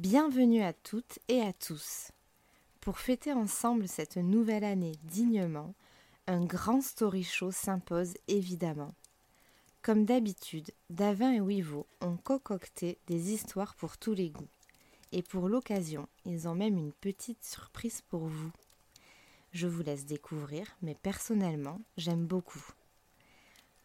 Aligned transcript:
Bienvenue 0.00 0.62
à 0.62 0.72
toutes 0.72 1.18
et 1.28 1.42
à 1.42 1.52
tous. 1.52 2.10
Pour 2.80 2.98
fêter 2.98 3.34
ensemble 3.34 3.86
cette 3.86 4.16
nouvelle 4.16 4.64
année 4.64 4.94
dignement, 5.02 5.74
un 6.26 6.42
grand 6.42 6.80
story 6.80 7.22
show 7.22 7.50
s'impose 7.50 8.14
évidemment. 8.26 8.94
Comme 9.82 10.06
d'habitude, 10.06 10.70
Davin 10.88 11.32
et 11.34 11.40
Wivo 11.42 11.86
ont 12.00 12.16
concocté 12.16 12.96
des 13.08 13.34
histoires 13.34 13.74
pour 13.74 13.98
tous 13.98 14.14
les 14.14 14.30
goûts. 14.30 14.48
Et 15.12 15.22
pour 15.22 15.50
l'occasion, 15.50 16.08
ils 16.24 16.48
ont 16.48 16.54
même 16.54 16.78
une 16.78 16.94
petite 16.94 17.44
surprise 17.44 18.00
pour 18.08 18.26
vous. 18.26 18.52
Je 19.52 19.66
vous 19.66 19.82
laisse 19.82 20.06
découvrir, 20.06 20.66
mais 20.80 20.94
personnellement, 20.94 21.78
j'aime 21.98 22.24
beaucoup. 22.24 22.64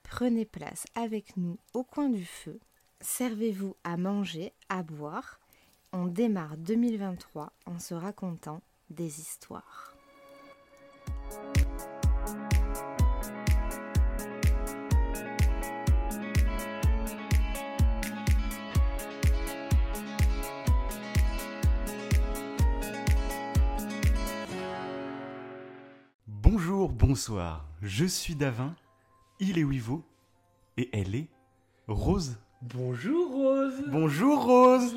Prenez 0.03 0.45
place 0.45 0.85
avec 0.95 1.35
nous 1.35 1.57
au 1.73 1.83
coin 1.83 2.07
du 2.07 2.23
feu, 2.23 2.57
servez-vous 3.01 3.75
à 3.83 3.97
manger, 3.97 4.53
à 4.69 4.81
boire. 4.81 5.41
On 5.97 6.07
démarre 6.07 6.57
2023 6.57 7.53
en 7.65 7.79
se 7.79 7.93
racontant 7.93 8.61
des 8.89 9.21
histoires. 9.21 9.95
Bonjour, 26.27 26.89
bonsoir, 26.89 27.69
je 27.81 28.03
suis 28.03 28.35
Davin, 28.35 28.75
il 29.39 29.57
est 29.57 29.63
Wivo, 29.63 30.03
et 30.75 30.89
elle 30.91 31.15
est 31.15 31.29
Rose. 31.87 32.37
Bonjour 32.61 33.31
Rose 33.31 33.83
Bonjour 33.87 34.43
Rose 34.43 34.95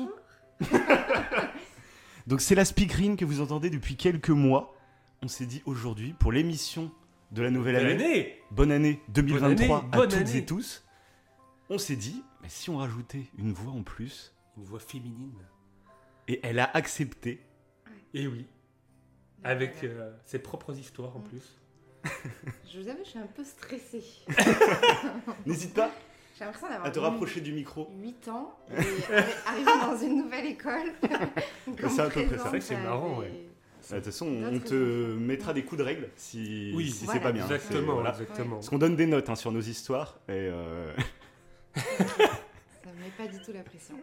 Donc 2.27 2.41
c'est 2.41 2.55
la 2.55 2.65
speakerine 2.65 3.15
que 3.17 3.25
vous 3.25 3.41
entendez 3.41 3.69
depuis 3.69 3.95
quelques 3.95 4.29
mois. 4.29 4.75
On 5.21 5.27
s'est 5.27 5.45
dit 5.45 5.61
aujourd'hui, 5.65 6.13
pour 6.19 6.31
l'émission 6.31 6.91
de 7.31 7.41
la 7.41 7.49
nouvelle 7.51 7.75
Bonne 7.75 7.85
année, 7.85 8.03
année 8.05 8.41
bonne 8.51 8.71
année 8.71 9.01
2023 9.09 9.77
année, 9.79 9.87
à 9.91 9.97
bonne 9.97 10.09
toutes 10.09 10.19
année. 10.19 10.37
et 10.37 10.45
tous, 10.45 10.83
on 11.69 11.77
s'est 11.77 11.95
dit, 11.95 12.23
mais 12.41 12.49
si 12.49 12.69
on 12.69 12.77
rajoutait 12.77 13.25
une 13.37 13.51
voix 13.51 13.73
en 13.73 13.83
plus, 13.83 14.33
Une 14.57 14.63
voix 14.63 14.79
féminine. 14.79 15.37
et 16.27 16.39
elle 16.43 16.59
a 16.59 16.69
accepté, 16.75 17.41
Et 18.13 18.27
oui, 18.27 18.45
avec 19.43 19.83
euh, 19.83 20.11
ses 20.25 20.39
propres 20.39 20.77
histoires 20.77 21.15
en 21.17 21.21
plus. 21.21 21.57
Je 22.71 22.79
vous 22.79 22.87
avoue, 22.87 23.03
je 23.03 23.09
suis 23.09 23.19
un 23.19 23.27
peu 23.27 23.43
stressée. 23.43 24.03
n'hésite 25.45 25.73
pas 25.73 25.91
J'ai 26.39 26.45
l'impression 26.45 26.69
d'avoir 26.69 26.87
à 26.87 26.91
te 26.91 26.99
rapprocher 26.99 27.41
du 27.41 27.51
micro. 27.51 27.89
8 28.01 28.27
ans 28.29 28.57
et 28.71 28.75
arri- 28.79 29.25
arriver 29.45 29.71
dans 29.81 29.97
une 29.97 30.17
nouvelle 30.23 30.45
école. 30.45 30.93
C'est 31.89 31.99
à 31.99 32.09
peu 32.09 32.23
près 32.25 32.37
ça. 32.37 32.43
C'est 32.43 32.47
vrai 32.49 32.59
que 32.59 32.65
c'est 32.65 32.75
à 32.75 32.79
marrant, 32.79 33.19
ouais. 33.19 33.27
De 33.89 33.95
toute 33.95 34.05
façon, 34.05 34.27
on 34.27 34.59
te 34.59 35.15
mettra 35.17 35.51
des 35.53 35.63
coups 35.63 35.79
de 35.79 35.83
règle 35.83 36.09
si, 36.15 36.71
Oui, 36.75 36.91
si 36.91 37.03
voilà, 37.05 37.19
c'est 37.19 37.23
pas 37.23 37.31
bien. 37.33 37.43
Exactement, 37.43 37.93
voilà. 37.95 38.11
exactement. 38.11 38.55
Parce 38.55 38.69
qu'on 38.69 38.77
donne 38.77 38.95
des 38.95 39.05
notes 39.07 39.29
hein, 39.29 39.35
sur 39.35 39.51
nos 39.51 39.59
histoires 39.61 40.19
et 40.29 40.31
euh, 40.33 40.93
Ça 41.75 41.81
me 42.85 43.01
met 43.01 43.11
pas 43.17 43.27
du 43.27 43.41
tout 43.41 43.51
la 43.51 43.63
pression. 43.63 43.95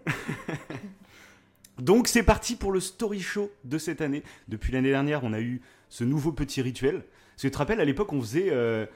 donc 1.79 2.09
c'est 2.09 2.23
parti 2.23 2.57
pour 2.57 2.73
le 2.73 2.81
story 2.81 3.21
show 3.21 3.51
de 3.65 3.79
cette 3.79 4.01
année. 4.01 4.23
Depuis 4.49 4.73
l'année 4.73 4.91
dernière, 4.91 5.25
on 5.25 5.33
a 5.33 5.41
eu 5.41 5.63
ce 5.89 6.05
nouveau 6.05 6.33
petit 6.33 6.61
rituel. 6.63 6.97
Parce 7.35 7.43
que 7.43 7.49
tu 7.49 7.51
te 7.53 7.59
rappelles, 7.59 7.81
à 7.81 7.85
l'époque, 7.85 8.13
on 8.13 8.21
faisait, 8.21 8.49
euh, 8.51 8.87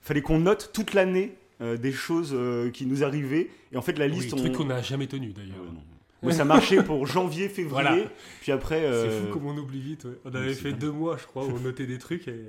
fallait 0.00 0.22
qu'on 0.22 0.38
note 0.38 0.70
toute 0.72 0.94
l'année 0.94 1.36
euh, 1.62 1.76
des 1.78 1.92
choses 1.92 2.32
euh, 2.34 2.70
qui 2.70 2.84
nous 2.86 3.02
arrivaient 3.04 3.48
et 3.72 3.76
en 3.76 3.82
fait 3.82 3.98
la 3.98 4.06
Oui, 4.06 4.12
liste, 4.12 4.36
truc 4.36 4.52
on... 4.54 4.58
qu'on 4.58 4.64
n'a 4.66 4.82
jamais 4.82 5.06
tenu 5.06 5.32
d'ailleurs. 5.32 5.64
Non. 5.72 5.80
Moi, 6.24 6.32
ça 6.32 6.44
marchait 6.44 6.84
pour 6.84 7.04
janvier, 7.08 7.48
février, 7.48 7.68
Voilà. 7.72 7.96
puis 8.42 8.52
après. 8.52 8.80
C'est 8.82 8.86
euh, 8.86 9.26
fou 9.26 9.32
comme 9.32 9.46
on 9.46 9.56
oublie 9.58 9.80
vite. 9.80 10.04
ouais. 10.04 10.12
On 10.24 10.30
oui, 10.30 10.36
avait 10.36 10.54
fait 10.54 10.72
deux 10.72 10.92
mois, 10.92 11.16
je 11.16 11.24
crois, 11.26 11.44
où 11.44 11.50
on 11.50 11.58
notait 11.58 11.86
des 11.86 11.98
trucs 11.98 12.28
et, 12.28 12.44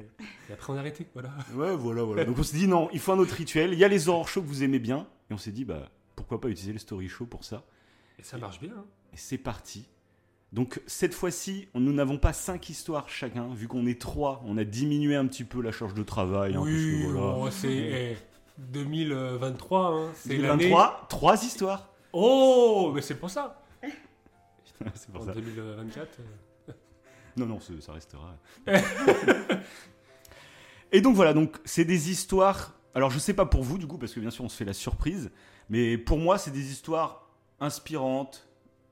et 0.49 0.53
après 0.53 0.73
on 0.73 0.75
a 0.75 0.79
arrêté. 0.79 1.07
Voilà. 1.13 1.29
Ouais, 1.55 1.75
voilà, 1.75 2.03
voilà. 2.03 2.23
Donc 2.25 2.37
on 2.37 2.43
s'est 2.43 2.57
dit 2.57 2.67
non, 2.67 2.89
il 2.93 2.99
faut 2.99 3.11
un 3.13 3.17
autre 3.19 3.33
rituel. 3.33 3.73
Il 3.73 3.79
y 3.79 3.83
a 3.83 3.87
les 3.87 4.09
hors 4.09 4.27
shows 4.29 4.41
que 4.43 4.47
vous 4.47 4.63
aimez 4.63 4.77
bien 4.79 5.07
et 5.31 5.33
on 5.33 5.37
s'est 5.39 5.51
dit 5.51 5.65
bah 5.65 5.89
pourquoi 6.15 6.39
pas 6.39 6.49
utiliser 6.49 6.73
le 6.73 6.77
story 6.79 7.07
show 7.09 7.25
pour 7.25 7.43
ça. 7.43 7.63
Et 8.19 8.23
ça 8.23 8.37
marche 8.37 8.59
bien. 8.59 8.73
hein. 8.77 8.85
Et 9.11 9.17
c'est 9.17 9.39
parti. 9.39 9.87
Donc 10.51 10.79
cette 10.85 11.15
fois-ci, 11.15 11.67
nous 11.73 11.93
n'avons 11.93 12.19
pas 12.19 12.31
cinq 12.31 12.69
histoires 12.69 13.09
chacun, 13.09 13.51
vu 13.55 13.67
qu'on 13.67 13.87
est 13.87 13.99
trois, 13.99 14.43
on 14.45 14.55
a 14.59 14.63
diminué 14.63 15.15
un 15.15 15.25
petit 15.25 15.45
peu 15.45 15.63
la 15.63 15.71
charge 15.71 15.95
de 15.95 16.03
travail. 16.03 16.53
hein, 16.53 16.61
oui, 16.63 16.71
parce 17.01 17.05
que 17.07 17.17
voilà. 17.17 17.33
bon, 17.37 17.49
c'est 17.51 18.17
2023. 18.57 19.79
Hein, 19.87 20.11
c'est 20.15 20.29
l'année. 20.37 20.65
2023, 20.69 21.05
trois 21.09 21.43
histoires. 21.43 21.89
Oh, 22.11 22.91
mais 22.93 23.01
c'est 23.01 23.15
pour 23.15 23.29
ça. 23.29 23.61
c'est 24.95 25.11
pour 25.11 25.21
En 25.21 25.25
ça. 25.25 25.33
2024. 25.33 26.07
euh, 26.69 26.73
Non, 27.37 27.45
non, 27.47 27.59
c'est- 27.59 27.81
ça 27.81 27.93
restera. 27.93 28.35
et 30.91 31.01
donc 31.01 31.15
voilà, 31.15 31.33
donc 31.33 31.57
c'est 31.65 31.85
des 31.85 32.11
histoires. 32.11 32.73
Alors 32.95 33.09
je 33.09 33.17
sais 33.17 33.33
pas 33.33 33.45
pour 33.45 33.63
vous 33.63 33.77
du 33.79 33.87
coup, 33.87 33.97
parce 33.97 34.13
que 34.13 34.19
bien 34.19 34.29
sûr 34.29 34.45
on 34.45 34.49
se 34.49 34.55
fait 34.55 34.65
la 34.65 34.73
surprise, 34.73 35.31
mais 35.69 35.97
pour 35.97 36.19
moi 36.19 36.37
c'est 36.37 36.51
des 36.51 36.71
histoires 36.71 37.27
inspirantes, 37.59 38.47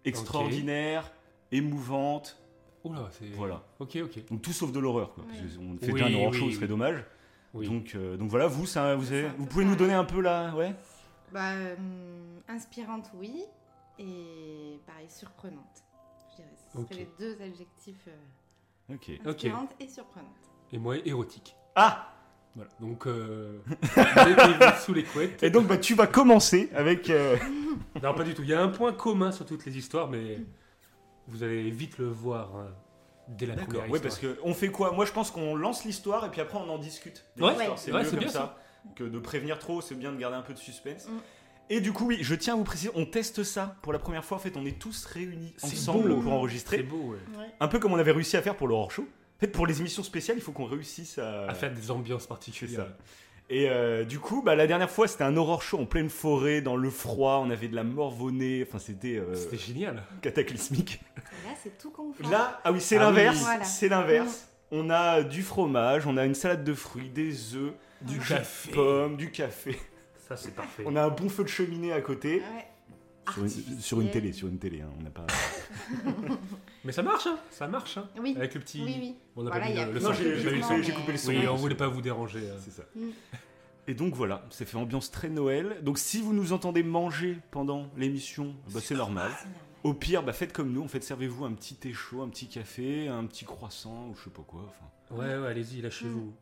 extraordinaires, 0.05 1.11
émouvantes. 1.51 2.39
Oula, 2.83 3.09
c'est. 3.11 3.25
Voilà. 3.35 3.63
Ok, 3.79 3.99
ok. 4.03 4.25
Donc 4.31 4.41
tout 4.41 4.53
sauf 4.53 4.71
de 4.71 4.79
l'horreur, 4.79 5.13
quoi. 5.13 5.23
Qu'on 5.23 5.77
fait 5.77 5.91
Oui, 5.91 6.01
déjà 6.01 6.05
un 6.07 6.13
horror 6.15 6.31
oui, 6.31 6.37
show, 6.39 6.45
ce 6.45 6.49
oui. 6.49 6.55
serait 6.55 6.67
dommage. 6.67 7.03
Oui. 7.53 7.67
Donc, 7.67 7.93
euh, 7.95 8.15
donc 8.17 8.29
voilà, 8.29 8.47
vous, 8.47 8.65
ça, 8.65 8.95
vous, 8.95 9.11
avez- 9.11 9.27
vous 9.37 9.45
pouvez 9.45 9.65
nous 9.65 9.75
donner 9.75 9.93
un 9.93 10.05
peu 10.05 10.21
la, 10.21 10.55
ouais. 10.55 10.73
Bah, 11.33 11.51
euh, 11.53 11.75
inspirante, 12.47 13.11
oui. 13.15 13.43
Et 13.99 14.79
pareil, 14.87 15.09
surprenante. 15.09 15.83
Je 16.31 16.35
dirais. 16.37 16.49
Ce 16.57 16.71
seraient 16.71 16.83
Ok. 16.83 16.95
les 16.95 17.09
deux 17.19 17.41
adjectifs 17.41 18.07
euh, 18.07 18.93
Ok. 18.95 19.11
Ok. 19.25 19.27
inspirante 19.27 19.71
et 19.79 19.87
surprenante. 19.87 20.29
Et 20.71 20.77
moi, 20.77 20.95
érotique. 21.05 21.55
Ah 21.75 22.07
Voilà. 22.55 22.69
Donc, 22.79 23.05
euh, 23.07 23.59
sous 24.85 24.93
les 24.93 25.03
couettes. 25.03 25.43
Et 25.43 25.49
donc 25.49 25.67
bah 25.67 25.77
tu 25.77 25.93
vas 25.95 26.07
commencer 26.07 26.69
avec. 26.73 27.09
euh, 27.09 27.37
Non, 28.01 28.13
pas 28.13 28.23
du 28.23 28.33
tout. 28.33 28.43
Il 28.43 28.49
y 28.49 28.53
a 28.53 28.61
un 28.61 28.69
point 28.69 28.93
commun 28.93 29.31
sur 29.31 29.45
toutes 29.45 29.65
les 29.65 29.77
histoires, 29.77 30.09
mais 30.09 30.39
vous 31.27 31.43
allez 31.43 31.69
vite 31.69 31.97
le 31.97 32.07
voir 32.07 32.55
hein, 32.55 32.67
dès 33.27 33.45
la 33.45 33.55
D'accord. 33.55 33.67
première 33.73 33.89
Ouais, 33.91 33.97
histoire. 33.99 34.01
parce 34.01 34.19
que 34.19 34.39
on 34.43 34.53
fait 34.53 34.69
quoi? 34.69 34.91
Moi, 34.91 35.05
je 35.05 35.11
pense 35.11 35.31
qu'on 35.31 35.55
lance 35.55 35.85
l'histoire 35.85 36.25
et 36.25 36.29
puis 36.31 36.41
après 36.41 36.57
on 36.57 36.69
en 36.69 36.77
discute. 36.77 37.25
Ouais, 37.39 37.53
c'est 37.77 37.91
Ouais, 37.91 37.99
mieux 37.99 38.05
c'est 38.05 38.09
comme 38.11 38.19
bien 38.19 38.27
ça, 38.29 38.57
que 38.95 39.03
de 39.03 39.19
prévenir 39.19 39.59
trop. 39.59 39.81
C'est 39.81 39.95
bien 39.95 40.11
de 40.11 40.17
garder 40.17 40.37
un 40.37 40.41
peu 40.41 40.53
de 40.53 40.59
suspense. 40.59 41.07
Mm. 41.07 41.11
Et 41.69 41.79
du 41.79 41.93
coup, 41.93 42.05
oui, 42.07 42.17
je 42.21 42.35
tiens 42.35 42.55
à 42.55 42.57
vous 42.57 42.65
préciser, 42.65 42.91
on 42.95 43.05
teste 43.05 43.43
ça 43.43 43.77
pour 43.81 43.93
la 43.93 43.99
première 43.99 44.25
fois. 44.25 44.35
En 44.35 44.39
fait, 44.41 44.57
on 44.57 44.65
est 44.65 44.77
tous 44.77 45.05
réunis 45.05 45.53
C'est 45.57 45.67
ensemble 45.67 46.09
beau. 46.09 46.15
pour 46.15 46.23
C'est 46.25 46.29
enregistrer. 46.31 46.83
beau, 46.83 47.13
ouais. 47.13 47.45
Un 47.61 47.67
peu 47.69 47.79
comme 47.79 47.93
on 47.93 47.97
avait 47.97 48.11
réussi 48.11 48.35
à 48.35 48.41
faire 48.41 48.57
pour 48.57 48.67
le 48.67 48.73
hors 48.75 48.91
show. 48.91 49.03
En 49.03 49.39
fait, 49.39 49.47
pour 49.47 49.65
les 49.65 49.79
émissions 49.79 50.03
spéciales, 50.03 50.37
il 50.37 50.43
faut 50.43 50.51
qu'on 50.51 50.65
réussisse 50.65 51.17
à, 51.17 51.45
À 51.45 51.53
faire 51.53 51.73
des 51.73 51.89
ambiances 51.89 52.23
C'est 52.23 52.27
particulières. 52.27 52.87
ça. 52.87 52.97
Et 53.53 53.69
euh, 53.69 54.05
du 54.05 54.17
coup, 54.17 54.41
bah, 54.41 54.55
la 54.55 54.65
dernière 54.65 54.89
fois, 54.89 55.09
c'était 55.09 55.25
un 55.25 55.35
horror 55.35 55.61
show 55.61 55.77
en 55.77 55.85
pleine 55.85 56.09
forêt, 56.09 56.61
dans 56.61 56.77
le 56.77 56.89
froid. 56.89 57.41
On 57.45 57.49
avait 57.49 57.67
de 57.67 57.75
la 57.75 57.83
morve 57.83 58.21
au 58.23 58.31
nez. 58.31 58.65
Enfin, 58.65 58.79
c'était 58.79 59.17
euh, 59.17 59.35
C'était 59.35 59.57
génial. 59.57 60.03
cataclysmique. 60.21 61.01
Et 61.17 61.47
là, 61.49 61.53
c'est 61.61 61.77
tout 61.77 61.91
confort. 61.91 62.31
Là, 62.31 62.61
ah 62.63 62.71
oui, 62.71 62.79
c'est 62.79 62.95
Ah 62.95 63.09
oui. 63.09 63.15
l'inverse. 63.17 63.39
Voilà. 63.41 63.63
C'est 63.65 63.89
l'inverse. 63.89 64.47
On 64.71 64.89
a 64.89 65.21
du 65.21 65.43
fromage, 65.43 66.07
on 66.07 66.15
a 66.15 66.23
une 66.25 66.33
salade 66.33 66.63
de 66.63 66.73
fruits, 66.73 67.09
des 67.09 67.55
œufs, 67.55 67.73
Du 68.03 68.19
café. 68.19 68.71
pommes, 68.71 69.17
du 69.17 69.29
café. 69.31 69.77
Ça, 70.29 70.37
c'est 70.37 70.55
parfait. 70.55 70.83
On 70.85 70.95
a 70.95 71.03
un 71.03 71.09
bon 71.09 71.27
feu 71.27 71.43
de 71.43 71.49
cheminée 71.49 71.91
à 71.91 71.99
côté. 71.99 72.35
Ouais. 72.55 72.67
Sur 73.33 73.43
une, 73.43 73.79
sur 73.81 73.99
une 74.01 74.09
télé, 74.11 74.31
sur 74.31 74.47
une 74.47 74.59
télé. 74.59 74.79
hein, 74.81 74.89
On 74.97 75.03
n'a 75.03 75.09
pas. 75.09 75.27
Mais 76.83 76.91
ça 76.91 77.03
marche, 77.03 77.27
hein. 77.27 77.37
Ça 77.51 77.67
marche, 77.67 77.97
hein. 77.97 78.09
Oui. 78.19 78.33
Avec 78.37 78.53
le 78.55 78.59
petit. 78.61 78.83
Oui, 78.83 78.95
oui. 78.99 79.15
On 79.35 79.43
n'a 79.43 79.51
Voilà, 79.51 79.65
pas 79.67 79.71
mis 79.71 79.79
a 79.79 79.85
le, 79.85 79.99
son. 79.99 80.07
Non, 80.09 80.13
j'ai- 80.13 80.23
coupé- 80.93 81.11
le 81.11 81.17
son. 81.17 81.29
Oui, 81.29 81.47
on 81.47 81.55
voulait 81.55 81.75
pas 81.75 81.87
vous 81.87 82.01
déranger. 82.01 82.39
euh. 82.49 82.57
C'est 82.63 82.71
ça. 82.71 82.83
Mm. 82.95 83.09
Et 83.87 83.93
donc 83.93 84.13
voilà, 84.15 84.45
ça 84.51 84.65
fait 84.65 84.77
ambiance 84.77 85.11
très 85.11 85.29
Noël. 85.29 85.77
Donc 85.83 85.97
si 85.99 86.21
vous 86.21 86.33
nous 86.33 86.53
entendez 86.53 86.83
manger 86.83 87.37
pendant 87.51 87.87
l'émission, 87.97 88.55
bah, 88.73 88.79
c'est 88.81 88.95
normal. 88.95 89.31
C'est. 89.41 89.47
Au 89.83 89.93
pire, 89.95 90.21
bah, 90.23 90.33
faites 90.33 90.53
comme 90.53 90.71
nous. 90.71 90.83
En 90.83 90.87
fait, 90.87 91.03
servez-vous 91.03 91.45
un 91.45 91.53
petit 91.53 91.75
thé 91.75 91.91
chaud, 91.93 92.21
un 92.21 92.29
petit 92.29 92.47
café, 92.47 93.07
un 93.07 93.25
petit 93.25 93.45
croissant 93.45 94.07
ou 94.09 94.15
je 94.15 94.23
sais 94.25 94.29
pas 94.29 94.43
quoi. 94.43 94.61
Enfin, 94.67 95.15
Ouais, 95.21 95.35
ouais, 95.37 95.47
allez-y, 95.47 95.81
lâchez-vous. 95.81 96.33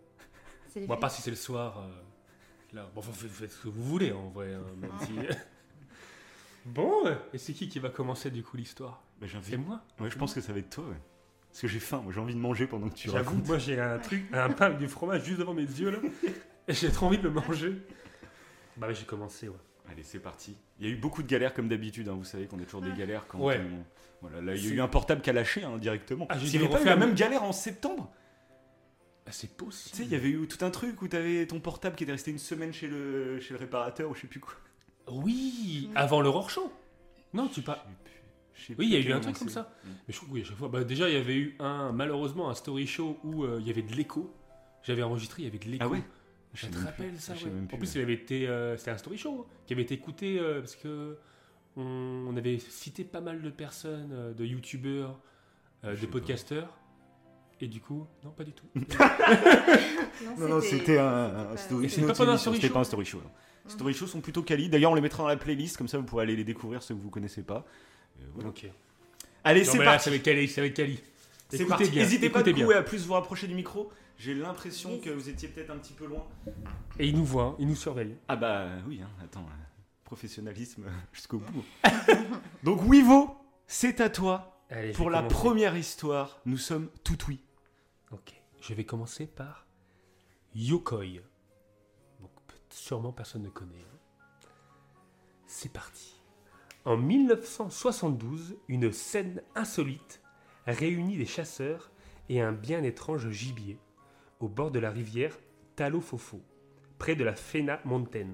C'est 0.68 0.82
Moi, 0.86 0.96
fêtes. 0.96 1.02
pas 1.02 1.10
si 1.10 1.22
c'est 1.22 1.32
le 1.32 1.36
soir. 1.38 1.80
euh, 1.80 1.90
Là, 2.74 2.88
bon, 2.94 3.00
enfin, 3.00 3.12
faites, 3.14 3.32
faites 3.32 3.52
ce 3.52 3.64
que 3.64 3.68
vous 3.70 3.84
voulez 3.84 4.12
en 4.12 4.30
vrai. 4.30 4.54
hein, 4.54 4.62
même 4.78 4.92
si... 5.02 5.14
bon, 6.66 7.06
ouais. 7.06 7.18
et 7.34 7.38
c'est 7.38 7.54
qui 7.54 7.68
qui 7.70 7.80
va 7.80 7.90
commencer 7.90 8.30
du 8.30 8.44
coup 8.44 8.58
l'histoire? 8.58 9.02
Bah, 9.20 9.28
j'ai 9.28 9.38
envie- 9.38 9.52
C'est 9.52 9.58
moi. 9.58 9.82
Ouais, 10.00 10.10
je 10.10 10.18
pense 10.18 10.34
que 10.34 10.42
ça 10.42 10.54
va 10.54 10.60
être 10.60 10.70
toi. 10.70 10.86
ouais. 10.86 10.96
Parce 11.50 11.62
que 11.62 11.68
j'ai 11.68 11.80
faim. 11.80 12.02
Moi, 12.04 12.14
j'ai 12.14 12.20
envie 12.20 12.36
de 12.36 12.40
manger 12.40 12.68
pendant 12.68 12.90
que 12.90 12.94
tu 12.96 13.10
J'avoue, 13.10 13.30
racontes. 13.32 13.48
moi 13.48 13.58
j'ai 13.58 13.80
un 13.80 13.98
truc, 13.98 14.24
un 14.34 14.50
pain 14.50 14.68
avec 14.68 14.78
du 14.78 14.88
fromage 14.88 15.24
juste 15.26 15.40
devant 15.40 15.54
mes 15.56 15.64
yeux 15.64 15.90
là, 15.90 15.98
et 16.68 16.74
j'ai 16.74 16.92
trop 16.92 17.08
envie 17.08 17.18
de 17.18 17.24
le 17.24 17.32
manger. 17.32 17.74
Bah 18.78 18.88
ouais, 18.88 18.94
j'ai 18.94 19.06
commencé, 19.06 19.50
ouais. 19.50 19.56
Allez, 19.92 20.04
c'est 20.04 20.20
parti. 20.20 20.56
Il 20.80 20.86
y 20.86 20.90
a 20.90 20.94
eu 20.94 20.96
beaucoup 20.98 21.24
de 21.24 21.28
galères 21.28 21.54
comme 21.56 21.68
d'habitude. 21.68 22.08
hein. 22.08 22.14
Vous 22.16 22.24
savez 22.24 22.46
qu'on 22.46 22.60
a 22.60 22.64
toujours 22.64 22.82
des 22.82 22.94
galères 22.94 23.26
quand 23.28 23.40
Ouais. 23.40 23.60
on- 23.60 23.84
Voilà, 24.22 24.42
là, 24.42 24.54
il 24.56 24.62
y 24.62 24.66
a 24.68 24.70
C'est- 24.70 24.76
eu 24.76 24.82
un 24.82 24.88
portable 24.88 25.22
qui 25.22 25.30
a 25.32 25.34
lâché 25.34 25.64
hein, 25.64 25.78
directement. 25.80 26.28
Ah, 26.30 26.38
j'ai 26.38 26.42
S'il 26.46 26.52
dû 26.52 26.58
n'y 26.60 26.64
avait 26.66 26.72
pas 26.74 26.78
eu 26.78 26.82
refaire 26.84 27.00
la 27.00 27.06
même 27.08 27.16
galère 27.16 27.42
en 27.44 27.52
septembre 27.52 28.12
Ah, 29.26 29.32
c'est 29.32 29.56
Tu 29.58 29.66
sais, 29.72 30.04
il 30.04 30.10
y 30.10 30.16
avait 30.16 30.30
eu 30.30 30.48
tout 30.48 30.64
un 30.66 30.72
truc 30.72 31.02
où 31.02 31.08
tu 31.08 31.16
avais 31.16 31.46
ton 31.48 31.60
portable 31.60 31.96
qui 31.96 32.04
était 32.04 32.12
resté 32.14 32.32
une 32.32 32.40
semaine 32.40 32.74
chez 32.74 32.88
le, 32.88 33.40
chez 33.40 33.54
le 33.54 33.60
réparateur 33.60 34.10
ou 34.10 34.16
je 34.16 34.22
sais 34.22 34.28
plus 34.28 34.40
quoi. 34.40 34.54
Oui, 35.08 35.90
avant 35.96 36.22
le 36.22 36.32
show. 36.48 36.72
Non, 37.34 37.48
tu 37.48 37.62
pas. 37.62 37.86
Oui, 38.78 38.86
il 38.88 38.90
y 38.92 38.96
a 38.96 39.00
eu 39.00 39.12
un 39.14 39.20
truc 39.20 39.38
comme 39.38 39.50
ça. 39.50 39.74
Mais 39.86 39.92
je 40.10 40.16
trouve 40.18 40.30
que 40.30 40.34
oui, 40.36 40.42
à 40.42 40.46
chaque 40.46 40.58
fois. 40.58 40.68
Bah, 40.70 40.84
déjà, 40.84 41.10
il 41.10 41.16
y 41.16 41.18
avait 41.18 41.36
eu 41.38 41.56
un, 41.60 41.92
malheureusement, 41.92 42.50
un 42.50 42.54
story 42.56 42.88
show 42.88 43.18
où 43.24 43.44
euh, 43.44 43.58
il 43.62 43.68
y 43.68 43.70
avait 43.72 43.82
de 43.82 43.94
l'écho. 43.96 44.34
J'avais 44.84 45.04
enregistré, 45.04 45.42
il 45.44 45.46
y 45.46 45.48
avait 45.50 45.58
de 45.60 45.66
l'écho. 45.66 45.84
Ah 45.86 45.90
ouais? 45.90 46.02
Je 46.54 46.68
te 46.68 46.78
rappelle 46.80 47.20
ça, 47.20 47.34
ouais? 47.34 47.52
En 47.74 47.78
plus, 47.78 47.96
il 47.96 48.02
avait 48.02 48.14
été. 48.14 48.48
euh, 48.48 48.76
C'était 48.78 48.92
un 48.92 48.98
story 48.98 49.18
show 49.18 49.46
hein, 49.48 49.54
qui 49.68 49.74
avait 49.74 49.84
été 49.84 49.94
écouté 49.94 50.40
euh, 50.40 50.60
parce 50.62 50.76
que 50.76 51.18
on, 51.78 51.84
on 52.30 52.36
avait 52.38 52.58
cité 52.60 53.04
pas 53.04 53.22
mal 53.22 53.42
de 53.42 53.50
personnes, 53.50 54.10
euh, 54.14 54.34
de 54.34 54.46
youtubeurs, 54.46 55.20
euh, 55.84 55.96
de 55.96 56.06
podcasteurs. 56.08 56.76
Et 57.62 57.68
du 57.68 57.82
coup, 57.82 58.08
non, 58.24 58.32
pas 58.32 58.46
du 58.46 58.54
tout. 58.54 58.66
Non, 60.38 60.48
non, 60.48 60.62
c'était 60.62 60.98
un, 60.98 61.06
un 61.08 61.44
pas- 61.46 61.58
story 61.58 61.90
c'était 61.90 62.02
show. 62.02 62.08
pas 62.08 62.14
pendant 62.14 62.32
un 62.34 62.38
C'était 62.38 62.52
story 62.58 62.68
show 62.68 62.74
pas 62.74 62.80
un 62.80 62.84
story 62.84 63.06
show. 63.06 63.18
non. 63.20 63.24
Mhm. 63.66 63.70
Story 63.72 63.94
show 63.94 64.08
sont 64.08 64.22
plutôt 64.22 64.42
quali. 64.44 64.70
D'ailleurs, 64.70 64.92
on 64.92 64.96
les 64.96 65.02
mettra 65.02 65.24
dans 65.24 65.30
la 65.30 65.38
playlist, 65.38 65.78
comme 65.78 65.88
ça 65.88 65.98
vous 65.98 66.04
pourrez 66.04 66.24
aller 66.24 66.36
les 66.36 66.44
découvrir 66.44 66.82
ceux 66.82 66.96
que 66.96 67.00
vous 67.02 67.10
connaissez 67.10 67.44
pas. 67.44 67.66
Euh, 68.22 68.26
voilà. 68.36 68.50
Ok. 68.50 68.68
Allez, 69.44 69.64
c'est 69.64 69.78
parti. 69.84 70.04
c'est 70.04 70.10
avec 70.10 70.24
Kali. 70.24 70.48
C'est 70.48 70.62
avec. 70.62 70.76
C'est 70.78 71.56
Écoutez 71.56 71.66
parti. 71.68 71.90
bien, 71.90 72.04
N'hésitez 72.04 72.30
pas 72.30 72.44
du 72.44 72.54
coup 72.54 72.72
à 72.72 72.82
plus 72.84 73.06
vous 73.06 73.14
rapprocher 73.14 73.48
du 73.48 73.56
micro. 73.56 73.92
J'ai 74.18 74.34
l'impression 74.36 75.00
que 75.00 75.10
vous 75.10 75.30
étiez 75.30 75.48
peut-être 75.48 75.70
un 75.72 75.78
petit 75.78 75.94
peu 75.94 76.06
loin. 76.06 76.28
Et 77.00 77.08
il 77.08 77.16
nous 77.16 77.24
voit, 77.26 77.44
hein, 77.44 77.56
il 77.58 77.68
nous 77.68 77.76
surveille. 77.76 78.16
Ah 78.28 78.36
bah 78.36 78.68
oui, 78.88 79.00
hein, 79.02 79.10
attends, 79.24 79.46
euh, 79.46 79.64
professionnalisme 80.04 80.86
jusqu'au 81.14 81.40
bout. 81.40 81.64
Donc 82.64 82.84
Wivo, 82.84 83.36
c'est 83.66 84.02
à 84.02 84.10
toi 84.10 84.62
Allez, 84.70 84.92
pour 84.92 85.10
la 85.10 85.20
commencer. 85.20 85.36
première 85.36 85.78
histoire. 85.78 86.42
Nous 86.46 86.58
sommes 86.58 86.90
tout 87.04 87.18
oui. 87.30 87.40
Ok. 88.12 88.34
Je 88.62 88.74
vais 88.74 88.84
commencer 88.84 89.26
par 89.26 89.66
Yokoi. 90.54 91.22
Donc, 92.20 92.32
sûrement 92.70 93.14
personne 93.14 93.44
ne 93.44 93.50
connaît. 93.50 93.74
hein. 93.80 94.48
C'est 95.48 95.72
parti. 95.72 96.19
En 96.90 96.98
1972, 96.98 98.58
une 98.68 98.92
scène 98.92 99.44
insolite 99.54 100.24
réunit 100.66 101.18
des 101.18 101.28
chasseurs 101.28 101.92
et 102.30 102.42
un 102.42 102.52
bien 102.52 102.82
étrange 102.82 103.30
gibier 103.30 103.78
au 104.40 104.48
bord 104.48 104.72
de 104.72 104.80
la 104.80 104.90
rivière 104.90 105.38
Talofofo, 105.76 106.42
près 106.98 107.16
de 107.16 107.24
la 107.24 107.36
Fena 107.36 107.80
Mountain. 107.86 108.30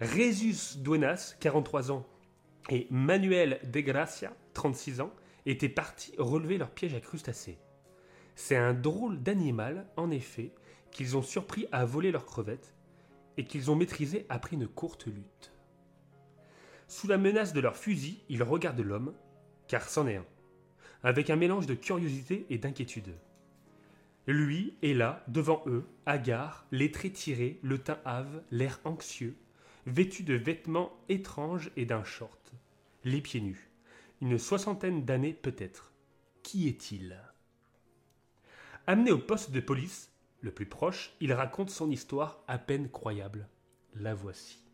Rezus 0.00 0.78
Duenas, 0.78 1.36
43 1.38 1.92
ans, 1.92 2.06
et 2.70 2.86
Manuel 2.88 3.60
De 3.70 3.80
Gracia, 3.80 4.34
36 4.54 5.02
ans, 5.02 5.12
étaient 5.44 5.68
partis 5.68 6.14
relever 6.16 6.56
leur 6.56 6.70
piège 6.70 6.94
à 6.94 7.00
crustacés. 7.00 7.58
C'est 8.36 8.56
un 8.56 8.72
drôle 8.72 9.22
d'animal, 9.22 9.86
en 9.98 10.10
effet, 10.10 10.54
qu'ils 10.92 11.14
ont 11.14 11.22
surpris 11.22 11.66
à 11.72 11.84
voler 11.84 12.10
leurs 12.10 12.24
crevettes 12.24 12.72
et 13.36 13.44
qu'ils 13.44 13.70
ont 13.70 13.76
maîtrisé 13.76 14.24
après 14.30 14.56
une 14.56 14.66
courte 14.66 15.04
lutte. 15.04 15.52
Sous 16.88 17.06
la 17.06 17.18
menace 17.18 17.52
de 17.52 17.60
leur 17.60 17.76
fusil, 17.76 18.24
ils 18.30 18.42
regardent 18.42 18.80
l'homme, 18.80 19.14
car 19.68 19.88
c'en 19.88 20.06
est 20.06 20.16
un, 20.16 20.24
avec 21.02 21.28
un 21.28 21.36
mélange 21.36 21.66
de 21.66 21.74
curiosité 21.74 22.46
et 22.48 22.56
d'inquiétude. 22.56 23.14
Lui 24.26 24.74
est 24.82 24.94
là, 24.94 25.22
devant 25.28 25.62
eux, 25.66 25.86
hagard, 26.06 26.66
les 26.72 26.90
traits 26.90 27.12
tirés, 27.12 27.60
le 27.62 27.78
teint 27.78 28.00
hâve, 28.06 28.42
l'air 28.50 28.80
anxieux, 28.84 29.36
vêtu 29.86 30.22
de 30.22 30.34
vêtements 30.34 30.92
étranges 31.10 31.70
et 31.76 31.84
d'un 31.84 32.04
short, 32.04 32.52
les 33.04 33.20
pieds 33.20 33.42
nus. 33.42 33.70
Une 34.20 34.38
soixantaine 34.38 35.04
d'années 35.04 35.34
peut-être. 35.34 35.92
Qui 36.42 36.68
est-il? 36.68 37.22
Amené 38.86 39.12
au 39.12 39.18
poste 39.18 39.50
de 39.50 39.60
police, 39.60 40.10
le 40.40 40.52
plus 40.52 40.66
proche, 40.66 41.14
il 41.20 41.34
raconte 41.34 41.70
son 41.70 41.90
histoire 41.90 42.42
à 42.48 42.58
peine 42.58 42.90
croyable. 42.90 43.46
La 43.94 44.14
voici. 44.14 44.67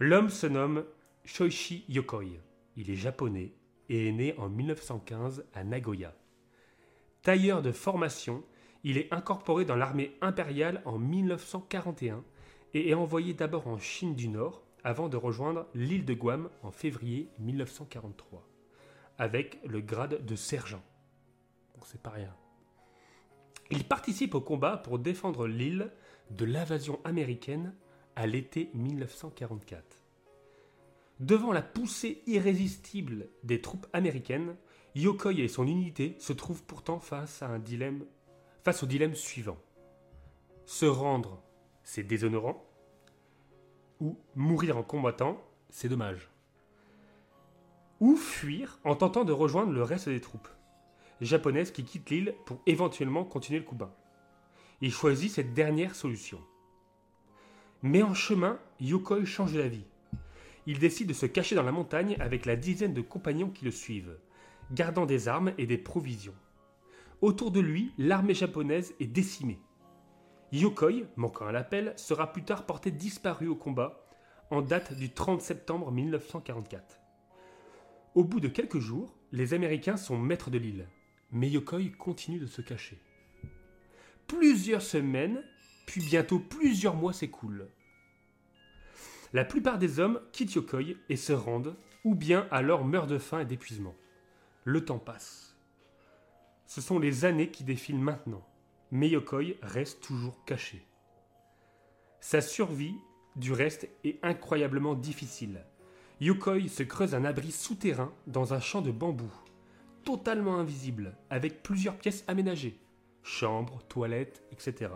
L'homme 0.00 0.30
se 0.30 0.46
nomme 0.46 0.84
Shoichi 1.24 1.84
Yokoi. 1.88 2.40
Il 2.76 2.88
est 2.88 2.94
japonais 2.94 3.52
et 3.88 4.08
est 4.08 4.12
né 4.12 4.34
en 4.38 4.48
1915 4.48 5.44
à 5.54 5.64
Nagoya. 5.64 6.14
Tailleur 7.22 7.62
de 7.62 7.72
formation, 7.72 8.44
il 8.84 8.96
est 8.96 9.12
incorporé 9.12 9.64
dans 9.64 9.74
l'armée 9.74 10.16
impériale 10.20 10.82
en 10.84 10.98
1941 10.98 12.22
et 12.74 12.90
est 12.90 12.94
envoyé 12.94 13.34
d'abord 13.34 13.66
en 13.66 13.78
Chine 13.78 14.14
du 14.14 14.28
Nord 14.28 14.62
avant 14.84 15.08
de 15.08 15.16
rejoindre 15.16 15.66
l'île 15.74 16.04
de 16.04 16.14
Guam 16.14 16.48
en 16.62 16.70
février 16.70 17.28
1943 17.40 18.48
avec 19.18 19.58
le 19.66 19.80
grade 19.80 20.24
de 20.24 20.36
sergent. 20.36 20.82
C'est 21.84 22.00
pas 22.00 22.10
rien. 22.10 22.34
Il 23.70 23.82
participe 23.82 24.36
au 24.36 24.40
combat 24.40 24.76
pour 24.76 25.00
défendre 25.00 25.48
l'île 25.48 25.90
de 26.30 26.44
l'invasion 26.44 27.00
américaine 27.02 27.74
à 28.18 28.26
l'été 28.26 28.68
1944. 28.74 29.84
Devant 31.20 31.52
la 31.52 31.62
poussée 31.62 32.20
irrésistible 32.26 33.28
des 33.44 33.60
troupes 33.60 33.86
américaines, 33.92 34.56
Yokoi 34.96 35.34
et 35.34 35.46
son 35.46 35.68
unité 35.68 36.16
se 36.18 36.32
trouvent 36.32 36.64
pourtant 36.64 36.98
face 36.98 37.44
au 37.44 38.86
dilemme 38.86 39.14
suivant. 39.14 39.56
Se 40.66 40.84
rendre, 40.84 41.40
c'est 41.84 42.02
déshonorant, 42.02 42.68
ou 44.00 44.18
mourir 44.34 44.76
en 44.76 44.82
combattant, 44.82 45.40
c'est 45.70 45.88
dommage. 45.88 46.28
Ou 48.00 48.16
fuir 48.16 48.80
en 48.82 48.96
tentant 48.96 49.24
de 49.24 49.32
rejoindre 49.32 49.72
le 49.72 49.84
reste 49.84 50.08
des 50.08 50.20
troupes 50.20 50.48
japonaises 51.20 51.70
qui 51.70 51.84
quittent 51.84 52.10
l'île 52.10 52.34
pour 52.46 52.60
éventuellement 52.66 53.24
continuer 53.24 53.60
le 53.60 53.64
combat. 53.64 53.96
Il 54.80 54.92
choisit 54.92 55.30
cette 55.30 55.54
dernière 55.54 55.94
solution. 55.94 56.40
Mais 57.82 58.02
en 58.02 58.14
chemin, 58.14 58.58
Yokoi 58.80 59.24
change 59.24 59.52
d'avis. 59.52 59.84
Il 60.66 60.78
décide 60.78 61.08
de 61.08 61.12
se 61.12 61.26
cacher 61.26 61.54
dans 61.54 61.62
la 61.62 61.72
montagne 61.72 62.16
avec 62.18 62.44
la 62.44 62.56
dizaine 62.56 62.92
de 62.92 63.00
compagnons 63.00 63.50
qui 63.50 63.64
le 63.64 63.70
suivent, 63.70 64.18
gardant 64.72 65.06
des 65.06 65.28
armes 65.28 65.52
et 65.58 65.66
des 65.66 65.78
provisions. 65.78 66.34
Autour 67.20 67.50
de 67.50 67.60
lui, 67.60 67.92
l'armée 67.98 68.34
japonaise 68.34 68.94
est 69.00 69.06
décimée. 69.06 69.60
Yokoi, 70.52 71.04
manquant 71.16 71.46
à 71.46 71.52
l'appel, 71.52 71.92
sera 71.96 72.32
plus 72.32 72.42
tard 72.44 72.66
porté 72.66 72.90
disparu 72.90 73.48
au 73.48 73.56
combat 73.56 74.04
en 74.50 74.62
date 74.62 74.94
du 74.94 75.10
30 75.10 75.40
septembre 75.40 75.92
1944. 75.92 77.00
Au 78.14 78.24
bout 78.24 78.40
de 78.40 78.48
quelques 78.48 78.78
jours, 78.78 79.14
les 79.30 79.54
Américains 79.54 79.96
sont 79.96 80.18
maîtres 80.18 80.50
de 80.50 80.58
l'île, 80.58 80.88
mais 81.30 81.48
Yokoi 81.48 81.90
continue 81.98 82.38
de 82.38 82.46
se 82.46 82.62
cacher. 82.62 82.98
Plusieurs 84.26 84.82
semaines, 84.82 85.42
puis 85.88 86.02
bientôt 86.02 86.38
plusieurs 86.38 86.94
mois 86.94 87.14
s'écoulent. 87.14 87.66
La 89.32 89.46
plupart 89.46 89.78
des 89.78 90.00
hommes 90.00 90.20
quittent 90.32 90.52
Yokoi 90.52 90.96
et 91.08 91.16
se 91.16 91.32
rendent, 91.32 91.76
ou 92.04 92.14
bien 92.14 92.46
alors 92.50 92.84
meurent 92.84 93.06
de 93.06 93.16
faim 93.16 93.40
et 93.40 93.46
d'épuisement. 93.46 93.94
Le 94.64 94.84
temps 94.84 94.98
passe. 94.98 95.56
Ce 96.66 96.82
sont 96.82 96.98
les 96.98 97.24
années 97.24 97.50
qui 97.50 97.64
défilent 97.64 97.98
maintenant, 97.98 98.46
mais 98.90 99.08
Yokoi 99.08 99.54
reste 99.62 100.02
toujours 100.02 100.44
caché. 100.44 100.86
Sa 102.20 102.42
survie, 102.42 102.94
du 103.36 103.54
reste, 103.54 103.88
est 104.04 104.18
incroyablement 104.22 104.94
difficile. 104.94 105.64
Yokoi 106.20 106.68
se 106.68 106.82
creuse 106.82 107.14
un 107.14 107.24
abri 107.24 107.50
souterrain 107.50 108.12
dans 108.26 108.52
un 108.52 108.60
champ 108.60 108.82
de 108.82 108.90
bambou, 108.90 109.32
totalement 110.04 110.58
invisible, 110.58 111.16
avec 111.30 111.62
plusieurs 111.62 111.96
pièces 111.96 112.24
aménagées, 112.28 112.78
chambres, 113.22 113.82
toilettes, 113.88 114.42
etc. 114.52 114.90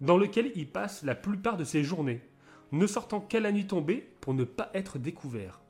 Dans 0.00 0.16
lequel 0.16 0.52
il 0.54 0.70
passe 0.70 1.02
la 1.02 1.14
plupart 1.14 1.56
de 1.56 1.64
ses 1.64 1.84
journées, 1.84 2.22
ne 2.72 2.86
sortant 2.86 3.20
qu'à 3.20 3.40
la 3.40 3.52
nuit 3.52 3.66
tombée 3.66 4.08
pour 4.20 4.32
ne 4.32 4.44
pas 4.44 4.70
être 4.74 4.98
découvert, 4.98 5.60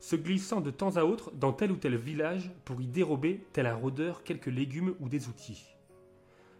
se 0.00 0.16
glissant 0.16 0.60
de 0.60 0.70
temps 0.70 0.96
à 0.96 1.04
autre 1.04 1.32
dans 1.32 1.52
tel 1.52 1.72
ou 1.72 1.76
tel 1.76 1.96
village 1.96 2.50
pour 2.64 2.80
y 2.80 2.86
dérober, 2.86 3.44
tel 3.52 3.66
un 3.66 3.74
rôdeur, 3.74 4.22
quelques 4.22 4.46
légumes 4.46 4.94
ou 5.00 5.08
des 5.08 5.28
outils. 5.28 5.66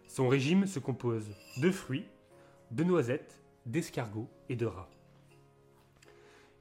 Son 0.07 0.27
régime 0.27 0.67
se 0.67 0.79
compose 0.79 1.29
de 1.57 1.71
fruits, 1.71 2.05
de 2.71 2.83
noisettes, 2.83 3.41
d'escargots 3.65 4.29
et 4.49 4.55
de 4.55 4.65
rats. 4.65 4.89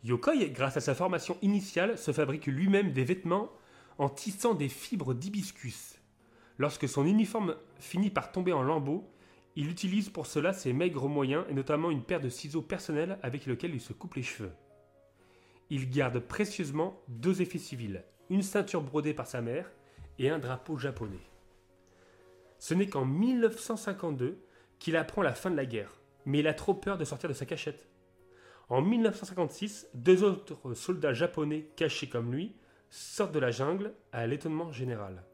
Yokoi, 0.04 0.48
grâce 0.50 0.76
à 0.76 0.80
sa 0.80 0.94
formation 0.94 1.36
initiale, 1.42 1.98
se 1.98 2.12
fabrique 2.12 2.46
lui-même 2.46 2.92
des 2.92 3.04
vêtements 3.04 3.50
en 3.98 4.08
tissant 4.08 4.54
des 4.54 4.68
fibres 4.68 5.12
d'hibiscus. 5.12 5.98
Lorsque 6.56 6.88
son 6.88 7.04
uniforme 7.04 7.56
finit 7.78 8.10
par 8.10 8.30
tomber 8.30 8.52
en 8.52 8.62
lambeaux, 8.62 9.10
il 9.58 9.68
utilise 9.68 10.08
pour 10.08 10.26
cela 10.26 10.52
ses 10.52 10.72
maigres 10.72 11.08
moyens 11.08 11.44
et 11.48 11.52
notamment 11.52 11.90
une 11.90 12.04
paire 12.04 12.20
de 12.20 12.28
ciseaux 12.28 12.62
personnels 12.62 13.18
avec 13.24 13.44
lequel 13.44 13.74
il 13.74 13.80
se 13.80 13.92
coupe 13.92 14.14
les 14.14 14.22
cheveux. 14.22 14.52
Il 15.68 15.90
garde 15.90 16.20
précieusement 16.20 17.02
deux 17.08 17.42
effets 17.42 17.58
civils, 17.58 18.04
une 18.30 18.44
ceinture 18.44 18.82
brodée 18.82 19.14
par 19.14 19.26
sa 19.26 19.40
mère 19.40 19.68
et 20.20 20.30
un 20.30 20.38
drapeau 20.38 20.78
japonais. 20.78 21.26
Ce 22.60 22.72
n'est 22.72 22.86
qu'en 22.86 23.04
1952 23.04 24.38
qu'il 24.78 24.96
apprend 24.96 25.22
la 25.22 25.34
fin 25.34 25.50
de 25.50 25.56
la 25.56 25.66
guerre, 25.66 26.00
mais 26.24 26.38
il 26.38 26.46
a 26.46 26.54
trop 26.54 26.74
peur 26.74 26.96
de 26.96 27.04
sortir 27.04 27.28
de 27.28 27.34
sa 27.34 27.44
cachette. 27.44 27.88
En 28.68 28.80
1956, 28.80 29.88
deux 29.92 30.22
autres 30.22 30.74
soldats 30.74 31.14
japonais 31.14 31.68
cachés 31.74 32.08
comme 32.08 32.32
lui 32.32 32.54
sortent 32.90 33.32
de 33.32 33.40
la 33.40 33.50
jungle 33.50 33.92
à 34.12 34.24
l'étonnement 34.28 34.70
général. 34.70 35.24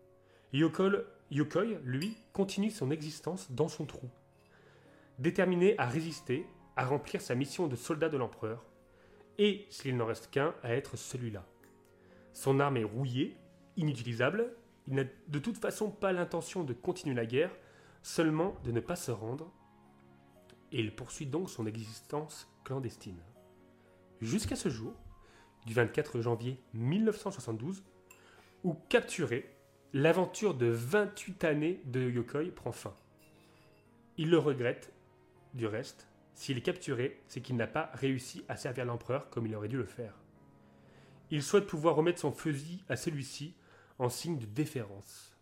Yokoi, 0.54 1.04
Yokoi, 1.34 1.80
lui, 1.82 2.16
continue 2.32 2.70
son 2.70 2.92
existence 2.92 3.50
dans 3.50 3.66
son 3.66 3.86
trou. 3.86 4.08
Déterminé 5.18 5.76
à 5.78 5.86
résister, 5.86 6.46
à 6.76 6.86
remplir 6.86 7.20
sa 7.20 7.34
mission 7.34 7.66
de 7.66 7.74
soldat 7.74 8.08
de 8.08 8.16
l'empereur, 8.16 8.64
et, 9.38 9.66
s'il 9.68 9.96
n'en 9.96 10.06
reste 10.06 10.30
qu'un, 10.30 10.54
à 10.62 10.74
être 10.74 10.96
celui-là. 10.96 11.44
Son 12.34 12.60
arme 12.60 12.76
est 12.76 12.84
rouillée, 12.84 13.36
inutilisable. 13.76 14.54
Il 14.86 14.94
n'a 14.94 15.02
de 15.26 15.38
toute 15.40 15.58
façon 15.58 15.90
pas 15.90 16.12
l'intention 16.12 16.62
de 16.62 16.72
continuer 16.72 17.16
la 17.16 17.26
guerre, 17.26 17.50
seulement 18.04 18.54
de 18.62 18.70
ne 18.70 18.78
pas 18.78 18.94
se 18.94 19.10
rendre. 19.10 19.52
Et 20.70 20.78
il 20.78 20.94
poursuit 20.94 21.26
donc 21.26 21.50
son 21.50 21.66
existence 21.66 22.48
clandestine. 22.62 23.20
Jusqu'à 24.20 24.56
ce 24.56 24.68
jour, 24.68 24.94
du 25.66 25.74
24 25.74 26.20
janvier 26.20 26.62
1972, 26.74 27.82
où 28.62 28.74
capturé, 28.88 29.53
l'aventure 29.94 30.54
de 30.54 30.66
28 30.66 31.44
années 31.44 31.80
de 31.84 32.10
Yokoi 32.10 32.50
prend 32.52 32.72
fin. 32.72 32.92
Il 34.16 34.28
le 34.28 34.38
regrette, 34.38 34.92
du 35.54 35.68
reste, 35.68 36.08
s'il 36.34 36.58
est 36.58 36.62
capturé, 36.62 37.22
c'est 37.28 37.40
qu'il 37.40 37.54
n'a 37.54 37.68
pas 37.68 37.92
réussi 37.94 38.44
à 38.48 38.56
servir 38.56 38.86
l'empereur 38.86 39.30
comme 39.30 39.46
il 39.46 39.54
aurait 39.54 39.68
dû 39.68 39.76
le 39.76 39.84
faire. 39.84 40.18
Il 41.30 41.44
souhaite 41.44 41.68
pouvoir 41.68 41.94
remettre 41.94 42.18
son 42.18 42.32
fusil 42.32 42.82
à 42.88 42.96
celui-ci 42.96 43.54
en 44.00 44.08
signe 44.08 44.36
de 44.36 44.46
déférence. 44.46 45.38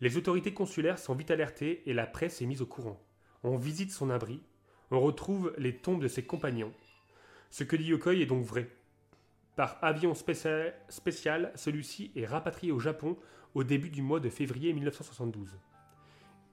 Les 0.00 0.16
autorités 0.16 0.54
consulaires 0.54 1.00
sont 1.00 1.16
vite 1.16 1.32
alertées 1.32 1.82
et 1.86 1.94
la 1.94 2.06
presse 2.06 2.40
est 2.40 2.46
mise 2.46 2.62
au 2.62 2.66
courant. 2.66 3.04
On 3.42 3.56
visite 3.56 3.90
son 3.90 4.08
abri, 4.08 4.40
on 4.92 5.00
retrouve 5.00 5.52
les 5.58 5.76
tombes 5.76 6.00
de 6.00 6.06
ses 6.06 6.24
compagnons. 6.24 6.72
Ce 7.50 7.64
que 7.64 7.74
dit 7.74 7.86
Yokoi 7.86 8.14
est 8.14 8.26
donc 8.26 8.44
vrai. 8.44 8.70
Par 9.56 9.78
avion 9.82 10.14
spécial, 10.14 11.52
celui-ci 11.56 12.12
est 12.14 12.26
rapatrié 12.26 12.70
au 12.70 12.78
Japon 12.78 13.16
au 13.54 13.62
début 13.62 13.90
du 13.90 14.02
mois 14.02 14.20
de 14.20 14.28
février 14.28 14.72
1972. 14.72 15.58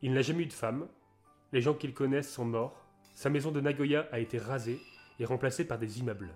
Il 0.04 0.14
n'a 0.14 0.22
jamais 0.22 0.44
eu 0.44 0.48
de 0.48 0.54
femme, 0.54 0.88
les 1.52 1.62
gens 1.62 1.74
qu'il 1.74 1.94
connaisse 1.94 2.32
sont 2.32 2.46
morts, 2.46 2.86
sa 3.14 3.30
maison 3.30 3.52
de 3.52 3.60
Nagoya 3.60 4.08
a 4.12 4.20
été 4.20 4.38
rasée 4.38 4.80
et 5.20 5.26
remplacée 5.26 5.66
par 5.66 5.80
des 5.80 6.00
immeubles. 6.00 6.34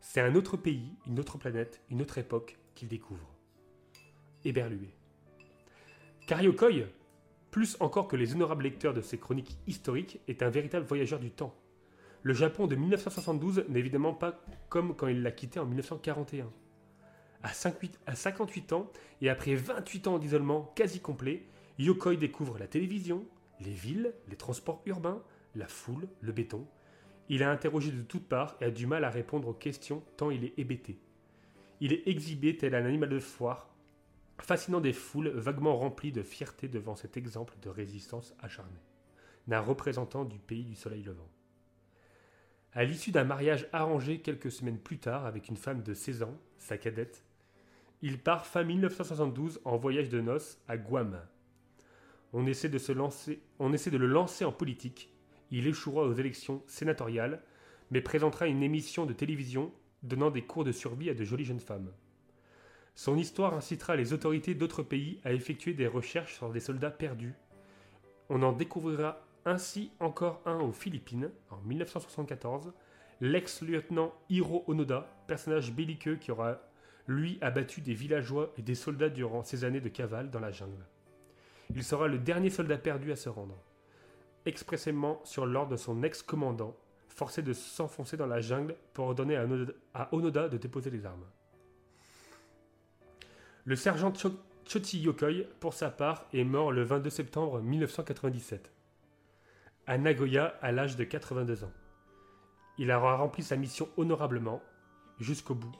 C'est 0.00 0.20
un 0.20 0.34
autre 0.34 0.56
pays, 0.56 0.96
une 1.06 1.20
autre 1.20 1.38
planète, 1.38 1.80
une 1.90 2.00
autre 2.00 2.18
époque 2.18 2.58
qu'il 2.74 2.88
découvre. 2.88 3.28
Éberlué. 4.44 4.88
Car 6.26 6.42
Yokoi, 6.42 6.86
plus 7.50 7.76
encore 7.80 8.08
que 8.08 8.16
les 8.16 8.34
honorables 8.34 8.64
lecteurs 8.64 8.94
de 8.94 9.00
ses 9.00 9.18
chroniques 9.18 9.58
historiques, 9.66 10.20
est 10.28 10.42
un 10.42 10.50
véritable 10.50 10.86
voyageur 10.86 11.20
du 11.20 11.30
temps. 11.30 11.54
Le 12.22 12.34
Japon 12.34 12.66
de 12.66 12.76
1972 12.76 13.64
n'est 13.68 13.80
évidemment 13.80 14.14
pas 14.14 14.40
comme 14.68 14.94
quand 14.94 15.08
il 15.08 15.22
l'a 15.22 15.32
quitté 15.32 15.58
en 15.58 15.66
1941. 15.66 16.50
À 17.42 17.52
58, 17.52 17.98
à 18.06 18.14
58 18.14 18.72
ans 18.72 18.90
et 19.20 19.28
après 19.28 19.54
28 19.54 20.06
ans 20.06 20.18
d'isolement 20.18 20.72
quasi 20.76 21.00
complet, 21.00 21.44
Yokoi 21.78 22.16
découvre 22.16 22.58
la 22.58 22.68
télévision, 22.68 23.24
les 23.60 23.72
villes, 23.72 24.14
les 24.28 24.36
transports 24.36 24.82
urbains, 24.86 25.22
la 25.54 25.66
foule, 25.66 26.08
le 26.20 26.32
béton. 26.32 26.66
Il 27.28 27.42
a 27.42 27.50
interrogé 27.50 27.90
de 27.90 28.02
toutes 28.02 28.28
parts 28.28 28.56
et 28.60 28.66
a 28.66 28.70
du 28.70 28.86
mal 28.86 29.04
à 29.04 29.10
répondre 29.10 29.48
aux 29.48 29.54
questions 29.54 30.02
tant 30.16 30.30
il 30.30 30.44
est 30.44 30.58
hébété. 30.58 30.98
Il 31.80 31.92
est 31.92 32.06
exhibé 32.06 32.56
tel 32.56 32.74
un 32.74 32.84
animal 32.84 33.08
de 33.08 33.18
foire, 33.18 33.74
fascinant 34.38 34.80
des 34.80 34.92
foules 34.92 35.30
vaguement 35.30 35.76
remplies 35.76 36.12
de 36.12 36.22
fierté 36.22 36.68
devant 36.68 36.94
cet 36.94 37.16
exemple 37.16 37.54
de 37.62 37.68
résistance 37.68 38.34
acharnée, 38.40 38.82
d'un 39.48 39.60
représentant 39.60 40.24
du 40.24 40.38
pays 40.38 40.64
du 40.64 40.76
soleil 40.76 41.02
levant. 41.02 41.28
À 42.72 42.84
l'issue 42.84 43.10
d'un 43.10 43.24
mariage 43.24 43.68
arrangé 43.72 44.20
quelques 44.20 44.50
semaines 44.50 44.78
plus 44.78 44.98
tard 44.98 45.26
avec 45.26 45.48
une 45.48 45.56
femme 45.56 45.82
de 45.82 45.92
16 45.92 46.22
ans, 46.22 46.38
sa 46.58 46.78
cadette, 46.78 47.24
il 48.02 48.18
part 48.18 48.46
fin 48.46 48.64
1972 48.64 49.60
en 49.64 49.76
voyage 49.76 50.08
de 50.08 50.20
noces 50.20 50.58
à 50.66 50.76
Guam. 50.76 51.20
On 52.32 52.46
essaie 52.46 52.68
de, 52.68 53.96
le 53.96 54.06
lancer 54.06 54.44
en 54.44 54.52
politique. 54.52 55.12
Il 55.52 55.68
échouera 55.68 56.02
aux 56.02 56.12
élections 56.12 56.62
sénatoriales, 56.66 57.42
mais 57.92 58.00
présentera 58.00 58.48
une 58.48 58.62
émission 58.62 59.06
de 59.06 59.12
télévision 59.12 59.72
donnant 60.02 60.30
des 60.30 60.42
cours 60.42 60.64
de 60.64 60.72
survie 60.72 61.10
à 61.10 61.14
de 61.14 61.24
jolies 61.24 61.44
jeunes 61.44 61.60
femmes. 61.60 61.92
Son 62.96 63.16
histoire 63.16 63.54
incitera 63.54 63.94
les 63.94 64.12
autorités 64.12 64.54
d'autres 64.54 64.82
pays 64.82 65.20
à 65.24 65.32
effectuer 65.32 65.72
des 65.72 65.86
recherches 65.86 66.34
sur 66.34 66.50
des 66.50 66.60
soldats 66.60 66.90
perdus. 66.90 67.34
On 68.28 68.42
en 68.42 68.52
découvrira 68.52 69.24
ainsi 69.44 69.92
encore 70.00 70.42
un 70.44 70.58
aux 70.58 70.72
Philippines 70.72 71.30
en 71.50 71.58
1974, 71.62 72.72
l'ex-lieutenant 73.20 74.12
Hiro 74.28 74.64
Onoda, 74.66 75.06
personnage 75.26 75.72
belliqueux 75.72 76.16
qui 76.16 76.32
aura 76.32 76.58
lui 77.08 77.38
abattu 77.40 77.80
des 77.80 77.94
villageois 77.94 78.52
et 78.56 78.62
des 78.62 78.74
soldats 78.74 79.08
durant 79.08 79.42
ses 79.42 79.64
années 79.64 79.80
de 79.80 79.88
cavale 79.88 80.30
dans 80.30 80.40
la 80.40 80.50
jungle. 80.52 80.84
Il 81.74 81.82
sera 81.84 82.06
le 82.08 82.18
dernier 82.18 82.50
soldat 82.50 82.78
perdu 82.78 83.12
à 83.12 83.16
se 83.16 83.28
rendre, 83.28 83.56
expressément 84.46 85.20
sur 85.24 85.46
l'ordre 85.46 85.72
de 85.72 85.76
son 85.76 86.02
ex-commandant, 86.02 86.76
forcé 87.08 87.42
de 87.42 87.52
s'enfoncer 87.52 88.16
dans 88.16 88.26
la 88.26 88.40
jungle 88.40 88.74
pour 88.94 89.06
ordonner 89.06 89.36
à 89.94 90.14
Onoda, 90.14 90.48
de 90.48 90.56
déposer 90.58 90.90
les 90.90 91.04
armes. 91.06 91.24
Le 93.64 93.76
sergent 93.76 94.12
Cho- 94.14 94.32
Yokoi, 94.94 95.44
pour 95.60 95.74
sa 95.74 95.90
part, 95.90 96.26
est 96.32 96.44
mort 96.44 96.72
le 96.72 96.82
22 96.82 97.10
septembre 97.10 97.60
1997, 97.60 98.72
à 99.86 99.98
Nagoya 99.98 100.54
à 100.62 100.72
l'âge 100.72 100.96
de 100.96 101.04
82 101.04 101.64
ans. 101.64 101.72
Il 102.78 102.90
aura 102.90 103.16
rempli 103.16 103.42
sa 103.42 103.56
mission 103.56 103.88
honorablement, 103.96 104.62
jusqu'au 105.18 105.54
bout, 105.54 105.74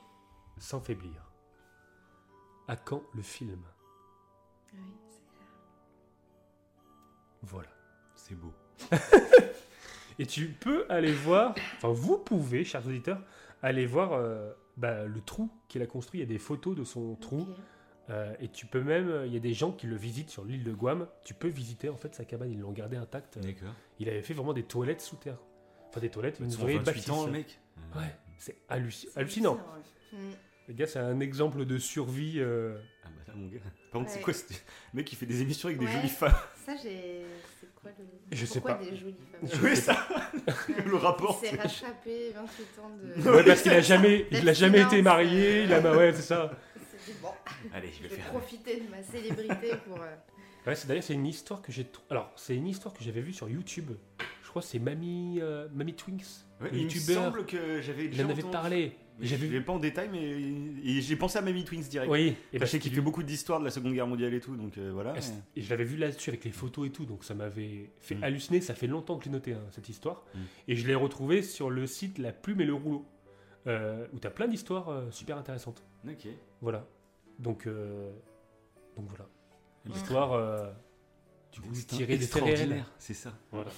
sans 0.57 0.79
faiblir. 0.79 1.31
À 2.67 2.75
quand 2.75 3.03
le 3.13 3.21
film? 3.21 3.61
Oui, 4.73 4.79
c'est 5.09 5.35
clair. 5.35 5.47
Voilà. 7.41 7.69
C'est 8.15 8.35
beau. 8.35 8.53
Et 10.19 10.25
tu 10.25 10.49
peux 10.49 10.85
aller 10.89 11.11
voir, 11.11 11.55
enfin 11.77 11.89
vous 11.89 12.17
pouvez, 12.17 12.63
chers 12.63 12.85
auditeurs, 12.85 13.21
aller 13.61 13.85
voir 13.85 14.13
euh, 14.13 14.53
bah, 14.77 15.05
le 15.05 15.21
trou 15.21 15.49
qu'il 15.67 15.81
a 15.81 15.87
construit. 15.87 16.19
Il 16.19 16.23
y 16.23 16.25
a 16.25 16.29
des 16.29 16.39
photos 16.39 16.75
de 16.75 16.83
son 16.83 17.15
trou. 17.15 17.47
Euh, 18.09 18.33
et 18.39 18.49
tu 18.49 18.65
peux 18.65 18.81
même, 18.81 19.09
euh, 19.09 19.25
il 19.25 19.33
y 19.33 19.37
a 19.37 19.39
des 19.39 19.53
gens 19.53 19.71
qui 19.71 19.87
le 19.87 19.95
visitent 19.95 20.29
sur 20.29 20.43
l'île 20.45 20.63
de 20.63 20.73
Guam. 20.73 21.07
Tu 21.23 21.33
peux 21.33 21.47
visiter 21.47 21.89
en 21.89 21.95
fait 21.97 22.13
sa 22.13 22.25
cabane. 22.25 22.51
Ils 22.51 22.59
l'ont 22.59 22.71
gardé 22.71 22.97
intacte. 22.97 23.39
D'accord. 23.39 23.73
Il 23.99 24.09
avait 24.09 24.21
fait 24.21 24.33
vraiment 24.33 24.53
des 24.53 24.63
toilettes 24.63 25.01
sous 25.01 25.15
terre. 25.15 25.37
Enfin 25.89 26.01
des 26.01 26.09
toilettes, 26.09 26.39
une 26.39 26.47
Ils 26.47 26.57
ont 26.57 26.61
vraie 26.61 26.75
28 26.77 26.85
bâtisse. 26.85 27.09
ans, 27.09 27.25
le 27.25 27.31
mec. 27.31 27.59
Ouais, 27.95 28.15
c'est 28.37 28.57
halluci- 28.69 29.07
C'est 29.13 29.19
hallucinant. 29.19 29.55
ouais. 29.55 30.19
Mm. 30.19 30.31
Les 30.69 30.73
gars, 30.75 30.87
c'est 30.87 30.99
un 30.99 31.19
exemple 31.19 31.65
de 31.65 31.77
survie. 31.77 32.35
euh, 32.39 32.77
Ah 33.03 33.07
bah 33.09 33.23
là, 33.27 33.33
mon 33.35 33.47
gars. 33.47 33.59
Par 33.91 33.99
contre, 34.01 34.11
c'est 34.11 34.21
quoi 34.21 34.33
ce 34.33 34.43
le 34.51 34.57
mec 34.93 35.05
qui 35.05 35.15
fait 35.15 35.25
des 35.25 35.41
émissions 35.41 35.67
avec 35.67 35.79
des 35.79 35.85
Ouais. 35.85 35.91
jolies 35.91 36.07
femmes 36.09 36.33
Ça, 36.65 36.73
j'ai. 36.81 37.25
C'est 37.59 37.73
quoi 37.75 37.91
le. 37.99 38.05
Je 38.35 38.45
sais 38.45 38.61
pas. 38.61 38.75
des 38.75 38.95
jolies 38.95 39.15
femmes 39.49 39.59
Oui, 39.63 39.75
ça. 39.75 40.07
le 40.85 40.95
rapport. 40.95 41.39
Il 41.43 41.49
s'est 41.49 41.55
c'est- 41.57 41.61
rattrapé 41.85 42.31
28 42.33 42.79
ans 42.81 42.91
de. 43.23 43.29
Ouais, 43.29 43.43
parce 43.43 43.61
qu'il 43.61 43.73
a 43.73 43.81
jamais, 43.81 44.25
il 44.31 44.47
a 44.47 44.53
jamais 44.53 44.81
été 44.81 45.01
marié. 45.01 45.59
euh. 45.61 45.63
Il 45.65 45.73
a, 45.73 45.95
ouais, 45.97 46.13
c'est 46.13 46.21
ça. 46.21 46.51
Dit, 47.05 47.11
bon, 47.21 47.27
Allez, 47.73 47.89
je 47.91 47.97
je 47.97 48.03
vais 48.03 48.15
faire. 48.15 48.27
profiter 48.29 48.79
de 48.79 48.89
ma 48.89 49.03
célébrité 49.03 49.75
pour. 49.85 50.01
euh, 50.01 50.15
Ouais, 50.65 50.75
c'est 50.75 50.87
d'ailleurs 50.87 51.03
c'est 51.03 51.13
une 51.13 51.25
histoire 51.27 51.61
que 51.61 51.73
j'ai. 51.73 51.85
Alors 52.09 52.31
c'est 52.37 52.55
une 52.55 52.67
histoire 52.67 52.93
que 52.93 53.03
j'avais 53.03 53.19
vue 53.19 53.33
sur 53.33 53.49
YouTube. 53.49 53.91
Je 54.43 54.47
crois 54.49 54.61
que 54.61 54.67
c'est 54.69 54.79
Mamie, 54.79 55.39
euh, 55.41 55.67
Mamie 55.73 55.93
Twinks, 55.93 56.23
Ouais, 56.63 56.69
il 56.73 56.85
me 56.85 56.89
semble 56.89 57.45
que 57.45 57.81
j'avais 57.81 58.07
déjà 58.07 58.23
en 58.23 58.29
avait 58.29 58.41
entendu. 58.43 58.51
parlé. 58.51 58.91
J'avais 59.21 59.41
Je 59.45 59.51
vu. 59.51 59.57
vais 59.59 59.63
pas 59.63 59.73
en 59.73 59.79
détail, 59.79 60.09
mais 60.11 60.23
et 60.23 61.01
j'ai 61.01 61.15
pensé 61.15 61.37
à 61.37 61.41
Mamie 61.43 61.63
Twins 61.63 61.83
direct. 61.83 62.11
Oui. 62.11 62.35
Et 62.51 62.65
sais 62.65 62.79
qu'il 62.79 62.91
fait 62.91 62.99
beaucoup 63.01 63.21
d'histoires 63.21 63.59
de 63.59 63.65
la 63.65 63.69
Seconde 63.69 63.93
Guerre 63.93 64.07
mondiale 64.07 64.33
et 64.33 64.39
tout, 64.39 64.55
donc 64.55 64.77
euh, 64.79 64.91
voilà. 64.91 65.13
Et 65.55 65.61
je 65.61 65.69
l'avais 65.69 65.83
vu 65.83 65.97
là-dessus 65.97 66.31
avec 66.31 66.43
les 66.45 66.51
photos 66.51 66.87
et 66.87 66.89
tout, 66.89 67.05
donc 67.05 67.23
ça 67.23 67.35
m'avait 67.35 67.91
fait 67.99 68.15
Mm. 68.15 68.23
halluciner. 68.23 68.61
Ça 68.61 68.73
fait 68.73 68.87
longtemps 68.87 69.17
que 69.17 69.25
je 69.25 69.29
l'ai 69.29 69.33
noté, 69.33 69.53
hein, 69.53 69.61
cette 69.71 69.87
histoire. 69.87 70.23
Mm. 70.33 70.39
Et 70.69 70.75
je 70.75 70.87
l'ai 70.87 70.95
retrouvé 70.95 71.43
sur 71.43 71.69
le 71.69 71.85
site 71.85 72.17
La 72.17 72.31
Plume 72.31 72.61
et 72.61 72.65
le 72.65 72.73
Rouleau, 72.73 73.05
euh, 73.67 74.07
où 74.13 74.19
tu 74.19 74.25
as 74.25 74.31
plein 74.31 74.47
d'histoires 74.47 74.89
euh, 74.89 75.11
super 75.11 75.37
intéressantes. 75.37 75.83
Ok. 76.07 76.27
Voilà. 76.61 76.87
Donc, 77.37 77.67
euh, 77.67 78.09
donc 78.97 79.05
voilà. 79.09 79.27
L'histoire 79.85 80.37
L'histoire, 80.37 80.73
du 81.51 81.61
coup, 81.61 81.73
tirée 81.87 82.17
des 82.17 82.25
faits 82.25 82.43
réels. 82.43 82.83
c'est 82.97 83.13
ça. 83.13 83.31
Voilà. 83.51 83.69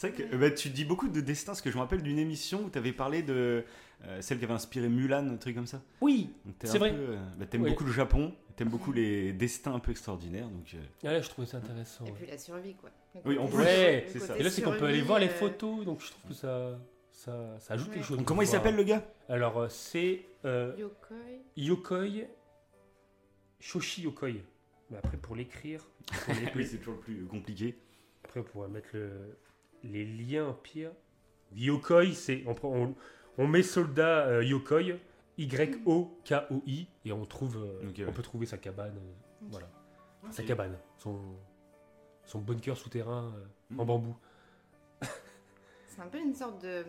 C'est 0.00 0.08
vrai 0.08 0.16
que 0.28 0.34
euh, 0.34 0.38
bah, 0.38 0.50
tu 0.50 0.70
dis 0.70 0.86
beaucoup 0.86 1.08
de 1.08 1.20
destins, 1.20 1.52
parce 1.52 1.60
que 1.60 1.70
je 1.70 1.76
me 1.76 1.80
rappelle 1.82 2.00
d'une 2.02 2.18
émission 2.18 2.64
où 2.64 2.70
tu 2.70 2.78
avais 2.78 2.92
parlé 2.92 3.22
de 3.22 3.64
euh, 4.06 4.22
celle 4.22 4.38
qui 4.38 4.44
avait 4.44 4.54
inspiré 4.54 4.88
Mulan, 4.88 5.28
un 5.28 5.36
truc 5.36 5.54
comme 5.54 5.66
ça. 5.66 5.82
Oui, 6.00 6.30
C'est 6.64 6.78
vrai. 6.78 6.90
euh, 6.94 7.18
bah, 7.38 7.44
t'aimes 7.44 7.60
Oui. 7.64 7.68
beaucoup 7.68 7.84
le 7.84 7.92
Japon, 7.92 8.34
t'aimes 8.56 8.70
beaucoup 8.70 8.92
les 8.92 9.34
destins 9.34 9.74
un 9.74 9.78
peu 9.78 9.90
extraordinaires, 9.90 10.48
donc. 10.48 10.72
euh, 10.72 10.78
Ah 11.04 11.12
là, 11.12 11.20
je 11.20 11.28
trouvais 11.28 11.46
ça 11.46 11.58
intéressant. 11.58 12.06
Et 12.06 12.08
ouais. 12.12 12.14
puis 12.16 12.26
la 12.28 12.38
survie, 12.38 12.74
quoi. 12.76 12.88
Oui, 13.26 13.36
en 13.36 13.46
plus, 13.46 13.58
Ouais, 13.58 14.06
c'est 14.08 14.20
ça. 14.20 14.38
Et 14.38 14.42
là, 14.42 14.48
c'est 14.48 14.62
qu'on 14.62 14.72
peut 14.72 14.86
aller 14.86 15.02
voir 15.02 15.18
les 15.18 15.28
photos, 15.28 15.84
donc 15.84 16.00
je 16.00 16.06
trouve 16.12 16.30
que 16.30 16.34
ça, 16.34 16.78
ça, 17.10 17.58
ça 17.58 17.74
ajoute 17.74 17.88
Ouais. 17.88 17.94
quelque 17.96 18.06
chose. 18.06 18.16
Donc 18.16 18.26
comment 18.26 18.40
il 18.40 18.48
s'appelle 18.48 18.76
le 18.76 18.84
gars? 18.84 19.04
Alors, 19.28 19.70
c'est 19.70 20.22
euh, 20.46 20.74
Yokoi. 20.78 21.16
Yokoi 21.58 22.06
Shoshi 23.58 24.00
Yokoi. 24.02 24.30
Mais 24.90 24.96
après, 24.96 25.18
pour 25.18 25.36
l'écrire, 25.36 25.86
Oui, 26.56 26.64
c'est 26.66 26.78
toujours 26.78 26.94
le 26.94 27.00
plus 27.00 27.24
compliqué. 27.26 27.76
après, 28.24 28.40
on 28.40 28.44
pourra 28.44 28.68
mettre 28.68 28.88
le, 28.94 29.36
les 29.84 30.04
liens 30.04 30.46
en 30.48 30.52
pire. 30.54 30.92
Yokoi, 31.54 32.12
c'est. 32.14 32.44
On, 32.46 32.54
prend- 32.54 32.72
on, 32.72 32.94
on 33.38 33.46
met 33.46 33.62
soldat 33.62 34.26
euh, 34.28 34.44
Yokoi, 34.44 34.82
Y-O-K-O-I, 35.38 36.86
et 37.04 37.12
on 37.12 37.24
trouve. 37.26 37.56
euh, 37.56 37.80
on 37.82 37.86
ouais. 38.06 38.12
peut 38.12 38.22
trouver 38.22 38.46
sa 38.46 38.58
cabane. 38.58 38.96
euh. 38.96 39.46
Voilà. 39.50 39.68
Sa 40.30 40.42
cabane. 40.42 40.76
Son, 40.98 41.18
son 42.24 42.40
bunker 42.40 42.76
souterrain 42.76 43.32
euh, 43.36 43.78
en 43.78 43.84
Mm. 43.84 43.86
bambou. 43.86 44.16
C'est 45.88 46.00
un 46.02 46.06
peu 46.08 46.18
une 46.18 46.34
sorte 46.34 46.62
de, 46.62 46.84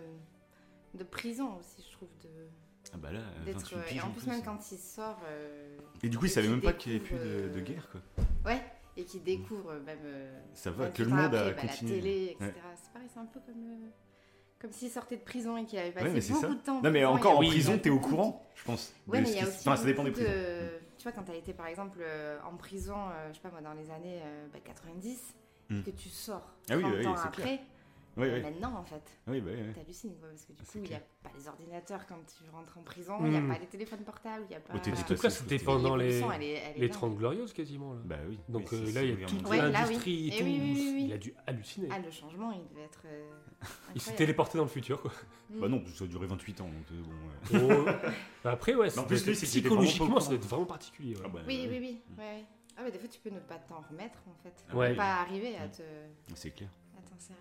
de 0.94 1.04
prison 1.04 1.58
aussi, 1.60 1.84
je 1.88 1.92
trouve, 1.98 2.10
de, 2.24 2.30
Ah 2.94 2.98
bah 2.98 3.12
là, 3.12 3.20
d'être. 3.46 3.58
28 3.60 3.76
euh, 3.76 3.82
piges 3.84 3.98
et 3.98 4.02
en 4.02 4.08
en 4.08 4.12
plus, 4.12 4.22
plus. 4.22 4.30
même 4.30 4.44
quand 4.44 4.72
il 4.72 4.78
sort. 4.78 5.20
euh, 5.26 5.78
Et 6.04 6.10
du 6.10 6.18
coup, 6.18 6.26
il 6.26 6.30
savait 6.30 6.48
même 6.48 6.62
pas 6.62 6.74
qu'il 6.74 6.92
n'y 6.94 6.98
avait 7.00 7.06
plus 7.08 7.18
de, 7.18 7.50
de 7.54 7.60
guerre, 7.62 7.90
quoi. 7.90 8.02
Ouais, 8.46 8.62
et 8.98 9.04
qu'il 9.06 9.24
découvre 9.24 9.74
même. 9.86 10.00
euh, 10.04 10.40
Ça 10.54 10.72
va, 10.72 10.86
même 10.86 10.94
que 10.94 11.04
le 11.04 11.10
monde 11.10 11.34
a 11.36 11.52
bah, 11.52 11.54
continué. 11.54 11.96
La 11.96 12.02
télé, 12.02 12.24
etc. 12.32 12.44
Ouais. 12.46 12.54
C'est 12.82 12.92
pareil, 12.94 13.08
c'est 13.14 13.20
un 13.20 13.26
peu 13.26 13.40
comme. 13.40 13.64
euh, 13.66 13.88
Comme 14.60 14.72
s'il 14.72 14.90
sortait 14.92 15.18
de 15.18 15.24
prison 15.24 15.58
et 15.58 15.66
qu'il 15.66 15.80
avait 15.80 15.92
passé 15.92 16.30
beaucoup 16.30 16.42
ça. 16.42 16.48
de 16.50 16.54
temps. 16.56 16.82
Non, 16.82 16.92
mais 16.92 17.02
prison, 17.02 17.08
encore 17.16 17.40
en 17.40 17.44
prison, 17.46 17.80
t'es 17.82 17.90
au 17.90 17.98
de- 17.98 18.04
courant, 18.04 18.46
je 18.56 18.64
pense. 18.64 18.94
Ouais, 19.08 19.22
mais 19.22 19.30
il 19.30 19.36
y 19.36 19.38
a 19.40 19.42
qui- 19.44 19.48
aussi 19.48 19.60
Enfin, 19.68 19.76
ça 19.76 19.86
dépend 19.86 20.04
des 20.04 20.12
prisons. 20.12 20.30
de- 20.30 20.80
Tu 20.98 21.04
vois, 21.04 21.12
quand 21.14 21.24
tu 21.24 21.32
as 21.32 21.36
été 21.36 21.52
par 21.54 21.66
exemple 21.68 21.98
euh, 22.02 22.38
en 22.48 22.56
prison, 22.58 22.96
euh, 22.96 23.30
je 23.30 23.36
sais 23.36 23.42
pas 23.42 23.50
moi, 23.50 23.62
dans 23.62 23.74
les 23.74 23.90
années 23.90 24.20
euh, 24.24 24.48
bah, 24.54 24.60
90, 24.64 25.34
Hmm. 25.70 25.82
que 25.84 25.90
tu 25.92 26.10
sors 26.10 26.46
Ah 26.70 26.76
oui, 26.76 26.82
30 26.82 26.94
oui, 26.98 27.08
ans 27.08 27.16
c'est 27.16 27.28
après, 27.28 27.60
Oui, 28.18 28.28
oui. 28.34 28.42
maintenant 28.42 28.76
en 28.78 28.84
fait, 28.84 29.02
Oui, 29.28 29.40
bah, 29.40 29.52
oui. 29.54 29.74
t'hallucines 29.74 30.16
quoi, 30.20 30.28
parce 30.30 30.44
que 30.46 30.52
du 30.54 30.60
C'est 30.66 30.80
coup, 30.80 30.86
il 30.86 30.90
n'y 30.90 30.96
a 30.96 31.00
pas 31.24 31.30
les 31.38 31.48
ordinateurs 31.48 32.06
quand 32.08 32.18
tu 32.26 32.50
rentres 32.52 32.78
en 32.78 32.82
prison, 32.84 33.18
il 33.24 33.32
n'y 33.32 33.38
a 33.38 33.42
Hmm. 33.42 33.48
pas 33.54 33.58
les 33.60 33.68
téléphones 33.68 34.04
portables, 34.04 34.44
il 34.46 34.50
n'y 34.50 34.56
a 34.56 34.60
pas. 34.60 34.78
Tout 34.80 35.16
ça, 35.16 35.30
c'était 35.30 35.60
pendant 35.60 35.96
les, 35.96 36.06
L'évolution, 36.08 36.32
elle 36.34 36.44
est- 36.44 36.48
elle 36.54 36.76
est 36.76 36.80
les 36.80 36.88
dingue. 36.90 36.92
30 36.98 37.18
glorieuses 37.18 37.54
quasiment. 37.54 37.94
Là. 37.94 38.00
Bah 38.04 38.16
oui. 38.28 38.38
Donc 38.50 38.74
euh, 38.74 38.92
là, 38.94 39.04
il 39.04 39.20
y 39.20 39.24
a 39.24 39.28
toute 39.28 39.48
Ouais, 39.48 39.58
là, 39.58 39.66
oui. 39.68 39.72
l'industrie 39.72 40.28
et 40.28 40.32
Eh 40.34 40.38
tout. 40.40 40.44
oui, 40.44 40.60
oui, 40.62 40.72
oui, 40.76 40.92
oui. 40.96 41.04
Il 41.06 41.14
a 41.14 41.18
dû 41.18 41.34
halluciner. 41.48 41.88
Ah, 41.92 42.00
le 42.00 42.12
changement, 42.12 42.52
il 42.52 42.68
devait 42.70 42.84
être. 42.86 43.02
euh, 43.06 43.32
il 43.96 44.02
s'est 44.02 44.14
téléporté 44.16 44.58
dans 44.58 44.66
le 44.66 44.70
futur. 44.70 45.02
Quoi. 45.02 45.12
Bah 45.52 45.68
non, 45.70 45.82
ça 45.94 46.04
a 46.04 46.08
duré 46.08 46.28
28 46.28 46.62
ans, 46.62 46.68
donc 46.70 46.86
euh, 46.92 47.02
bon. 47.02 47.58
euh, 47.70 47.86
Oh. 47.88 48.08
Bah 48.44 48.52
après, 48.52 48.76
ouais, 48.76 48.88
en 48.88 49.08
c'est- 49.08 49.24
plus, 49.24 49.42
psychologiquement, 49.44 50.20
ça 50.20 50.30
doit 50.30 50.38
être 50.38 50.48
vraiment 50.48 50.66
particulier. 50.66 51.16
ah 51.24 51.30
bah, 51.30 51.40
Oui, 51.48 51.66
oui, 51.70 51.78
oui. 51.80 52.02
Ouais, 52.18 52.24
ouais. 52.24 52.46
Ah, 52.78 52.82
mais 52.84 52.92
des 52.92 53.00
fois, 53.00 53.08
tu 53.10 53.20
peux 53.20 53.30
ne 53.30 53.40
pas 53.40 53.58
t'en 53.58 53.82
remettre 53.90 54.20
en 54.30 54.36
fait. 54.44 54.76
Ouais. 54.76 54.96
Pas 54.96 55.22
arriver 55.22 55.56
à 55.58 55.68
te 55.70 55.82
C'est 56.36 56.52
clair. 56.52 56.70
à 56.98 57.02
t'insérer. 57.02 57.38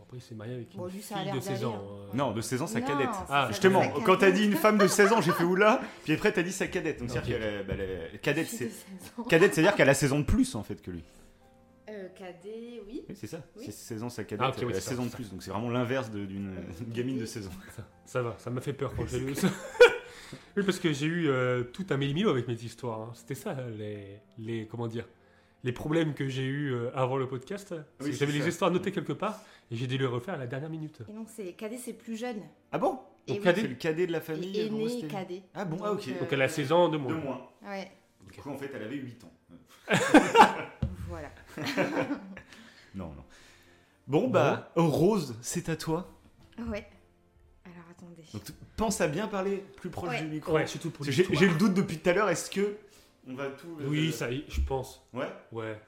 Bon, 0.00 0.04
après, 0.06 0.16
il 0.16 0.20
s'est 0.22 0.34
marié 0.34 0.54
avec 0.54 0.72
une 0.72 0.80
Bon, 0.80 0.86
lui, 0.86 1.02
ça 1.02 1.18
a 1.18 1.22
fille 1.24 1.32
de 1.32 1.40
16 1.40 1.64
ans. 1.64 1.74
hein. 2.08 2.10
Non, 2.16 2.32
de 2.32 2.40
16 2.40 2.62
ans, 2.62 2.66
sa 2.66 2.80
Non, 2.80 2.86
cadette. 2.86 3.08
c'est 3.12 3.24
Ah, 3.28 3.42
sa- 3.44 3.48
Justement, 3.48 3.82
sa 3.82 4.00
quand 4.02 4.16
t'as 4.16 4.30
dit 4.30 4.46
une 4.46 4.54
femme 4.56 4.78
de 4.78 4.86
16 4.86 5.12
ans, 5.12 5.20
j'ai 5.20 5.32
fait 5.32 5.44
oula, 5.44 5.82
puis 6.04 6.14
après 6.14 6.32
t'as 6.32 6.42
dit 6.42 6.52
sa 6.52 6.66
cadette. 6.68 7.00
Donc 7.00 7.08
Ok. 7.10 7.12
c'est-à-dire 7.16 7.38
qu'elle 7.38 7.54
est- 7.54 7.64
bah, 7.64 7.74
elle 8.12 8.18
cadette, 8.20 8.46
Fille 8.46 8.58
c'est 8.58 8.64
de 8.66 8.70
16 8.70 9.12
ans. 9.18 9.22
cadette, 9.24 9.54
c'est-à-dire 9.54 9.74
qu'elle 9.74 9.88
a 9.90 9.94
16 9.94 10.12
ans 10.14 10.18
de 10.20 10.24
plus 10.24 10.54
en 10.54 10.62
fait 10.62 10.80
que 10.80 10.90
lui. 10.90 11.04
Euh, 11.90 12.08
cadet, 12.16 12.80
oui. 12.86 13.04
Oui, 13.08 13.14
c'est 13.14 13.26
ça. 13.26 13.42
Oui. 13.56 13.64
C'est 13.66 13.72
16 13.72 14.02
ans 14.02 14.08
sa 14.08 14.24
cadette, 14.24 14.46
Ah, 14.46 14.50
ok, 14.50 14.56
oui, 14.60 14.64
elle 14.70 14.70
a 14.70 14.74
c'est 14.76 14.80
ça, 14.80 14.90
16 14.90 15.00
ans 15.00 15.02
de 15.02 15.08
c'est 15.08 15.10
ça. 15.12 15.16
plus. 15.16 15.30
Donc 15.30 15.42
c'est 15.42 15.50
vraiment 15.50 15.68
l'inverse 15.70 16.10
de- 16.10 16.24
d'une 16.24 16.48
Euh, 16.48 16.60
gamine 16.88 17.18
de 17.18 17.26
16 17.26 17.46
ans. 17.48 17.50
Ça, 17.76 17.82
ça 18.06 18.22
va, 18.22 18.36
ça 18.38 18.48
m'a 18.50 18.60
fait 18.62 18.72
peur 18.72 18.94
quand 18.96 19.06
j'ai 19.06 19.18
lu 19.20 19.34
ça. 19.34 19.48
oui, 20.56 20.62
parce 20.64 20.78
que 20.78 20.92
j'ai 20.92 21.06
eu 21.06 21.28
euh, 21.28 21.64
tout 21.64 21.84
un 21.90 21.96
méli 21.96 22.24
avec 22.24 22.48
mes 22.48 22.54
histoires. 22.54 23.00
hein. 23.00 23.10
C'était 23.14 23.34
ça, 23.34 23.54
les, 23.76 24.18
les. 24.38 24.66
Comment 24.66 24.86
dire 24.86 25.04
Les 25.62 25.72
problèmes 25.72 26.14
que 26.14 26.28
j'ai 26.28 26.44
eu 26.46 26.74
avant 26.94 27.16
le 27.16 27.28
podcast. 27.28 27.74
Oui, 28.00 28.12
J'avais 28.14 28.32
les 28.32 28.48
histoires 28.48 28.70
notées 28.70 28.92
quelque 28.92 29.12
part 29.12 29.40
et 29.70 29.76
j'ai 29.76 29.86
dû 29.86 29.98
les 29.98 30.06
refaire 30.06 30.34
à 30.34 30.38
la 30.38 30.46
dernière 30.46 30.70
minute. 30.70 31.00
Et 31.08 31.12
donc, 31.12 31.28
c'est 31.34 31.52
cadet, 31.52 31.76
c'est 31.78 31.92
plus 31.92 32.16
jeune. 32.16 32.40
Ah 32.72 32.78
bon? 32.78 32.98
Et 33.26 33.32
Donc, 33.32 33.38
oui. 33.40 33.44
cadet 33.44 33.60
C'est 33.60 33.68
le 33.68 33.74
cadet 33.74 34.06
de 34.06 34.12
la 34.12 34.20
famille. 34.22 34.58
Et 34.58 34.88
c'était- 34.88 35.06
cadet. 35.08 35.42
Ah 35.54 35.64
bon, 35.66 35.76
ah 35.84 35.92
ok. 35.92 36.06
Donc, 36.08 36.18
Donc 36.20 36.28
elle 36.32 36.42
a 36.42 36.48
16 36.48 36.72
ans 36.72 36.88
de 36.88 36.96
moins. 36.96 37.12
Deux 37.12 37.20
mois. 37.20 37.52
Ouais, 37.62 37.90
Du 38.32 38.40
coup, 38.40 38.50
en 38.50 38.56
fait, 38.56 38.70
elle 38.74 38.82
avait 38.82 38.96
8 38.96 39.22
ans. 39.24 39.32
voilà. 41.08 41.30
Non, 42.94 43.06
non. 43.06 43.24
Bon, 44.08 44.28
bah, 44.28 44.72
Rose, 44.74 45.36
c'est 45.42 45.68
à 45.68 45.76
toi. 45.76 46.10
Ouais. 46.58 46.84
Alors, 47.64 47.84
attendez. 47.88 48.24
Donc, 48.32 48.42
pense 48.76 49.00
à 49.00 49.06
bien 49.06 49.28
parler 49.28 49.62
plus 49.76 49.90
proche 49.90 50.10
Ouais. 50.10 50.22
du 50.22 50.26
micro. 50.26 50.52
Ouais, 50.54 50.66
surtout 50.66 50.90
pour 50.90 51.04
j'ai 51.04 51.22
le 51.48 51.54
doute 51.54 51.74
depuis 51.74 51.98
tout 51.98 52.10
à 52.10 52.12
l'heure, 52.14 52.28
est-ce 52.28 52.50
que 52.50 52.76
on 53.28 53.34
va 53.34 53.46
tout. 53.50 53.76
euh, 53.80 53.86
Oui, 53.88 54.12
ça 54.12 54.30
y 54.30 54.38
est, 54.38 54.44
je 54.48 54.60
pense. 54.62 55.06
Ouais 55.12 55.28
Ouais, 55.52 55.80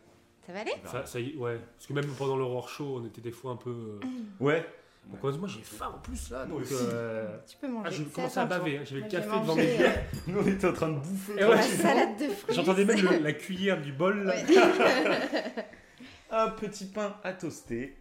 Ça 0.47 0.53
va 0.53 0.61
aller 0.61 0.73
ça, 0.85 1.07
ça 1.07 1.21
y 1.21 1.31
est, 1.31 1.37
ouais. 1.37 1.59
Parce 1.77 1.87
que 1.87 1.93
même 1.93 2.07
pendant 2.19 2.37
l'horreur 2.37 2.69
show, 2.69 2.99
on 3.01 3.07
était 3.07 3.21
des 3.21 3.33
fois 3.33 3.53
un 3.53 3.57
peu. 3.57 3.71
euh, 3.71 4.01
Ouais. 4.41 4.67
Donc, 5.07 5.21
moi 5.37 5.49
j'ai 5.49 5.63
faim 5.63 5.93
en 5.97 5.99
plus 5.99 6.31
là. 6.31 6.47
Moi 6.47 6.61
Donc, 6.61 6.71
euh, 6.71 7.37
Tu 7.45 7.57
peux 7.57 7.67
manger. 7.67 7.89
Ah, 7.89 7.91
je 7.91 8.03
commençais 8.05 8.39
à 8.39 8.47
baver. 8.47 8.79
hein. 8.79 8.83
J'avais 8.85 9.01
le 9.01 9.09
Moi, 9.09 9.09
café 9.11 9.41
devant 9.41 9.55
mes 9.57 9.65
yeux. 9.65 9.87
euh, 9.87 9.93
Nous, 10.29 10.39
on 10.39 10.47
était 10.47 10.67
en 10.69 10.73
train 10.73 10.89
de 10.91 10.99
bouffer. 11.01 11.33
Et 11.33 11.41
la 11.41 11.49
ouais. 11.51 11.63
salade 11.63 12.17
de 12.21 12.29
fruits. 12.29 12.55
J'entendais 12.55 12.85
même 12.85 13.01
le- 13.01 13.19
la 13.25 13.33
cuillère 13.33 13.81
du 13.83 13.93
bol. 13.93 14.23
là. 14.23 14.35
Ouais. 14.37 14.45
Un 16.31 16.51
petit 16.51 16.87
pain 16.87 17.17
à 17.25 17.33
toaster. 17.33 17.97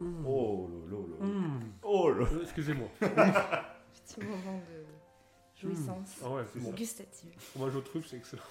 Mm. 0.00 0.26
Oh 0.26 0.70
là 0.90 0.96
là 0.96 1.02
là. 1.20 1.26
Mm. 1.26 1.60
Oh 1.82 2.10
là. 2.10 2.24
Euh, 2.32 2.42
Excusez-moi. 2.42 2.88
Petit 3.00 4.20
moment 4.20 4.58
de 4.70 5.60
jouissance 5.60 6.16
Ah 6.24 6.30
ouais, 6.30 6.42
c'est 6.52 6.60
bon. 6.62 6.70
gustative. 6.70 7.32
Mange 7.56 7.76
au 7.76 7.80
truffe, 7.82 8.06
c'est 8.08 8.16
excellent. 8.16 8.42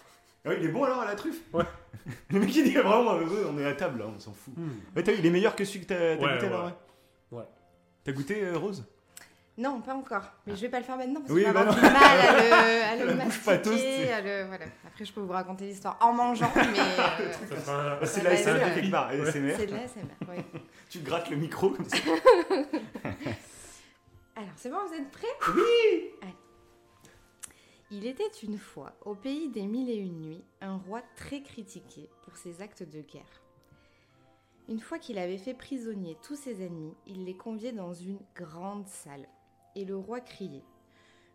Ah, 0.45 0.53
il 0.53 0.65
est 0.65 0.69
bon 0.69 0.83
alors 0.83 0.99
à 1.01 1.05
la 1.05 1.15
truffe 1.15 1.41
Ouais. 1.53 1.63
Le 2.29 2.39
mec 2.39 2.55
il 2.55 2.63
dit 2.65 2.73
vraiment, 2.75 3.13
euh, 3.15 3.49
on 3.51 3.57
est 3.57 3.65
à 3.65 3.73
table 3.73 3.99
là, 3.99 4.05
on 4.15 4.19
s'en 4.19 4.31
fout. 4.33 4.53
Mm. 4.55 4.69
Ouais, 4.95 5.03
t'as 5.03 5.11
vu, 5.11 5.19
il 5.19 5.25
est 5.25 5.29
meilleur 5.31 5.55
que 5.55 5.65
celui 5.65 5.81
que 5.81 5.87
t'as 5.87 6.15
t'as 6.17 6.23
Ouais, 6.23 6.33
goûté 6.35 6.45
alors 6.47 6.65
ouais 6.65 6.71
Ouais. 7.39 7.43
T'as 8.03 8.11
goûté 8.11 8.43
euh, 8.43 8.57
Rose? 8.57 8.85
Non, 9.57 9.79
pas 9.79 9.93
encore. 9.95 10.23
Mais 10.45 10.55
je 10.55 10.61
vais 10.61 10.69
pas 10.69 10.79
le 10.79 10.83
faire 10.83 10.97
maintenant 10.97 11.21
parce 11.21 11.31
Oui, 11.31 11.41
que 11.43 11.47
je 11.47 11.53
vais 11.53 11.53
bah 11.53 11.61
avoir 11.61 11.75
du 11.75 11.81
mal 11.81 11.95
à 11.95 12.33
le, 12.33 12.83
à 12.83 12.95
le 13.13 13.17
La 13.17 13.23
bouche 13.25 13.39
pas 13.43 13.57
toast, 13.57 13.71
mastiquer. 13.71 14.05
c'est- 14.05 14.11
à 14.11 14.21
le- 14.21 14.47
voilà. 14.47 14.65
Après, 14.85 15.05
je 15.05 15.13
peux 15.13 15.21
vous 15.21 15.31
raconter 15.31 15.65
l'histoire 15.65 15.97
en 16.01 16.11
mangeant, 16.13 16.51
mais 16.55 16.61
euh, 16.61 17.31
Ça 17.31 17.55
fera 17.55 17.81
un- 17.93 17.97
Ah, 18.01 18.05
C'est 18.05 18.19
Ça 18.21 18.29
la 18.29 18.35
SMR 18.35 18.73
quelque 18.75 18.91
part. 18.91 19.07
ASMR. 19.07 19.31
c'est 19.57 19.65
de 19.67 19.71
l'ASMR. 19.73 20.29
Ouais. 20.29 20.45
Tu 20.89 20.99
te 20.99 21.05
grattes 21.05 21.29
le 21.29 21.37
micro 21.37 21.69
comme 21.69 21.85
ça. 21.89 21.97
Alors, 24.35 24.49
c'est 24.57 24.69
bon, 24.69 24.77
vous 24.87 24.93
êtes 24.93 25.09
prêts? 25.11 25.27
Oui 25.55 26.11
Il 27.97 28.05
était 28.05 28.27
une 28.43 28.57
fois, 28.57 28.93
au 29.05 29.15
pays 29.15 29.47
des 29.47 29.65
mille 29.65 29.89
et 29.89 29.95
une 29.95 30.19
nuits, 30.19 30.43
un 30.59 30.75
roi 30.75 31.01
très 31.15 31.41
critiqué 31.41 32.09
pour 32.23 32.35
ses 32.35 32.61
actes 32.61 32.83
de 32.83 32.99
guerre. 32.99 33.41
Une 34.67 34.81
fois 34.81 34.99
qu'il 34.99 35.17
avait 35.17 35.37
fait 35.37 35.53
prisonnier 35.53 36.17
tous 36.21 36.35
ses 36.35 36.61
ennemis, 36.61 36.93
il 37.07 37.23
les 37.23 37.37
conviait 37.37 37.71
dans 37.71 37.93
une 37.93 38.19
grande 38.35 38.85
salle. 38.85 39.25
Et 39.77 39.85
le 39.85 39.95
roi 39.95 40.19
criait 40.19 40.65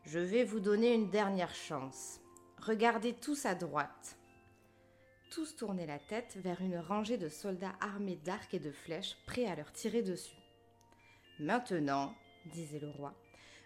Je 0.05 0.19
vais 0.19 0.45
vous 0.45 0.61
donner 0.61 0.93
une 0.93 1.09
dernière 1.09 1.55
chance. 1.55 2.21
Regardez 2.59 3.15
tous 3.15 3.47
à 3.47 3.55
droite. 3.55 4.19
Tous 5.31 5.57
tournaient 5.57 5.87
la 5.87 5.99
tête 5.99 6.37
vers 6.43 6.61
une 6.61 6.77
rangée 6.77 7.17
de 7.17 7.31
soldats 7.31 7.77
armés 7.81 8.21
d'arcs 8.23 8.53
et 8.53 8.59
de 8.59 8.71
flèches, 8.71 9.17
prêts 9.25 9.47
à 9.47 9.57
leur 9.57 9.73
tirer 9.73 10.03
dessus. 10.03 10.37
Maintenant, 11.39 12.13
disait 12.53 12.81
le 12.81 12.91
roi, 12.91 13.15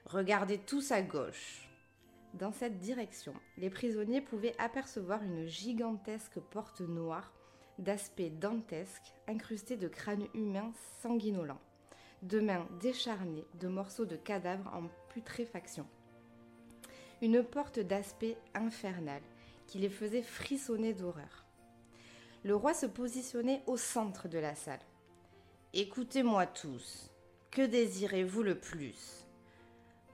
regardez 0.07 0.59
tous 0.59 0.93
à 0.93 1.03
gauche. 1.03 1.64
Dans 2.35 2.51
cette 2.51 2.79
direction, 2.79 3.33
les 3.59 3.71
prisonniers 3.71 4.21
pouvaient 4.21 4.57
apercevoir 4.59 5.23
une 5.23 5.47
gigantesque 5.47 6.41
porte 6.41 6.81
noire 6.81 7.33
d'aspect 7.79 8.29
dantesque, 8.29 9.15
incrustée 9.29 9.77
de 9.77 9.87
crânes 9.87 10.27
humains 10.35 10.73
sanguinolents, 11.01 11.61
de 12.23 12.41
mains 12.41 12.67
décharnées, 12.81 13.47
de 13.61 13.69
morceaux 13.69 14.05
de 14.05 14.17
cadavres 14.17 14.69
en 14.75 14.89
putréfaction. 15.11 15.87
Une 17.23 17.45
porte 17.45 17.79
d'aspect 17.79 18.37
infernal 18.55 19.23
qui 19.69 19.79
les 19.79 19.89
faisait 19.89 20.23
frissonner 20.23 20.93
d'horreur. 20.93 21.47
Le 22.43 22.57
roi 22.57 22.75
se 22.75 22.87
positionnait 22.87 23.63
au 23.69 23.77
centre 23.77 24.27
de 24.27 24.39
la 24.39 24.57
salle. 24.57 24.83
Écoutez-moi 25.73 26.47
tous. 26.47 27.11
Que 27.53 27.63
désirez-vous 27.63 28.43
le 28.43 28.59
plus? 28.59 29.24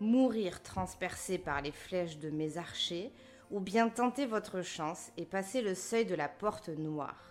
Mourir 0.01 0.63
transpercé 0.63 1.37
par 1.37 1.61
les 1.61 1.73
flèches 1.73 2.19
de 2.19 2.31
mes 2.31 2.57
archers 2.57 3.13
ou 3.51 3.61
bien 3.61 3.91
tenter 3.91 4.25
votre 4.25 4.63
chance 4.63 5.13
et 5.19 5.27
passer 5.27 5.61
le 5.61 5.75
seuil 5.75 6.07
de 6.07 6.15
la 6.15 6.29
porte 6.29 6.71
noire 6.71 7.31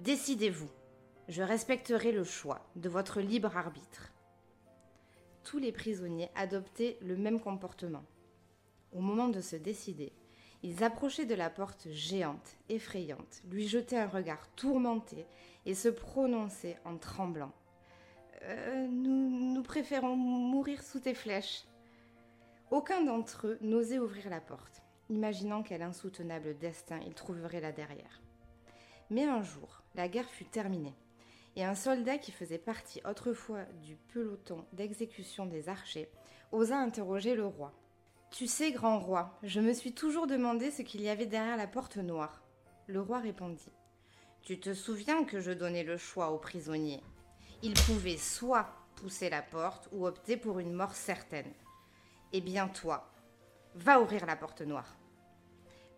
Décidez-vous. 0.00 0.70
Je 1.28 1.42
respecterai 1.42 2.10
le 2.10 2.24
choix 2.24 2.66
de 2.74 2.88
votre 2.88 3.20
libre 3.20 3.56
arbitre. 3.56 4.12
Tous 5.44 5.58
les 5.58 5.70
prisonniers 5.70 6.30
adoptaient 6.34 6.98
le 7.02 7.16
même 7.16 7.38
comportement. 7.38 8.04
Au 8.92 9.00
moment 9.00 9.28
de 9.28 9.40
se 9.40 9.54
décider, 9.54 10.12
ils 10.64 10.82
approchaient 10.82 11.26
de 11.26 11.36
la 11.36 11.50
porte 11.50 11.86
géante, 11.90 12.56
effrayante, 12.68 13.42
lui 13.48 13.68
jetaient 13.68 13.98
un 13.98 14.08
regard 14.08 14.48
tourmenté 14.56 15.24
et 15.66 15.74
se 15.74 15.88
prononçaient 15.88 16.78
en 16.84 16.96
tremblant. 16.96 17.52
Euh, 18.44 18.86
nous, 18.88 19.54
nous 19.54 19.62
préférons 19.62 20.16
mourir 20.16 20.82
sous 20.82 21.00
tes 21.00 21.14
flèches. 21.14 21.64
Aucun 22.70 23.02
d'entre 23.04 23.46
eux 23.46 23.58
n'osait 23.60 23.98
ouvrir 23.98 24.30
la 24.30 24.40
porte, 24.40 24.82
imaginant 25.10 25.62
quel 25.62 25.82
insoutenable 25.82 26.56
destin 26.58 26.98
ils 27.06 27.14
trouveraient 27.14 27.60
là 27.60 27.70
derrière. 27.70 28.22
Mais 29.10 29.24
un 29.24 29.42
jour, 29.42 29.82
la 29.94 30.08
guerre 30.08 30.28
fut 30.28 30.46
terminée, 30.46 30.94
et 31.54 31.64
un 31.64 31.74
soldat 31.74 32.18
qui 32.18 32.32
faisait 32.32 32.58
partie 32.58 33.00
autrefois 33.08 33.64
du 33.84 33.96
peloton 34.12 34.64
d'exécution 34.72 35.46
des 35.46 35.68
archers 35.68 36.08
osa 36.50 36.78
interroger 36.78 37.34
le 37.34 37.46
roi. 37.46 37.72
Tu 38.30 38.46
sais, 38.46 38.72
grand 38.72 38.98
roi, 38.98 39.38
je 39.42 39.60
me 39.60 39.74
suis 39.74 39.92
toujours 39.92 40.26
demandé 40.26 40.70
ce 40.70 40.82
qu'il 40.82 41.02
y 41.02 41.08
avait 41.08 41.26
derrière 41.26 41.56
la 41.56 41.66
porte 41.66 41.98
noire. 41.98 42.42
Le 42.86 43.00
roi 43.00 43.20
répondit. 43.20 43.72
Tu 44.42 44.58
te 44.58 44.72
souviens 44.74 45.24
que 45.24 45.40
je 45.40 45.52
donnais 45.52 45.84
le 45.84 45.98
choix 45.98 46.30
aux 46.30 46.38
prisonniers? 46.38 47.02
Ils 47.64 47.74
pouvaient 47.74 48.16
soit 48.16 48.68
pousser 48.96 49.30
la 49.30 49.40
porte 49.40 49.88
ou 49.92 50.04
opter 50.04 50.36
pour 50.36 50.58
une 50.58 50.72
mort 50.72 50.94
certaine. 50.94 51.52
Eh 52.32 52.40
bien 52.40 52.66
toi, 52.66 53.08
va 53.76 54.00
ouvrir 54.00 54.26
la 54.26 54.34
porte 54.34 54.62
noire. 54.62 54.96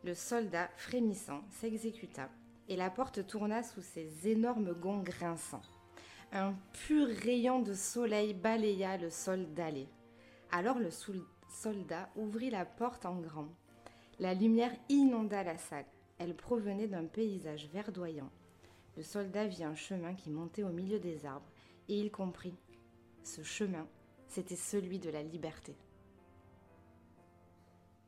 Le 0.02 0.14
soldat, 0.14 0.68
frémissant, 0.76 1.40
s'exécuta, 1.50 2.28
et 2.68 2.76
la 2.76 2.90
porte 2.90 3.26
tourna 3.26 3.62
sous 3.62 3.80
ses 3.80 4.28
énormes 4.28 4.74
gonds 4.74 5.02
grinçants. 5.02 5.62
Un 6.32 6.54
pur 6.72 7.06
rayon 7.06 7.62
de 7.62 7.72
soleil 7.72 8.34
balaya 8.34 8.98
le 8.98 9.08
sol 9.08 9.46
dallé. 9.54 9.88
Alors 10.50 10.78
le, 10.78 10.90
soldat 11.48 12.10
ouvrit 12.16 12.50
la 12.50 12.66
porte 12.66 13.06
en 13.06 13.16
grand. 13.20 13.48
La 14.18 14.34
lumière 14.34 14.72
inonda 14.90 15.42
la 15.42 15.56
salle. 15.56 15.86
Elle 16.18 16.34
provenait 16.34 16.88
d'un 16.88 17.06
paysage 17.06 17.68
verdoyant. 17.72 18.30
Le 18.96 19.02
soldat 19.02 19.46
vit 19.46 19.64
un 19.64 19.74
chemin 19.74 20.14
qui 20.14 20.30
montait 20.30 20.62
au 20.62 20.68
milieu 20.68 20.98
des 21.00 21.26
arbres, 21.26 21.50
et 21.88 21.94
il 21.94 22.10
comprit. 22.10 22.54
Ce 23.22 23.42
chemin, 23.42 23.86
c'était 24.28 24.56
celui 24.56 24.98
de 24.98 25.10
la 25.10 25.22
liberté. 25.22 25.74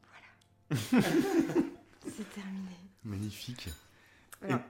Voilà. 0.08 0.82
C'est 2.06 2.30
terminé. 2.34 2.76
Magnifique. 3.04 3.68
Voilà. 4.40 4.64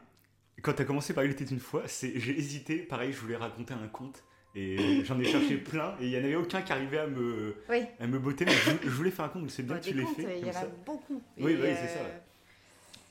Quand 0.62 0.72
t'as 0.72 0.84
commencé 0.84 1.14
par 1.14 1.24
Il 1.24 1.30
était 1.32 1.44
une 1.44 1.60
fois, 1.60 1.84
j'ai 1.86 2.38
hésité. 2.38 2.78
Pareil, 2.78 3.12
je 3.12 3.18
voulais 3.18 3.36
raconter 3.36 3.74
un 3.74 3.88
conte. 3.88 4.22
Et 4.54 5.04
j'en 5.04 5.20
ai 5.20 5.24
cherché 5.24 5.58
plein. 5.58 5.94
Et 6.00 6.06
il 6.06 6.10
n'y 6.10 6.16
en 6.16 6.24
avait 6.24 6.34
aucun 6.36 6.62
qui 6.62 6.72
arrivait 6.72 6.98
à 6.98 7.06
me, 7.06 7.56
Oui, 7.68 7.84
à 8.00 8.06
me 8.06 8.18
botter. 8.18 8.46
Mais 8.46 8.52
je, 8.52 8.70
je 8.84 8.88
voulais 8.88 9.10
faire 9.10 9.26
un 9.26 9.28
conte, 9.28 9.42
donc 9.42 9.50
c'est 9.50 9.62
bien 9.62 9.78
que 9.78 9.84
tu 9.84 9.92
l'aies 9.92 10.06
fait. 10.06 10.40
il 10.40 10.46
y 10.46 10.50
en 10.50 10.54
a 10.54 10.64
beaucoup. 10.86 11.22
Oui, 11.36 11.54
oui, 11.60 11.68
c'est 11.74 11.88
ça, 11.88 12.02
ouais. 12.02 12.22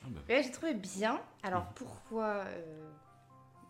Ah 0.04 0.08
bah. 0.10 0.22
ouais, 0.28 0.44
j'ai 0.44 0.52
trouvé 0.52 0.74
bien. 0.74 1.22
Alors 1.44 1.66
pourquoi 1.76 2.46
euh, 2.48 2.90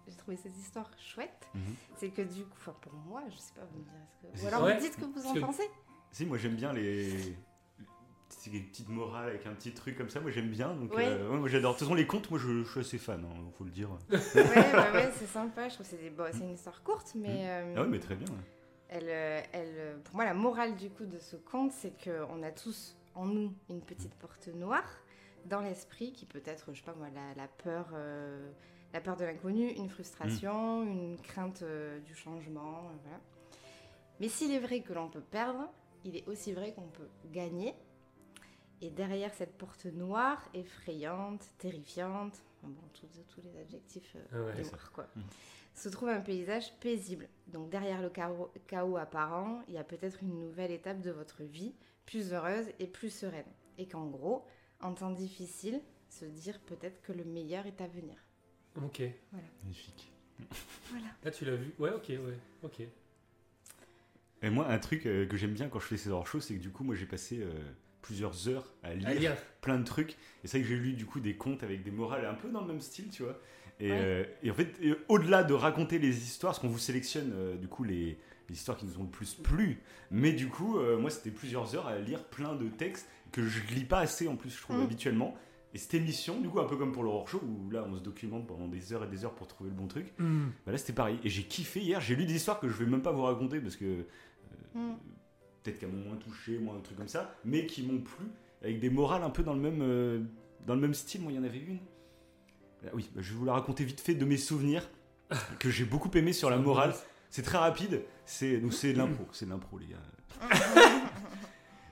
j'ai 0.07 0.15
trouvé 0.15 0.37
cette 0.37 0.57
histoire 0.57 0.89
chouette 0.99 1.47
Mhm. 1.53 1.61
C'est 1.97 2.09
que 2.09 2.21
du 2.21 2.43
coup, 2.43 2.55
enfin 2.57 2.75
pour 2.81 2.93
moi, 2.93 3.23
je 3.29 3.37
sais 3.37 3.53
pas, 3.53 3.61
vous 3.71 3.79
me 3.79 3.83
direz 3.83 3.97
ce 4.35 4.39
que. 4.41 4.43
Ou 4.43 4.47
alors 4.47 4.61
vous 4.73 4.79
dites 4.81 4.93
ce 4.93 4.97
que 4.97 5.05
vous 5.05 5.25
en 5.25 5.33
que- 5.33 5.39
pensez. 5.39 5.69
Si, 6.11 6.25
moi 6.25 6.37
j'aime 6.37 6.55
bien 6.55 6.71
les. 6.73 7.35
C'est 8.29 8.49
des 8.49 8.59
petites 8.59 8.89
morales 8.89 9.29
avec 9.29 9.45
un 9.45 9.53
petit 9.53 9.71
truc 9.71 9.97
comme 9.97 10.09
ça, 10.09 10.19
moi 10.19 10.29
j'aime 10.31 10.49
bien. 10.49 10.73
Donc, 10.75 10.93
Ouais. 10.93 11.05
euh, 11.05 11.29
ouais, 11.29 11.37
moi 11.37 11.47
j'adore. 11.47 11.73
De 11.73 11.77
toute 11.79 11.87
façon, 11.87 11.95
les 11.95 12.05
contes, 12.07 12.29
moi 12.29 12.39
je, 12.39 12.63
je 12.63 12.69
suis 12.69 12.79
assez 12.79 12.97
fan, 12.97 13.23
hein, 13.25 13.51
faut 13.57 13.63
le 13.63 13.69
dire. 13.71 13.89
ouais, 14.11 15.11
c'est 15.13 15.27
sympa. 15.27 15.67
Je 15.69 15.75
trouve 15.75 15.85
que 15.85 15.91
c'est 15.91 16.01
des- 16.01 16.09
bon, 16.09 16.25
c'est 16.31 16.39
une 16.39 16.53
histoire 16.53 16.81
courte, 16.83 17.13
mais. 17.15 17.47
euh, 17.47 17.73
Ah 17.77 17.81
ouais, 17.81 17.87
mais 17.87 17.99
très 17.99 18.15
bien. 18.15 18.27
Elle, 18.89 19.07
euh, 19.09 19.41
elle, 19.53 19.99
pour 20.03 20.15
moi, 20.15 20.25
la 20.25 20.33
morale 20.33 20.75
du 20.75 20.89
coup 20.89 21.05
de 21.05 21.17
ce 21.19 21.35
conte, 21.37 21.71
c'est 21.71 21.93
qu'on 22.03 22.43
a 22.43 22.51
tous 22.51 22.95
en 23.15 23.25
nous 23.25 23.53
une 23.69 23.81
petite 23.81 24.13
porte 24.15 24.47
noire 24.49 24.85
dans 25.45 25.61
l'esprit 25.61 26.11
qui 26.13 26.25
peut 26.25 26.41
être, 26.45 26.73
je 26.73 26.79
sais 26.79 26.85
pas 26.85 26.93
moi, 26.93 27.07
la, 27.13 27.33
la 27.41 27.47
peur, 27.47 27.89
euh, 27.93 28.51
la 28.95 29.01
peur 29.01 29.17
de 29.17 29.25
l'inconnu, 29.25 29.71
une 29.71 29.89
frustration, 29.89 30.83
une 30.83 31.19
crainte 31.19 31.63
euh, 31.63 31.99
du 31.99 32.15
changement, 32.15 32.77
euh, 32.77 32.95
voilà. 33.03 33.19
Mais 34.21 34.29
s'il 34.29 34.53
est 34.53 34.59
vrai 34.59 34.79
que 34.83 34.93
l'on 34.93 35.09
peut 35.09 35.19
perdre, 35.19 35.69
il 36.05 36.15
est 36.15 36.25
aussi 36.29 36.53
vrai 36.53 36.71
qu'on 36.71 36.87
peut 36.87 37.09
gagner. 37.29 37.73
Et 38.79 38.89
derrière 38.89 39.33
cette 39.33 39.57
porte 39.57 39.83
noire, 39.85 40.47
effrayante, 40.53 41.43
terrifiante, 41.57 42.41
bon, 42.63 42.73
tous, 42.93 43.41
les 43.43 43.57
adjectifs 43.59 44.15
euh, 44.15 44.23
Ah 44.31 44.55
ouais, 44.57 44.63
noirs, 44.63 44.91
quoi 44.93 45.07
Mm. 45.13 45.21
se 45.73 45.89
trouve 45.89 46.07
un 46.07 46.21
paysage 46.21 46.71
paisible. 46.79 47.27
Donc 47.47 47.69
derrière 47.69 48.01
le 48.01 48.09
chaos, 48.09 48.49
chaos 48.67 48.95
apparent, 48.95 49.61
il 49.67 49.73
y 49.73 49.77
a 49.77 49.83
peut-être 49.83 50.23
une 50.23 50.39
nouvelle 50.39 50.71
étape 50.71 51.01
de 51.01 51.11
votre 51.11 51.43
vie, 51.43 51.75
plus 52.05 52.31
heureuse 52.31 52.67
et 52.79 52.87
plus 52.87 53.09
sereine. 53.09 53.51
Et 53.77 53.89
qu'en 53.89 54.05
gros, 54.05 54.45
en 54.79 54.93
temps 54.93 55.11
difficile, 55.11 55.81
se 56.07 56.23
dire 56.23 56.61
peut-être 56.61 57.01
que 57.01 57.11
le 57.11 57.25
meilleur 57.25 57.65
est 57.65 57.81
à 57.81 57.87
venir. 57.87 58.24
Ok. 58.83 59.01
Magnifique. 59.63 60.11
Voilà. 60.91 61.07
Là, 61.23 61.31
tu 61.31 61.45
l'as 61.45 61.55
vu 61.55 61.71
Ouais, 61.79 61.91
ok, 61.91 62.09
ouais, 62.09 62.37
ok. 62.63 62.81
Et 64.41 64.49
moi, 64.49 64.67
un 64.69 64.77
truc 64.79 65.05
euh, 65.05 65.25
que 65.25 65.37
j'aime 65.37 65.53
bien 65.53 65.69
quand 65.69 65.79
je 65.79 65.85
fais 65.85 65.97
ces 65.97 66.09
hors-shows, 66.09 66.41
c'est 66.41 66.55
que 66.55 66.59
du 66.61 66.69
coup, 66.69 66.83
moi 66.83 66.93
j'ai 66.95 67.05
passé 67.05 67.39
euh, 67.41 67.51
plusieurs 68.01 68.47
heures 68.49 68.73
à 68.83 68.93
lire 68.93 69.07
À 69.07 69.13
lire. 69.13 69.35
plein 69.61 69.79
de 69.79 69.85
trucs. 69.85 70.11
Et 70.43 70.47
c'est 70.47 70.57
vrai 70.59 70.61
que 70.61 70.67
j'ai 70.67 70.79
lu 70.79 70.93
du 70.93 71.05
coup 71.05 71.19
des 71.19 71.35
contes 71.35 71.63
avec 71.63 71.83
des 71.83 71.91
morales 71.91 72.25
un 72.25 72.33
peu 72.35 72.49
dans 72.49 72.61
le 72.61 72.67
même 72.67 72.81
style, 72.81 73.09
tu 73.09 73.23
vois. 73.23 73.39
Et, 73.79 73.91
Ouais. 73.91 73.97
euh, 73.99 74.23
et 74.43 74.51
en 74.51 74.53
fait, 74.53 74.73
au-delà 75.09 75.43
de 75.43 75.53
raconter 75.53 75.99
les 75.99 76.17
histoires, 76.23 76.51
parce 76.53 76.59
qu'on 76.61 76.67
vous 76.69 76.77
sélectionne 76.79 77.31
euh, 77.33 77.55
du 77.55 77.67
coup 77.67 77.83
les, 77.83 78.17
les 78.49 78.55
histoires 78.55 78.77
qui 78.77 78.85
nous 78.85 78.97
ont 78.99 79.03
le 79.03 79.09
plus 79.09 79.33
plu, 79.35 79.79
mais 80.11 80.31
du 80.33 80.47
coup, 80.47 80.77
euh, 80.77 80.97
moi 80.97 81.09
c'était 81.09 81.31
plusieurs 81.31 81.75
heures 81.75 81.87
à 81.87 81.97
lire 81.97 82.23
plein 82.25 82.55
de 82.55 82.67
textes 82.69 83.07
que 83.31 83.45
je 83.47 83.61
lis 83.73 83.83
pas 83.85 83.99
assez 83.99 84.27
en 84.27 84.35
plus, 84.35 84.49
je 84.51 84.61
trouve, 84.61 84.77
Mm. 84.79 84.83
habituellement. 84.83 85.37
Et 85.75 85.77
cette 85.77 85.93
émission, 85.93 86.39
du 86.39 86.47
coup, 86.47 86.59
un 86.61 86.63
peu 86.65 86.77
comme 86.77 86.93
pour 86.93 87.03
le 87.03 87.09
hors-show, 87.09 87.41
où 87.43 87.69
là 87.69 87.85
on 87.85 87.95
se 87.97 87.99
documente 88.01 88.47
pendant 88.47 88.67
des 88.69 88.93
heures 88.93 89.03
et 89.03 89.07
des 89.07 89.25
heures 89.25 89.35
pour 89.35 89.45
trouver 89.45 89.69
le 89.69 89.75
bon 89.75 89.87
truc, 89.87 90.13
Hmm. 90.17 90.45
bah 90.65 90.71
là 90.71 90.77
c'était 90.77 90.93
pareil. 90.93 91.19
Et 91.23 91.29
j'ai 91.29 91.43
kiffé 91.43 91.81
hier, 91.81 91.99
j'ai 91.99 92.15
lu 92.15 92.25
des 92.25 92.33
histoires 92.35 92.59
que 92.61 92.69
je 92.69 92.73
vais 92.73 92.85
même 92.85 93.01
pas 93.01 93.11
vous 93.11 93.23
raconter 93.23 93.59
parce 93.59 93.75
que 93.75 94.05
Mm. 94.73 94.93
peut-être 95.63 95.77
qu'elles 95.79 95.91
m'ont 95.91 96.05
moins 96.07 96.15
touché, 96.17 96.57
moins 96.59 96.75
un 96.77 96.79
truc 96.81 96.97
comme 96.97 97.07
ça, 97.09 97.35
mais 97.45 97.65
qui 97.65 97.83
m'ont 97.83 97.99
plu, 97.99 98.25
avec 98.61 98.79
des 98.79 98.89
morales 98.89 99.23
un 99.23 99.29
peu 99.29 99.43
dans 99.43 99.53
le 99.53 99.59
même, 99.59 99.81
euh, 99.81 100.21
dans 100.65 100.75
le 100.75 100.81
même 100.81 100.93
style. 100.93 101.21
Moi, 101.21 101.31
il 101.33 101.35
y 101.35 101.39
en 101.39 101.43
avait 101.43 101.59
une. 101.59 101.79
Ah 102.85 102.91
oui, 102.93 103.09
bah, 103.13 103.21
je 103.21 103.31
vais 103.33 103.37
vous 103.39 103.45
la 103.45 103.53
raconter 103.53 103.83
vite 103.83 103.99
fait 103.99 104.15
de 104.15 104.23
mes 104.25 104.37
souvenirs 104.37 104.89
que 105.59 105.69
j'ai 105.69 105.83
beaucoup 105.85 106.09
aimé 106.15 106.31
sur 106.33 106.49
la 106.49 106.57
morale. 106.57 106.93
C'est 107.29 107.41
très 107.43 107.57
rapide, 107.57 108.01
c'est 108.25 108.59
donc 108.59 108.73
c'est 108.73 108.93
de 108.93 108.97
l'impro, 108.97 109.25
c'est 109.33 109.45
de 109.45 109.49
l'impro 109.51 109.77
les 109.77 109.87
gars. 109.87 109.97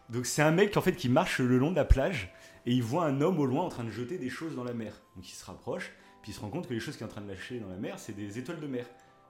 donc 0.09 0.25
c'est 0.25 0.41
un 0.41 0.51
mec 0.51 0.75
en 0.77 0.81
fait 0.81 0.93
qui 0.95 1.09
marche 1.09 1.39
le 1.39 1.57
long 1.57 1.71
de 1.71 1.75
la 1.75 1.85
plage 1.85 2.31
et 2.65 2.71
il 2.71 2.83
voit 2.83 3.05
un 3.05 3.21
homme 3.21 3.39
au 3.39 3.45
loin 3.45 3.63
en 3.63 3.69
train 3.69 3.83
de 3.83 3.91
jeter 3.91 4.17
des 4.17 4.29
choses 4.29 4.55
dans 4.55 4.63
la 4.63 4.73
mer. 4.73 5.01
Donc 5.15 5.29
il 5.29 5.33
se 5.33 5.45
rapproche, 5.45 5.91
puis 6.21 6.31
il 6.31 6.35
se 6.35 6.39
rend 6.39 6.49
compte 6.49 6.67
que 6.67 6.73
les 6.73 6.79
choses 6.79 6.95
qu'il 6.95 7.05
est 7.05 7.09
en 7.09 7.11
train 7.11 7.21
de 7.21 7.27
lâcher 7.27 7.59
dans 7.59 7.69
la 7.69 7.77
mer, 7.77 7.99
c'est 7.99 8.13
des 8.13 8.39
étoiles 8.39 8.59
de 8.59 8.67
mer. 8.67 8.85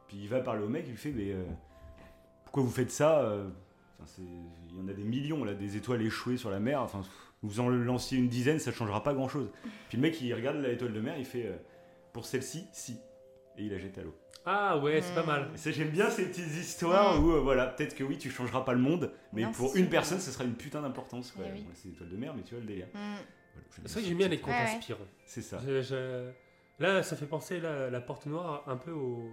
Puis 0.07 0.17
il 0.17 0.29
va 0.29 0.41
parler 0.41 0.63
au 0.63 0.69
mec, 0.69 0.83
il 0.85 0.91
lui 0.91 0.97
fait 0.97 1.11
mais 1.11 1.31
euh, 1.31 1.43
pourquoi 2.43 2.63
vous 2.63 2.69
faites 2.69 2.91
ça 2.91 3.21
euh, 3.21 3.49
Il 4.19 4.77
y 4.77 4.81
en 4.81 4.87
a 4.87 4.93
des 4.93 5.03
millions 5.03 5.43
là, 5.43 5.53
des 5.53 5.75
étoiles 5.75 6.01
échouées 6.01 6.37
sur 6.37 6.49
la 6.49 6.59
mer. 6.59 6.81
Enfin, 6.81 7.01
vous 7.41 7.59
en 7.59 7.69
lanciez 7.69 8.17
une 8.17 8.29
dizaine, 8.29 8.59
ça 8.59 8.71
changera 8.71 9.03
pas 9.03 9.13
grand 9.13 9.27
chose. 9.27 9.49
Puis 9.89 9.97
le 9.97 10.01
mec 10.01 10.21
il 10.21 10.33
regarde 10.33 10.57
l'étoile 10.57 10.93
de 10.93 11.01
mer, 11.01 11.15
il 11.17 11.25
fait 11.25 11.47
euh, 11.47 11.57
pour 12.13 12.25
celle-ci, 12.25 12.65
si. 12.71 12.99
Et 13.57 13.63
il 13.63 13.71
la 13.71 13.77
jette 13.77 13.97
à 13.97 14.03
l'eau. 14.03 14.15
Ah 14.45 14.77
ouais, 14.77 15.01
c'est 15.01 15.15
pas 15.15 15.23
mal. 15.25 15.49
J'aime 15.55 15.89
bien 15.89 16.09
ces 16.09 16.25
petites 16.27 16.53
histoires 16.55 17.21
où, 17.23 17.31
euh, 17.31 17.39
voilà, 17.39 17.67
peut-être 17.67 17.95
que 17.95 18.03
oui, 18.03 18.17
tu 18.17 18.29
changeras 18.29 18.61
pas 18.61 18.73
le 18.73 18.79
monde, 18.79 19.11
mais 19.31 19.43
Non, 19.43 19.51
pour 19.53 19.71
c'est 19.71 19.79
une 19.79 19.85
sûr. 19.85 19.91
personne, 19.91 20.19
ce 20.19 20.31
sera 20.31 20.43
une 20.43 20.55
putain 20.55 20.81
d'importance. 20.81 21.31
quoi. 21.31 21.45
Eh 21.47 21.53
oui. 21.53 21.61
Moi, 21.63 21.71
C'est 21.75 21.87
l'étoile 21.89 22.09
de 22.09 22.17
mer, 22.17 22.33
mais 22.35 22.43
tu 22.43 22.51
vois 22.55 22.59
le 22.61 22.67
délire. 22.67 22.87
Mm. 22.87 22.97
Voilà, 22.97 23.21
C'est 23.85 23.91
vrai 23.93 24.01
que 24.01 24.07
j'aime 24.09 24.17
bien 24.17 24.27
les 24.27 24.39
contes 24.39 24.53
Ouais, 24.53 24.63
ouais. 24.65 24.75
inspirants. 24.77 24.99
C'est 25.25 25.41
ça. 25.41 25.59
Je- 25.65 25.81
je- 25.81 26.31
Là, 26.79 27.03
ça 27.03 27.15
fait 27.15 27.27
penser 27.27 27.59
là, 27.59 27.89
la 27.89 28.01
porte 28.01 28.25
noire 28.25 28.63
un 28.67 28.75
peu 28.77 28.91
aux, 28.91 29.29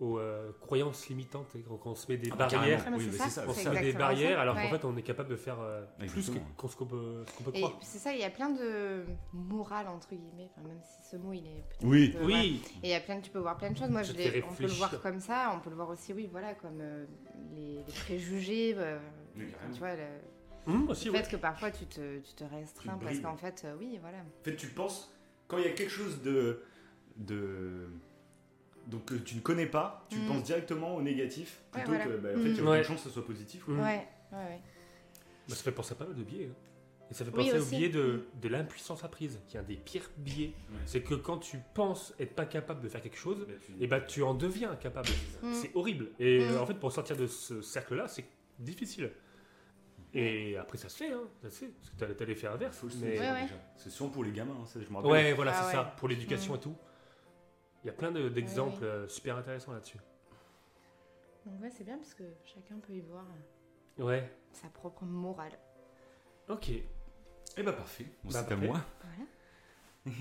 aux, 0.00 0.18
euh, 0.18 0.50
croyances 0.60 1.08
limitantes, 1.08 1.54
et 1.54 1.60
quand, 1.60 1.78
on 1.84 1.94
se 1.94 2.10
met 2.10 2.16
des 2.16 2.30
Ah 2.32 2.36
bah, 2.36 2.48
barrières. 2.50 2.82
Ah, 2.86 2.90
Oui, 2.96 3.04
c'est 3.04 3.10
mais 3.12 3.16
ça, 3.18 3.24
c'est 3.24 3.30
ça. 3.30 3.44
On 3.46 3.52
se 3.52 3.68
met 3.68 3.80
des 3.82 3.92
barrières 3.92 4.36
ça. 4.36 4.40
alors 4.42 4.54
qu'en 4.56 4.62
Ouais. 4.62 4.70
fait 4.70 4.84
on 4.86 4.96
est 4.96 5.02
capable 5.02 5.28
de 5.28 5.36
faire 5.36 5.60
euh, 5.60 5.84
plus 6.08 6.30
qu'on 6.56 6.68
ce 6.68 6.76
qu'on 6.76 6.86
peut, 6.86 7.24
Et 7.54 7.60
croire. 7.60 7.78
c'est 7.82 7.98
ça, 7.98 8.12
il 8.14 8.20
y 8.20 8.24
a 8.24 8.30
plein 8.30 8.48
de 8.50 9.04
morales 9.32 9.88
entre 9.88 10.08
guillemets, 10.14 10.50
enfin, 10.56 10.66
même 10.66 10.80
si 10.82 11.08
ce 11.10 11.16
mot 11.16 11.32
il 11.34 11.46
est 11.46 11.64
peut-être. 11.68 11.84
Oui. 11.84 12.14
ouais. 12.18 12.24
Oui, 12.24 12.62
Et 12.82 12.88
il 12.88 12.90
y 12.90 12.94
a 12.94 13.00
plein 13.00 13.16
de, 13.16 13.20
tu 13.22 13.30
peux 13.30 13.38
voir 13.40 13.56
plein 13.58 13.70
de 13.70 13.76
choses. 13.76 13.90
Moi, 13.90 14.02
je 14.02 14.12
on 14.12 14.54
peut 14.54 14.62
le 14.62 14.68
voir 14.68 15.00
comme 15.02 15.20
ça, 15.20 15.52
on 15.54 15.60
peut 15.60 15.70
le 15.70 15.76
voir 15.76 15.90
aussi, 15.90 16.12
oui, 16.14 16.28
voilà, 16.32 16.54
comme 16.54 16.78
euh, 16.80 17.04
les, 17.54 17.76
les 17.86 17.92
préjugés. 18.04 18.74
euh, 18.78 18.98
Oui, 19.36 19.46
tu 19.72 19.78
vois, 19.80 19.94
le, 19.96 20.88
aussi, 20.88 21.06
le 21.06 21.12
ouais. 21.12 21.22
fait 21.22 21.30
que 21.30 21.36
parfois 21.36 21.70
tu 21.70 21.84
te, 21.86 22.18
tu 22.20 22.34
te 22.34 22.44
restreins 22.44 22.96
Tu 22.98 23.04
parce 23.04 23.18
qu'en 23.20 23.36
fait, 23.36 23.62
euh, 23.64 23.74
oui, 23.78 23.98
voilà. 24.00 24.18
En 24.18 24.44
fait, 24.44 24.56
tu 24.56 24.68
penses, 24.68 25.12
quand 25.46 25.58
il 25.58 25.64
y 25.64 25.68
a 25.68 25.72
quelque 25.72 25.90
chose 25.90 26.22
de. 26.22 26.62
de 27.16 27.88
donc 28.90 29.04
que 29.06 29.14
tu 29.14 29.36
ne 29.36 29.40
connais 29.40 29.66
pas, 29.66 30.06
tu 30.10 30.18
Mm. 30.18 30.26
penses 30.28 30.42
directement 30.44 30.96
au 30.96 31.02
négatif 31.02 31.60
Ouais, 31.74 31.82
plutôt 31.82 31.88
voilà. 31.96 32.04
que 32.06 32.10
bah, 32.18 32.28
en 32.30 32.36
fait, 32.42 32.48
il 32.50 32.56
y 32.56 32.60
a 32.60 32.62
Mm. 32.62 32.68
aucune 32.68 32.82
chance 32.84 32.96
que 33.02 33.08
ce 33.08 33.10
soit 33.10 33.24
positif. 33.26 33.64
quoi. 33.64 33.74
Mm. 33.74 33.80
Ouais, 33.80 34.08
ouais, 34.32 34.38
ouais. 34.38 34.60
Bah, 35.48 35.54
ça 35.54 35.62
fait 35.62 35.72
penser 35.72 35.92
à 35.92 35.96
pas 35.96 36.04
mal 36.06 36.14
de 36.14 36.22
biais. 36.22 36.48
hein. 36.50 36.54
Et 37.10 37.14
ça 37.14 37.24
fait 37.24 37.32
Oui, 37.36 37.50
penser 37.50 37.58
au 37.58 37.64
biais 37.64 37.88
de, 37.88 38.26
de 38.40 38.48
l'impuissance 38.48 39.02
apprise, 39.02 39.40
qui 39.48 39.56
est 39.56 39.60
un 39.60 39.64
des 39.64 39.74
pires 39.74 40.08
biais. 40.16 40.52
Ouais. 40.70 40.76
C'est 40.86 41.00
que 41.02 41.14
quand 41.16 41.38
tu 41.38 41.58
penses 41.74 42.14
être 42.20 42.34
pas 42.36 42.44
capable 42.46 42.80
de 42.80 42.88
faire 42.88 43.02
quelque 43.02 43.16
chose, 43.18 43.46
Bah, 43.48 43.54
tu- 43.60 43.72
et 43.82 43.86
bah 43.88 44.00
tu 44.00 44.22
en 44.22 44.32
deviens 44.34 44.76
capable. 44.76 45.08
Mm. 45.42 45.52
C'est 45.54 45.70
horrible. 45.74 46.10
Et 46.20 46.38
Mm. 46.38 46.42
euh, 46.52 46.60
en 46.60 46.66
fait, 46.66 46.74
pour 46.74 46.92
sortir 46.92 47.16
de 47.16 47.26
ce 47.26 47.62
cercle-là, 47.62 48.06
c'est 48.06 48.24
difficile. 48.60 49.10
Et 50.14 50.56
après, 50.56 50.76
ça 50.78 50.88
se 50.88 50.96
fait, 50.96 51.12
hein. 51.12 51.22
Ça 51.42 51.50
se 51.50 51.58
fait. 51.64 51.68
Parce 51.68 51.90
que 51.90 51.96
t'as 51.96 52.14
t'as 52.14 52.24
l'effet 52.24 52.46
inverse. 52.48 52.76
Faut 52.76 52.88
le 52.88 52.94
mais-. 53.00 53.48
C'est 53.76 53.90
souvent 53.90 54.10
pour 54.10 54.24
les 54.24 54.32
gamins, 54.32 54.56
hein, 54.60 54.66
ça, 54.66 54.80
je 54.80 54.88
me 54.90 54.96
rappelle. 54.96 55.10
Ouais, 55.10 55.32
voilà, 55.34 55.52
Ah 55.54 55.60
c'est 55.62 55.66
ouais. 55.66 55.72
ça. 55.84 55.94
Pour 55.96 56.08
l'éducation 56.08 56.52
Mm. 56.52 56.56
et 56.56 56.60
tout. 56.60 56.76
Il 57.82 57.86
y 57.86 57.90
a 57.90 57.92
plein 57.92 58.10
de- 58.12 58.28
d'exemples 58.28 58.78
oui. 58.82 58.86
euh, 58.88 59.08
super 59.08 59.36
intéressants 59.36 59.72
là-dessus. 59.72 59.98
Donc, 61.46 61.60
ouais, 61.62 61.70
c'est 61.70 61.84
bien 61.84 61.96
parce 61.96 62.14
que 62.14 62.24
chacun 62.44 62.78
peut 62.78 62.92
y 62.92 63.00
voir 63.00 63.24
euh, 64.00 64.04
Ouais. 64.04 64.30
sa 64.52 64.68
propre 64.68 65.04
morale. 65.04 65.58
Ok. 66.48 66.70
Eh 67.56 67.62
bah 67.62 67.72
parfait, 67.72 68.04
bon, 68.22 68.30
Bah, 68.30 68.32
c'est 68.32 68.38
à 68.38 68.42
parfait. 68.56 68.66
moi. 68.66 68.80
Voilà. 70.04 70.06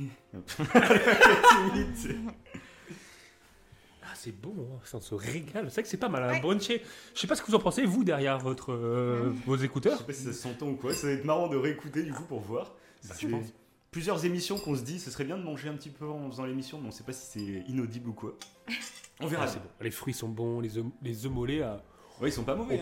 Ah, 4.01 4.13
c'est 4.15 4.31
bon, 4.31 4.53
hein. 4.73 4.79
Ça, 4.85 4.97
on 4.97 5.01
se 5.01 5.13
régale. 5.13 5.65
C'est 5.65 5.73
vrai 5.75 5.83
que 5.83 5.89
c'est 5.89 5.97
pas 5.97 6.09
mal, 6.09 6.23
un 6.23 6.31
Ouais. 6.33 6.39
bruncher. 6.39 6.83
Je 7.13 7.19
sais 7.19 7.27
pas 7.27 7.35
ce 7.35 7.41
que 7.41 7.47
vous 7.47 7.55
en 7.55 7.59
pensez, 7.59 7.85
vous, 7.85 8.03
derrière 8.03 8.39
votre, 8.39 8.71
euh, 8.71 9.31
vos 9.45 9.57
Je 9.57 9.65
écouteurs. 9.65 9.99
sais 9.99 10.05
pas 10.05 10.13
si 10.13 10.23
ça 10.23 10.33
s'entend 10.33 10.69
ou 10.69 10.75
quoi, 10.75 10.93
ça 10.93 11.07
va 11.07 11.13
être 11.13 11.25
marrant 11.25 11.47
de 11.47 11.57
réécouter 11.57 12.03
du 12.03 12.13
coup 12.13 12.23
pour 12.23 12.39
voir. 12.39 12.75
Bah, 13.07 13.13
C'est 13.15 13.27
je 13.27 13.27
pense. 13.27 13.45
Plusieurs 13.91 14.23
émissions 14.25 14.57
qu'on 14.59 14.75
se 14.75 14.83
dit, 14.83 14.99
ce 14.99 15.09
serait 15.09 15.23
bien 15.25 15.37
de 15.37 15.43
manger 15.43 15.67
un 15.69 15.73
petit 15.73 15.89
peu 15.89 16.07
en 16.07 16.29
faisant 16.29 16.45
l'émission, 16.45 16.79
mais 16.79 16.89
on 16.89 16.91
sait 16.91 17.03
pas 17.03 17.13
si 17.13 17.25
c'est 17.25 17.69
inaudible 17.71 18.09
ou 18.09 18.13
quoi. 18.13 18.37
On 19.19 19.25
verra. 19.27 19.45
Ah, 19.45 19.47
c'est 19.47 19.59
bon. 19.59 19.69
Les 19.81 19.89
fruits 19.91 20.13
sont 20.13 20.29
bons, 20.29 20.59
les 20.59 20.77
œufs, 20.77 20.85
les 21.01 21.25
œufs 21.25 21.31
mollets. 21.31 21.61
à- 21.63 21.83
Ouais, 22.21 22.29
ils 22.29 22.33
sont 22.33 22.43
pas 22.43 22.55
mauvais. 22.55 22.75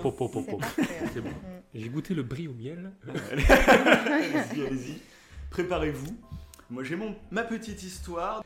C'est. 0.76 0.84
C'est 1.13 1.22
bon. 1.22 1.30
Mm. 1.30 1.34
J'ai 1.76 1.89
goûté 1.89 2.13
le 2.13 2.24
brie 2.24 2.48
au 2.48 2.54
miel. 2.54 2.91
hein. 3.08 3.13
allez-y, 4.12 4.65
allez-y. 4.65 4.98
Préparez-vous. 5.50 6.17
Moi, 6.70 6.84
j'ai 6.84 6.96
mon, 6.96 7.15
ma 7.32 7.43
petite 7.43 7.84
histoire. 7.84 8.43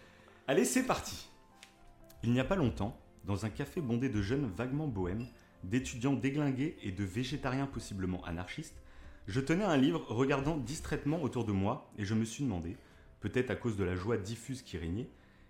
Allez, 0.48 0.66
c'est 0.66 0.84
parti. 0.84 1.30
Il 2.24 2.32
n'y 2.32 2.40
a 2.40 2.44
pas 2.44 2.56
longtemps, 2.58 3.00
dans 3.26 3.46
un 3.46 3.50
café 3.50 3.82
bondé 3.82 4.10
de 4.10 4.22
jeunes 4.22 4.52
vaguement 4.56 4.88
bohèmes, 4.88 5.26
d'étudiants 5.64 6.14
déglingués 6.14 6.78
et 6.84 6.92
de 6.92 7.04
végétariens 7.04 7.66
possiblement 7.68 8.24
anarchistes, 8.26 8.76
Je 9.32 9.40
tenais 9.40 9.64
un 9.64 9.78
livre 9.78 10.04
regardant 10.10 10.58
distraitement 10.58 11.24
autour 11.24 11.46
de 11.46 11.54
moi 11.54 11.90
et 11.98 12.04
je 12.04 12.16
me 12.16 12.26
suis 12.26 12.44
demandé, 12.44 12.76
peut-être 13.22 13.50
à 13.50 13.56
cause 13.56 13.78
de 13.78 13.86
la 13.86 13.96
joie 13.96 14.18
diffuse 14.18 14.62
qui 14.62 14.78
régnait, 14.78 15.08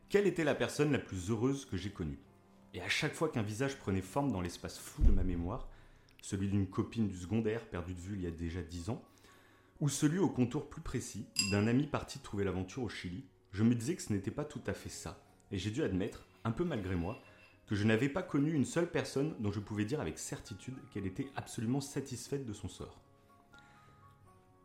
quelle 0.07 0.27
était 0.27 0.43
la 0.43 0.53
personne 0.53 0.91
la 0.91 0.99
plus 0.99 1.31
heureuse 1.31 1.65
que 1.65 1.77
j'ai 1.77 1.89
connue. 1.89 2.19
Et 2.75 2.81
à 2.83 2.89
chaque 2.89 3.15
fois 3.15 3.29
qu'un 3.29 3.41
visage 3.41 3.79
prenait 3.79 4.03
forme 4.03 4.31
dans 4.31 4.41
l'espace 4.41 4.77
flou 4.77 5.03
de 5.03 5.09
ma 5.09 5.23
mémoire, 5.23 5.67
celui 6.21 6.47
d'une 6.47 6.67
copine 6.67 7.07
du 7.07 7.17
secondaire 7.17 7.65
perdue 7.65 7.95
de 7.95 7.99
vue 7.99 8.17
il 8.17 8.21
y 8.21 8.27
a 8.27 8.31
déjà 8.31 8.61
dix 8.61 8.91
ans, 8.91 9.01
ou 9.79 9.89
celui 9.89 10.19
au 10.19 10.29
contour 10.29 10.69
plus 10.69 10.83
précis 10.83 11.25
d'un 11.49 11.65
ami 11.65 11.87
parti 11.87 12.19
trouver 12.19 12.43
l'aventure 12.43 12.83
au 12.83 12.89
Chili, 12.89 13.25
je 13.51 13.63
me 13.63 13.73
disais 13.73 13.95
que 13.95 14.03
ce 14.03 14.13
n'était 14.13 14.29
pas 14.29 14.45
tout 14.45 14.61
à 14.67 14.73
fait 14.73 14.89
ça, 14.89 15.25
et 15.51 15.57
j'ai 15.57 15.71
dû 15.71 15.81
admettre, 15.81 16.27
un 16.43 16.51
peu 16.51 16.65
malgré 16.65 16.95
moi, 16.95 17.19
que 17.65 17.73
je 17.73 17.85
n'avais 17.85 18.09
pas 18.09 18.21
connu 18.21 18.53
une 18.53 18.63
seule 18.63 18.91
personne 18.91 19.33
dont 19.39 19.51
je 19.51 19.59
pouvais 19.59 19.85
dire 19.85 20.01
avec 20.01 20.19
certitude 20.19 20.77
qu'elle 20.93 21.07
était 21.07 21.31
absolument 21.35 21.81
satisfaite 21.81 22.45
de 22.45 22.53
son 22.53 22.67
sort. 22.67 23.01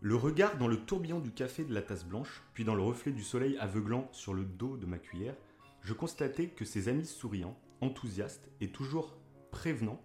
Le 0.02 0.14
regard 0.14 0.58
dans 0.58 0.68
le 0.68 0.76
tourbillon 0.76 1.20
du 1.20 1.32
café 1.32 1.64
de 1.64 1.72
la 1.72 1.80
tasse 1.80 2.04
blanche, 2.04 2.42
puis 2.52 2.64
dans 2.64 2.74
le 2.74 2.82
reflet 2.82 3.12
du 3.12 3.22
soleil 3.22 3.56
aveuglant 3.58 4.08
sur 4.12 4.34
le 4.34 4.44
dos 4.44 4.76
de 4.76 4.84
ma 4.84 4.98
cuillère, 4.98 5.36
je 5.80 5.94
constatais 5.94 6.48
que 6.48 6.66
ces 6.66 6.88
amis 6.88 7.06
souriants, 7.06 7.58
enthousiastes 7.80 8.48
et 8.60 8.68
toujours 8.68 9.16
prévenants 9.50 10.02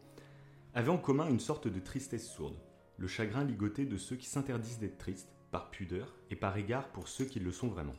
avaient 0.73 0.91
en 0.91 0.97
commun 0.97 1.27
une 1.27 1.41
sorte 1.41 1.67
de 1.67 1.79
tristesse 1.79 2.29
sourde, 2.29 2.57
le 2.97 3.07
chagrin 3.07 3.43
ligoté 3.43 3.85
de 3.85 3.97
ceux 3.97 4.15
qui 4.15 4.27
s'interdisent 4.27 4.79
d'être 4.79 4.97
tristes, 4.97 5.33
par 5.51 5.69
pudeur 5.69 6.15
et 6.29 6.37
par 6.37 6.55
égard 6.55 6.87
pour 6.93 7.09
ceux 7.09 7.25
qui 7.25 7.41
le 7.41 7.51
sont 7.51 7.67
vraiment. 7.67 7.95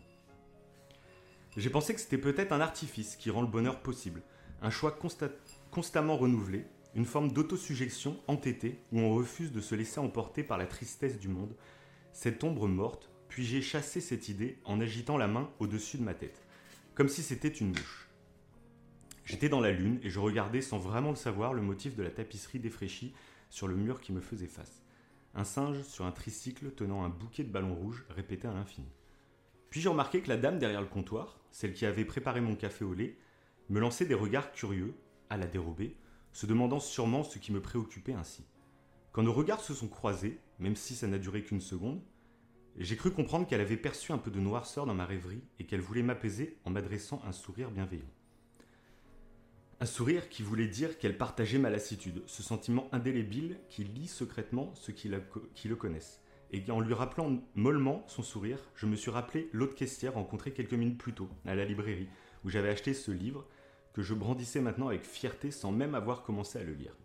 J'ai 1.58 1.68
pensé 1.68 1.92
que 1.92 2.00
c'était 2.00 2.16
peut-être 2.16 2.52
un 2.52 2.62
artifice 2.62 3.16
qui 3.16 3.28
rend 3.28 3.42
le 3.42 3.48
bonheur 3.48 3.82
possible, 3.82 4.22
un 4.62 4.70
choix 4.70 4.98
constamment 5.70 6.16
renouvelé, 6.16 6.64
une 6.94 7.04
forme 7.04 7.30
d'autosuggestion 7.30 8.18
entêtée 8.26 8.78
où 8.90 9.00
on 9.00 9.14
refuse 9.14 9.52
de 9.52 9.60
se 9.60 9.74
laisser 9.74 10.00
emporter 10.00 10.42
par 10.42 10.56
la 10.56 10.66
tristesse 10.66 11.18
du 11.18 11.28
monde, 11.28 11.54
cette 12.12 12.44
ombre 12.44 12.68
morte, 12.68 13.10
puis 13.28 13.44
j'ai 13.44 13.62
chassé 13.62 14.00
cette 14.00 14.28
idée 14.28 14.58
en 14.64 14.80
agitant 14.80 15.16
la 15.16 15.28
main 15.28 15.50
au-dessus 15.58 15.96
de 15.98 16.02
ma 16.02 16.14
tête, 16.14 16.42
comme 16.94 17.08
si 17.08 17.22
c'était 17.22 17.48
une 17.48 17.68
mouche. 17.68 18.08
J'étais 19.24 19.48
dans 19.48 19.60
la 19.60 19.70
lune 19.70 20.00
et 20.02 20.10
je 20.10 20.20
regardais 20.20 20.60
sans 20.60 20.78
vraiment 20.78 21.10
le 21.10 21.16
savoir 21.16 21.54
le 21.54 21.62
motif 21.62 21.96
de 21.96 22.02
la 22.02 22.10
tapisserie 22.10 22.58
défraîchie 22.58 23.14
sur 23.50 23.68
le 23.68 23.76
mur 23.76 24.00
qui 24.00 24.12
me 24.12 24.20
faisait 24.20 24.46
face. 24.46 24.82
Un 25.34 25.44
singe 25.44 25.82
sur 25.82 26.04
un 26.04 26.10
tricycle 26.10 26.72
tenant 26.72 27.04
un 27.04 27.08
bouquet 27.08 27.44
de 27.44 27.50
ballons 27.50 27.74
rouges 27.74 28.04
répétait 28.10 28.48
à 28.48 28.52
l'infini. 28.52 28.88
Puis 29.70 29.80
j'ai 29.80 29.88
remarqué 29.88 30.20
que 30.20 30.28
la 30.28 30.36
dame 30.36 30.58
derrière 30.58 30.82
le 30.82 30.86
comptoir, 30.86 31.40
celle 31.50 31.72
qui 31.72 31.86
avait 31.86 32.04
préparé 32.04 32.42
mon 32.42 32.56
café 32.56 32.84
au 32.84 32.92
lait, 32.92 33.16
me 33.70 33.80
lançait 33.80 34.04
des 34.04 34.14
regards 34.14 34.52
curieux, 34.52 34.94
à 35.30 35.38
la 35.38 35.46
dérobée, 35.46 35.96
se 36.32 36.44
demandant 36.44 36.80
sûrement 36.80 37.24
ce 37.24 37.38
qui 37.38 37.52
me 37.52 37.62
préoccupait 37.62 38.12
ainsi. 38.12 38.44
Quand 39.12 39.22
nos 39.22 39.32
regards 39.34 39.60
se 39.60 39.74
sont 39.74 39.88
croisés, 39.88 40.38
même 40.58 40.74
si 40.74 40.94
ça 40.94 41.06
n'a 41.06 41.18
duré 41.18 41.42
qu'une 41.42 41.60
seconde, 41.60 42.00
j'ai 42.78 42.96
cru 42.96 43.10
comprendre 43.10 43.46
qu'elle 43.46 43.60
avait 43.60 43.76
perçu 43.76 44.10
un 44.12 44.16
peu 44.16 44.30
de 44.30 44.40
noirceur 44.40 44.86
dans 44.86 44.94
ma 44.94 45.04
rêverie 45.04 45.42
et 45.58 45.66
qu'elle 45.66 45.82
voulait 45.82 46.02
m'apaiser 46.02 46.56
en 46.64 46.70
m'adressant 46.70 47.20
un 47.26 47.32
sourire 47.32 47.70
bienveillant. 47.70 48.08
Un 49.80 49.84
sourire 49.84 50.30
qui 50.30 50.42
voulait 50.42 50.66
dire 50.66 50.96
qu'elle 50.96 51.18
partageait 51.18 51.58
ma 51.58 51.68
lassitude, 51.68 52.22
ce 52.24 52.42
sentiment 52.42 52.88
indélébile 52.92 53.58
qui 53.68 53.84
lie 53.84 54.06
secrètement 54.06 54.72
ceux 54.74 54.94
qui, 54.94 55.10
qui 55.54 55.68
le 55.68 55.76
connaissent. 55.76 56.22
Et 56.50 56.64
en 56.70 56.80
lui 56.80 56.94
rappelant 56.94 57.38
mollement 57.54 58.04
son 58.08 58.22
sourire, 58.22 58.60
je 58.74 58.86
me 58.86 58.96
suis 58.96 59.10
rappelé 59.10 59.50
l'autre 59.52 59.74
caissière 59.74 60.14
rencontrée 60.14 60.52
quelques 60.52 60.72
minutes 60.72 60.98
plus 60.98 61.12
tôt, 61.12 61.28
à 61.44 61.54
la 61.54 61.66
librairie, 61.66 62.08
où 62.44 62.48
j'avais 62.48 62.70
acheté 62.70 62.94
ce 62.94 63.10
livre 63.10 63.46
que 63.92 64.00
je 64.00 64.14
brandissais 64.14 64.62
maintenant 64.62 64.88
avec 64.88 65.04
fierté 65.04 65.50
sans 65.50 65.70
même 65.70 65.94
avoir 65.94 66.22
commencé 66.22 66.58
à 66.58 66.64
le 66.64 66.72
lire. 66.72 66.96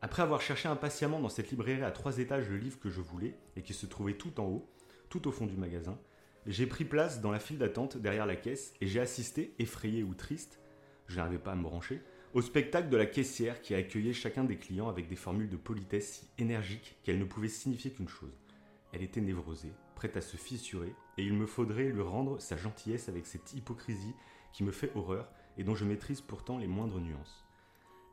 Après 0.00 0.22
avoir 0.22 0.40
cherché 0.40 0.68
impatiemment 0.68 1.20
dans 1.20 1.28
cette 1.28 1.50
librairie 1.50 1.82
à 1.82 1.90
trois 1.90 2.18
étages 2.18 2.48
le 2.48 2.56
livre 2.56 2.78
que 2.78 2.90
je 2.90 3.00
voulais, 3.00 3.36
et 3.56 3.62
qui 3.62 3.74
se 3.74 3.86
trouvait 3.86 4.14
tout 4.14 4.40
en 4.40 4.44
haut, 4.44 4.68
tout 5.08 5.26
au 5.26 5.32
fond 5.32 5.46
du 5.46 5.56
magasin, 5.56 5.98
j'ai 6.46 6.66
pris 6.66 6.84
place 6.84 7.20
dans 7.20 7.30
la 7.30 7.40
file 7.40 7.58
d'attente 7.58 7.96
derrière 7.96 8.26
la 8.26 8.36
caisse 8.36 8.74
et 8.80 8.86
j'ai 8.86 9.00
assisté, 9.00 9.54
effrayé 9.58 10.02
ou 10.02 10.14
triste, 10.14 10.60
je 11.06 11.16
n'arrivais 11.16 11.38
pas 11.38 11.52
à 11.52 11.56
me 11.56 11.62
brancher, 11.62 12.02
au 12.34 12.42
spectacle 12.42 12.88
de 12.88 12.96
la 12.96 13.06
caissière 13.06 13.60
qui 13.60 13.74
accueillait 13.74 14.12
chacun 14.12 14.44
des 14.44 14.56
clients 14.56 14.88
avec 14.88 15.08
des 15.08 15.16
formules 15.16 15.48
de 15.48 15.56
politesse 15.56 16.12
si 16.12 16.28
énergiques 16.38 16.96
qu'elles 17.02 17.18
ne 17.18 17.24
pouvaient 17.24 17.48
signifier 17.48 17.90
qu'une 17.90 18.08
chose 18.08 18.38
elle 18.92 19.02
était 19.02 19.20
névrosée, 19.20 19.72
prête 19.94 20.16
à 20.16 20.20
se 20.20 20.36
fissurer, 20.36 20.94
et 21.16 21.24
il 21.24 21.34
me 21.34 21.46
faudrait 21.46 21.88
lui 21.88 22.02
rendre 22.02 22.40
sa 22.40 22.56
gentillesse 22.56 23.08
avec 23.08 23.26
cette 23.26 23.52
hypocrisie 23.54 24.14
qui 24.52 24.64
me 24.64 24.72
fait 24.72 24.92
horreur 24.94 25.30
et 25.56 25.64
dont 25.64 25.74
je 25.74 25.84
maîtrise 25.84 26.20
pourtant 26.20 26.58
les 26.58 26.66
moindres 26.66 27.00
nuances. 27.00 27.47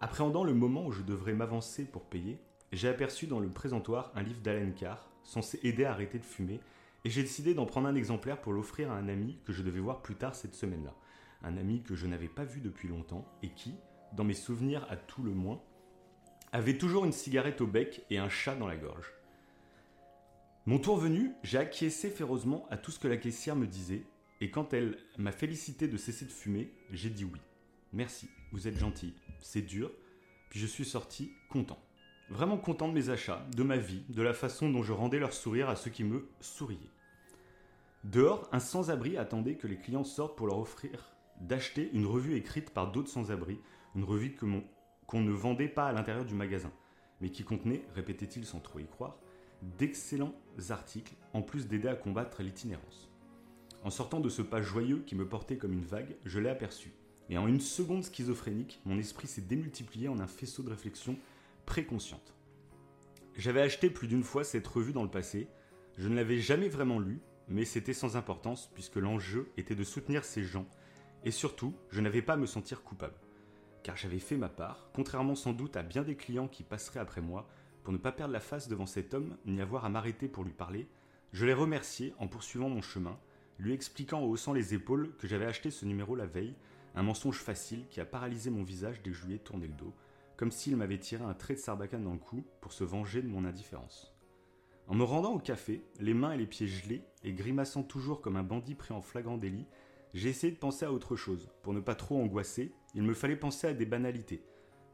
Appréhendant 0.05 0.43
le 0.43 0.53
moment 0.53 0.85
où 0.85 0.91
je 0.91 1.01
devrais 1.01 1.33
m'avancer 1.33 1.83
pour 1.83 2.03
payer, 2.03 2.37
j'ai 2.71 2.87
aperçu 2.87 3.25
dans 3.25 3.39
le 3.39 3.49
présentoir 3.49 4.11
un 4.13 4.21
livre 4.21 4.39
d'Alan 4.39 4.69
Carr, 4.69 5.09
censé 5.23 5.59
aider 5.63 5.83
à 5.83 5.89
arrêter 5.93 6.19
de 6.19 6.23
fumer, 6.23 6.59
et 7.05 7.09
j'ai 7.09 7.23
décidé 7.23 7.55
d'en 7.55 7.65
prendre 7.65 7.87
un 7.87 7.95
exemplaire 7.95 8.39
pour 8.39 8.53
l'offrir 8.53 8.91
à 8.91 8.97
un 8.97 9.07
ami 9.07 9.39
que 9.45 9.51
je 9.51 9.63
devais 9.63 9.79
voir 9.79 10.03
plus 10.03 10.13
tard 10.13 10.35
cette 10.35 10.53
semaine-là. 10.53 10.93
Un 11.41 11.57
ami 11.57 11.81
que 11.81 11.95
je 11.95 12.05
n'avais 12.05 12.27
pas 12.27 12.43
vu 12.43 12.61
depuis 12.61 12.87
longtemps 12.87 13.25
et 13.41 13.49
qui, 13.49 13.73
dans 14.13 14.23
mes 14.23 14.35
souvenirs 14.35 14.85
à 14.91 14.95
tout 14.95 15.23
le 15.23 15.31
moins, 15.31 15.59
avait 16.51 16.77
toujours 16.77 17.05
une 17.05 17.11
cigarette 17.11 17.61
au 17.61 17.65
bec 17.65 18.05
et 18.11 18.19
un 18.19 18.29
chat 18.29 18.53
dans 18.53 18.67
la 18.67 18.77
gorge. 18.77 19.11
Mon 20.67 20.77
tour 20.77 20.97
venu, 20.97 21.31
j'ai 21.41 21.57
acquiescé 21.57 22.11
férocement 22.11 22.67
à 22.69 22.77
tout 22.77 22.91
ce 22.91 22.99
que 22.99 23.07
la 23.07 23.17
caissière 23.17 23.55
me 23.55 23.65
disait, 23.65 24.03
et 24.39 24.51
quand 24.51 24.71
elle 24.71 24.99
m'a 25.17 25.31
félicité 25.31 25.87
de 25.87 25.97
cesser 25.97 26.25
de 26.25 26.31
fumer, 26.31 26.71
j'ai 26.91 27.09
dit 27.09 27.25
oui. 27.25 27.39
Merci, 27.91 28.29
vous 28.51 28.67
êtes 28.67 28.77
gentil, 28.77 29.15
c'est 29.45 29.61
dur, 29.61 29.91
puis 30.49 30.59
je 30.59 30.65
suis 30.65 30.85
sorti 30.85 31.31
content. 31.49 31.79
Vraiment 32.29 32.57
content 32.57 32.87
de 32.87 32.93
mes 32.93 33.09
achats, 33.09 33.45
de 33.55 33.61
ma 33.61 33.77
vie, 33.77 34.03
de 34.09 34.23
la 34.23 34.33
façon 34.33 34.69
dont 34.69 34.81
je 34.81 34.91
rendais 34.91 35.19
leur 35.19 35.33
sourire 35.33 35.69
à 35.69 35.75
ceux 35.75 35.91
qui 35.91 36.03
me 36.03 36.27
souriaient. 36.39 36.89
Dehors, 38.03 38.49
un 38.51 38.59
sans-abri 38.59 39.17
attendait 39.17 39.55
que 39.55 39.67
les 39.67 39.77
clients 39.77 40.03
sortent 40.03 40.35
pour 40.35 40.47
leur 40.47 40.57
offrir 40.57 41.15
d'acheter 41.39 41.91
une 41.93 42.07
revue 42.07 42.35
écrite 42.35 42.71
par 42.71 42.91
d'autres 42.91 43.09
sans-abri, 43.09 43.59
une 43.95 44.03
revue 44.03 44.35
qu'on 44.35 45.21
ne 45.21 45.31
vendait 45.31 45.67
pas 45.67 45.87
à 45.87 45.93
l'intérieur 45.93 46.25
du 46.25 46.33
magasin, 46.33 46.71
mais 47.21 47.29
qui 47.29 47.43
contenait, 47.43 47.85
répétait-il 47.93 48.45
sans 48.45 48.59
trop 48.59 48.79
y 48.79 48.87
croire, 48.87 49.19
d'excellents 49.77 50.33
articles, 50.69 51.13
en 51.33 51.43
plus 51.43 51.67
d'aider 51.67 51.87
à 51.87 51.95
combattre 51.95 52.41
l'itinérance. 52.41 53.11
En 53.83 53.91
sortant 53.91 54.19
de 54.19 54.29
ce 54.29 54.41
pas 54.41 54.63
joyeux 54.63 55.03
qui 55.05 55.15
me 55.15 55.27
portait 55.27 55.57
comme 55.57 55.73
une 55.73 55.85
vague, 55.85 56.15
je 56.25 56.39
l'ai 56.39 56.49
aperçu. 56.49 56.93
Et 57.29 57.37
en 57.37 57.47
une 57.47 57.59
seconde 57.59 58.03
schizophrénique, 58.03 58.81
mon 58.85 58.97
esprit 58.97 59.27
s'est 59.27 59.41
démultiplié 59.41 60.07
en 60.07 60.19
un 60.19 60.27
faisceau 60.27 60.63
de 60.63 60.69
réflexions 60.69 61.17
préconscientes. 61.65 62.33
J'avais 63.35 63.61
acheté 63.61 63.89
plus 63.89 64.07
d'une 64.07 64.23
fois 64.23 64.43
cette 64.43 64.67
revue 64.67 64.93
dans 64.93 65.03
le 65.03 65.09
passé, 65.09 65.47
je 65.97 66.07
ne 66.07 66.15
l'avais 66.15 66.39
jamais 66.39 66.69
vraiment 66.69 66.99
lue, 66.99 67.19
mais 67.47 67.65
c'était 67.65 67.93
sans 67.93 68.15
importance 68.15 68.69
puisque 68.73 68.95
l'enjeu 68.95 69.49
était 69.57 69.75
de 69.75 69.83
soutenir 69.83 70.23
ces 70.23 70.43
gens, 70.43 70.67
et 71.23 71.31
surtout, 71.31 71.73
je 71.89 72.01
n'avais 72.01 72.21
pas 72.21 72.33
à 72.33 72.37
me 72.37 72.45
sentir 72.45 72.83
coupable. 72.83 73.19
Car 73.83 73.97
j'avais 73.97 74.19
fait 74.19 74.37
ma 74.37 74.49
part, 74.49 74.89
contrairement 74.93 75.35
sans 75.35 75.53
doute 75.53 75.77
à 75.77 75.83
bien 75.83 76.03
des 76.03 76.15
clients 76.15 76.47
qui 76.47 76.63
passeraient 76.63 76.99
après 76.99 77.21
moi, 77.21 77.47
pour 77.83 77.93
ne 77.93 77.97
pas 77.97 78.11
perdre 78.11 78.33
la 78.33 78.39
face 78.39 78.67
devant 78.67 78.85
cet 78.85 79.13
homme, 79.13 79.37
ni 79.45 79.61
avoir 79.61 79.85
à 79.85 79.89
m'arrêter 79.89 80.27
pour 80.27 80.43
lui 80.43 80.53
parler, 80.53 80.87
je 81.33 81.45
l'ai 81.45 81.53
remercié 81.53 82.13
en 82.19 82.27
poursuivant 82.27 82.69
mon 82.69 82.81
chemin, 82.81 83.19
lui 83.59 83.73
expliquant 83.73 84.21
en 84.21 84.25
haussant 84.25 84.53
les 84.53 84.73
épaules 84.73 85.13
que 85.17 85.27
j'avais 85.27 85.45
acheté 85.45 85.71
ce 85.71 85.85
numéro 85.85 86.15
la 86.15 86.25
veille, 86.25 86.55
un 86.95 87.03
mensonge 87.03 87.39
facile 87.39 87.87
qui 87.89 87.99
a 87.99 88.05
paralysé 88.05 88.49
mon 88.49 88.63
visage 88.63 89.01
dès 89.03 89.11
que 89.11 89.17
je 89.17 89.25
lui 89.25 89.35
ai 89.35 89.39
tourné 89.39 89.67
le 89.67 89.73
dos, 89.73 89.93
comme 90.37 90.51
s'il 90.51 90.75
m'avait 90.75 90.97
tiré 90.97 91.23
un 91.23 91.33
trait 91.33 91.55
de 91.55 91.59
sarbacane 91.59 92.03
dans 92.03 92.13
le 92.13 92.19
cou 92.19 92.43
pour 92.61 92.73
se 92.73 92.83
venger 92.83 93.21
de 93.21 93.27
mon 93.27 93.45
indifférence. 93.45 94.13
En 94.87 94.95
me 94.95 95.03
rendant 95.03 95.33
au 95.33 95.39
café, 95.39 95.83
les 95.99 96.13
mains 96.13 96.33
et 96.33 96.37
les 96.37 96.45
pieds 96.45 96.67
gelés, 96.67 97.03
et 97.23 97.33
grimaçant 97.33 97.83
toujours 97.83 98.21
comme 98.21 98.35
un 98.35 98.43
bandit 98.43 98.75
pris 98.75 98.93
en 98.93 99.01
flagrant 99.01 99.37
délit, 99.37 99.65
j'ai 100.13 100.29
essayé 100.29 100.53
de 100.53 100.59
penser 100.59 100.85
à 100.85 100.91
autre 100.93 101.15
chose. 101.15 101.49
Pour 101.63 101.73
ne 101.73 101.79
pas 101.79 101.95
trop 101.95 102.21
angoisser, 102.21 102.71
il 102.93 103.03
me 103.03 103.13
fallait 103.13 103.35
penser 103.35 103.67
à 103.67 103.73
des 103.73 103.85
banalités. 103.85 104.43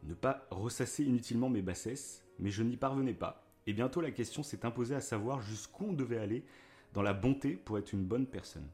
Ne 0.04 0.14
pas 0.14 0.48
ressasser 0.50 1.04
inutilement 1.04 1.50
mes 1.50 1.62
bassesses, 1.62 2.26
mais 2.40 2.50
je 2.50 2.64
n'y 2.64 2.78
parvenais 2.78 3.14
pas, 3.14 3.46
et 3.68 3.74
bientôt 3.74 4.02
la 4.02 4.12
question 4.12 4.42
s'est 4.42 4.66
imposée 4.66 4.96
à 4.96 5.02
savoir 5.02 5.42
jusqu'où 5.42 5.86
on 5.90 5.94
devait 5.94 6.18
aller 6.18 6.46
dans 6.94 7.04
la 7.04 7.14
bonté 7.14 7.52
pour 7.52 7.78
être 7.78 7.94
une 7.94 8.06
bonne 8.06 8.26
personne. 8.26 8.68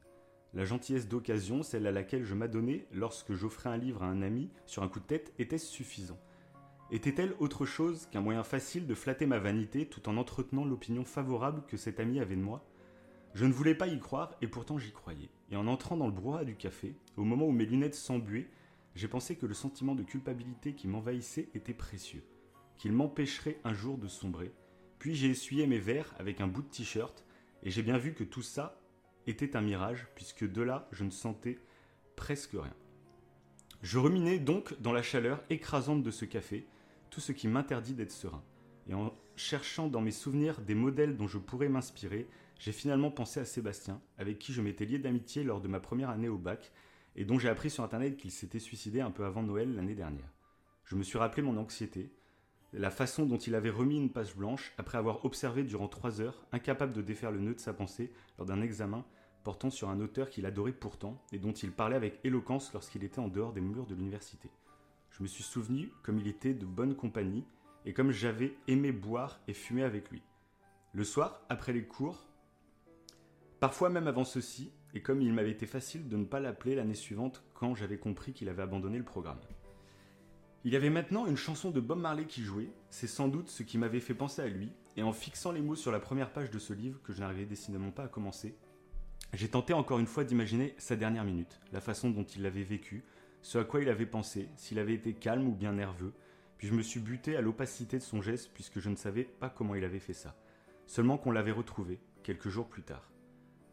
La 0.54 0.64
gentillesse 0.64 1.08
d'occasion, 1.08 1.62
celle 1.62 1.86
à 1.86 1.92
laquelle 1.92 2.24
je 2.24 2.34
m'adonnais 2.34 2.86
lorsque 2.92 3.34
j'offrais 3.34 3.70
un 3.70 3.76
livre 3.76 4.02
à 4.02 4.06
un 4.06 4.22
ami 4.22 4.50
sur 4.66 4.82
un 4.82 4.88
coup 4.88 5.00
de 5.00 5.04
tête, 5.04 5.32
était-ce 5.38 5.66
suffisant 5.66 6.18
Était-elle 6.90 7.34
autre 7.38 7.66
chose 7.66 8.06
qu'un 8.10 8.20
moyen 8.20 8.42
facile 8.42 8.86
de 8.86 8.94
flatter 8.94 9.26
ma 9.26 9.38
vanité 9.38 9.86
tout 9.86 10.08
en 10.08 10.16
entretenant 10.16 10.64
l'opinion 10.64 11.04
favorable 11.04 11.62
que 11.68 11.76
cet 11.76 12.00
ami 12.00 12.18
avait 12.18 12.36
de 12.36 12.42
moi? 12.42 12.64
Je 13.34 13.44
ne 13.44 13.52
voulais 13.52 13.74
pas 13.74 13.88
y 13.88 13.98
croire 13.98 14.34
et 14.40 14.48
pourtant 14.48 14.78
j'y 14.78 14.92
croyais. 14.92 15.28
Et 15.50 15.56
en 15.56 15.66
entrant 15.66 15.96
dans 15.96 16.06
le 16.06 16.12
brouhaha 16.12 16.44
du 16.44 16.56
café, 16.56 16.96
au 17.16 17.24
moment 17.24 17.46
où 17.46 17.52
mes 17.52 17.66
lunettes 17.66 17.94
s'embuaient, 17.94 18.48
j'ai 18.94 19.08
pensé 19.08 19.36
que 19.36 19.46
le 19.46 19.54
sentiment 19.54 19.94
de 19.94 20.02
culpabilité 20.02 20.74
qui 20.74 20.88
m'envahissait 20.88 21.50
était 21.54 21.74
précieux 21.74 22.24
qu'il 22.78 22.92
m'empêcherait 22.92 23.60
un 23.64 23.74
jour 23.74 23.98
de 23.98 24.08
sombrer. 24.08 24.52
Puis 24.98 25.14
j'ai 25.14 25.28
essuyé 25.28 25.66
mes 25.66 25.78
verres 25.78 26.14
avec 26.18 26.40
un 26.40 26.46
bout 26.46 26.62
de 26.62 26.68
t-shirt, 26.68 27.24
et 27.62 27.70
j'ai 27.70 27.82
bien 27.82 27.98
vu 27.98 28.14
que 28.14 28.24
tout 28.24 28.42
ça 28.42 28.77
était 29.28 29.56
un 29.56 29.60
mirage, 29.60 30.06
puisque 30.14 30.50
de 30.50 30.62
là, 30.62 30.88
je 30.92 31.04
ne 31.04 31.10
sentais 31.10 31.58
presque 32.16 32.52
rien. 32.52 32.74
Je 33.82 33.98
ruminais 33.98 34.38
donc 34.38 34.80
dans 34.80 34.92
la 34.92 35.02
chaleur 35.02 35.42
écrasante 35.50 36.02
de 36.02 36.10
ce 36.10 36.24
café, 36.24 36.66
tout 37.10 37.20
ce 37.20 37.32
qui 37.32 37.48
m'interdit 37.48 37.94
d'être 37.94 38.12
serein. 38.12 38.42
Et 38.88 38.94
en 38.94 39.14
cherchant 39.36 39.88
dans 39.88 40.00
mes 40.00 40.10
souvenirs 40.10 40.60
des 40.60 40.74
modèles 40.74 41.16
dont 41.16 41.28
je 41.28 41.38
pourrais 41.38 41.68
m'inspirer, 41.68 42.28
j'ai 42.58 42.72
finalement 42.72 43.10
pensé 43.10 43.38
à 43.38 43.44
Sébastien, 43.44 44.00
avec 44.16 44.38
qui 44.38 44.52
je 44.52 44.62
m'étais 44.62 44.84
lié 44.84 44.98
d'amitié 44.98 45.44
lors 45.44 45.60
de 45.60 45.68
ma 45.68 45.78
première 45.78 46.10
année 46.10 46.28
au 46.28 46.38
bac, 46.38 46.72
et 47.14 47.24
dont 47.24 47.38
j'ai 47.38 47.48
appris 47.48 47.70
sur 47.70 47.84
internet 47.84 48.16
qu'il 48.16 48.30
s'était 48.30 48.58
suicidé 48.58 49.00
un 49.00 49.10
peu 49.10 49.24
avant 49.24 49.42
Noël 49.42 49.74
l'année 49.74 49.94
dernière. 49.94 50.32
Je 50.84 50.96
me 50.96 51.02
suis 51.02 51.18
rappelé 51.18 51.42
mon 51.42 51.56
anxiété, 51.56 52.10
la 52.72 52.90
façon 52.90 53.26
dont 53.26 53.38
il 53.38 53.54
avait 53.54 53.70
remis 53.70 53.96
une 53.96 54.12
page 54.12 54.36
blanche 54.36 54.72
après 54.76 54.98
avoir 54.98 55.24
observé 55.24 55.62
durant 55.62 55.88
trois 55.88 56.20
heures, 56.20 56.44
incapable 56.52 56.92
de 56.92 57.02
défaire 57.02 57.30
le 57.30 57.40
nœud 57.40 57.54
de 57.54 57.60
sa 57.60 57.72
pensée 57.72 58.12
lors 58.38 58.46
d'un 58.46 58.60
examen 58.60 59.04
portant 59.44 59.70
sur 59.70 59.88
un 59.88 60.00
auteur 60.00 60.30
qu'il 60.30 60.46
adorait 60.46 60.72
pourtant 60.72 61.22
et 61.32 61.38
dont 61.38 61.52
il 61.52 61.72
parlait 61.72 61.96
avec 61.96 62.20
éloquence 62.24 62.72
lorsqu'il 62.72 63.04
était 63.04 63.20
en 63.20 63.28
dehors 63.28 63.52
des 63.52 63.60
murs 63.60 63.86
de 63.86 63.94
l'université. 63.94 64.50
Je 65.10 65.22
me 65.22 65.28
suis 65.28 65.44
souvenu 65.44 65.92
comme 66.02 66.18
il 66.18 66.28
était 66.28 66.54
de 66.54 66.66
bonne 66.66 66.94
compagnie 66.94 67.44
et 67.84 67.92
comme 67.92 68.10
j'avais 68.10 68.54
aimé 68.66 68.92
boire 68.92 69.40
et 69.48 69.54
fumer 69.54 69.82
avec 69.82 70.10
lui. 70.10 70.22
Le 70.92 71.04
soir, 71.04 71.42
après 71.48 71.72
les 71.72 71.84
cours, 71.84 72.26
parfois 73.60 73.90
même 73.90 74.06
avant 74.06 74.24
ceci, 74.24 74.72
et 74.94 75.02
comme 75.02 75.20
il 75.20 75.32
m'avait 75.32 75.50
été 75.50 75.66
facile 75.66 76.08
de 76.08 76.16
ne 76.16 76.24
pas 76.24 76.40
l'appeler 76.40 76.74
l'année 76.74 76.94
suivante 76.94 77.44
quand 77.54 77.74
j'avais 77.74 77.98
compris 77.98 78.32
qu'il 78.32 78.48
avait 78.48 78.62
abandonné 78.62 78.98
le 78.98 79.04
programme. 79.04 79.40
Il 80.64 80.72
y 80.72 80.76
avait 80.76 80.90
maintenant 80.90 81.26
une 81.26 81.36
chanson 81.36 81.70
de 81.70 81.80
Bob 81.80 82.00
Marley 82.00 82.24
qui 82.24 82.42
jouait, 82.42 82.70
c'est 82.90 83.06
sans 83.06 83.28
doute 83.28 83.48
ce 83.48 83.62
qui 83.62 83.78
m'avait 83.78 84.00
fait 84.00 84.14
penser 84.14 84.42
à 84.42 84.48
lui, 84.48 84.72
et 84.96 85.02
en 85.02 85.12
fixant 85.12 85.52
les 85.52 85.60
mots 85.60 85.76
sur 85.76 85.92
la 85.92 86.00
première 86.00 86.32
page 86.32 86.50
de 86.50 86.58
ce 86.58 86.72
livre 86.72 87.00
que 87.02 87.12
je 87.12 87.20
n'arrivais 87.20 87.46
décidément 87.46 87.90
pas 87.90 88.04
à 88.04 88.08
commencer, 88.08 88.56
j'ai 89.34 89.48
tenté 89.48 89.74
encore 89.74 89.98
une 89.98 90.06
fois 90.06 90.24
d'imaginer 90.24 90.74
sa 90.78 90.96
dernière 90.96 91.24
minute, 91.24 91.60
la 91.72 91.80
façon 91.80 92.10
dont 92.10 92.24
il 92.24 92.42
l'avait 92.42 92.62
vécue, 92.62 93.04
ce 93.42 93.58
à 93.58 93.64
quoi 93.64 93.82
il 93.82 93.88
avait 93.88 94.06
pensé, 94.06 94.48
s'il 94.56 94.78
avait 94.78 94.94
été 94.94 95.12
calme 95.12 95.46
ou 95.46 95.54
bien 95.54 95.72
nerveux, 95.72 96.12
puis 96.56 96.66
je 96.66 96.74
me 96.74 96.82
suis 96.82 97.00
buté 97.00 97.36
à 97.36 97.40
l'opacité 97.40 97.98
de 97.98 98.02
son 98.02 98.22
geste 98.22 98.50
puisque 98.54 98.80
je 98.80 98.88
ne 98.88 98.96
savais 98.96 99.24
pas 99.24 99.50
comment 99.50 99.74
il 99.74 99.84
avait 99.84 100.00
fait 100.00 100.14
ça, 100.14 100.36
seulement 100.86 101.18
qu'on 101.18 101.30
l'avait 101.30 101.52
retrouvé, 101.52 102.00
quelques 102.22 102.48
jours 102.48 102.68
plus 102.68 102.82
tard. 102.82 103.12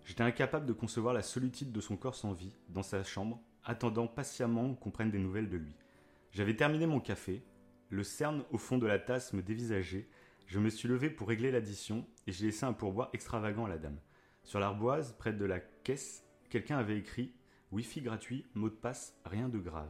J'étais 0.04 0.24
incapable 0.24 0.68
de 0.68 0.74
concevoir 0.74 1.14
la 1.14 1.24
solitude 1.24 1.72
de 1.72 1.82
son 1.82 1.98
corps 1.98 2.16
sans 2.16 2.34
vie, 2.34 2.56
dans 2.70 2.84
sa 2.84 3.04
chambre, 3.04 3.42
attendant 3.64 4.08
patiemment 4.08 4.76
qu'on 4.76 4.92
prenne 4.92 5.10
des 5.10 5.20
nouvelles 5.20 5.50
de 5.50 5.58
lui. 5.58 5.76
J'avais 6.32 6.56
terminé 6.56 6.86
mon 6.86 7.00
café, 7.00 7.44
le 7.90 8.04
cerne 8.04 8.44
au 8.52 8.58
fond 8.58 8.78
de 8.78 8.86
la 8.86 9.00
tasse 9.00 9.34
me 9.34 9.42
dévisageait, 9.42 10.08
je 10.48 10.60
me 10.60 10.70
suis 10.70 10.88
levé 10.88 11.10
pour 11.10 11.28
régler 11.28 11.50
l'addition 11.50 12.06
et 12.28 12.32
j'ai 12.32 12.46
laissé 12.46 12.66
un 12.66 12.74
pourboire 12.74 13.10
extravagant 13.14 13.66
à 13.66 13.70
la 13.70 13.78
dame. 13.78 13.98
Sur 14.46 14.60
l'arboise, 14.60 15.16
près 15.18 15.34
de 15.34 15.44
la 15.44 15.60
caisse, 15.60 16.24
quelqu'un 16.50 16.78
avait 16.78 17.00
écrit 17.00 17.34
Wi-Fi 17.72 18.02
gratuit, 18.02 18.46
mot 18.54 18.70
de 18.70 18.76
passe, 18.76 19.20
rien 19.26 19.50
de 19.50 19.58
grave. 19.58 19.90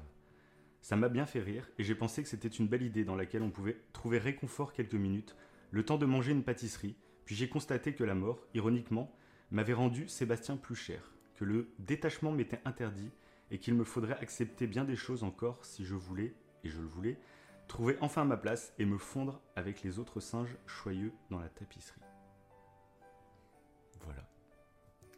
Ça 0.80 0.96
m'a 0.96 1.10
bien 1.10 1.26
fait 1.26 1.42
rire 1.42 1.70
et 1.78 1.84
j'ai 1.84 1.94
pensé 1.94 2.24
que 2.24 2.30
c'était 2.30 2.48
une 2.48 2.70
belle 2.70 2.82
idée 2.82 3.04
dans 3.04 3.18
laquelle 3.18 3.44
on 3.44 3.52
pouvait 3.52 3.82
trouver 3.92 4.18
réconfort 4.18 4.72
quelques 4.72 4.94
minutes, 4.94 5.36
le 5.72 5.84
temps 5.84 5.98
de 5.98 6.06
manger 6.06 6.32
une 6.32 6.44
pâtisserie, 6.44 6.96
puis 7.26 7.36
j'ai 7.36 7.50
constaté 7.50 7.94
que 7.94 8.06
la 8.06 8.16
mort, 8.16 8.48
ironiquement, 8.54 9.14
m'avait 9.52 9.74
rendu 9.74 10.08
Sébastien 10.08 10.56
plus 10.56 10.76
cher, 10.76 11.12
que 11.36 11.44
le 11.44 11.68
détachement 11.80 12.32
m'était 12.32 12.62
interdit 12.64 13.12
et 13.52 13.60
qu'il 13.60 13.74
me 13.74 13.84
faudrait 13.84 14.18
accepter 14.22 14.68
bien 14.68 14.86
des 14.86 14.96
choses 14.96 15.26
encore 15.26 15.66
si 15.66 15.84
je 15.84 15.96
voulais, 15.96 16.34
et 16.64 16.70
je 16.70 16.80
le 16.80 16.88
voulais, 16.88 17.20
trouver 17.68 17.98
enfin 18.00 18.24
ma 18.24 18.38
place 18.38 18.74
et 18.80 18.86
me 18.86 18.98
fondre 18.98 19.42
avec 19.58 19.84
les 19.84 20.00
autres 20.00 20.22
singes 20.22 20.56
choyeux 20.66 21.12
dans 21.30 21.40
la 21.40 21.50
tapisserie. 21.50 22.02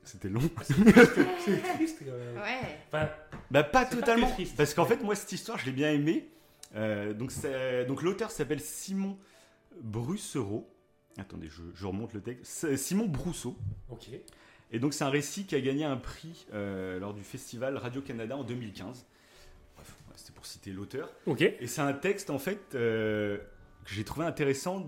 C'était 0.08 0.30
long. 0.30 0.42
C'est 0.64 1.62
triste 1.76 2.00
quand 2.00 2.18
même. 2.18 2.36
Ouais. 2.38 2.80
Enfin, 2.88 3.10
Bah 3.52 3.64
pas 3.64 3.86
totalement. 3.86 4.30
triste. 4.32 4.56
parce 4.58 4.74
qu'en 4.74 4.86
fait 4.86 5.02
moi 5.04 5.16
cette 5.16 5.32
histoire 5.32 5.58
je 5.58 5.66
l'ai 5.66 5.72
bien 5.72 5.92
aimée. 5.92 6.30
Euh, 6.76 7.14
donc 7.14 7.32
c'est- 7.32 7.86
donc 7.86 8.02
l'auteur 8.02 8.32
s'appelle 8.32 8.60
Simon 8.62 9.18
Brussereau. 9.82 10.70
Attendez, 11.18 11.50
je, 11.50 11.62
je 11.74 11.86
remonte 11.86 12.14
le 12.14 12.22
texte. 12.22 12.76
Simon 12.76 13.06
Brousseau. 13.08 13.58
ok. 13.90 14.10
Et 14.72 14.80
donc 14.80 14.94
c'est 14.94 15.04
un 15.06 15.10
récit 15.10 15.46
qui 15.46 15.56
a 15.56 15.62
gagné 15.62 15.86
un 15.86 15.96
prix 15.98 16.46
euh, 16.54 17.00
lors 17.00 17.14
du 17.14 17.24
festival 17.24 17.78
Radio-Canada 17.78 18.36
en 18.38 18.44
2015. 18.44 19.06
Bref, 19.76 19.96
c'était 20.16 20.34
pour 20.34 20.46
citer 20.46 20.72
l'auteur. 20.72 21.10
Ok. 21.26 21.42
Et 21.42 21.68
c'est 21.68 21.82
un 21.82 21.94
texte 21.94 22.30
en 22.30 22.38
fait 22.40 22.76
euh, 22.76 23.38
que 23.86 23.94
j'ai 23.94 24.04
trouvé 24.04 24.26
intéressant, 24.26 24.86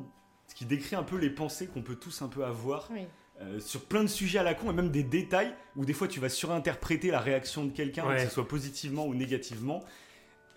qui 0.53 0.65
décrit 0.65 0.95
un 0.97 1.03
peu 1.03 1.17
les 1.17 1.29
pensées 1.29 1.67
qu'on 1.67 1.82
peut 1.82 1.95
tous 1.95 2.21
un 2.21 2.27
peu 2.27 2.43
avoir 2.43 2.89
Oui. 2.91 3.05
Euh, 3.41 3.60
sur 3.60 3.86
plein 3.86 4.02
de 4.04 4.08
sujets 4.08 4.39
à 4.39 4.43
la 4.43 4.54
con 4.54 4.69
et 4.69 4.73
même 4.73 4.89
des 4.91 5.04
détails 5.04 5.54
où 5.75 5.86
des 5.86 5.93
fois 5.93 6.08
tu 6.08 6.19
vas 6.19 6.30
surinterpréter 6.30 7.10
la 7.12 7.19
réaction 7.19 7.63
de 7.65 7.71
quelqu'un, 7.71 8.06
Ouais. 8.08 8.15
que 8.17 8.21
ce 8.23 8.30
soit 8.30 8.47
positivement 8.47 9.06
ou 9.06 9.15
négativement. 9.15 9.84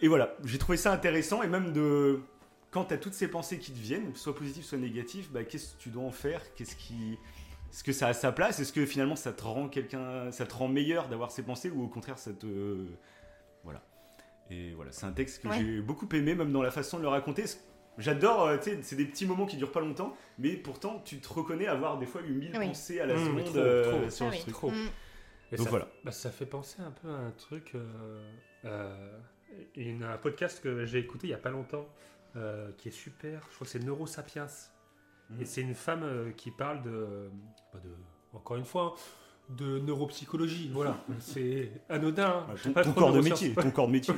Et 0.01 0.09
voilà, 0.09 0.35
j'ai 0.45 0.59
trouvé 0.59 0.77
ça 0.77 0.93
intéressant 0.93 1.43
et 1.43 1.49
même 1.49 1.73
de 1.73 2.21
quand 2.73 2.87
tu 2.87 2.95
as 2.95 2.99
toutes 2.99 3.15
ces 3.15 3.29
pensées 3.29 3.59
qui 3.59 3.71
te 3.71 3.79
viennent, 3.79 4.15
soit 4.17 4.35
positives, 4.35 4.65
soit 4.65 4.79
négatives, 4.79 5.31
bah, 5.31 5.45
qu'est-ce 5.45 5.75
que 5.77 5.79
tu 5.83 5.91
dois 5.91 6.03
en 6.05 6.11
faire? 6.11 6.41
Qu'est-ce 6.55 6.75
qui 6.75 7.19
est-ce 7.71 7.85
que 7.85 7.93
ça 7.93 8.09
a 8.09 8.13
sa 8.15 8.33
place? 8.33 8.59
Est-ce 8.61 8.73
que 8.73 8.85
finalement 8.85 9.17
ça 9.17 9.33
te 9.33 9.43
rend 9.45 9.69
quelqu'un, 9.69 10.31
ça 10.33 10.45
te 10.45 10.53
rend 10.55 10.69
meilleur 10.69 11.09
d'avoir 11.09 11.31
ces 11.31 11.43
pensées 11.43 11.71
ou 11.71 11.83
au 11.85 11.89
contraire 11.89 12.19
ça 12.19 12.33
te 12.33 12.85
voilà. 13.63 13.83
Et 14.51 14.73
voilà, 14.73 14.91
c'est 14.93 15.07
un 15.07 15.13
texte 15.13 15.43
que 15.43 15.49
Ouais. 15.49 15.59
j'ai 15.59 15.81
beaucoup 15.81 16.09
aimé, 16.13 16.35
même 16.35 16.51
dans 16.53 16.63
la 16.63 16.71
façon 16.73 16.97
de 16.99 17.03
le 17.03 17.09
raconter. 17.09 17.45
J'adore, 17.99 18.45
euh, 18.47 18.57
tu 18.59 18.71
sais, 18.71 18.79
c'est 18.83 18.97
des 18.97 19.05
petits 19.05 19.27
moments 19.27 19.45
qui 19.47 19.57
durent 19.57 19.71
pas 19.73 19.81
longtemps, 19.81 20.17
mais 20.39 20.57
pourtant 20.57 21.01
tu 21.05 21.19
te 21.21 21.29
reconnais 21.33 21.67
avoir 21.67 21.99
des 21.99 22.07
fois 22.07 22.23
eu 22.23 22.33
mille 22.33 22.57
Oui. 22.59 22.69
pensées 22.69 23.01
à 23.01 23.07
la 23.07 23.15
Mmh, 23.15 23.19
seconde 23.27 23.45
trop, 23.45 23.59
euh, 23.59 23.91
trop. 24.01 24.11
sur 24.11 24.27
Ah 24.27 24.31
ce 24.31 24.37
oui. 24.37 24.41
truc. 24.43 24.55
Trop. 24.55 24.73
Et 25.53 25.57
Donc 25.57 25.65
ça, 25.67 25.71
voilà. 25.71 25.89
bah, 26.03 26.11
ça 26.13 26.31
fait 26.31 26.47
penser 26.47 26.81
un 26.81 26.91
peu 26.91 27.09
à 27.09 27.17
un 27.19 27.31
truc. 27.33 27.73
euh, 27.75 28.33
euh, 28.65 29.19
une- 29.77 30.05
un 30.05 30.17
podcast 30.17 30.63
que 30.63 30.87
j'ai 30.87 30.99
écouté 30.99 31.27
il 31.27 31.31
y 31.31 31.35
a 31.35 31.39
pas 31.39 31.51
longtemps, 31.51 31.87
euh, 32.37 32.71
qui 32.79 32.89
est 32.89 32.93
super. 32.93 33.43
Je 33.51 33.55
crois 33.57 33.65
que 33.67 33.71
c'est 33.71 33.81
Neurosapiens. 33.85 34.47
Mhm. 35.29 35.43
Et 35.43 35.45
c'est 35.45 35.61
une 35.61 35.75
femme 35.75 36.03
euh, 36.05 36.31
qui 36.33 36.51
parle 36.51 36.83
de, 36.83 37.31
bah, 37.75 37.81
de, 37.85 37.91
encore 38.33 38.57
une 38.57 38.65
fois, 38.65 38.95
hein, 38.97 39.01
de 39.57 39.79
neuropsychologie. 39.81 40.71
Voilà, 40.73 40.97
c'est 41.21 41.71
anodin. 41.89 42.47
Ah, 42.49 42.55
j'ai 42.57 42.63
ton, 42.65 42.73
pas 42.73 42.85
ton 42.85 42.93
corps 42.93 43.13
de 43.13 43.21
métier, 43.21 43.55
ton 43.55 43.71
corps 43.71 43.87
de 43.87 43.93
métier. 43.93 44.15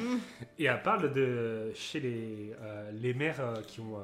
Et 0.58 0.64
elle 0.64 0.82
parle 0.82 1.12
de 1.12 1.70
chez 1.74 2.00
les, 2.00 2.52
euh, 2.60 2.90
les 2.92 3.14
mères 3.14 3.40
euh, 3.40 3.60
qui 3.62 3.80
ont 3.80 3.98
euh, 3.98 4.02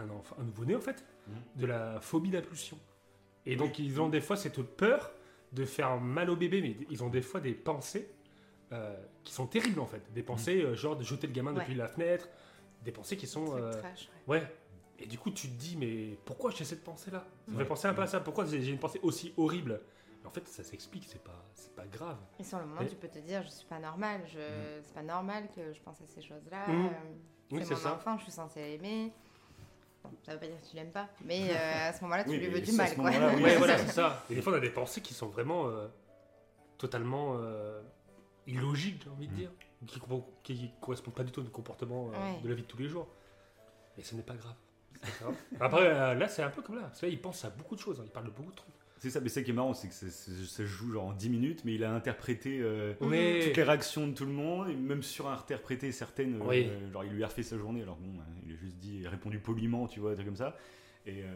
un, 0.00 0.08
enfant, 0.10 0.36
un 0.40 0.44
nouveau-né 0.44 0.74
en 0.74 0.80
fait, 0.80 1.04
Mhm. 1.28 1.60
de 1.60 1.66
la 1.66 2.00
phobie 2.00 2.30
d'impulsion. 2.30 2.78
Et 3.46 3.54
donc 3.56 3.78
ils 3.78 4.00
ont 4.00 4.08
des 4.08 4.20
fois 4.20 4.36
cette 4.36 4.60
peur 4.62 5.12
de 5.52 5.64
faire 5.64 5.98
mal 6.00 6.30
au 6.30 6.36
bébé, 6.36 6.60
mais 6.62 6.76
ils 6.90 7.04
ont 7.04 7.08
des 7.08 7.22
fois 7.22 7.40
des 7.40 7.52
pensées 7.52 8.08
euh, 8.72 8.96
qui 9.22 9.32
sont 9.32 9.46
terribles 9.46 9.80
en 9.80 9.86
fait. 9.86 10.02
Des 10.14 10.22
pensées 10.22 10.62
euh, 10.62 10.74
genre 10.74 10.96
de 10.96 11.04
jeter 11.04 11.26
le 11.26 11.32
gamin 11.32 11.52
Ouais. 11.52 11.60
depuis 11.60 11.74
la 11.74 11.88
fenêtre, 11.88 12.28
des 12.84 12.90
pensées 12.92 13.16
qui 13.16 13.26
sont... 13.26 13.56
Euh, 13.56 13.70
trash, 13.72 14.08
ouais. 14.28 14.38
ouais. 14.40 14.52
Et 14.98 15.06
du 15.06 15.18
coup 15.18 15.30
tu 15.30 15.48
te 15.48 15.58
dis 15.60 15.76
mais 15.76 16.16
pourquoi 16.24 16.50
j'ai 16.50 16.64
cette 16.64 16.82
pensée-là? 16.84 17.24
Ça 17.46 17.50
me 17.52 17.56
Ouais. 17.58 17.62
fait 17.64 17.68
penser 17.68 17.86
un 17.88 17.94
peu 17.94 18.02
à 18.02 18.06
ça. 18.06 18.20
Pourquoi 18.20 18.44
j'ai 18.46 18.66
une 18.68 18.78
pensée 18.78 19.00
aussi 19.02 19.32
horrible? 19.36 19.80
En 20.24 20.30
fait 20.30 20.46
ça 20.48 20.62
s'explique, 20.62 21.06
c'est 21.08 21.22
pas, 21.24 21.44
c'est 21.54 21.74
pas 21.74 21.86
grave. 21.86 22.18
Et 22.38 22.44
sur 22.44 22.58
le 22.58 22.66
moment, 22.66 22.84
tu 22.86 22.94
peux 22.96 23.08
te 23.08 23.18
dire, 23.18 23.42
je 23.42 23.48
suis 23.48 23.66
pas 23.66 23.78
normal, 23.78 24.20
je... 24.26 24.80
c'est 24.82 24.94
pas 24.94 25.02
normal 25.02 25.48
que 25.56 25.72
je 25.72 25.80
pense 25.80 26.00
à 26.02 26.06
ces 26.06 26.20
choses-là. 26.22 26.66
Oui, 27.50 27.60
c'est 27.64 27.70
mon 27.74 27.80
ça. 27.80 27.94
enfant, 27.94 28.16
je 28.18 28.24
suis 28.24 28.32
censée 28.32 28.60
l'aimer. 28.60 29.12
Bon, 30.04 30.10
ça 30.24 30.32
veut 30.34 30.38
pas 30.40 30.46
dire 30.46 30.60
que 30.60 30.66
tu 30.66 30.76
l'aimes 30.76 30.92
pas, 30.92 31.08
mais 31.24 31.50
euh, 31.50 31.54
à 31.88 31.92
ce 31.92 32.02
moment-là, 32.02 32.24
tu 32.24 32.30
Oui, 32.30 32.38
lui 32.38 32.48
veux 32.48 32.60
du 32.60 32.72
mal, 32.72 32.94
quoi. 32.94 33.10
oui, 33.10 33.16
Ouais, 33.42 33.56
voilà, 33.56 33.76
ça. 33.78 33.86
c'est 33.86 33.92
ça. 33.92 34.24
Et 34.30 34.34
des 34.34 34.42
fois, 34.42 34.52
on 34.52 34.56
a 34.56 34.60
des 34.60 34.70
pensées 34.70 35.00
qui 35.00 35.12
sont 35.14 35.28
vraiment 35.28 35.66
euh, 35.68 35.88
totalement 36.78 37.36
euh, 37.38 37.82
illogiques, 38.46 39.02
j'ai 39.04 39.10
envie 39.10 39.28
de 39.28 39.32
Mm. 39.32 39.36
dire, 39.36 39.50
qui, 39.86 40.00
qui 40.54 40.70
correspondent 40.80 41.14
pas 41.14 41.24
du 41.24 41.32
tout 41.32 41.40
au 41.40 41.44
comportement 41.50 42.08
euh, 42.08 42.12
Ouais. 42.34 42.40
de 42.42 42.48
la 42.48 42.54
vie 42.54 42.62
de 42.62 42.66
tous 42.66 42.78
les 42.78 42.88
jours. 42.88 43.08
Et 43.98 44.02
ce 44.02 44.14
n'est 44.14 44.22
pas 44.22 44.34
grave. 44.34 44.54
C'est 44.94 45.00
pas 45.18 45.24
grave. 45.24 45.34
Après, 45.60 45.86
euh, 45.86 46.14
là, 46.14 46.28
c'est 46.28 46.42
un 46.42 46.50
peu 46.50 46.62
comme 46.62 46.76
là. 46.76 46.82
Parce 46.82 47.00
que 47.00 47.06
là, 47.06 47.12
il 47.12 47.20
pense 47.20 47.44
à 47.44 47.50
beaucoup 47.50 47.74
de 47.74 47.80
choses, 47.80 47.98
hein. 48.00 48.04
il 48.06 48.10
parle 48.10 48.26
de 48.26 48.30
beaucoup 48.30 48.50
de 48.52 48.56
trucs. 48.56 48.74
C'est 49.00 49.08
ça, 49.08 49.20
mais 49.20 49.30
ça 49.30 49.42
qui 49.42 49.50
est 49.50 49.54
marrant, 49.54 49.72
c'est 49.72 49.88
que 49.88 49.94
ça 49.94 50.10
se 50.10 50.66
joue 50.66 50.92
genre 50.92 51.06
en 51.06 51.12
10 51.14 51.30
minutes, 51.30 51.64
mais 51.64 51.74
il 51.74 51.84
a 51.84 51.94
interprété 51.94 52.60
euh, 52.60 52.92
toutes 53.00 53.10
les 53.56 53.62
réactions 53.62 54.06
de 54.06 54.12
tout 54.12 54.26
le 54.26 54.32
monde, 54.32 54.68
et 54.68 54.76
même 54.76 55.02
surinterprété 55.02 55.90
certaines. 55.90 56.38
euh, 56.42 56.92
genre, 56.92 57.04
il 57.04 57.12
lui 57.12 57.24
a 57.24 57.26
refait 57.26 57.42
sa 57.42 57.56
journée, 57.56 57.80
alors 57.80 57.96
bon, 57.96 58.20
euh, 58.20 58.24
il 58.46 58.52
a 58.52 58.56
juste 58.56 58.76
dit, 58.76 59.08
répondu 59.08 59.38
poliment, 59.38 59.88
tu 59.88 60.00
vois, 60.00 60.10
des 60.10 60.16
trucs 60.16 60.26
comme 60.26 60.36
ça. 60.36 60.54
Et, 61.06 61.22
euh, 61.22 61.34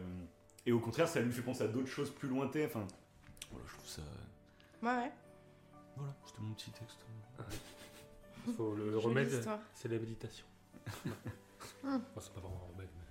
et 0.67 0.71
au 0.71 0.79
contraire, 0.79 1.07
ça 1.07 1.21
lui 1.21 1.31
fait 1.31 1.41
penser 1.41 1.63
à 1.63 1.67
d'autres 1.67 1.87
choses 1.87 2.11
plus 2.11 2.29
lointaines. 2.29 2.67
Enfin, 2.67 2.85
voilà, 3.49 3.65
je 3.65 3.73
trouve 3.73 3.87
ça. 3.87 4.01
Ouais, 4.83 5.03
ouais. 5.03 5.11
Voilà, 5.97 6.15
c'était 6.23 6.41
mon 6.41 6.53
petit 6.53 6.69
texte. 6.69 6.99
il 8.47 8.53
faut 8.53 8.75
le, 8.75 8.95
remède, 8.99 9.43
c'est 9.73 9.87
la 9.87 9.97
méditation. 9.97 10.45
Mm. 11.03 11.09
Bon, 11.83 12.21
c'est 12.21 12.33
pas 12.33 12.41
vraiment 12.41 12.61
un 12.67 12.73
remède, 12.73 12.89
mais... 12.95 13.03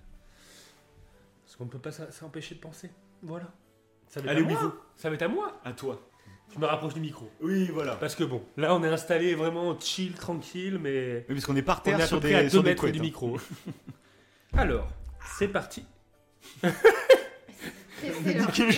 Parce 1.43 1.55
qu'on 1.57 1.65
ne 1.65 1.69
peut 1.69 1.79
pas 1.79 1.91
s'empêcher 1.91 2.55
de 2.55 2.59
penser. 2.61 2.89
Voilà. 3.21 3.53
Ça 4.07 4.21
va 4.21 4.31
être 4.31 4.37
Allez, 4.37 4.45
à 4.45 4.49
moi. 4.49 4.61
Wivo. 4.61 4.75
Ça 4.95 5.09
va 5.09 5.15
être 5.15 5.21
à 5.21 5.27
moi. 5.27 5.59
À 5.63 5.73
toi. 5.73 5.99
Je 6.53 6.59
me 6.59 6.65
rapproche 6.65 6.93
du 6.93 6.99
micro. 7.01 7.29
Oui, 7.41 7.69
voilà. 7.73 7.95
Parce 7.95 8.15
que 8.15 8.23
bon, 8.23 8.43
là 8.55 8.73
on 8.75 8.83
est 8.83 8.87
installé 8.87 9.35
vraiment 9.35 9.77
chill, 9.79 10.13
tranquille, 10.13 10.77
mais 10.79 11.25
Oui, 11.27 11.35
parce 11.35 11.45
qu'on 11.45 11.55
est 11.55 11.61
par 11.61 11.79
on 11.79 11.83
terre 11.83 11.99
est 11.99 12.03
à 12.03 12.07
sur 12.07 12.19
peu 12.21 12.27
près 12.29 12.35
à 12.35 12.39
des, 12.39 12.45
2 12.45 12.49
sur 12.51 12.63
des 12.63 12.69
mètres 12.69 12.81
couettes, 12.81 12.93
du 12.93 12.99
hein. 12.99 13.03
micro. 13.03 13.37
Alors, 14.53 14.87
c'est 15.37 15.47
parti. 15.49 15.85
Leur- 16.63 16.73
que 18.51 18.71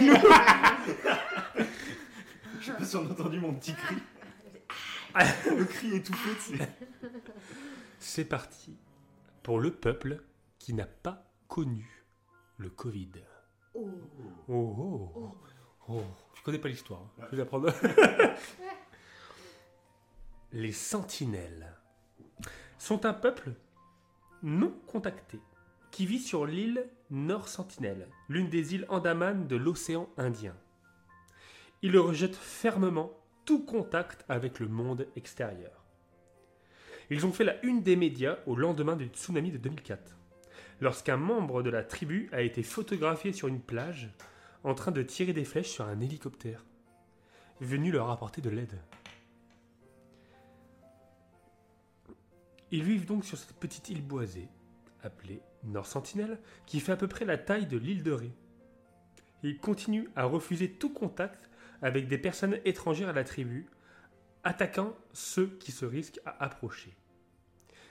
je 2.59 2.65
sais 2.65 2.71
pas 2.73 2.85
si 2.85 2.95
on 2.95 3.07
a 3.07 3.11
entendu 3.11 3.39
mon 3.39 3.53
petit 3.53 3.73
cri. 3.73 3.95
Le 5.55 5.65
cri 5.65 5.95
étouffé, 5.95 6.29
tu 6.45 6.57
sais. 6.57 6.69
C'est 7.99 8.25
parti 8.25 8.77
pour 9.43 9.59
le 9.59 9.71
peuple 9.71 10.23
qui 10.59 10.73
n'a 10.73 10.85
pas 10.85 11.31
connu 11.47 12.05
le 12.57 12.69
Covid. 12.69 13.11
Oh. 13.77 13.89
Oh, 14.49 15.11
oh, 15.15 15.35
oh. 15.89 16.01
Je 16.35 16.41
connais 16.41 16.57
pas 16.59 16.69
l'histoire. 16.69 17.01
hein. 17.19 17.25
Je 17.31 17.35
vais 17.35 17.41
apprendre. 17.43 17.71
Les 20.53 20.71
sentinelles 20.71 21.73
sont 22.77 23.05
un 23.05 23.13
peuple 23.13 23.51
non 24.43 24.73
contacté 24.87 25.39
qui 25.91 26.05
vit 26.05 26.19
sur 26.19 26.45
l'île 26.45 26.87
Nord 27.09 27.47
Sentinelle, 27.47 28.07
l'une 28.29 28.49
des 28.49 28.75
îles 28.75 28.85
Andaman 28.89 29.47
de 29.47 29.55
l'océan 29.55 30.09
Indien. 30.17 30.55
Ils 31.81 31.97
rejettent 31.97 32.35
fermement 32.35 33.11
tout 33.45 33.63
contact 33.63 34.25
avec 34.29 34.59
le 34.59 34.67
monde 34.67 35.07
extérieur. 35.15 35.83
Ils 37.09 37.25
ont 37.25 37.31
fait 37.31 37.45
la 37.45 37.63
une 37.65 37.83
des 37.83 37.95
médias 37.95 38.37
au 38.45 38.55
lendemain 38.55 38.95
du 38.95 39.05
tsunami 39.07 39.51
de 39.51 39.57
2004, 39.57 40.17
lorsqu'un 40.81 41.17
membre 41.17 41.63
de 41.63 41.69
la 41.69 41.83
tribu 41.83 42.29
a 42.31 42.41
été 42.41 42.63
photographié 42.63 43.33
sur 43.33 43.47
une 43.47 43.61
plage 43.61 44.09
en 44.63 44.73
train 44.73 44.91
de 44.91 45.01
tirer 45.01 45.33
des 45.33 45.45
flèches 45.45 45.69
sur 45.69 45.85
un 45.85 45.99
hélicoptère, 45.99 46.65
venu 47.61 47.91
leur 47.91 48.09
apporter 48.09 48.41
de 48.41 48.49
l'aide. 48.49 48.79
Ils 52.71 52.83
vivent 52.83 53.05
donc 53.05 53.23
sur 53.23 53.37
cette 53.37 53.55
petite 53.55 53.89
île 53.89 54.01
boisée, 54.01 54.49
appelée 55.01 55.41
Nord 55.63 55.85
Sentinelle, 55.85 56.39
qui 56.65 56.79
fait 56.79 56.91
à 56.91 56.97
peu 56.97 57.07
près 57.07 57.25
la 57.25 57.37
taille 57.37 57.65
de 57.65 57.77
l'île 57.77 58.03
de 58.03 58.11
Ré. 58.11 58.31
Ils 59.43 59.59
continuent 59.59 60.09
à 60.15 60.25
refuser 60.25 60.71
tout 60.71 60.91
contact 60.91 61.49
avec 61.81 62.07
des 62.07 62.17
personnes 62.17 62.59
étrangères 62.65 63.09
à 63.09 63.13
la 63.13 63.23
tribu, 63.23 63.67
attaquant 64.43 64.95
ceux 65.13 65.47
qui 65.59 65.71
se 65.71 65.85
risquent 65.85 66.19
à 66.25 66.43
approcher. 66.43 66.95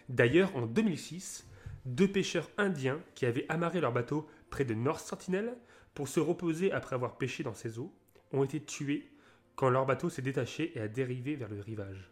D'ailleurs, 0.08 0.54
en 0.56 0.66
2006, 0.66 1.46
deux 1.86 2.08
pêcheurs 2.08 2.50
indiens 2.58 3.00
qui 3.14 3.26
avaient 3.26 3.46
amarré 3.48 3.80
leur 3.80 3.92
bateau 3.92 4.28
près 4.50 4.64
de 4.64 4.74
Nord 4.74 5.00
Sentinelle 5.00 5.56
pour 5.94 6.08
se 6.08 6.20
reposer 6.20 6.72
après 6.72 6.94
avoir 6.94 7.16
pêché 7.16 7.42
dans 7.42 7.54
ces 7.54 7.78
eaux 7.78 7.94
ont 8.32 8.44
été 8.44 8.60
tués 8.60 9.10
quand 9.54 9.70
leur 9.70 9.86
bateau 9.86 10.10
s'est 10.10 10.20
détaché 10.20 10.76
et 10.76 10.80
a 10.80 10.88
dérivé 10.88 11.36
vers 11.36 11.48
le 11.48 11.60
rivage. 11.60 12.10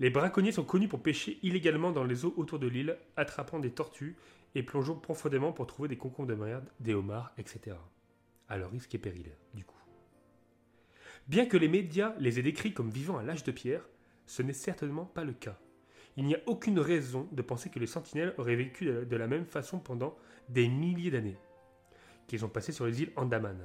Les 0.00 0.10
braconniers 0.10 0.52
sont 0.52 0.64
connus 0.64 0.88
pour 0.88 1.02
pêcher 1.02 1.38
illégalement 1.42 1.92
dans 1.92 2.04
les 2.04 2.24
eaux 2.24 2.34
autour 2.36 2.58
de 2.58 2.66
l'île, 2.66 2.98
attrapant 3.16 3.58
des 3.58 3.70
tortues 3.70 4.16
et 4.54 4.62
plongeant 4.62 4.96
profondément 4.96 5.52
pour 5.52 5.66
trouver 5.66 5.88
des 5.88 5.96
concombres 5.96 6.28
de 6.28 6.34
merde, 6.34 6.68
des 6.80 6.94
homards, 6.94 7.32
etc. 7.38 7.76
À 8.48 8.58
leur 8.58 8.70
risque 8.70 8.94
et 8.94 8.98
péril, 8.98 9.30
du 9.54 9.64
coup. 9.64 9.78
Bien 11.26 11.46
que 11.46 11.56
les 11.56 11.68
médias 11.68 12.14
les 12.18 12.38
aient 12.38 12.42
décrits 12.42 12.74
comme 12.74 12.90
vivant 12.90 13.16
à 13.16 13.22
l'âge 13.22 13.44
de 13.44 13.52
pierre, 13.52 13.88
ce 14.26 14.42
n'est 14.42 14.52
certainement 14.52 15.06
pas 15.06 15.24
le 15.24 15.32
cas. 15.32 15.58
Il 16.16 16.24
n'y 16.24 16.34
a 16.34 16.40
aucune 16.46 16.78
raison 16.78 17.28
de 17.32 17.42
penser 17.42 17.70
que 17.70 17.78
les 17.78 17.86
sentinelles 17.86 18.34
auraient 18.38 18.56
vécu 18.56 18.84
de 18.86 19.16
la 19.16 19.26
même 19.26 19.46
façon 19.46 19.78
pendant 19.78 20.16
des 20.48 20.68
milliers 20.68 21.10
d'années, 21.10 21.38
qu'ils 22.26 22.44
ont 22.44 22.48
passé 22.48 22.72
sur 22.72 22.86
les 22.86 23.02
îles 23.02 23.12
Andaman. 23.16 23.58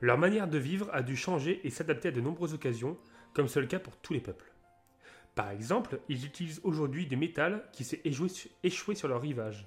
Leur 0.00 0.18
manière 0.18 0.48
de 0.48 0.58
vivre 0.58 0.88
a 0.92 1.02
dû 1.02 1.16
changer 1.16 1.60
et 1.66 1.70
s'adapter 1.70 2.08
à 2.08 2.12
de 2.12 2.20
nombreuses 2.20 2.54
occasions, 2.54 2.98
comme 3.34 3.48
c'est 3.48 3.60
le 3.60 3.66
cas 3.66 3.78
pour 3.78 3.96
tous 3.96 4.12
les 4.12 4.20
peuples. 4.20 4.52
Par 5.34 5.50
exemple, 5.50 6.00
ils 6.08 6.24
utilisent 6.24 6.60
aujourd'hui 6.64 7.06
des 7.06 7.16
métals 7.16 7.62
qui 7.72 7.84
s'est 7.84 8.02
échoué 8.62 8.94
sur 8.94 9.08
leur 9.08 9.20
rivage, 9.20 9.66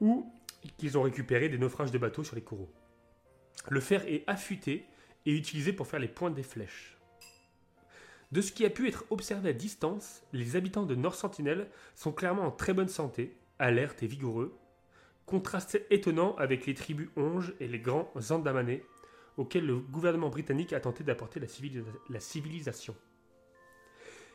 ou 0.00 0.32
qu'ils 0.76 0.96
ont 0.96 1.02
récupéré 1.02 1.48
des 1.48 1.58
naufrages 1.58 1.92
de 1.92 1.98
bateaux 1.98 2.24
sur 2.24 2.36
les 2.36 2.42
coraux. 2.42 2.72
Le 3.68 3.80
fer 3.80 4.04
est 4.06 4.24
affûté 4.26 4.86
et 5.26 5.36
utilisé 5.36 5.72
pour 5.72 5.86
faire 5.86 6.00
les 6.00 6.08
pointes 6.08 6.34
des 6.34 6.42
flèches. 6.42 6.96
De 8.32 8.40
ce 8.40 8.52
qui 8.52 8.64
a 8.64 8.70
pu 8.70 8.86
être 8.86 9.04
observé 9.10 9.48
à 9.48 9.52
distance, 9.52 10.22
les 10.32 10.54
habitants 10.54 10.86
de 10.86 10.94
Nord 10.94 11.16
Sentinelle 11.16 11.68
sont 11.96 12.12
clairement 12.12 12.44
en 12.44 12.52
très 12.52 12.72
bonne 12.72 12.88
santé, 12.88 13.36
alertes 13.58 14.04
et 14.04 14.06
vigoureux, 14.06 14.56
contraste 15.26 15.80
étonnant 15.90 16.36
avec 16.36 16.64
les 16.66 16.74
tribus 16.74 17.08
Onges 17.16 17.54
et 17.58 17.66
les 17.66 17.80
grands 17.80 18.12
Andamanais, 18.30 18.84
auxquels 19.36 19.66
le 19.66 19.78
gouvernement 19.78 20.28
britannique 20.28 20.72
a 20.72 20.80
tenté 20.80 21.02
d'apporter 21.02 21.40
la, 21.40 21.46
la 22.08 22.20
civilisation. 22.20 22.94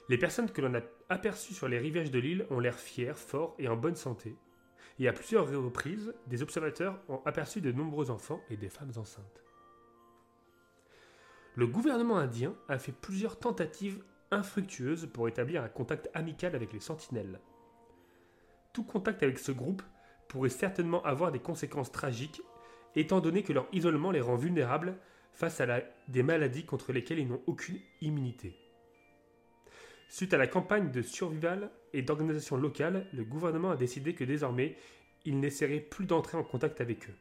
Les 0.09 0.17
personnes 0.17 0.51
que 0.51 0.61
l'on 0.61 0.75
a 0.75 0.81
aperçues 1.07 1.53
sur 1.53 1.69
les 1.69 1.79
rivages 1.79 2.11
de 2.11 2.19
l'île 2.19 2.45
ont 2.49 2.59
l'air 2.59 2.77
fiers, 2.77 3.15
forts 3.15 3.55
et 3.59 3.69
en 3.69 3.77
bonne 3.77 3.95
santé. 3.95 4.35
Et 4.99 5.07
à 5.07 5.13
plusieurs 5.13 5.47
reprises, 5.49 6.13
des 6.27 6.43
observateurs 6.43 6.99
ont 7.07 7.21
aperçu 7.25 7.61
de 7.61 7.71
nombreux 7.71 8.11
enfants 8.11 8.41
et 8.49 8.57
des 8.57 8.69
femmes 8.69 8.93
enceintes. 8.97 9.44
Le 11.57 11.67
gouvernement 11.67 12.17
indien 12.17 12.53
a 12.67 12.77
fait 12.77 12.91
plusieurs 12.91 13.39
tentatives 13.39 14.03
infructueuses 14.29 15.07
pour 15.13 15.29
établir 15.29 15.63
un 15.63 15.69
contact 15.69 16.09
amical 16.13 16.53
avec 16.53 16.73
les 16.73 16.81
sentinelles. 16.81 17.39
Tout 18.73 18.83
contact 18.83 19.23
avec 19.23 19.39
ce 19.39 19.53
groupe 19.53 19.81
pourrait 20.27 20.49
certainement 20.49 21.01
avoir 21.03 21.31
des 21.31 21.39
conséquences 21.39 21.93
tragiques, 21.93 22.41
étant 22.95 23.21
donné 23.21 23.41
que 23.41 23.53
leur 23.53 23.67
isolement 23.71 24.11
les 24.11 24.19
rend 24.19 24.35
vulnérables 24.35 24.97
face 25.31 25.61
à 25.61 25.81
des 26.09 26.23
maladies 26.23 26.65
contre 26.65 26.91
lesquelles 26.91 27.19
ils 27.19 27.27
n'ont 27.27 27.43
aucune 27.47 27.79
immunité. 28.01 28.57
Suite 30.09 30.33
à 30.33 30.37
la 30.37 30.47
campagne 30.47 30.91
de 30.91 31.01
survival 31.01 31.71
et 31.93 32.01
d'organisation 32.01 32.57
locale, 32.57 33.07
le 33.13 33.23
gouvernement 33.23 33.71
a 33.71 33.77
décidé 33.77 34.13
que 34.13 34.25
désormais, 34.25 34.75
il 35.23 35.39
n'essaierait 35.39 35.79
plus 35.79 36.05
d'entrer 36.05 36.37
en 36.37 36.43
contact 36.43 36.81
avec 36.81 37.09
eux. 37.09 37.15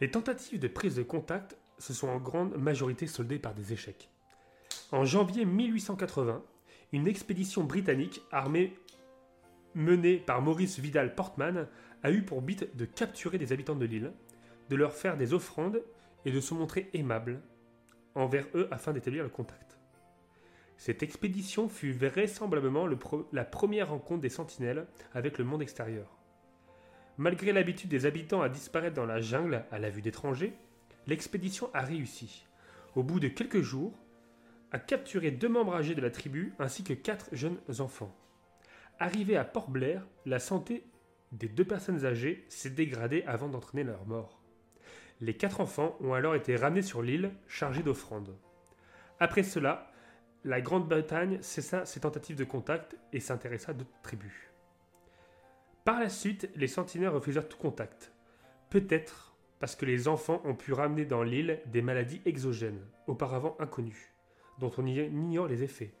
Les 0.00 0.10
tentatives 0.10 0.58
de 0.58 0.68
prise 0.68 0.96
de 0.96 1.02
contact 1.02 1.56
se 1.78 1.92
sont 1.92 2.08
en 2.08 2.18
grande 2.18 2.56
majorité 2.56 3.06
soldées 3.06 3.38
par 3.38 3.54
des 3.54 3.72
échecs. 3.72 4.10
En 4.90 5.04
janvier 5.04 5.44
1880, 5.44 6.42
une 6.92 7.06
expédition 7.06 7.64
britannique 7.64 8.20
armée 8.30 8.76
menée 9.74 10.18
par 10.18 10.42
Maurice 10.42 10.78
Vidal 10.78 11.14
Portman 11.14 11.68
a 12.02 12.10
eu 12.10 12.22
pour 12.22 12.42
but 12.42 12.76
de 12.76 12.84
capturer 12.84 13.38
des 13.38 13.52
habitants 13.52 13.76
de 13.76 13.84
l'île, 13.84 14.12
de 14.68 14.76
leur 14.76 14.92
faire 14.92 15.16
des 15.16 15.32
offrandes 15.34 15.82
et 16.24 16.32
de 16.32 16.40
se 16.40 16.54
montrer 16.54 16.90
aimable 16.92 17.40
envers 18.14 18.46
eux 18.54 18.68
afin 18.70 18.92
d'établir 18.92 19.24
le 19.24 19.28
contact. 19.28 19.78
Cette 20.76 21.02
expédition 21.02 21.68
fut 21.68 21.92
vraisemblablement 21.92 22.86
la 23.32 23.44
première 23.44 23.90
rencontre 23.90 24.20
des 24.20 24.28
sentinelles 24.28 24.86
avec 25.12 25.38
le 25.38 25.44
monde 25.44 25.62
extérieur. 25.62 26.13
Malgré 27.16 27.52
l'habitude 27.52 27.90
des 27.90 28.06
habitants 28.06 28.42
à 28.42 28.48
disparaître 28.48 28.96
dans 28.96 29.06
la 29.06 29.20
jungle 29.20 29.64
à 29.70 29.78
la 29.78 29.88
vue 29.88 30.02
d'étrangers, 30.02 30.54
l'expédition 31.06 31.70
a 31.72 31.80
réussi, 31.80 32.44
au 32.96 33.04
bout 33.04 33.20
de 33.20 33.28
quelques 33.28 33.60
jours, 33.60 33.92
à 34.72 34.80
capturer 34.80 35.30
deux 35.30 35.48
membres 35.48 35.76
âgés 35.76 35.94
de 35.94 36.00
la 36.00 36.10
tribu 36.10 36.52
ainsi 36.58 36.82
que 36.82 36.92
quatre 36.92 37.28
jeunes 37.30 37.58
enfants. 37.78 38.12
Arrivés 38.98 39.36
à 39.36 39.44
Port-Blair, 39.44 40.04
la 40.26 40.40
santé 40.40 40.84
des 41.30 41.48
deux 41.48 41.64
personnes 41.64 42.04
âgées 42.04 42.44
s'est 42.48 42.70
dégradée 42.70 43.22
avant 43.26 43.48
d'entraîner 43.48 43.84
leur 43.84 44.04
mort. 44.06 44.40
Les 45.20 45.34
quatre 45.34 45.60
enfants 45.60 45.96
ont 46.00 46.14
alors 46.14 46.34
été 46.34 46.56
ramenés 46.56 46.82
sur 46.82 47.02
l'île 47.02 47.30
chargés 47.46 47.84
d'offrandes. 47.84 48.36
Après 49.20 49.44
cela, 49.44 49.92
la 50.44 50.60
Grande-Bretagne 50.60 51.38
cessa 51.40 51.86
ses 51.86 52.00
tentatives 52.00 52.36
de 52.36 52.44
contact 52.44 52.96
et 53.12 53.20
s'intéressa 53.20 53.70
à 53.70 53.74
d'autres 53.74 54.02
tribus. 54.02 54.53
Par 55.84 56.00
la 56.00 56.08
suite, 56.08 56.48
les 56.56 56.66
sentinelles 56.66 57.10
refusèrent 57.10 57.46
tout 57.46 57.58
contact. 57.58 58.12
Peut-être 58.70 59.36
parce 59.60 59.76
que 59.76 59.84
les 59.84 60.08
enfants 60.08 60.40
ont 60.44 60.54
pu 60.54 60.72
ramener 60.72 61.04
dans 61.04 61.22
l'île 61.22 61.60
des 61.66 61.82
maladies 61.82 62.22
exogènes, 62.24 62.80
auparavant 63.06 63.54
inconnues, 63.58 64.14
dont 64.58 64.72
on 64.78 64.86
ignore 64.86 65.46
les 65.46 65.62
effets. 65.62 65.92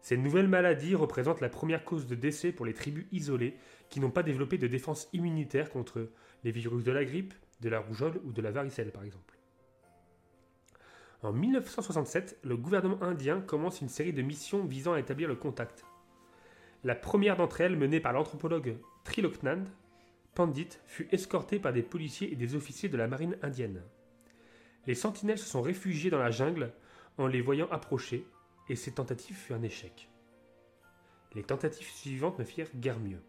Ces 0.00 0.16
nouvelles 0.16 0.48
maladies 0.48 0.96
représentent 0.96 1.40
la 1.40 1.48
première 1.48 1.84
cause 1.84 2.08
de 2.08 2.16
décès 2.16 2.50
pour 2.50 2.66
les 2.66 2.74
tribus 2.74 3.06
isolées 3.12 3.56
qui 3.90 4.00
n'ont 4.00 4.10
pas 4.10 4.24
développé 4.24 4.58
de 4.58 4.66
défense 4.66 5.08
immunitaire 5.12 5.70
contre 5.70 6.10
les 6.42 6.50
virus 6.50 6.82
de 6.82 6.92
la 6.92 7.04
grippe, 7.04 7.32
de 7.60 7.68
la 7.68 7.78
rougeole 7.78 8.20
ou 8.24 8.32
de 8.32 8.42
la 8.42 8.50
varicelle 8.50 8.90
par 8.90 9.04
exemple. 9.04 9.38
En 11.22 11.32
1967, 11.32 12.40
le 12.42 12.56
gouvernement 12.56 13.02
indien 13.02 13.40
commence 13.40 13.80
une 13.80 13.88
série 13.88 14.12
de 14.12 14.20
missions 14.20 14.64
visant 14.66 14.92
à 14.92 15.00
établir 15.00 15.28
le 15.28 15.36
contact. 15.36 15.86
La 16.84 16.94
première 16.94 17.36
d'entre 17.36 17.62
elles, 17.62 17.78
menée 17.78 17.98
par 17.98 18.12
l'anthropologue 18.12 18.76
Triloknand 19.04 19.64
Pandit, 20.34 20.68
fut 20.86 21.08
escortée 21.12 21.58
par 21.58 21.72
des 21.72 21.82
policiers 21.82 22.30
et 22.30 22.36
des 22.36 22.54
officiers 22.54 22.90
de 22.90 22.98
la 22.98 23.08
marine 23.08 23.38
indienne. 23.40 23.82
Les 24.86 24.94
sentinelles 24.94 25.38
se 25.38 25.48
sont 25.48 25.62
réfugiées 25.62 26.10
dans 26.10 26.18
la 26.18 26.30
jungle 26.30 26.72
en 27.16 27.26
les 27.26 27.40
voyant 27.40 27.70
approcher, 27.70 28.26
et 28.68 28.76
ces 28.76 28.92
tentatives 28.92 29.36
furent 29.36 29.56
un 29.56 29.62
échec. 29.62 30.10
Les 31.34 31.42
tentatives 31.42 31.90
suivantes 31.90 32.38
ne 32.38 32.44
firent 32.44 32.70
guère 32.76 33.00
mieux, 33.00 33.22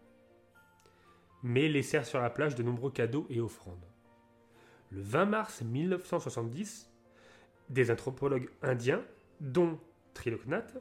mais 1.42 1.68
laissèrent 1.68 2.04
sur 2.04 2.20
la 2.20 2.28
plage 2.28 2.56
de 2.56 2.62
nombreux 2.62 2.90
cadeaux 2.90 3.26
et 3.30 3.40
offrandes. 3.40 3.86
Le 4.90 5.00
20 5.00 5.24
mars 5.24 5.62
1970, 5.62 6.90
des 7.70 7.90
anthropologues 7.90 8.50
indiens, 8.62 9.02
dont 9.40 9.80
Triloknath, 10.12 10.76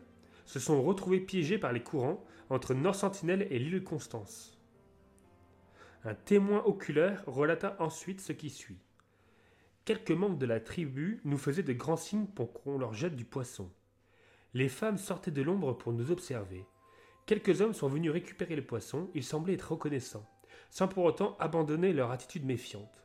se 0.46 0.60
sont 0.60 0.82
retrouvés 0.82 1.20
piégés 1.20 1.58
par 1.58 1.74
les 1.74 1.84
courants 1.84 2.24
entre 2.50 2.74
Nord 2.74 2.96
Sentinelle 2.96 3.48
et 3.50 3.60
l'île 3.60 3.84
Constance. 3.84 4.58
Un 6.04 6.14
témoin 6.14 6.64
oculaire 6.66 7.24
relata 7.26 7.76
ensuite 7.80 8.22
ce 8.22 8.32
qui 8.32 8.50
suit. 8.50 8.80
Quelques 9.86 10.12
membres 10.12 10.38
de 10.38 10.46
la 10.46 10.60
tribu 10.60 11.20
nous 11.26 11.38
faisaient 11.38 11.64
de 11.64 11.74
grands 11.74 11.96
signes 11.96 12.28
pour 12.28 12.54
qu'on 12.54 12.78
leur 12.78 12.94
jette 12.94 13.16
du 13.16 13.26
poisson. 13.26 13.72
Les 14.54 14.70
femmes 14.70 14.98
sortaient 14.98 15.32
de 15.32 15.42
l'ombre 15.42 15.74
pour 15.74 15.94
nous 15.94 16.12
observer. 16.12 16.66
Quelques 17.26 17.62
hommes 17.62 17.74
sont 17.74 17.88
venus 17.88 18.12
récupérer 18.12 18.56
les 18.56 18.62
poissons, 18.62 19.10
ils 19.16 19.24
semblaient 19.24 19.56
être 19.56 19.72
reconnaissants, 19.72 20.30
sans 20.70 20.88
pour 20.88 21.06
autant 21.06 21.36
abandonner 21.40 21.92
leur 21.92 22.12
attitude 22.12 22.46
méfiante. 22.46 23.05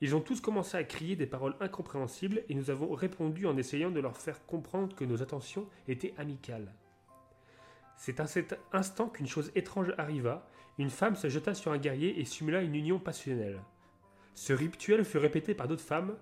Ils 0.00 0.14
ont 0.14 0.20
tous 0.20 0.40
commencé 0.40 0.76
à 0.76 0.84
crier 0.84 1.16
des 1.16 1.26
paroles 1.26 1.56
incompréhensibles 1.60 2.42
et 2.48 2.54
nous 2.54 2.70
avons 2.70 2.92
répondu 2.92 3.46
en 3.46 3.56
essayant 3.56 3.90
de 3.90 4.00
leur 4.00 4.16
faire 4.16 4.44
comprendre 4.44 4.94
que 4.94 5.04
nos 5.04 5.22
intentions 5.22 5.68
étaient 5.88 6.14
amicales. 6.18 6.74
C'est 7.96 8.20
à 8.20 8.26
cet 8.26 8.58
instant 8.72 9.08
qu'une 9.08 9.26
chose 9.26 9.50
étrange 9.54 9.94
arriva, 9.96 10.46
une 10.78 10.90
femme 10.90 11.16
se 11.16 11.30
jeta 11.30 11.54
sur 11.54 11.72
un 11.72 11.78
guerrier 11.78 12.20
et 12.20 12.26
simula 12.26 12.60
une 12.60 12.74
union 12.74 12.98
passionnelle. 12.98 13.60
Ce 14.34 14.52
rituel 14.52 15.04
fut 15.04 15.16
répété 15.16 15.54
par 15.54 15.66
d'autres 15.66 15.82
femmes, 15.82 16.14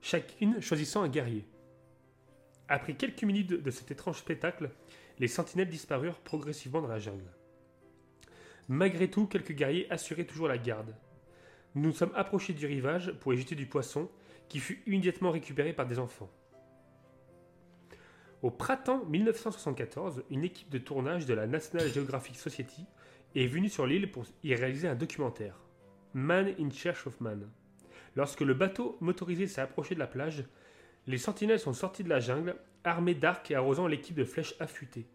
chacune 0.00 0.62
choisissant 0.62 1.02
un 1.02 1.08
guerrier. 1.08 1.46
Après 2.68 2.94
quelques 2.94 3.24
minutes 3.24 3.52
de 3.52 3.70
cet 3.70 3.90
étrange 3.90 4.18
spectacle, 4.18 4.70
les 5.18 5.28
sentinelles 5.28 5.68
disparurent 5.68 6.20
progressivement 6.20 6.80
dans 6.80 6.88
la 6.88 6.98
jungle. 6.98 7.30
Malgré 8.68 9.10
tout, 9.10 9.26
quelques 9.26 9.52
guerriers 9.52 9.90
assuraient 9.90 10.24
toujours 10.24 10.48
la 10.48 10.56
garde. 10.56 10.94
Nous 11.74 11.82
nous 11.82 11.92
sommes 11.92 12.12
approchés 12.16 12.52
du 12.52 12.66
rivage 12.66 13.12
pour 13.20 13.32
y 13.32 13.36
jeter 13.36 13.54
du 13.54 13.66
poisson, 13.66 14.10
qui 14.48 14.58
fut 14.58 14.82
immédiatement 14.86 15.30
récupéré 15.30 15.72
par 15.72 15.86
des 15.86 16.00
enfants. 16.00 16.30
Au 18.42 18.50
printemps 18.50 19.04
1974, 19.04 20.24
une 20.30 20.42
équipe 20.42 20.70
de 20.70 20.78
tournage 20.78 21.26
de 21.26 21.34
la 21.34 21.46
National 21.46 21.88
Geographic 21.88 22.36
Society 22.36 22.86
est 23.36 23.46
venue 23.46 23.68
sur 23.68 23.86
l'île 23.86 24.10
pour 24.10 24.24
y 24.42 24.54
réaliser 24.54 24.88
un 24.88 24.96
documentaire, 24.96 25.54
Man 26.14 26.52
in 26.58 26.70
Search 26.70 27.06
of 27.06 27.20
Man. 27.20 27.48
Lorsque 28.16 28.40
le 28.40 28.54
bateau 28.54 28.96
motorisé 29.00 29.46
s'est 29.46 29.60
approché 29.60 29.94
de 29.94 30.00
la 30.00 30.08
plage, 30.08 30.44
les 31.06 31.18
sentinelles 31.18 31.60
sont 31.60 31.72
sortis 31.72 32.02
de 32.02 32.08
la 32.08 32.18
jungle, 32.18 32.56
armés 32.82 33.14
d'arcs 33.14 33.50
et 33.50 33.54
arrosant 33.54 33.86
l'équipe 33.86 34.16
de 34.16 34.24
flèches 34.24 34.56
affûtées. 34.58 35.06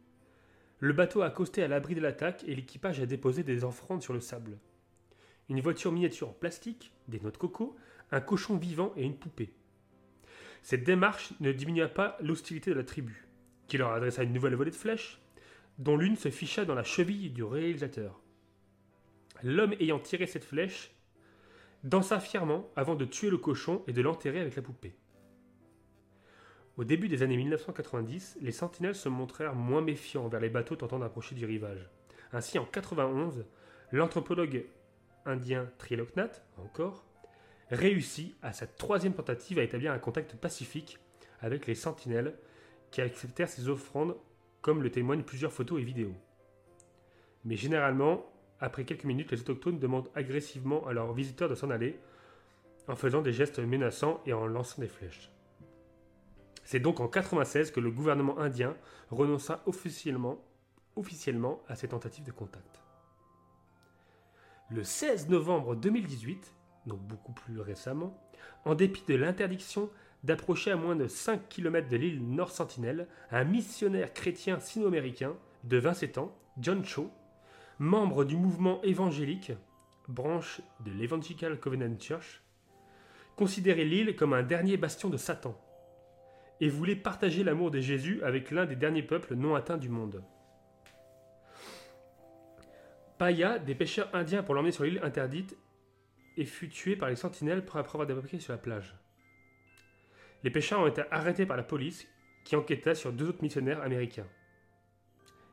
Le 0.79 0.93
bateau 0.93 1.21
a 1.21 1.27
accosté 1.27 1.63
à 1.63 1.67
l'abri 1.67 1.95
de 1.95 2.01
l'attaque 2.01 2.43
et 2.47 2.55
l'équipage 2.55 3.01
a 3.01 3.05
déposé 3.05 3.43
des 3.43 3.63
offrandes 3.65 4.03
sur 4.03 4.13
le 4.13 4.21
sable. 4.21 4.57
Une 5.49 5.61
voiture 5.61 5.91
miniature 5.91 6.29
en 6.29 6.33
plastique, 6.33 6.91
des 7.07 7.19
noix 7.19 7.31
de 7.31 7.37
coco, 7.37 7.75
un 8.11 8.21
cochon 8.21 8.57
vivant 8.57 8.93
et 8.95 9.03
une 9.03 9.17
poupée. 9.17 9.53
Cette 10.63 10.83
démarche 10.83 11.33
ne 11.39 11.51
diminua 11.51 11.87
pas 11.87 12.17
l'hostilité 12.21 12.71
de 12.71 12.75
la 12.75 12.83
tribu, 12.83 13.27
qui 13.67 13.77
leur 13.77 13.91
adressa 13.91 14.23
une 14.23 14.33
nouvelle 14.33 14.55
volée 14.55 14.71
de 14.71 14.75
flèches, 14.75 15.21
dont 15.77 15.97
l'une 15.97 16.15
se 16.15 16.29
ficha 16.29 16.65
dans 16.65 16.73
la 16.73 16.83
cheville 16.83 17.29
du 17.29 17.43
réalisateur. 17.43 18.19
L'homme 19.43 19.75
ayant 19.79 19.99
tiré 19.99 20.25
cette 20.25 20.45
flèche 20.45 20.91
dansa 21.83 22.19
fièrement 22.19 22.71
avant 22.75 22.95
de 22.95 23.05
tuer 23.05 23.29
le 23.29 23.37
cochon 23.37 23.83
et 23.87 23.93
de 23.93 24.01
l'enterrer 24.01 24.39
avec 24.39 24.55
la 24.55 24.61
poupée. 24.63 24.95
Au 26.77 26.83
début 26.83 27.07
des 27.07 27.21
années 27.21 27.37
1990, 27.37 28.39
les 28.41 28.51
sentinelles 28.51 28.95
se 28.95 29.07
montrèrent 29.07 29.55
moins 29.55 29.81
méfiants 29.81 30.25
envers 30.25 30.39
les 30.41 30.49
bateaux 30.49 30.75
tentant 30.75 30.99
d'approcher 30.99 31.35
du 31.35 31.45
rivage. 31.45 31.89
Ainsi, 32.33 32.57
en 32.57 32.65
91, 32.65 33.45
l'anthropologue 33.91 34.65
indien 35.25 35.69
Triloknat, 35.77 36.31
encore, 36.57 37.05
réussit 37.69 38.35
à 38.41 38.53
sa 38.53 38.67
troisième 38.67 39.13
tentative 39.13 39.59
à 39.59 39.63
établir 39.63 39.91
un 39.91 39.99
contact 39.99 40.35
pacifique 40.35 40.99
avec 41.41 41.67
les 41.67 41.75
sentinelles 41.75 42.35
qui 42.91 43.01
acceptèrent 43.01 43.49
ses 43.49 43.67
offrandes 43.69 44.15
comme 44.61 44.81
le 44.81 44.91
témoignent 44.91 45.23
plusieurs 45.23 45.51
photos 45.51 45.81
et 45.81 45.83
vidéos. 45.83 46.15
Mais 47.43 47.55
généralement, 47.55 48.25
après 48.59 48.85
quelques 48.85 49.03
minutes, 49.03 49.31
les 49.31 49.41
autochtones 49.41 49.79
demandent 49.79 50.09
agressivement 50.15 50.87
à 50.87 50.93
leurs 50.93 51.13
visiteurs 51.13 51.49
de 51.49 51.55
s'en 51.55 51.69
aller, 51.69 51.99
en 52.87 52.95
faisant 52.95 53.21
des 53.21 53.33
gestes 53.33 53.59
menaçants 53.59 54.21
et 54.25 54.33
en 54.33 54.47
lançant 54.47 54.81
des 54.81 54.87
flèches. 54.87 55.31
C'est 56.63 56.79
donc 56.79 56.99
en 56.99 57.07
96 57.07 57.71
que 57.71 57.79
le 57.79 57.91
gouvernement 57.91 58.39
indien 58.39 58.75
renonça 59.11 59.61
officiellement, 59.65 60.43
officiellement 60.95 61.61
à 61.67 61.75
ces 61.75 61.89
tentatives 61.89 62.25
de 62.25 62.31
contact. 62.31 62.84
Le 64.71 64.83
16 64.83 65.29
novembre 65.29 65.75
2018, 65.75 66.55
donc 66.87 66.99
beaucoup 67.01 67.33
plus 67.33 67.59
récemment, 67.59 68.19
en 68.65 68.73
dépit 68.73 69.03
de 69.07 69.13
l'interdiction 69.13 69.91
d'approcher 70.23 70.71
à 70.71 70.75
moins 70.75 70.95
de 70.95 71.07
5 71.07 71.47
km 71.49 71.87
de 71.87 71.97
l'île 71.97 72.27
Nord 72.27 72.49
Sentinelle, 72.49 73.07
un 73.29 73.43
missionnaire 73.43 74.11
chrétien 74.11 74.59
sino-américain 74.59 75.35
de 75.65 75.77
27 75.77 76.17
ans, 76.17 76.35
John 76.59 76.83
Cho, 76.83 77.11
membre 77.77 78.25
du 78.25 78.35
mouvement 78.35 78.81
évangélique, 78.81 79.51
branche 80.07 80.61
de 80.83 80.89
l'Evangelical 80.89 81.59
Covenant 81.59 81.99
Church, 81.99 82.41
considérait 83.35 83.85
l'île 83.85 84.15
comme 84.15 84.33
un 84.33 84.41
dernier 84.41 84.77
bastion 84.77 85.09
de 85.09 85.17
Satan 85.17 85.55
et 86.59 86.69
voulait 86.69 86.95
partager 86.95 87.43
l'amour 87.43 87.69
de 87.69 87.81
Jésus 87.81 88.19
avec 88.23 88.49
l'un 88.49 88.65
des 88.65 88.75
derniers 88.75 89.03
peuples 89.03 89.35
non 89.35 89.53
atteints 89.53 89.77
du 89.77 89.89
monde. 89.89 90.23
Paya, 93.17 93.59
des 93.59 93.75
pêcheurs 93.75 94.09
indiens 94.13 94.43
pour 94.43 94.55
l'emmener 94.55 94.71
sur 94.71 94.83
l'île 94.83 94.99
interdite, 95.03 95.57
et 96.37 96.45
fut 96.45 96.69
tué 96.69 96.95
par 96.95 97.09
les 97.09 97.15
sentinelles 97.15 97.59
après 97.59 97.79
avoir 97.79 98.05
débarqué 98.05 98.39
sur 98.39 98.51
la 98.51 98.59
plage. 98.59 98.95
Les 100.43 100.51
pêcheurs 100.51 100.81
ont 100.81 100.87
été 100.87 101.03
arrêtés 101.11 101.45
par 101.45 101.57
la 101.57 101.63
police 101.63 102.07
qui 102.43 102.55
enquêta 102.55 102.93
sur 102.93 103.13
deux 103.13 103.29
autres 103.29 103.41
missionnaires 103.41 103.81
américains. 103.81 104.27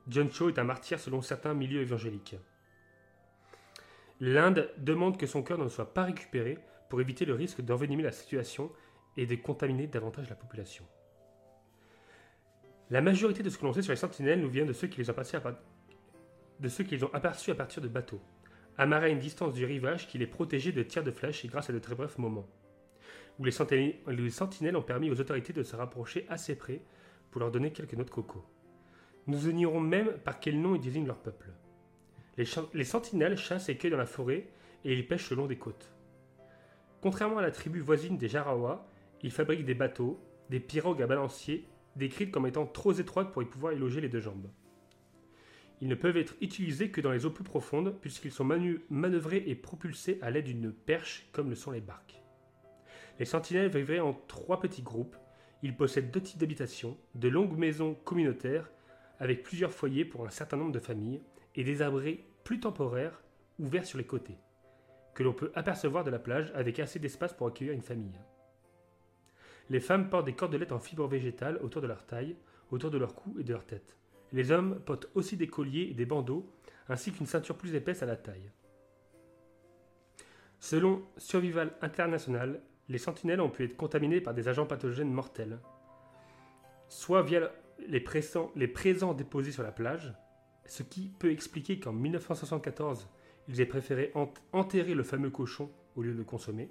John 0.09 0.31
Cho 0.31 0.49
est 0.49 0.59
un 0.59 0.65
martyr 0.65 0.99
selon 0.99 1.23
certains 1.23 1.55
milieux 1.55 1.81
évangéliques. 1.81 2.37
L'Inde 4.21 4.71
demande 4.79 5.17
que 5.17 5.27
son 5.27 5.43
cœur 5.43 5.59
ne 5.59 5.69
soit 5.69 5.95
pas 5.95 6.05
récupéré 6.05 6.59
pour 6.89 7.01
éviter 7.01 7.25
le 7.25 7.35
risque 7.35 7.61
d'envenimer 7.61 8.03
la 8.03 8.13
situation 8.13 8.71
et 9.17 9.27
de 9.27 9.35
contaminer 9.37 9.87
davantage 9.87 10.29
la 10.29 10.37
population. 10.37 10.85
La 12.91 13.01
majorité 13.01 13.43
de 13.43 13.49
ce 13.49 13.57
que 13.57 13.65
l'on 13.65 13.73
sait 13.73 13.83
sur 13.83 13.93
les 13.93 13.97
sentinelles 13.97 14.41
nous 14.41 14.51
vient 14.51 14.67
de 14.67 14.73
ceux 14.73 14.89
qui 14.89 14.99
les 14.99 15.09
ont, 15.09 15.15
passés 15.15 15.39
de 16.63 16.69
ceux 16.69 16.85
qui 16.85 16.97
les 16.97 17.05
ont 17.05 17.13
aperçus 17.13 17.51
à 17.51 17.57
partir 17.57 17.83
de 17.83 17.89
bateaux, 17.89 18.21
amarrés 18.79 19.09
à 19.09 19.11
une 19.11 19.19
distance 19.19 19.53
du 19.53 19.65
rivage 19.65 20.07
qui 20.07 20.17
les 20.17 20.29
protégeait 20.29 20.73
de 20.73 20.83
tirs 20.85 21.03
de 21.03 21.11
flèches 21.11 21.45
et 21.45 21.49
grâce 21.49 21.69
à 21.69 21.73
de 21.73 21.79
très 21.81 21.97
brefs 21.97 22.19
moments, 22.19 22.49
où 23.39 23.45
les 23.45 23.51
sentinelles, 23.51 23.97
les 24.07 24.31
sentinelles 24.31 24.77
ont 24.77 24.83
permis 24.83 25.11
aux 25.11 25.21
autorités 25.21 25.53
de 25.53 25.65
se 25.65 25.75
rapprocher 25.75 26.25
assez 26.29 26.55
près 26.55 26.81
pour 27.31 27.41
leur 27.41 27.51
donner 27.51 27.73
quelques 27.73 27.95
notes 27.95 28.11
coco. 28.11 28.45
Nous 29.27 29.49
ignorons 29.49 29.81
même 29.81 30.13
par 30.19 30.39
quel 30.39 30.61
nom 30.61 30.77
ils 30.77 30.81
désignent 30.81 31.07
leur 31.07 31.19
peuple. 31.19 31.51
Les, 32.37 32.45
les 32.75 32.85
sentinelles 32.85 33.37
chassent 33.37 33.69
et 33.69 33.77
cueillent 33.77 33.91
dans 33.91 33.97
la 33.99 34.07
forêt 34.07 34.49
et 34.85 34.95
ils 34.95 35.07
pêchent 35.07 35.31
le 35.31 35.37
long 35.37 35.47
des 35.47 35.59
côtes. 35.59 35.93
Contrairement 37.01 37.39
à 37.39 37.43
la 37.43 37.51
tribu 37.51 37.81
voisine 37.81 38.17
des 38.17 38.29
Jarawa, 38.29 38.89
ils 39.23 39.33
fabriquent 39.33 39.65
des 39.65 39.75
bateaux, 39.75 40.21
des 40.49 40.61
pirogues 40.61 41.03
à 41.03 41.07
balancier, 41.09 41.67
décrites 41.97 42.31
comme 42.31 42.47
étant 42.47 42.67
trop 42.67 42.93
étroites 42.93 43.33
pour 43.33 43.43
y 43.43 43.47
pouvoir 43.47 43.73
y 43.73 43.79
loger 43.79 44.01
les 44.01 44.09
deux 44.09 44.21
jambes. 44.21 44.49
Ils 45.83 45.89
ne 45.89 45.97
peuvent 45.97 46.17
être 46.17 46.37
utilisés 46.41 46.93
que 46.93 47.01
dans 47.01 47.11
les 47.11 47.27
eaux 47.27 47.31
plus 47.31 47.43
profondes, 47.43 47.97
puisqu'ils 48.01 48.31
sont 48.31 48.45
manœuvrés 48.89 49.43
et 49.49 49.57
propulsés 49.57 50.21
à 50.23 50.31
l'aide 50.31 50.45
d'une 50.45 50.73
perche, 50.73 51.27
comme 51.33 51.51
le 51.51 51.57
sont 51.57 51.73
les 51.73 51.81
barques. 51.81 52.23
Les 53.19 53.25
sentinelles 53.25 53.69
vivraient 53.69 53.99
en 53.99 54.15
trois 54.29 54.61
petits 54.61 54.83
groupes. 54.83 55.17
Ils 55.65 55.77
possèdent 55.77 56.13
deux 56.13 56.21
types 56.21 56.39
d'habitations, 56.39 56.97
de 57.17 57.29
longues 57.29 57.59
maisons 57.59 57.95
communautaires, 58.05 58.71
avec 59.19 59.43
plusieurs 59.43 59.73
foyers 59.73 60.05
pour 60.05 60.25
un 60.25 60.31
certain 60.31 60.57
nombre 60.57 60.71
de 60.71 60.79
familles, 60.79 61.21
et 61.57 61.65
des 61.65 61.83
abris 61.83 62.21
plus 62.45 62.61
temporaires, 62.61 63.21
ouverts 63.59 63.85
sur 63.85 63.99
les 63.99 64.07
côtés, 64.07 64.39
que 65.15 65.25
l'on 65.25 65.33
peut 65.33 65.51
apercevoir 65.57 66.05
de 66.05 66.11
la 66.13 66.21
plage 66.21 66.53
avec 66.55 66.79
assez 66.79 67.01
d'espace 67.01 67.33
pour 67.35 67.49
accueillir 67.49 67.75
une 67.75 67.83
famille. 67.83 68.21
Les 69.69 69.81
femmes 69.81 70.11
portent 70.11 70.27
des 70.27 70.37
cordelettes 70.37 70.71
en 70.71 70.79
fibres 70.79 71.09
végétales 71.09 71.59
autour 71.61 71.83
de 71.83 71.89
leur 71.89 72.07
taille, 72.07 72.37
autour 72.71 72.93
de 72.93 72.99
leur 72.99 73.17
cou 73.17 73.37
et 73.41 73.43
de 73.43 73.53
leur 73.53 73.67
tête. 73.67 73.97
Les 74.33 74.51
hommes 74.51 74.81
portent 74.81 75.09
aussi 75.15 75.37
des 75.37 75.47
colliers 75.47 75.89
et 75.91 75.95
des 75.95 76.07
bandeaux, 76.07 76.51
ainsi 76.89 77.13
qu'une 77.13 77.27
ceinture 77.27 77.57
plus 77.57 77.75
épaisse 77.75 78.03
à 78.03 78.07
la 78.07 78.17
taille. 78.17 78.51
Selon 80.59 81.03
Survival 81.17 81.73
International, 81.83 82.63
les 82.89 82.99
sentinelles 82.99 83.41
ont 83.41 83.51
pu 83.51 83.65
être 83.65 83.77
contaminées 83.77 84.21
par 84.21 84.35
des 84.35 84.49
agents 84.49 84.67
pathogènes 84.67 85.13
mortels, 85.13 85.59
soit 86.89 87.23
via 87.23 87.51
les, 87.89 88.01
présents, 88.01 88.51
les 88.55 88.69
présents 88.69 89.15
déposés 89.15 89.53
sur 89.53 89.63
la 89.63 89.73
plage, 89.73 90.15
ce 90.67 90.83
qui 90.83 91.11
peut 91.19 91.31
expliquer 91.31 91.81
qu'en 91.81 91.93
1974, 91.93 93.09
ils 93.49 93.61
aient 93.61 93.67
préféré 93.67 94.13
enterrer 94.53 94.95
le 94.95 95.03
fameux 95.03 95.31
cochon 95.31 95.71
au 95.97 96.03
lieu 96.03 96.13
de 96.13 96.19
le 96.19 96.25
consommer, 96.25 96.71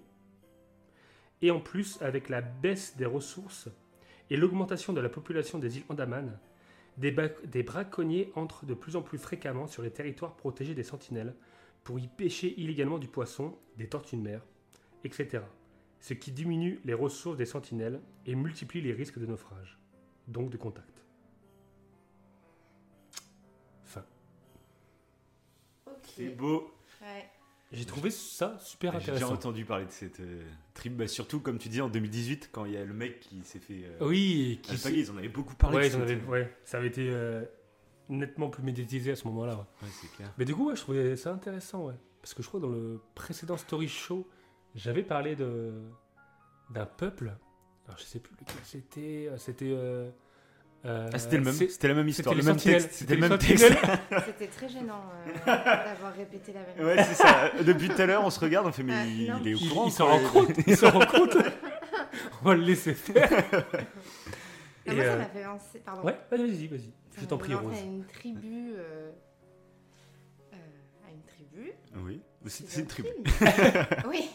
et 1.41 1.51
en 1.51 1.59
plus, 1.59 2.01
avec 2.01 2.29
la 2.29 2.41
baisse 2.41 2.95
des 2.97 3.05
ressources 3.05 3.67
et 4.29 4.37
l'augmentation 4.37 4.93
de 4.93 5.01
la 5.01 5.09
population 5.09 5.59
des 5.59 5.77
îles 5.77 5.85
Andaman, 5.89 6.39
des, 6.97 7.15
des, 7.45 7.63
braconniers 7.63 8.31
entrent 8.35 8.65
de 8.65 8.73
plus 8.73 8.95
en 8.95 9.01
plus 9.01 9.17
fréquemment 9.17 9.67
sur 9.67 9.81
les 9.81 9.91
territoires 9.91 10.35
protégés 10.35 10.75
des 10.75 10.83
sentinelles 10.83 11.35
pour 11.83 11.99
y 11.99 12.07
pêcher 12.07 12.59
illégalement 12.59 12.99
du 12.99 13.07
poisson, 13.07 13.57
des 13.77 13.87
tortues 13.87 14.17
de 14.17 14.21
mer, 14.21 14.45
etc. 15.03 15.43
Ce 15.99 16.13
qui 16.13 16.31
diminue 16.31 16.79
les 16.83 16.93
ressources 16.93 17.37
des 17.37 17.45
sentinelles 17.45 18.01
et 18.25 18.35
multiplie 18.35 18.81
les 18.81 18.93
risques 18.93 19.19
de 19.19 19.25
naufrage, 19.25 19.79
donc 20.27 20.49
de 20.49 20.57
contact. 20.57 21.05
Fin. 23.83 24.05
C'est 26.03 26.29
beau. 26.29 26.71
J'ai 27.71 27.85
trouvé 27.85 28.09
ça 28.11 28.57
super 28.59 28.95
intéressant. 28.95 29.27
J'ai 29.27 29.33
entendu 29.33 29.63
parler 29.65 29.85
de 29.85 29.91
cette 29.91 30.19
euh, 30.19 30.41
tribu, 30.73 30.95
bah, 30.95 31.07
surtout 31.07 31.39
comme 31.39 31.57
tu 31.57 31.69
dis 31.69 31.79
en 31.81 31.89
2018, 31.89 32.49
quand 32.51 32.65
il 32.65 32.73
y 32.73 32.77
a 32.77 32.83
le 32.83 32.93
mec 32.93 33.19
qui 33.21 33.41
s'est 33.43 33.59
fait. 33.59 33.85
Euh, 33.85 33.97
oui, 34.07 34.59
qui 34.61 34.75
ils 34.75 35.09
en 35.11 35.17
avaient 35.17 35.29
beaucoup 35.29 35.55
parlé. 35.55 35.77
Ouais, 36.27 36.53
ça 36.65 36.77
avait 36.77 36.87
été. 36.87 37.07
Euh, 37.09 37.43
nettement 38.09 38.49
plus 38.49 38.63
médiatisé 38.63 39.11
à 39.11 39.15
ce 39.15 39.25
moment-là. 39.29 39.53
ouais. 39.55 39.61
Ouais, 39.83 39.89
c'est 40.01 40.11
clair. 40.11 40.33
Mais 40.37 40.43
du 40.43 40.53
coup, 40.53 40.67
ouais, 40.67 40.75
je 40.75 40.81
trouvais 40.81 41.15
ça 41.15 41.31
intéressant, 41.31 41.85
ouais. 41.85 41.95
Parce 42.21 42.33
que 42.33 42.43
je 42.43 42.47
crois 42.49 42.59
que 42.59 42.65
dans 42.65 42.71
le 42.71 42.99
précédent 43.15 43.55
Story 43.55 43.87
Show, 43.87 44.27
j'avais 44.75 45.03
parlé 45.03 45.35
de 45.37 45.71
d'un 46.71 46.85
peuple. 46.85 47.33
Alors 47.87 47.97
je 47.97 48.03
sais 48.03 48.19
plus 48.19 48.35
lequel 48.39 48.55
c'était. 48.63 49.27
euh, 49.29 49.37
C'était. 49.37 49.73
Euh, 50.85 51.09
Ah, 51.13 51.19
c'était 51.19 51.37
le 51.37 51.43
même, 51.43 51.53
c'était 51.53 51.87
la 51.87 51.93
même 51.93 52.07
histoire, 52.07 52.33
c'était 52.35 52.41
le 52.45 52.51
même 52.51 52.61
texte, 52.61 52.89
c'était 52.93 53.15
le 53.15 53.21
même 53.29 53.37
texte. 53.37 53.73
C'était 54.25 54.47
très 54.47 54.69
gênant 54.69 55.03
euh, 55.27 55.45
d'avoir 55.45 56.13
répété 56.15 56.53
la 56.53 56.61
même 56.61 56.85
Ouais, 56.97 57.03
c'est 57.03 57.15
ça. 57.15 57.51
Depuis 57.63 57.89
tout 57.89 58.01
à 58.01 58.05
l'heure, 58.05 58.23
on 58.25 58.29
se 58.29 58.39
regarde, 58.39 58.65
on 58.67 58.71
fait, 58.71 58.83
mais 58.83 58.93
Ah, 58.95 59.05
il, 59.05 59.27
non. 59.31 59.37
est 59.45 59.53
au 59.53 59.57
Il, 59.57 59.69
courant. 59.69 59.85
il 59.87 59.91
s'en 59.91 60.07
rend 60.07 60.19
compte. 60.31 60.49
Il 60.67 60.77
s'en 60.77 60.89
rend 60.91 61.05
compte. 61.05 61.37
On 62.43 62.49
va 62.49 62.55
le 62.55 62.63
laisser 62.63 62.93
faire. 62.93 63.31
Et, 64.85 64.91
moi, 64.93 65.03
ça 65.05 65.11
euh, 65.11 65.17
m'a 65.19 65.25
fait 65.25 65.43
penser. 65.43 65.79
Pardon. 65.85 66.01
Ouais, 66.03 66.17
vas-y, 66.31 66.67
vas-y, 66.67 66.91
Je 67.15 67.21
m'a 67.21 67.27
t'en 67.27 67.37
fait 67.37 67.43
prie, 67.45 67.53
Rose. 67.53 67.73
À 67.77 67.81
une 67.81 68.03
tribu. 68.05 68.73
euh, 68.75 69.11
euh, 70.53 70.55
à 71.07 71.11
une 71.11 71.21
tribu. 71.23 71.71
Oui, 71.97 72.21
c'est 72.47 72.79
une 72.81 72.87
tribu. 72.87 73.09
oui. 74.09 74.29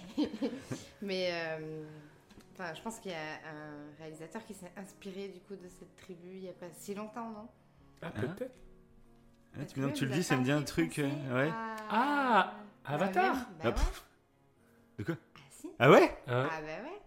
Mais. 1.02 1.32
Enfin, 2.58 2.72
je 2.74 2.80
pense 2.80 2.98
qu'il 3.00 3.10
y 3.10 3.14
a 3.14 3.18
un 3.18 3.94
réalisateur 3.98 4.42
qui 4.46 4.54
s'est 4.54 4.72
inspiré 4.78 5.28
du 5.28 5.40
coup 5.40 5.56
de 5.56 5.68
cette 5.68 5.94
tribu 5.96 6.28
il 6.36 6.40
n'y 6.40 6.48
a 6.48 6.52
pas 6.54 6.70
si 6.72 6.94
longtemps, 6.94 7.28
non? 7.30 7.48
Ah, 8.02 8.06
Hein? 8.16 8.20
peut-être. 8.36 8.54
Ah, 9.58 9.64
tu, 9.66 9.74
que 9.80 9.90
tu 9.92 10.06
le 10.06 10.12
dis, 10.12 10.22
ça 10.22 10.36
me 10.36 10.44
dit 10.44 10.52
un 10.52 10.62
truc. 10.62 10.98
euh, 10.98 11.08
ouais. 11.34 11.50
à- 11.50 11.76
Ah, 11.90 12.54
Avatar 12.84 13.34
même- 13.34 13.44
Ah, 13.46 13.52
Bah 13.62 13.68
ouais. 13.68 13.74
pff. 13.74 14.04
De 14.98 15.04
quoi? 15.04 15.14
Ah 15.36 15.40
si. 15.50 15.68
Ah 15.78 15.90
ouais? 15.90 16.18
Hein 16.26 16.48
Ah 16.50 16.60
bah 16.60 16.66
ouais. 16.66 17.00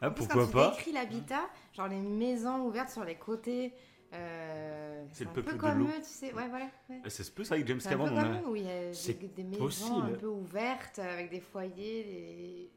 Ah 0.00 0.08
En 0.08 0.10
plus, 0.12 0.24
pourquoi 0.26 0.46
quand 0.46 0.52
pas? 0.52 0.70
tu 0.70 0.76
décris 0.76 0.92
l'habitat, 0.92 1.48
genre 1.74 1.88
les 1.88 2.00
maisons 2.00 2.60
ouvertes 2.66 2.90
sur 2.90 3.04
les 3.04 3.14
côtés, 3.16 3.72
euh, 4.12 5.04
C'est 5.12 5.24
le 5.24 5.30
un 5.30 5.32
peuple 5.34 5.48
peu 5.50 5.54
de 5.56 5.60
comme 5.60 5.78
l'eau. 5.80 5.86
eux, 5.86 5.98
tu 5.98 6.04
sais. 6.04 6.32
Ouais, 6.34 6.48
voilà. 6.48 6.66
ouais. 6.90 7.00
Ah, 7.04 7.10
Ça 7.10 7.24
se 7.24 7.30
peut, 7.30 7.44
ça 7.44 7.54
avec 7.54 7.66
James 7.66 7.80
C'est 7.80 7.88
un 7.88 7.98
peu 7.98 8.04
Cameron. 8.04 8.18
on 8.18 8.22
comme 8.22 8.46
a- 8.46 8.50
où 8.50 8.56
il 8.56 8.62
y 8.64 8.70
a 8.70 8.92
C'est 8.94 9.14
des, 9.14 9.28
des 9.28 9.44
maisons 9.44 9.64
possible. 9.64 10.12
un 10.14 10.18
peu 10.18 10.26
ouvertes, 10.26 10.98
avec 10.98 11.30
des 11.30 11.40
foyers, 11.40 12.04
des- 12.04 12.70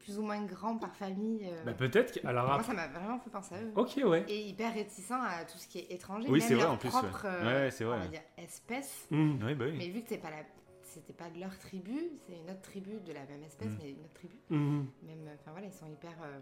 plus 0.00 0.18
ou 0.18 0.22
moins 0.22 0.42
grands 0.44 0.76
par 0.76 0.94
famille. 0.96 1.46
euh. 1.46 1.64
Bah, 1.64 1.72
peut-être. 1.72 2.20
que- 2.20 2.26
Alors, 2.26 2.46
Moi, 2.46 2.62
ça 2.62 2.72
m'a 2.74 2.88
vraiment 2.88 3.18
fait 3.20 3.30
penser 3.30 3.54
à 3.54 3.62
eux. 3.62 3.72
ok, 3.76 4.00
ouais. 4.04 4.24
Et 4.28 4.40
hyper 4.48 4.74
réticent 4.74 5.10
à 5.12 5.44
tout 5.44 5.58
ce 5.58 5.68
qui 5.68 5.78
est 5.78 5.92
étranger, 5.92 6.26
Oui, 6.28 6.40
même 6.40 6.48
c'est 6.48 6.54
vrai, 6.54 6.64
leur 6.64 6.72
en 6.72 6.76
plus, 6.76 6.88
propre, 6.88 7.24
ouais. 7.24 7.30
euh, 7.30 7.64
Ouais, 7.64 7.70
c'est 7.70 7.84
vrai. 7.84 7.96
on 7.96 8.00
va 8.00 8.06
dire, 8.08 8.22
espèce. 8.36 9.06
Oui, 9.10 9.34
bah 9.54 9.64
oui. 9.66 9.74
Mais 9.78 9.88
vu 9.88 10.02
que 10.02 10.08
c'est 10.08 10.18
pas 10.18 10.30
la... 10.30 10.42
c'était 10.82 11.12
pas 11.12 11.28
de 11.30 11.38
leur 11.38 11.56
tribu, 11.58 11.94
c'est 12.26 12.32
une 12.34 12.50
autre 12.50 12.62
tribu 12.62 12.90
de 13.06 13.12
la 13.12 13.20
même 13.26 13.42
espèce, 13.44 13.68
Mm. 13.68 13.78
mais 13.82 13.90
une 13.90 14.00
autre 14.00 14.14
tribu. 14.14 14.34
Hmm. 14.50 14.84
Même, 15.02 15.26
euh, 15.28 15.34
enfin 15.40 15.52
voilà, 15.52 15.66
ils 15.66 15.72
sont 15.72 15.86
hyper, 15.86 16.10
euh, 16.24 16.38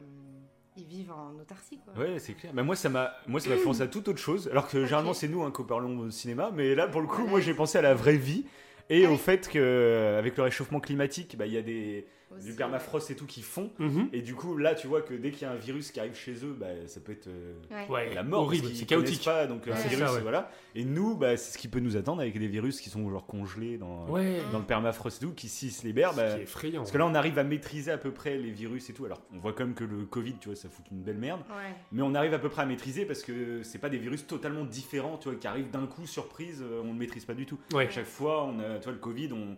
ils 0.76 0.84
vivent 0.86 1.10
en 1.12 1.34
autarcie 1.40 1.78
quoi. 1.78 1.94
Ouais, 1.94 2.18
c'est 2.18 2.34
clair. 2.34 2.52
Bah, 2.54 2.62
moi, 2.62 2.76
ça 2.76 2.88
m'a, 2.88 3.12
moi, 3.26 3.40
ça 3.40 3.48
m'a 3.50 3.56
fait 3.56 3.62
penser 3.64 3.82
à 3.82 3.88
toute 3.88 4.06
autre 4.08 4.18
chose. 4.20 4.48
Alors 4.48 4.68
que 4.68 4.84
généralement, 4.84 5.14
c'est 5.14 5.28
nous 5.28 5.42
hein, 5.42 5.50
qui 5.54 5.62
parlons 5.64 5.98
au 5.98 6.10
cinéma, 6.10 6.50
mais 6.54 6.74
là, 6.74 6.86
pour 6.86 7.00
le 7.00 7.06
coup, 7.06 7.26
moi, 7.26 7.40
j'ai 7.40 7.54
pensé 7.54 7.76
à 7.78 7.82
la 7.82 7.94
vraie 7.94 8.16
vie 8.16 8.46
et 8.88 9.04
Ah 9.04 9.08
au 9.08 9.12
oui. 9.12 9.18
fait 9.18 9.48
que, 9.48 9.58
euh, 9.58 10.18
avec 10.18 10.36
le 10.36 10.44
réchauffement 10.44 10.80
climatique, 10.80 11.36
bah, 11.36 11.46
il 11.46 11.52
y 11.52 11.58
a 11.58 11.62
des 11.62 12.06
Aussi, 12.36 12.46
du 12.46 12.52
permafrost 12.54 13.10
et 13.10 13.16
tout 13.16 13.26
qui 13.26 13.42
fond. 13.42 13.70
Mhm. 13.78 14.08
Et 14.12 14.22
du 14.22 14.34
coup, 14.34 14.56
là, 14.56 14.74
tu 14.74 14.86
vois 14.86 15.02
que 15.02 15.14
dès 15.14 15.30
qu'il 15.30 15.42
y 15.42 15.44
a 15.44 15.52
un 15.52 15.56
virus 15.56 15.90
qui 15.90 16.00
arrive 16.00 16.14
chez 16.14 16.32
eux, 16.44 16.56
bah, 16.58 16.66
ça 16.86 17.00
peut 17.00 17.12
être 17.12 17.28
euh, 17.28 17.54
Ouais. 17.88 18.12
La 18.14 18.22
mort. 18.22 18.42
horrible, 18.42 18.68
c'est 18.74 18.84
chaotique. 18.86 19.24
Pas, 19.24 19.46
donc, 19.46 19.66
un 19.66 19.72
Ouais. 19.72 19.76
virus, 19.76 19.90
C'est 19.98 20.04
ça, 20.06 20.12
ouais. 20.14 20.20
voilà. 20.20 20.50
Et 20.74 20.84
nous, 20.84 21.16
bah, 21.16 21.36
c'est 21.36 21.52
ce 21.52 21.58
qui 21.58 21.68
peut 21.68 21.80
nous 21.80 21.96
attendre 21.96 22.20
avec 22.20 22.38
des 22.38 22.46
virus 22.48 22.80
qui 22.80 22.90
sont 22.90 23.08
genre 23.10 23.26
congelés 23.26 23.78
dans, 23.78 24.06
Ouais. 24.08 24.40
dans 24.52 24.58
le 24.58 24.64
permafrost 24.64 25.22
et 25.22 25.26
tout, 25.26 25.32
qui 25.32 25.48
s'ils 25.48 25.72
se 25.72 25.86
libèrent. 25.86 26.14
Bah, 26.14 26.36
C'est 26.36 26.42
effrayant. 26.42 26.80
parce 26.82 26.92
que 26.92 26.98
là, 26.98 27.06
on 27.06 27.14
arrive 27.14 27.38
à 27.38 27.44
maîtriser 27.44 27.90
à 27.90 27.98
peu 27.98 28.10
près 28.12 28.36
les 28.36 28.50
virus 28.50 28.88
et 28.90 28.92
tout. 28.92 29.04
Alors, 29.04 29.22
on 29.34 29.38
voit 29.38 29.52
quand 29.52 29.64
même 29.64 29.74
que 29.74 29.84
le 29.84 30.04
Covid, 30.04 30.34
tu 30.40 30.48
vois, 30.48 30.56
ça 30.56 30.68
fout 30.68 30.84
une 30.92 31.02
belle 31.02 31.18
merde. 31.18 31.40
Ouais. 31.50 31.74
Mais 31.92 32.02
on 32.02 32.14
arrive 32.14 32.34
à 32.34 32.38
peu 32.38 32.48
près 32.48 32.62
à 32.62 32.66
maîtriser 32.66 33.04
parce 33.04 33.22
que 33.22 33.62
c'est 33.62 33.78
pas 33.78 33.88
des 33.88 33.98
virus 33.98 34.26
totalement 34.26 34.64
différents, 34.64 35.16
tu 35.18 35.28
vois, 35.28 35.38
qui 35.38 35.46
arrivent 35.46 35.70
d'un 35.70 35.86
coup, 35.86 36.06
surprise, 36.06 36.62
euh, 36.62 36.82
on 36.84 36.92
ne 36.92 36.98
maîtrise 36.98 37.24
pas 37.24 37.34
du 37.34 37.46
tout. 37.46 37.58
Ouais. 37.72 37.86
À 37.86 37.90
chaque 37.90 38.06
fois, 38.06 38.44
on 38.44 38.58
a, 38.60 38.78
tu 38.78 38.84
vois, 38.84 38.92
le 38.92 38.98
Covid, 38.98 39.30
on, 39.32 39.56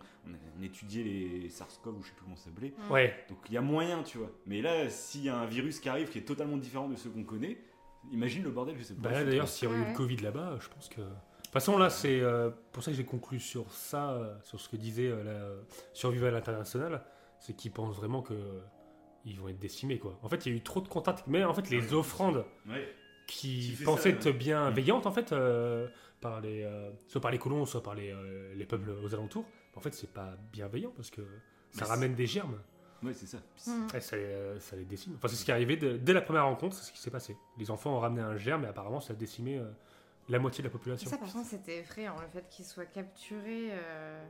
on, 0.57 0.61
étudiait 0.61 1.03
les 1.03 1.49
SARS-CoV 1.49 1.97
ou 1.97 2.01
je 2.01 2.07
sais 2.07 2.13
plus 2.13 2.23
comment 2.23 2.35
ça 2.35 2.45
s'appelait. 2.45 2.73
Ouais. 2.89 3.15
Donc 3.29 3.37
il 3.47 3.53
y 3.53 3.57
a 3.57 3.61
moyen, 3.61 4.03
tu 4.03 4.17
vois. 4.17 4.31
Mais 4.45 4.61
là, 4.61 4.89
s'il 4.89 5.23
y 5.23 5.29
a 5.29 5.37
un 5.37 5.45
virus 5.45 5.79
qui 5.79 5.89
arrive 5.89 6.09
qui 6.09 6.17
est 6.17 6.23
totalement 6.23 6.57
différent 6.57 6.87
de 6.89 6.95
ceux 6.95 7.09
qu'on 7.09 7.23
connaît, 7.23 7.57
imagine 8.11 8.43
le 8.43 8.51
bordel, 8.51 8.75
je 8.77 8.83
sais 8.83 8.93
pas. 8.95 9.09
Bah 9.09 9.11
là, 9.11 9.23
d'ailleurs, 9.23 9.47
s'il 9.47 9.67
y 9.67 9.71
aurait 9.71 9.79
eu 9.79 9.83
Ouais. 9.83 9.91
le 9.91 9.95
Covid 9.97 10.17
là-bas, 10.17 10.57
je 10.59 10.67
pense 10.69 10.89
que. 10.89 11.01
De 11.01 11.07
toute 11.43 11.53
façon, 11.53 11.77
là, 11.77 11.89
c'est 11.89 12.19
euh, 12.21 12.51
pour 12.71 12.83
ça 12.83 12.91
que 12.91 12.97
j'ai 12.97 13.05
conclu 13.05 13.39
sur 13.39 13.71
ça, 13.71 14.11
euh, 14.11 14.35
sur 14.43 14.59
ce 14.59 14.69
que 14.69 14.75
disait 14.75 15.07
euh, 15.07 15.23
la 15.23 15.65
Survival 15.93 16.35
International, 16.35 17.03
c'est 17.39 17.55
qu'ils 17.55 17.71
pensent 17.71 17.95
vraiment 17.95 18.21
que 18.21 18.35
ils 19.25 19.39
vont 19.39 19.47
être 19.49 19.59
décimés, 19.59 19.99
quoi. 19.99 20.17
En 20.23 20.29
fait, 20.29 20.45
il 20.45 20.51
y 20.51 20.55
a 20.55 20.57
eu 20.57 20.61
trop 20.61 20.81
de 20.81 20.87
contacts, 20.87 21.25
mais 21.27 21.43
en 21.43 21.53
fait, 21.53 21.69
les 21.69 21.93
offrandes 21.93 22.45
Ouais. 22.67 22.87
qui 23.27 23.75
pensaient 23.83 24.11
ça, 24.11 24.29
être 24.29 24.31
bienveillantes, 24.31 25.05
en 25.05 25.11
fait, 25.11 25.31
euh, 25.33 25.87
par 26.21 26.41
les, 26.41 26.63
euh, 26.63 26.89
soit 27.07 27.21
par 27.21 27.31
les 27.31 27.37
colons, 27.37 27.65
soit 27.65 27.83
par 27.83 27.95
les, 27.95 28.11
euh, 28.11 28.53
les 28.55 28.65
peuples 28.65 28.91
aux 29.03 29.13
alentours, 29.13 29.45
en 29.79 29.81
fait, 29.81 29.93
c'est 29.93 30.11
pas 30.11 30.35
bienveillant 30.51 30.91
parce 30.95 31.09
que 31.09 31.21
ça 31.71 31.85
Mais 31.85 31.87
ramène 31.87 32.15
des 32.15 32.25
germes. 32.27 32.59
Ouais, 33.01 33.13
c'est 33.13 33.27
ça. 33.27 33.37
Mm. 33.65 33.87
Et 33.95 33.99
ça, 34.01 34.17
les- 34.17 34.59
ça 34.59 34.75
les 34.75 34.83
décime. 34.83 35.13
Enfin, 35.15 35.29
c'est 35.29 35.35
ce 35.37 35.45
qui 35.45 35.51
est 35.51 35.53
arrivé 35.53 35.77
de- 35.77 35.95
dès 35.95 36.11
la 36.11 36.21
première 36.21 36.43
rencontre, 36.45 36.75
c'est 36.75 36.83
ce 36.83 36.91
qui 36.91 36.99
s'est 36.99 37.09
passé. 37.11 37.37
Les 37.57 37.71
enfants 37.71 37.95
ont 37.95 37.99
ramené 37.99 38.21
un 38.21 38.35
germe 38.35 38.65
et 38.65 38.67
apparemment, 38.67 38.99
ça 38.99 39.13
a 39.13 39.15
décimé 39.15 39.57
euh, 39.57 39.69
la 40.27 40.37
moitié 40.37 40.61
de 40.61 40.67
la 40.67 40.69
Et 40.69 40.73
population. 40.77 41.09
ça 41.09 41.17
par 41.17 41.31
contre 41.31 41.47
c'était 41.47 41.77
effrayant, 41.79 42.15
le 42.19 42.27
fait 42.27 42.45
qu'ils 42.49 42.65
soient 42.65 42.85
capturés. 42.85 43.69
euh, 43.71 44.25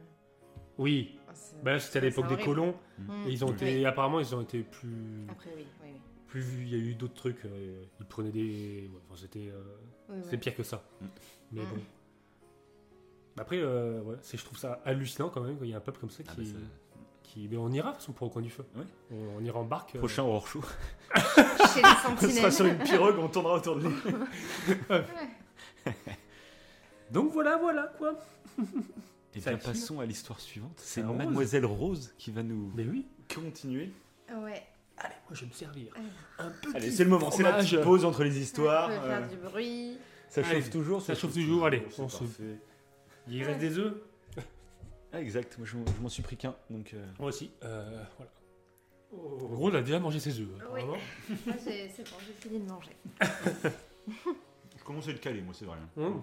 Oui, 0.77 1.17
oh, 1.27 1.31
c'est- 1.33 1.63
bah, 1.63 1.79
c'était 1.79 1.97
à 1.97 2.01
l'époque 2.03 2.27
des 2.27 2.37
colons. 2.37 2.75
Mm. 2.99 3.11
Et 3.27 3.31
ils 3.31 3.43
ont 3.43 3.47
Oui. 3.49 3.53
été, 3.55 3.85
apparemment, 3.87 4.19
ils 4.19 4.35
ont 4.35 4.41
été 4.41 4.61
plus, 4.61 5.25
Après 5.29 5.49
oui, 5.55 5.65
oui, 5.83 5.89
oui. 5.95 6.01
plus. 6.27 6.43
Il 6.61 6.69
y 6.69 6.75
a 6.75 6.77
eu 6.77 6.93
d'autres 6.95 7.15
trucs. 7.15 7.43
euh, 7.45 7.83
ils 7.99 8.05
prenaient 8.05 8.31
des, 8.31 8.89
ouais, 8.93 8.99
enfin, 9.09 9.19
c'était, 9.19 9.49
euh, 9.49 9.63
Oui, 10.09 10.17
ouais. 10.31 10.37
pire 10.37 10.55
que 10.55 10.63
ça. 10.63 10.83
Mm. 11.01 11.05
Mais 11.53 11.61
Mm. 11.63 11.69
bon. 11.69 11.81
Après, 13.39 13.57
euh, 13.57 14.01
ouais, 14.01 14.15
c'est, 14.21 14.37
je 14.37 14.43
trouve 14.45 14.57
ça 14.57 14.81
hallucinant 14.85 15.29
quand 15.29 15.41
même 15.41 15.57
qu'il 15.57 15.67
y 15.69 15.73
a 15.73 15.77
un 15.77 15.81
peuple 15.81 15.99
comme 15.99 16.09
ça 16.09 16.23
Ah, 16.27 16.31
qui, 16.35 16.41
bah, 16.41 16.59
ça- 16.59 16.99
qui, 17.23 17.47
mais 17.49 17.57
on 17.57 17.69
ira 17.71 17.89
de 17.89 17.93
toute 17.93 18.01
façon 18.01 18.11
pour 18.13 18.27
au 18.27 18.29
coin 18.31 18.41
du 18.41 18.49
feu. 18.49 18.65
Ouais. 18.75 18.83
On, 19.11 19.37
on 19.39 19.43
ira 19.43 19.59
en 19.59 19.63
barque. 19.63 19.95
euh, 19.95 19.99
Prochain 19.99 20.23
horror 20.23 20.47
show. 20.47 20.61
Chez 21.15 21.21
les 21.81 21.83
On 21.83 22.17
sera 22.17 22.51
sentinelles. 22.51 22.51
sur 22.53 22.65
une 22.65 22.77
pirogue, 22.79 23.15
on 23.19 23.27
tournera 23.27 23.55
autour 23.55 23.75
de 23.77 23.87
lui. 23.87 23.95
Donc 27.11 27.31
voilà, 27.33 27.57
voilà 27.57 27.91
quoi. 27.97 28.13
Et 29.35 29.39
bien, 29.39 29.57
passons 29.57 29.99
à 29.99 30.05
l'histoire 30.05 30.39
suivante. 30.39 30.73
C'est. 30.77 31.01
Mademoiselle 31.03 31.65
Rose 31.65 32.13
qui 32.17 32.31
va 32.31 32.43
nous 32.43 32.71
Mais 32.75 32.83
oui. 32.85 33.07
continuer. 33.33 33.91
Ouais. 34.31 34.63
Allez, 34.97 35.15
moi 35.27 35.31
je 35.33 35.41
vais 35.41 35.47
me 35.47 35.53
servir. 35.53 35.93
Alors, 36.37 36.51
Un 36.51 36.51
petit 36.51 36.75
Allez, 36.75 36.91
c'est 36.91 37.03
le 37.05 37.09
moment, 37.09 37.31
c'est 37.31 37.43
la 37.43 37.53
petite 37.53 37.81
pause 37.81 38.03
entre 38.05 38.23
les 38.23 38.37
histoires. 38.39 38.89
on 38.91 38.99
peut 38.99 39.05
euh, 39.05 39.07
faire 39.19 39.27
du 39.29 39.37
bruit. 39.37 39.97
Ça 40.27 40.41
Allez, 40.45 40.59
chauffe 40.61 40.69
toujours 40.69 41.01
ça 41.01 41.15
chauffe 41.15 41.33
toujours, 41.33 41.65
allez, 41.65 41.83
on 41.97 42.09
se- 42.09 42.17
parfait. 42.19 42.59
Il 43.29 43.43
reste 43.43 43.59
des 43.59 43.77
œufs 43.77 43.93
Ah, 45.13 45.21
exact, 45.21 45.57
moi 45.57 45.65
je, 45.67 45.71
je 45.97 46.01
m'en 46.01 46.09
suis 46.09 46.21
pris 46.23 46.37
qu'un. 46.37 46.55
Donc, 46.69 46.93
euh, 46.93 47.05
Moi 47.19 47.29
aussi. 47.29 47.51
Euh, 47.63 48.03
voilà. 48.17 48.31
En 49.11 49.47
gros, 49.47 49.69
on 49.71 49.73
a 49.73 49.81
déjà 49.81 49.99
mangé 49.99 50.19
ses 50.19 50.39
œufs. 50.39 50.47
hein, 50.61 50.65
Oui. 50.71 50.81
vraiment. 50.81 50.97
Moi, 51.47 51.55
j'ai- 51.65 51.89
c'est 51.89 52.03
bon, 52.09 52.17
j'ai 52.27 52.33
fini 52.33 52.59
de 52.59 52.69
manger. 52.69 52.95
je 54.77 54.83
commence 54.83 55.07
à 55.07 55.11
le 55.11 55.17
caler, 55.17 55.41
moi, 55.41 55.53
c'est 55.57 55.65
vrai. 55.65 55.77
Hum. 55.97 56.21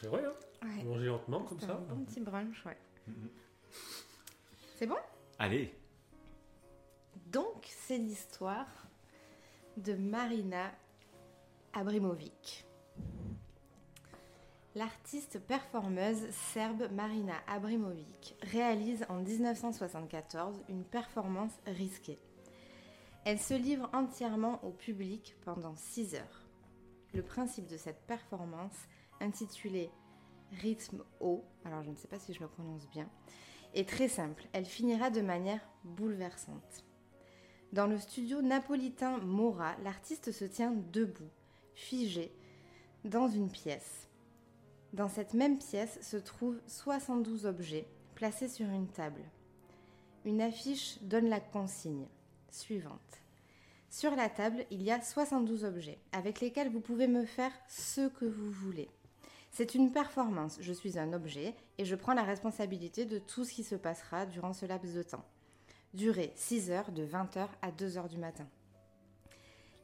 C'est 0.00 0.06
vrai, 0.08 0.22
hein 0.24 0.32
Ouais. 0.62 0.84
Manger 0.84 1.06
lentement 1.06 1.40
comme 1.42 1.58
C'est 1.58 1.66
ça. 1.66 1.72
un 1.72 1.94
bon 1.94 2.04
petit 2.04 2.20
brunch, 2.20 2.64
ouais. 2.66 2.76
Mhm. 3.08 3.28
C'est 4.76 4.86
bon? 4.86 4.96
Allez, 5.38 5.74
Donc, 7.32 7.66
c'est 7.66 7.98
l'histoire 7.98 8.66
de 9.76 9.94
Marina 9.94 10.70
Abrimovic. 11.72 12.64
L'artiste 14.76 15.40
performeuse 15.40 16.30
serbe 16.30 16.88
Marina 16.92 17.34
Abrimovic 17.48 18.36
réalise 18.40 19.04
en 19.08 19.16
1974 19.16 20.62
une 20.68 20.84
performance 20.84 21.58
risquée. 21.66 22.20
Elle 23.24 23.40
se 23.40 23.54
livre 23.54 23.90
entièrement 23.92 24.64
au 24.64 24.70
public 24.70 25.34
pendant 25.44 25.74
6 25.74 26.14
heures. 26.14 26.46
Le 27.12 27.22
principe 27.22 27.66
de 27.66 27.76
cette 27.76 28.06
performance, 28.06 28.76
intitulée 29.20 29.90
Rythme 30.52 31.02
haut, 31.18 31.44
alors 31.64 31.82
je 31.82 31.90
ne 31.90 31.96
sais 31.96 32.08
pas 32.08 32.20
si 32.20 32.32
je 32.32 32.40
le 32.40 32.46
prononce 32.46 32.88
bien, 32.90 33.10
est 33.74 33.88
très 33.88 34.08
simple. 34.08 34.46
Elle 34.52 34.66
finira 34.66 35.10
de 35.10 35.20
manière 35.20 35.68
bouleversante. 35.82 36.84
Dans 37.72 37.88
le 37.88 37.98
studio 37.98 38.40
napolitain 38.40 39.18
Mora, 39.18 39.74
l'artiste 39.82 40.30
se 40.30 40.44
tient 40.44 40.72
debout, 40.92 41.30
figé, 41.74 42.32
dans 43.04 43.26
une 43.26 43.50
pièce. 43.50 44.09
Dans 44.92 45.08
cette 45.08 45.34
même 45.34 45.58
pièce 45.58 45.98
se 46.02 46.16
trouvent 46.16 46.60
72 46.66 47.46
objets 47.46 47.86
placés 48.16 48.48
sur 48.48 48.68
une 48.68 48.88
table. 48.88 49.22
Une 50.24 50.40
affiche 50.40 50.98
donne 51.02 51.28
la 51.28 51.38
consigne 51.38 52.06
suivante. 52.50 53.22
Sur 53.88 54.16
la 54.16 54.28
table, 54.28 54.66
il 54.70 54.82
y 54.82 54.90
a 54.90 55.00
72 55.00 55.64
objets 55.64 55.98
avec 56.12 56.40
lesquels 56.40 56.70
vous 56.70 56.80
pouvez 56.80 57.06
me 57.06 57.24
faire 57.24 57.52
ce 57.68 58.08
que 58.08 58.24
vous 58.24 58.50
voulez. 58.50 58.88
C'est 59.52 59.74
une 59.74 59.92
performance, 59.92 60.58
je 60.60 60.72
suis 60.72 60.98
un 60.98 61.12
objet 61.12 61.54
et 61.78 61.84
je 61.84 61.96
prends 61.96 62.14
la 62.14 62.22
responsabilité 62.22 63.04
de 63.04 63.18
tout 63.18 63.44
ce 63.44 63.52
qui 63.52 63.64
se 63.64 63.74
passera 63.76 64.26
durant 64.26 64.52
ce 64.52 64.66
laps 64.66 64.94
de 64.94 65.02
temps. 65.02 65.24
Durée 65.94 66.32
6 66.36 66.70
heures 66.70 66.92
de 66.92 67.04
20h 67.04 67.48
à 67.62 67.70
2h 67.70 68.08
du 68.08 68.18
matin. 68.18 68.46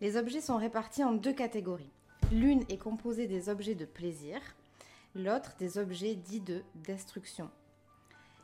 Les 0.01 0.17
objets 0.17 0.41
sont 0.41 0.57
répartis 0.57 1.03
en 1.03 1.13
deux 1.13 1.33
catégories. 1.33 1.93
L'une 2.33 2.65
est 2.69 2.79
composée 2.79 3.27
des 3.27 3.49
objets 3.49 3.75
de 3.75 3.85
plaisir, 3.85 4.41
l'autre 5.17 5.55
des 5.59 5.79
objets 5.79 6.15
dits 6.15 6.41
de 6.41 6.63
destruction. 6.75 7.51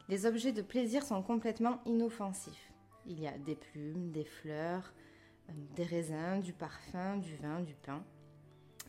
Les 0.08 0.26
objets 0.26 0.52
de 0.52 0.62
plaisir 0.62 1.04
sont 1.04 1.22
complètement 1.22 1.80
inoffensifs. 1.86 2.72
Il 3.06 3.20
y 3.20 3.26
a 3.26 3.38
des 3.38 3.56
plumes, 3.56 4.10
des 4.10 4.24
fleurs, 4.24 4.92
euh, 5.48 5.52
des 5.76 5.84
raisins, 5.84 6.40
du 6.40 6.52
parfum, 6.52 7.16
du 7.16 7.34
vin, 7.36 7.60
du 7.60 7.74
pain. 7.74 8.04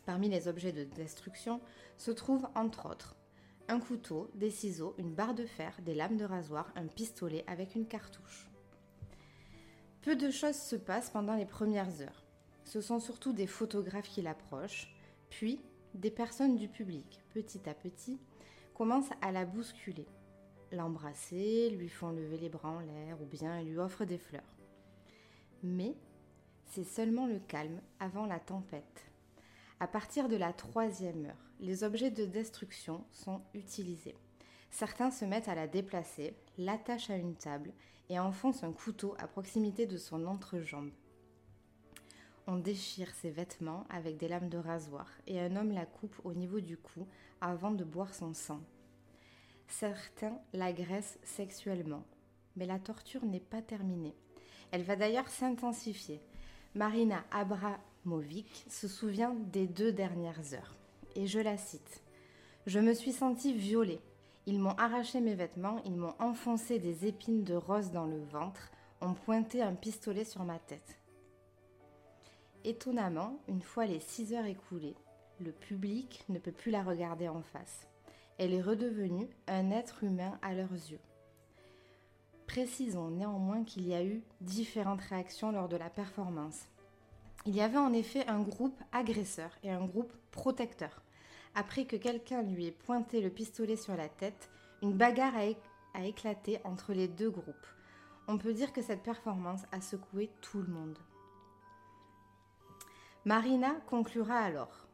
Parmi 0.06 0.28
les 0.28 0.48
objets 0.48 0.72
de 0.72 0.84
destruction 0.84 1.60
se 1.96 2.10
trouvent 2.10 2.48
entre 2.54 2.90
autres 2.90 3.16
un 3.68 3.80
couteau, 3.80 4.30
des 4.34 4.50
ciseaux, 4.50 4.94
une 4.98 5.14
barre 5.14 5.34
de 5.34 5.46
fer, 5.46 5.74
des 5.82 5.94
lames 5.94 6.16
de 6.16 6.24
rasoir, 6.24 6.70
un 6.76 6.86
pistolet 6.86 7.44
avec 7.46 7.74
une 7.74 7.86
cartouche. 7.86 8.50
Peu 10.02 10.16
de 10.16 10.30
choses 10.30 10.56
se 10.56 10.76
passent 10.76 11.10
pendant 11.10 11.34
les 11.34 11.46
premières 11.46 12.00
heures. 12.02 12.24
Ce 12.64 12.80
sont 12.80 13.00
surtout 13.00 13.32
des 13.32 13.46
photographes 13.46 14.08
qui 14.08 14.22
l'approchent, 14.22 14.94
puis 15.30 15.60
des 15.94 16.10
personnes 16.10 16.56
du 16.56 16.68
public, 16.68 17.20
petit 17.32 17.68
à 17.68 17.74
petit, 17.74 18.18
commencent 18.74 19.12
à 19.22 19.30
la 19.32 19.44
bousculer, 19.44 20.06
l'embrasser, 20.72 21.70
lui 21.70 21.88
font 21.88 22.10
lever 22.10 22.36
les 22.36 22.48
bras 22.48 22.70
en 22.70 22.80
l'air 22.80 23.20
ou 23.22 23.26
bien 23.26 23.62
lui 23.62 23.78
offrent 23.78 24.04
des 24.04 24.18
fleurs. 24.18 24.42
Mais 25.62 25.94
c'est 26.66 26.84
seulement 26.84 27.26
le 27.26 27.38
calme 27.38 27.80
avant 28.00 28.26
la 28.26 28.40
tempête. 28.40 29.06
À 29.80 29.86
partir 29.86 30.28
de 30.28 30.36
la 30.36 30.52
troisième 30.52 31.26
heure, 31.26 31.50
les 31.60 31.84
objets 31.84 32.10
de 32.10 32.26
destruction 32.26 33.04
sont 33.10 33.40
utilisés. 33.54 34.16
Certains 34.70 35.10
se 35.10 35.24
mettent 35.24 35.48
à 35.48 35.54
la 35.54 35.68
déplacer, 35.68 36.34
l'attachent 36.58 37.10
à 37.10 37.16
une 37.16 37.36
table 37.36 37.72
et 38.08 38.18
enfoncent 38.18 38.64
un 38.64 38.72
couteau 38.72 39.14
à 39.18 39.28
proximité 39.28 39.86
de 39.86 39.96
son 39.96 40.26
entrejambe. 40.26 40.90
On 42.46 42.56
déchire 42.56 43.10
ses 43.14 43.30
vêtements 43.30 43.84
avec 43.88 44.18
des 44.18 44.28
lames 44.28 44.50
de 44.50 44.58
rasoir 44.58 45.08
et 45.26 45.40
un 45.40 45.56
homme 45.56 45.72
la 45.72 45.86
coupe 45.86 46.20
au 46.24 46.34
niveau 46.34 46.60
du 46.60 46.76
cou 46.76 47.06
avant 47.40 47.70
de 47.70 47.84
boire 47.84 48.14
son 48.14 48.34
sang. 48.34 48.60
Certains 49.66 50.38
l'agressent 50.52 51.18
sexuellement, 51.22 52.04
mais 52.56 52.66
la 52.66 52.78
torture 52.78 53.24
n'est 53.24 53.40
pas 53.40 53.62
terminée. 53.62 54.14
Elle 54.72 54.82
va 54.82 54.94
d'ailleurs 54.94 55.28
s'intensifier. 55.28 56.20
Marina 56.74 57.24
Abramovic 57.30 58.66
se 58.68 58.88
souvient 58.88 59.34
des 59.52 59.66
deux 59.66 59.92
dernières 59.92 60.52
heures, 60.52 60.76
et 61.16 61.26
je 61.26 61.38
la 61.38 61.56
cite. 61.56 62.02
Je 62.66 62.78
me 62.78 62.92
suis 62.92 63.12
sentie 63.12 63.54
violée. 63.54 64.00
Ils 64.46 64.58
m'ont 64.58 64.74
arraché 64.76 65.20
mes 65.20 65.34
vêtements, 65.34 65.80
ils 65.86 65.96
m'ont 65.96 66.14
enfoncé 66.18 66.78
des 66.78 67.06
épines 67.06 67.44
de 67.44 67.54
rose 67.54 67.90
dans 67.90 68.06
le 68.06 68.22
ventre, 68.24 68.70
ont 69.00 69.14
pointé 69.14 69.62
un 69.62 69.74
pistolet 69.74 70.24
sur 70.24 70.44
ma 70.44 70.58
tête. 70.58 70.98
Étonnamment, 72.64 73.38
une 73.46 73.60
fois 73.60 73.84
les 73.84 74.00
six 74.00 74.32
heures 74.32 74.46
écoulées, 74.46 74.96
le 75.38 75.52
public 75.52 76.24
ne 76.30 76.38
peut 76.38 76.50
plus 76.50 76.70
la 76.70 76.82
regarder 76.82 77.28
en 77.28 77.42
face. 77.42 77.86
Elle 78.38 78.54
est 78.54 78.62
redevenue 78.62 79.28
un 79.46 79.70
être 79.70 80.02
humain 80.02 80.38
à 80.40 80.54
leurs 80.54 80.72
yeux. 80.72 81.00
Précisons 82.46 83.10
néanmoins 83.10 83.64
qu'il 83.64 83.86
y 83.86 83.94
a 83.94 84.02
eu 84.02 84.22
différentes 84.40 85.02
réactions 85.02 85.52
lors 85.52 85.68
de 85.68 85.76
la 85.76 85.90
performance. 85.90 86.68
Il 87.44 87.54
y 87.54 87.60
avait 87.60 87.76
en 87.76 87.92
effet 87.92 88.26
un 88.28 88.40
groupe 88.40 88.80
agresseur 88.92 89.50
et 89.62 89.70
un 89.70 89.84
groupe 89.84 90.14
protecteur. 90.30 91.02
Après 91.54 91.84
que 91.84 91.96
quelqu'un 91.96 92.42
lui 92.42 92.66
ait 92.66 92.72
pointé 92.72 93.20
le 93.20 93.28
pistolet 93.28 93.76
sur 93.76 93.94
la 93.94 94.08
tête, 94.08 94.50
une 94.80 94.94
bagarre 94.94 95.34
a 95.92 96.04
éclaté 96.06 96.60
entre 96.64 96.94
les 96.94 97.08
deux 97.08 97.30
groupes. 97.30 97.66
On 98.26 98.38
peut 98.38 98.54
dire 98.54 98.72
que 98.72 98.80
cette 98.80 99.02
performance 99.02 99.64
a 99.70 99.82
secoué 99.82 100.30
tout 100.40 100.62
le 100.62 100.72
monde. 100.72 100.98
Marina 103.26 103.74
conclura 103.86 104.36
alors. 104.36 104.86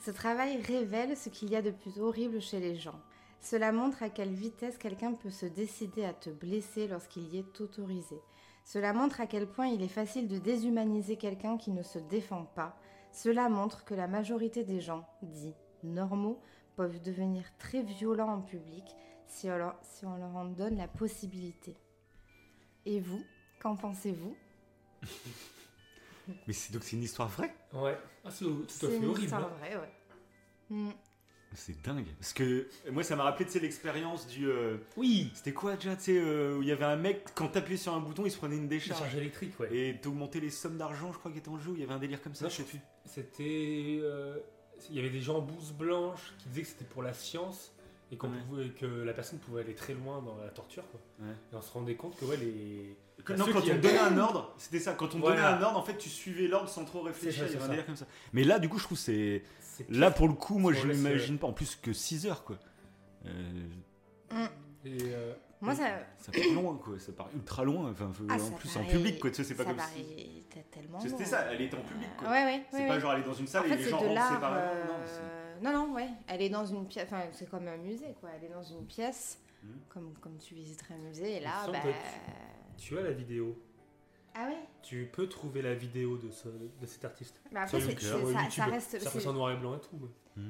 Ce 0.00 0.10
travail 0.10 0.62
révèle 0.62 1.14
ce 1.14 1.28
qu'il 1.28 1.50
y 1.50 1.56
a 1.56 1.60
de 1.60 1.70
plus 1.70 2.00
horrible 2.00 2.40
chez 2.40 2.58
les 2.58 2.74
gens. 2.74 2.98
Cela 3.42 3.70
montre 3.70 4.02
à 4.02 4.08
quelle 4.08 4.32
vitesse 4.32 4.78
quelqu'un 4.78 5.12
peut 5.12 5.30
se 5.30 5.44
décider 5.44 6.06
à 6.06 6.14
te 6.14 6.30
blesser 6.30 6.88
lorsqu'il 6.88 7.28
y 7.28 7.36
est 7.36 7.60
autorisé. 7.60 8.18
Cela 8.64 8.94
montre 8.94 9.20
à 9.20 9.26
quel 9.26 9.46
point 9.46 9.66
il 9.66 9.82
est 9.82 9.88
facile 9.88 10.26
de 10.26 10.38
déshumaniser 10.38 11.16
quelqu'un 11.16 11.58
qui 11.58 11.70
ne 11.70 11.82
se 11.82 11.98
défend 11.98 12.46
pas. 12.46 12.78
Cela 13.12 13.50
montre 13.50 13.84
que 13.84 13.94
la 13.94 14.08
majorité 14.08 14.64
des 14.64 14.80
gens, 14.80 15.06
dits 15.20 15.54
normaux, 15.82 16.40
peuvent 16.76 17.02
devenir 17.02 17.44
très 17.58 17.82
violents 17.82 18.32
en 18.32 18.40
public 18.40 18.84
si 19.26 19.50
on 19.50 19.58
leur, 19.58 19.76
si 19.82 20.06
on 20.06 20.16
leur 20.16 20.34
en 20.34 20.46
donne 20.46 20.78
la 20.78 20.88
possibilité. 20.88 21.76
Et 22.86 23.00
vous, 23.00 23.22
qu'en 23.60 23.76
pensez-vous? 23.76 24.34
Mais 26.46 26.52
c'est 26.52 26.72
donc 26.72 26.82
c'est 26.84 26.96
une 26.96 27.02
histoire 27.02 27.28
vraie? 27.28 27.54
Ouais. 27.72 27.98
Ah, 28.24 28.30
c'est 28.30 28.44
tout 28.44 28.62
à 28.62 28.70
C'est 28.70 28.88
fait 28.88 28.96
une 28.96 29.04
horrible. 29.06 29.22
histoire 29.24 29.44
hein. 29.44 29.56
vraie, 29.58 29.76
ouais. 29.76 29.92
Hmm. 30.70 30.90
C'est 31.56 31.80
dingue. 31.82 32.06
Parce 32.18 32.32
que 32.32 32.66
moi, 32.90 33.04
ça 33.04 33.14
m'a 33.14 33.22
rappelé, 33.22 33.44
tu 33.46 33.52
sais, 33.52 33.60
l'expérience 33.60 34.26
du. 34.26 34.48
euh, 34.48 34.76
Oui. 34.96 35.30
C'était 35.34 35.52
quoi 35.52 35.76
déjà, 35.76 35.94
tu 35.94 36.02
sais, 36.04 36.18
euh, 36.18 36.56
où 36.58 36.62
il 36.62 36.68
y 36.68 36.72
avait 36.72 36.84
un 36.84 36.96
mec, 36.96 37.22
quand 37.36 37.46
t'appuyais 37.46 37.76
sur 37.76 37.94
un 37.94 38.00
bouton, 38.00 38.24
il 38.26 38.32
se 38.32 38.38
prenait 38.38 38.56
une 38.56 38.66
décharge. 38.66 38.98
Charge 38.98 39.14
électrique, 39.14 39.58
ouais. 39.60 39.68
Et 39.72 40.00
t'augmentais 40.00 40.40
les 40.40 40.50
sommes 40.50 40.78
d'argent, 40.78 41.12
je 41.12 41.18
crois, 41.18 41.30
qui 41.30 41.38
étaient 41.38 41.48
en 41.50 41.58
jeu. 41.60 41.70
Il 41.74 41.80
y 41.80 41.84
avait 41.84 41.92
un 41.94 41.98
délire 42.00 42.20
comme 42.20 42.34
ça. 42.34 42.44
Non, 42.46 42.50
je 42.50 42.56
sais 42.56 42.62
plus. 42.64 42.80
C'était. 43.04 43.98
euh, 44.02 44.36
Il 44.90 44.96
y 44.96 44.98
avait 44.98 45.10
des 45.10 45.20
gens 45.20 45.36
en 45.38 45.42
blouse 45.42 45.70
blanche 45.72 46.32
qui 46.38 46.48
disaient 46.48 46.62
que 46.62 46.68
c'était 46.68 46.84
pour 46.86 47.04
la 47.04 47.12
science 47.14 47.72
et 48.10 48.16
qu'on 48.16 48.30
Ouais. 48.32 48.38
pouvait, 48.48 48.68
que 48.70 48.86
la 48.86 49.12
personne 49.12 49.38
pouvait 49.38 49.60
aller 49.60 49.74
très 49.76 49.94
loin 49.94 50.20
dans 50.22 50.36
la 50.38 50.48
torture. 50.50 50.82
Quoi. 50.90 51.00
Ouais. 51.20 51.34
Et 51.52 51.54
on 51.54 51.62
se 51.62 51.70
rendait 51.72 51.94
compte 51.94 52.16
que 52.16 52.24
ouais, 52.24 52.36
les. 52.36 52.96
Que- 53.24 53.32
Bah, 53.32 53.38
non, 53.38 53.46
quand 53.52 53.60
on 53.60 53.74
donnait 53.78 53.98
un 53.98 54.18
ordre, 54.18 54.54
c'était 54.58 54.80
ça. 54.80 54.92
Quand 54.94 55.14
on 55.14 55.18
Voilà. 55.18 55.36
donnait 55.52 55.56
un 55.58 55.62
ordre, 55.62 55.78
en 55.78 55.82
fait, 55.82 55.96
tu 55.96 56.08
suivais 56.08 56.46
l'ordre 56.46 56.68
sans 56.68 56.84
trop 56.84 57.00
réfléchir. 57.02 57.48
Ça, 57.48 57.58
ça. 57.60 57.82
comme 57.82 57.96
ça. 57.96 58.06
Mais 58.32 58.44
là, 58.44 58.58
du 58.58 58.68
coup, 58.68 58.78
je 58.78 58.84
trouve 58.84 58.98
que 58.98 59.04
c'est. 59.04 59.42
Là, 59.88 60.10
pour 60.10 60.28
le 60.28 60.34
coup, 60.34 60.58
moi, 60.58 60.72
je 60.72 60.86
l'imagine 60.86 61.38
pas. 61.38 61.46
En 61.46 61.52
plus 61.52 61.76
que 61.76 61.92
6 61.92 62.26
heures, 62.26 62.44
quoi. 62.44 62.58
Euh, 63.26 63.66
Et, 64.84 64.98
euh, 65.04 65.32
Moi, 65.62 65.74
ça, 65.74 65.84
ça 66.18 66.30
part 66.30 66.52
loin, 66.52 66.76
quoi. 66.76 66.98
Ça 66.98 67.12
part 67.12 67.30
ultra 67.34 67.64
loin. 67.64 67.90
Enfin, 67.90 68.12
Ah, 68.28 68.34
en 68.34 68.50
plus, 68.50 68.76
en 68.76 68.84
public, 68.84 69.18
quoi. 69.18 69.30
Tu 69.30 69.36
sais, 69.36 69.44
c'est 69.44 69.54
pas 69.54 69.62
ça 69.64 69.70
comme 69.70 69.78
paraît 69.78 69.90
si. 69.94 70.44
tellement 70.70 71.00
C'était 71.00 71.24
ça, 71.24 71.46
elle 71.50 71.62
était 71.62 71.76
en 71.76 71.80
public, 71.80 72.08
quoi. 72.18 72.28
Ouais, 72.28 72.44
ouais, 72.44 72.62
C'est 72.70 72.76
ouais, 72.78 72.86
pas 72.88 72.94
ouais. 72.96 73.00
genre 73.00 73.10
aller 73.12 73.22
dans 73.24 73.32
une 73.32 73.46
salle 73.46 73.62
En 73.62 73.66
et 73.66 73.68
fait, 73.70 73.76
les 73.76 73.84
c'est 73.84 73.90
gens 73.90 73.98
rentrent 74.00 74.28
séparément. 74.34 74.60
euh, 74.60 74.84
Non, 74.84 74.92
c'est- 75.06 75.64
Non, 75.64 75.72
non, 75.72 75.94
ouais. 75.94 76.08
Elle 76.28 76.42
est 76.42 76.50
dans 76.50 76.66
une 76.66 76.86
pièce. 76.86 77.06
Enfin, 77.06 77.22
c'est 77.32 77.48
comme 77.48 77.66
un 77.66 77.78
musée, 77.78 78.14
quoi. 78.20 78.28
Elle 78.36 78.44
est 78.50 78.52
dans 78.52 78.62
une 78.62 78.84
pièce, 78.84 79.38
Mhm. 79.62 79.70
comme, 79.88 80.12
comme 80.20 80.36
tu 80.36 80.54
visiterais 80.54 80.94
un 80.94 80.98
musée. 81.08 81.36
Et 81.36 81.40
là, 81.40 81.66
bah. 81.68 81.78
Tu 82.76 82.98
as 82.98 83.02
la 83.02 83.12
vidéo. 83.12 83.58
Ah 84.34 84.46
ouais? 84.48 84.56
Tu 84.82 85.08
peux 85.12 85.28
trouver 85.28 85.62
la 85.62 85.74
vidéo 85.74 86.16
de, 86.18 86.30
ce- 86.30 86.48
de 86.48 86.86
cet 86.86 87.04
artiste. 87.04 87.40
Mais 87.52 87.60
après, 87.60 87.78
Sur 87.78 87.86
c'est- 87.86 87.92
YouTube, 87.92 88.08
c'est- 88.18 88.24
ouais, 88.24 88.32
ça, 88.32 88.38
YouTube. 88.40 88.52
ça 88.56 88.64
reste. 88.64 88.90
Ça 88.90 88.98
c'est- 89.10 89.18
passe 89.18 89.26
en 89.26 89.32
noir 89.32 89.50
et 89.52 89.56
blanc 89.56 89.76
et 89.76 89.80
tout. 89.80 89.96
ouais. 90.36 90.42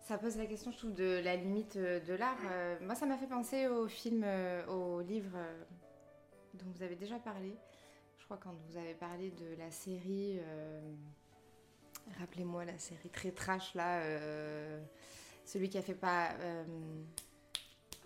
Ça 0.00 0.16
pose 0.18 0.36
la 0.38 0.46
question, 0.46 0.70
je 0.72 0.78
trouve, 0.78 0.94
de 0.94 1.20
la 1.22 1.36
limite 1.36 1.76
euh, 1.76 2.00
de 2.00 2.14
l'art. 2.14 2.38
Euh, 2.50 2.76
moi, 2.82 2.94
ça 2.94 3.04
m'a 3.06 3.16
fait 3.18 3.26
penser 3.26 3.66
au 3.68 3.86
film, 3.86 4.22
euh, 4.24 4.66
au 4.66 5.00
livre 5.02 5.32
euh, 5.36 5.62
dont 6.54 6.64
vous 6.74 6.82
avez 6.82 6.96
déjà 6.96 7.18
parlé. 7.18 7.54
Je 8.18 8.24
crois 8.24 8.38
quand 8.38 8.54
vous 8.68 8.76
avez 8.78 8.94
parlé 8.94 9.30
de 9.30 9.54
la 9.58 9.70
série. 9.70 10.38
euh, 10.40 10.80
Rappelez-moi 12.18 12.64
la 12.64 12.78
série 12.78 13.10
très 13.10 13.30
trash 13.32 13.74
là. 13.74 14.00
euh, 14.00 14.82
celui 15.44 15.68
qui 15.68 15.76
a 15.78 15.82
fait 15.82 15.94
pas. 15.94 16.30
euh, 16.40 16.64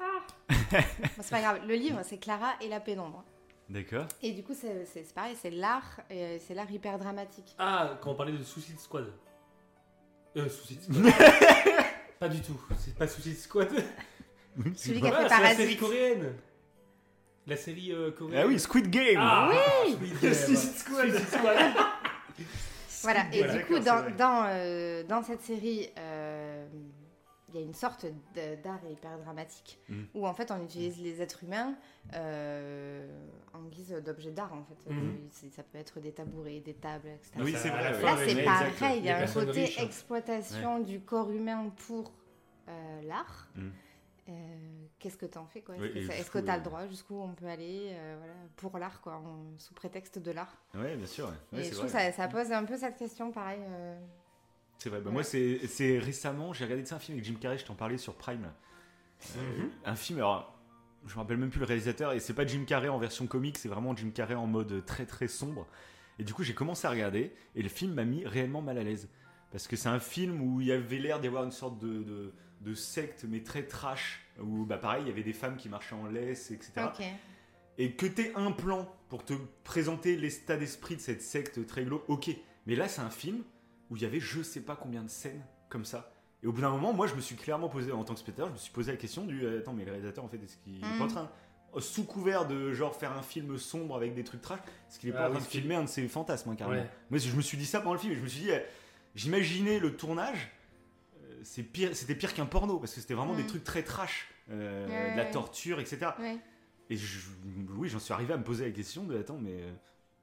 Ah 0.01 0.27
Bon, 0.51 0.79
C'est 1.21 1.31
pas 1.31 1.41
grave. 1.41 1.67
Le 1.67 1.75
livre, 1.75 2.01
c'est 2.03 2.19
Clara 2.19 2.55
et 2.61 2.69
la 2.69 2.81
pénombre. 2.81 3.25
D'accord. 3.73 4.07
Et 4.23 4.33
du 4.33 4.43
coup, 4.43 4.53
c'est 4.55 4.85
c'est- 4.85 5.03
c'est 5.05 5.15
pareil, 5.15 5.35
c'est 5.41 5.51
l'art, 5.51 6.01
et 6.11 6.39
c'est 6.47 6.55
l'art 6.55 6.71
hyper 6.71 6.99
dramatique. 6.99 7.55
Ah, 7.59 7.99
quand 8.03 8.11
on 8.11 8.15
parlait 8.15 8.33
de 8.33 8.43
Suicide 8.43 8.79
Squad. 8.79 9.11
Euh, 10.37 10.49
Suicide 10.49 10.83
Squad. 10.83 11.13
pas 12.21 12.29
du 12.29 12.41
tout. 12.43 12.61
C'est 12.79 12.95
pas 12.95 13.07
Suicide 13.09 13.39
Squad. 13.39 13.71
Celui 14.77 15.01
qui 15.01 15.07
a 15.09 15.15
Ah, 15.17 15.23
fait 15.23 15.35
c'est 15.35 15.43
la 15.43 15.55
série 15.55 15.77
coréenne. 15.79 16.35
La 17.47 17.57
série 17.57 17.93
euh, 17.93 18.11
coréenne. 18.11 18.43
Ah 18.45 18.47
oui, 18.47 18.61
Squid 18.61 18.91
Game 18.91 19.17
Ah, 19.19 19.51
Oui 19.87 19.93
Squid 19.95 20.21
Game. 20.21 20.35
Suicide 20.35 20.77
Squad. 20.77 21.09
Suicide 21.11 21.29
Squad. 21.29 21.57
Voilà, 23.03 23.25
et 23.33 23.39
Voilà, 23.39 23.55
du 23.59 23.65
coup, 23.65 23.79
dans, 23.81 24.11
dans, 24.17 24.45
euh, 24.49 25.03
dans 25.05 25.23
cette 25.25 25.41
série, 25.43 25.89
euh, 25.99 26.67
il 27.53 27.61
y 27.61 27.63
a 27.63 27.67
une 27.67 27.75
sorte 27.75 28.07
d'art 28.63 28.81
hyper 28.91 29.19
dramatique 29.19 29.79
Mm. 29.89 30.03
où 30.15 30.27
en 30.27 30.33
fait 30.35 30.51
on 30.51 30.63
utilise 30.65 31.01
les 31.03 31.21
êtres 31.21 31.45
humains 31.45 31.75
euh, 32.15 33.07
en 33.55 33.63
guise 33.65 33.91
d'objets 34.05 34.31
d'art 34.31 34.53
en 34.53 34.65
fait. 34.65 34.95
C'est- 35.31 35.51
Ça 35.53 35.63
peut 35.63 35.79
être 35.79 36.01
des 36.01 36.13
tabourets, 36.13 36.61
des 36.61 36.75
tables, 36.75 37.09
etc. 37.09 37.33
Oui, 37.39 37.55
c'est 37.57 37.69
vrai. 37.69 37.83
Là, 38.01 38.17
c'est 38.17 38.45
pareil, 38.45 38.99
il 38.99 39.05
y 39.05 39.11
a 39.11 39.19
un 39.19 39.27
côté 39.27 39.51
riches, 39.65 39.79
hein. 39.79 39.85
exploitation 39.85 40.81
du 40.81 41.01
corps 41.01 41.31
humain 41.31 41.71
pour 41.87 42.13
euh, 42.69 43.03
l'art. 43.03 43.49
Mm. 43.57 43.69
Euh, 44.29 44.33
Qu'est-ce 44.99 45.17
que 45.17 45.27
t'en 45.27 45.47
fais 45.47 45.63
quoi? 45.63 45.75
Oui, 45.79 45.89
Est-ce 45.97 46.07
que 46.09 46.15
jusqu'où, 46.15 46.39
que 46.41 46.45
t'as 46.47 46.57
le 46.57 46.63
droit? 46.63 46.87
Jusqu'où 46.87 47.21
on 47.21 47.35
peut 47.35 47.47
aller 47.49 47.89
euh, 47.91 48.15
voilà, 48.19 48.35
Pour 48.57 48.79
l'art, 48.79 49.01
quoi, 49.01 49.21
sous 49.59 49.75
prétexte 49.75 50.21
de 50.21 50.31
l'art? 50.31 50.57
Ouais, 50.75 50.97
bien 50.97 51.07
sûr. 51.09 51.27
ouais. 51.27 51.59
Ouais, 51.59 51.65
Et 51.67 51.71
je 51.71 51.75
trouve 51.75 51.91
vrai. 51.91 52.09
que 52.11 52.15
ça, 52.17 52.23
ça 52.23 52.29
pose 52.29 52.53
un 52.53 52.65
peu 52.65 52.77
cette 52.77 52.97
question, 52.97 53.33
pareil. 53.33 53.61
Euh, 54.83 54.85
C'est 54.85 54.91
vrai. 54.91 55.01
Bah, 55.01 55.07
Ouais. 55.07 55.13
Moi, 55.13 55.23
c'est 55.25 55.99
récemment, 55.99 56.53
j'ai 56.53 56.65
regardé 56.65 56.93
un 56.93 56.99
film 56.99 57.17
avec 57.19 57.25
Jim 57.25 57.37
Carrey, 57.41 57.59
je 57.59 57.65
t'en 57.65 57.75
parlais 57.75 57.99
sur 57.99 58.15
Prime. 58.15 58.51
Mhm. 59.37 59.71
Un 59.85 59.97
film, 59.97 60.19
alors, 60.19 60.59
je 61.07 61.15
me 61.15 61.19
rappelle 61.19 61.37
même 61.37 61.51
plus 61.51 61.61
le 61.61 61.67
réalisateur, 61.67 62.13
et 62.13 62.21
c'est 62.21 62.35
pas 62.35 62.47
Jim 62.47 62.65
Carrey 62.67 62.89
en 62.89 62.99
version 62.99 63.27
comique, 63.27 63.59
c'est 63.59 63.69
vraiment 63.69 63.97
Jim 63.97 64.11
Carrey 64.15 64.35
en 64.35 64.47
mode 64.47 64.85
très 64.85 65.07
très 65.07 65.29
sombre. 65.29 65.67
Et 66.19 66.25
du 66.25 66.35
coup, 66.35 66.43
j'ai 66.43 66.55
commencé 66.55 66.87
à 66.87 66.91
regarder, 66.91 67.33
et 67.55 67.63
le 67.63 67.69
film 67.69 67.95
m'a 67.95 68.05
mis 68.05 68.25
réellement 68.27 68.63
mal 68.63 68.79
à 68.79 68.83
l'aise. 68.83 69.09
Parce 69.51 69.67
que 69.67 69.77
c'est 69.77 69.89
un 69.89 70.01
film 70.01 70.41
où 70.41 70.61
il 70.61 70.69
y 70.69 70.73
avait 70.73 70.99
l'air 70.99 71.21
d'y 71.21 71.27
avoir 71.27 71.45
une 71.45 71.53
sorte 71.53 71.79
de, 71.79 72.03
de, 72.03 72.33
de 72.61 72.75
secte, 72.75 73.25
mais 73.29 73.43
très 73.43 73.65
trash, 73.65 74.21
où 74.41 74.65
bah 74.65 74.79
pareil, 74.79 75.03
il 75.05 75.09
y 75.09 75.11
avait 75.11 75.23
des 75.23 75.33
femmes 75.33 75.57
qui 75.57 75.69
marchaient 75.69 75.95
en 75.95 76.07
laisse, 76.07 76.51
etc. 76.51 76.73
Et 77.79 77.93
que 77.93 78.07
t'aies 78.07 78.33
un 78.35 78.53
plan 78.53 78.91
pour 79.09 79.25
te 79.25 79.35
présenter 79.65 80.17
l'état 80.17 80.57
d'esprit 80.57 80.97
de 80.97 81.01
cette 81.01 81.23
secte 81.23 81.67
très 81.67 81.85
glauque, 81.85 82.05
ok. 82.09 82.31
Mais 82.67 82.77
là, 82.77 82.89
c'est 82.89 83.01
un 83.03 83.11
film 83.11 83.43
où 83.93 83.97
il 83.97 84.03
y 84.03 84.07
avait 84.07 84.21
je 84.21 84.43
sais 84.43 84.63
pas 84.63 84.75
combien 84.75 85.03
de 85.03 85.11
scènes 85.11 85.45
comme 85.69 85.85
ça. 85.85 86.11
Et 86.43 86.47
au 86.47 86.53
bout 86.53 86.63
d'un 86.63 86.71
moment, 86.71 86.93
moi, 86.95 87.07
je 87.07 87.15
me 87.15 87.21
suis 87.21 87.37
clairement 87.37 87.69
posé, 87.69 87.93
en 87.93 88.03
tant 88.05 88.15
que 88.15 88.21
spectateur, 88.21 88.49
je 88.49 88.55
me 88.55 88.59
suis 88.59 88.73
posé 88.73 88.91
la 88.91 88.97
question 88.97 89.25
du 89.27 89.45
euh, 89.45 89.59
attends, 89.61 89.75
mais 89.75 89.85
le 89.85 89.93
réalisateur, 89.93 90.25
en 90.25 90.29
fait, 90.29 90.39
est-ce 90.43 90.57
qu'il 90.57 90.79
est 90.79 90.99
pas 90.99 91.05
en 91.05 91.09
train, 91.09 91.31
euh, 91.77 91.81
sous 91.81 92.05
couvert 92.05 92.49
de 92.49 92.73
genre 92.73 92.97
faire 92.97 93.13
un 93.13 93.23
film 93.23 93.57
sombre 93.59 93.95
avec 93.95 94.15
des 94.15 94.25
trucs 94.25 94.41
trash, 94.41 94.59
est-ce 94.89 94.99
qu'il 94.99 95.11
est 95.11 95.13
pas 95.13 95.27
Ah 95.27 95.29
en 95.29 95.33
train 95.33 95.41
de 95.41 95.45
filmer 95.45 95.75
un 95.77 95.83
de 95.85 95.89
ses 95.89 96.09
fantasmes, 96.09 96.51
hein, 96.51 96.57
carrément 96.57 96.81
Ouais. 96.83 96.89
Moi, 97.11 97.19
je 97.19 97.37
me 97.37 97.43
suis 97.43 97.57
dit 97.59 97.67
ça 97.67 97.81
pendant 97.81 97.93
le 97.95 98.01
film, 98.01 98.13
et 98.15 98.17
je 98.17 98.23
me 98.23 98.27
suis 98.29 98.41
dit, 98.41 98.51
euh, 98.51 98.59
j'imaginais 99.15 99.79
le 99.79 99.95
tournage, 99.95 100.51
c'est 101.45 101.63
pire, 101.63 101.95
c'était 101.95 102.15
pire 102.15 102.35
qu'un 102.35 102.47
porno, 102.47 102.79
parce 102.79 102.95
que 102.95 103.01
c'était 103.01 103.15
vraiment 103.15 103.35
des 103.35 103.43
Mhm. 103.43 103.49
trucs 103.49 103.65
très 103.65 103.83
trash, 103.83 104.29
euh, 104.51 104.87
Ouais, 104.89 105.13
de 105.13 105.17
la 105.17 105.25
torture, 105.27 105.81
etc. 105.81 106.13
Ouais. 106.19 106.39
Et 106.91 106.97
je- 106.97 107.21
oui, 107.77 107.89
j'en 107.89 107.99
suis 108.01 108.13
arrivé 108.13 108.33
à 108.35 108.37
me 108.37 108.45
poser 108.45 108.65
la 108.65 108.71
question 108.71 109.05
de 109.05 109.17
attends, 109.19 109.39
mais 109.39 109.61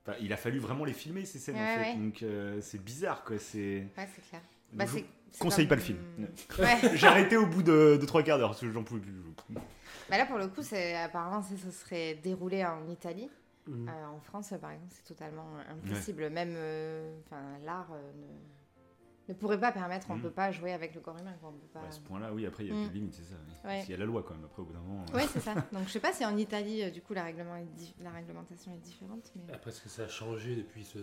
enfin, 0.05 0.17
il 0.21 0.31
a 0.33 0.37
fallu 0.37 0.59
vraiment 0.59 0.85
les 0.85 0.93
filmer 0.93 1.25
ces 1.25 1.39
scènes 1.39 1.55
en 1.55 1.83
fait. 1.83 1.95
Donc 1.95 2.23
euh, 2.23 2.59
c'est 2.61 2.83
bizarre 2.83 3.23
quoi. 3.23 3.37
C'est. 3.39 3.87
Ouais, 3.97 4.07
c'est 4.15 4.29
clair. 4.29 4.41
Bah, 4.73 4.85
je 4.85 5.39
conseille 5.39 5.67
pas 5.67 5.75
le 5.75 5.81
film. 5.81 5.99
Ouais. 6.59 6.77
J'ai 6.95 7.07
arrêté 7.07 7.37
au 7.37 7.45
bout 7.45 7.63
de, 7.63 7.97
de 7.99 8.05
trois 8.05 8.23
quarts 8.23 8.37
d'heure 8.37 8.49
parce 8.49 8.61
que 8.61 8.71
j'en 8.71 8.83
pouvais 8.83 9.01
plus. 9.01 9.13
Bah 10.09 10.17
là, 10.17 10.25
pour 10.25 10.37
le 10.37 10.47
coup, 10.47 10.61
apparemment, 11.03 11.41
ça 11.41 11.55
se 11.55 11.71
serait 11.71 12.15
déroulé 12.15 12.65
en 12.65 12.87
Italie. 12.89 13.29
Mhm. 13.67 13.87
Euh, 13.87 14.07
en 14.07 14.19
France, 14.19 14.53
par 14.59 14.71
exemple, 14.71 14.91
c'est 14.95 15.13
totalement 15.13 15.47
impossible. 15.69 16.29
Même 16.29 16.53
euh, 16.55 17.17
l'art 17.63 17.91
euh, 17.93 18.11
ne, 18.13 18.27
ne 19.29 19.33
pourrait 19.37 19.59
pas 19.59 19.71
permettre, 19.71 20.07
on 20.09 20.15
ne 20.15 20.19
Mm. 20.19 20.23
peut 20.23 20.31
pas 20.31 20.51
jouer 20.51 20.73
avec 20.73 20.93
le 20.95 21.01
corps 21.01 21.17
humain. 21.17 21.33
quoi, 21.39 21.49
On 21.49 21.53
peut 21.57 21.67
pas... 21.73 21.81
Ouais, 21.81 21.87
à 21.87 21.91
ce 21.91 21.99
point-là, 22.01 22.33
oui. 22.33 22.45
Après, 22.45 22.65
il 22.65 22.69
y 22.69 22.71
a 22.71 22.75
Mm. 22.75 22.81
plus 22.81 22.89
de 22.89 22.93
limite, 22.95 23.13
c'est 23.13 23.23
ça. 23.23 23.35
oui. 23.47 23.53
Ouais. 23.69 23.81
Qu'il 23.81 23.91
y 23.91 23.93
a 23.93 23.97
la 23.97 24.05
loi 24.05 24.23
quand 24.27 24.33
même. 24.33 24.45
Après, 24.45 24.61
au 24.61 24.65
bout 24.65 24.73
d'un 24.73 24.79
moment. 24.79 25.05
euh, 25.11 25.15
Ouais, 25.17 25.25
c'est 25.31 25.39
ça. 25.39 25.53
Donc 25.71 25.87
je 25.87 25.91
sais 25.91 25.99
pas 25.99 26.13
si 26.13 26.25
en 26.25 26.35
Italie, 26.37 26.83
euh, 26.83 26.89
du 26.91 27.01
coup, 27.01 27.13
la, 27.13 27.23
règlement 27.23 27.55
est 27.55 27.65
di- 27.65 27.95
la 28.01 28.11
réglementation 28.11 28.73
est 28.73 28.77
différente. 28.79 29.31
Mais... 29.35 29.53
Après, 29.53 29.71
est-ce 29.71 29.81
que 29.81 29.89
ça 29.89 30.03
a 30.03 30.07
changé 30.07 30.55
depuis 30.55 30.83
ce. 30.83 30.99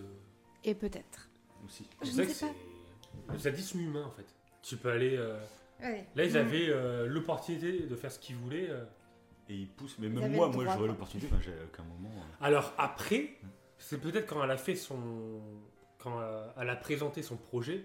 Et 0.65 0.75
peut-être. 0.75 1.29
aussi. 1.65 1.89
Je 2.03 2.09
ne 2.09 2.27
sais 2.27 2.47
pas. 2.47 2.53
c'est. 3.29 3.33
Le 3.33 3.39
sadisme 3.39 3.81
humain, 3.81 4.05
en 4.07 4.11
fait. 4.11 4.27
Tu 4.63 4.77
peux 4.77 4.91
aller. 4.91 5.17
euh, 5.17 5.39
Ouais. 5.81 6.07
Là, 6.17 6.25
ils 6.25 6.33
Mm. 6.33 6.37
avaient 6.37 6.67
euh, 6.71 7.07
l'opportunité 7.07 7.81
de 7.87 7.97
faire 7.97 8.11
ce 8.11 8.19
qu'ils 8.19 8.37
voulaient. 8.37 8.71
euh. 8.71 8.85
Et 9.49 9.55
il 9.55 9.69
pousse. 9.69 9.97
Mais 10.01 10.09
Ils 10.09 10.13
même 10.13 10.33
moi, 10.33 10.49
moi, 10.49 10.65
j'aurais 10.65 10.89
l'opportunité. 10.89 11.29
Enfin, 11.33 11.41
j'ai 11.41 11.53
aucun 11.65 11.85
moment. 11.85 12.09
euh, 12.13 12.45
Alors 12.45 12.73
après, 12.79 13.37
c'est 13.79 14.01
peut-être 14.01 14.27
quand 14.27 14.43
elle 14.43 14.51
a 14.51 14.57
fait 14.57 14.75
son. 14.75 15.41
Quand 15.99 16.19
euh, 16.21 16.49
elle 16.61 16.69
a 16.71 16.77
présenté 16.77 17.23
son 17.23 17.37
projet. 17.37 17.85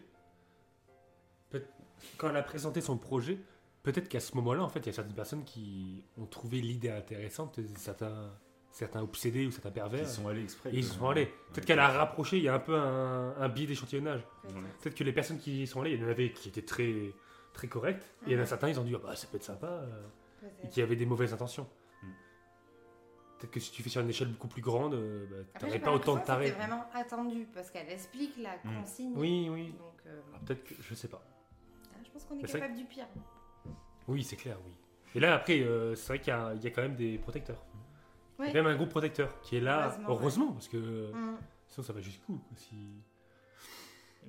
Quand 2.18 2.30
elle 2.30 2.38
a 2.38 2.44
présenté 2.44 2.82
son 2.82 2.98
projet, 2.98 3.38
peut-être 3.84 4.10
qu'à 4.10 4.20
ce 4.20 4.36
moment-là, 4.36 4.64
en 4.64 4.70
fait, 4.70 4.80
il 4.82 4.86
y 4.88 4.90
a 4.90 4.94
certaines 4.94 5.16
personnes 5.16 5.44
qui 5.44 6.04
ont 6.18 6.26
trouvé 6.26 6.62
l'idée 6.62 6.90
intéressante, 6.90 7.60
certains, 7.76 8.32
certains 8.72 9.02
obsédés 9.02 9.46
ou 9.48 9.52
certains 9.52 9.72
pervers. 9.72 10.02
Ils 10.04 10.08
sont 10.08 10.28
allés 10.28 10.44
exprès. 10.44 10.70
et 10.72 10.78
ils 10.78 10.84
sont 10.86 11.08
allés. 11.10 11.26
Peut-être 11.28 11.58
Ouais. 11.58 11.64
qu'elle 11.66 11.80
a 11.80 11.90
rapproché, 11.90 12.38
il 12.38 12.44
y 12.44 12.48
a 12.50 12.54
un 12.56 12.60
peu 12.60 12.76
un, 12.76 13.36
un 13.38 13.50
biais 13.50 13.66
d'échantillonnage. 13.68 14.22
Peut-être. 14.44 14.56
Ouais. 14.56 14.62
Peut-être 14.82 14.96
que 14.96 15.04
les 15.04 15.14
personnes 15.14 15.40
qui 15.40 15.64
y 15.64 15.68
sont 15.68 15.82
allées, 15.82 15.94
il 15.94 16.02
y 16.02 16.06
en 16.06 16.08
avait 16.10 16.32
qui 16.32 16.50
étaient 16.50 16.62
très, 16.62 17.14
très 17.54 17.68
correctes, 17.68 18.04
et 18.28 18.32
il 18.32 18.34
y 18.34 18.40
en 18.40 18.44
a 18.44 18.46
certains, 18.46 18.70
ils 18.70 18.80
ont 18.80 18.84
dit, 18.84 18.94
Ah 18.96 19.00
bah, 19.04 19.16
ça 19.16 19.28
peut 19.28 19.38
être 19.38 19.44
sympa, 19.44 19.68
euh, 19.68 20.02
et 20.64 20.70
qui 20.70 20.82
avaient 20.82 20.96
des 20.96 21.06
mauvaises 21.06 21.34
intentions. 21.34 21.68
Mm. 22.04 22.08
Peut-être 23.40 23.52
que 23.52 23.60
si 23.60 23.72
tu 23.72 23.82
fais 23.84 23.90
sur 23.90 24.02
une 24.02 24.10
échelle 24.10 24.30
beaucoup 24.30 24.48
plus 24.48 24.62
grande, 24.62 24.94
euh, 24.94 25.26
bah, 25.30 25.60
t'aurais 25.60 25.80
pas 25.80 25.92
autant 25.92 26.16
de 26.16 26.22
tarés. 26.24 26.48
C'était 26.48 26.60
vraiment 26.60 26.86
attendu 26.94 27.48
parce 27.54 27.72
qu'elle 27.72 27.90
explique 27.90 28.38
la 28.38 28.56
Mm. 28.64 28.80
consigne. 28.80 29.14
Oui, 29.16 29.50
oui. 29.52 29.74
Donc, 29.78 30.00
euh, 30.06 30.22
Ah, 30.34 30.38
Peut-être 30.46 30.64
que, 30.64 30.76
je 30.80 30.94
sais 30.96 31.08
pas. 31.08 31.24
Ah, 32.14 32.18
je 32.18 32.20
pense 32.20 32.26
qu'on 32.26 32.38
est 32.40 32.52
capable 32.52 32.76
du 32.76 32.86
pire. 32.86 33.08
Oui, 34.08 34.24
c'est 34.24 34.36
clair, 34.36 34.58
oui. 34.66 34.72
Et 35.16 35.20
là, 35.20 35.36
après, 35.36 35.60
euh, 35.62 35.96
c'est 35.96 36.08
vrai 36.08 36.20
qu'il 36.20 36.30
y, 36.30 36.32
a- 36.36 36.54
il 36.56 36.64
y 36.64 36.68
a 36.68 36.72
quand 36.72 36.82
même 36.82 36.96
des 36.96 37.18
protecteurs. 37.18 37.64
Il 38.40 38.46
y 38.46 38.50
a 38.50 38.52
quand 38.54 38.64
même 38.64 38.68
un 38.68 38.76
groupe 38.76 38.90
protecteur 38.90 39.40
qui 39.42 39.58
est 39.58 39.60
là, 39.62 39.88
Heureusement, 40.08 40.10
heureusement, 40.10 40.46
ouais. 40.48 40.54
parce 40.54 40.68
que 40.68 41.12
Mm. 41.12 41.38
sinon 41.68 41.86
ça 41.86 41.94
va 41.94 42.02
jusqu'où 42.02 42.42
si... 42.56 42.76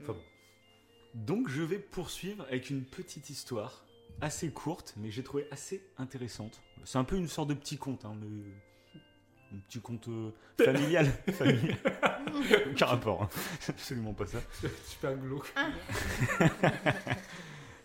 Enfin 0.00 0.12
bon. 0.12 0.20
Donc 1.14 1.48
je 1.48 1.62
vais 1.62 1.78
poursuivre 1.78 2.44
avec 2.48 2.68
une 2.70 2.84
petite 2.84 3.30
histoire 3.30 3.84
assez 4.20 4.50
courte, 4.50 4.94
mais 4.98 5.10
j'ai 5.10 5.22
trouvé 5.22 5.46
assez 5.50 5.82
intéressante. 5.98 6.60
C'est 6.84 6.98
un 6.98 7.04
peu 7.04 7.16
une 7.16 7.28
sorte 7.28 7.48
de 7.48 7.54
petit 7.54 7.78
conte, 7.78 8.04
hein, 8.04 8.14
mais 8.20 8.52
un 9.56 9.60
petit 9.68 9.80
conte 9.80 10.08
euh, 10.08 10.30
familial. 10.62 11.06
familial. 11.32 11.76
Aucun 12.70 12.86
rapport, 12.86 13.22
hein. 13.22 13.28
C'est 13.60 13.72
absolument 13.72 14.14
pas 14.14 14.26
ça. 14.26 14.38
Super 14.84 15.16
glauque. 15.16 15.52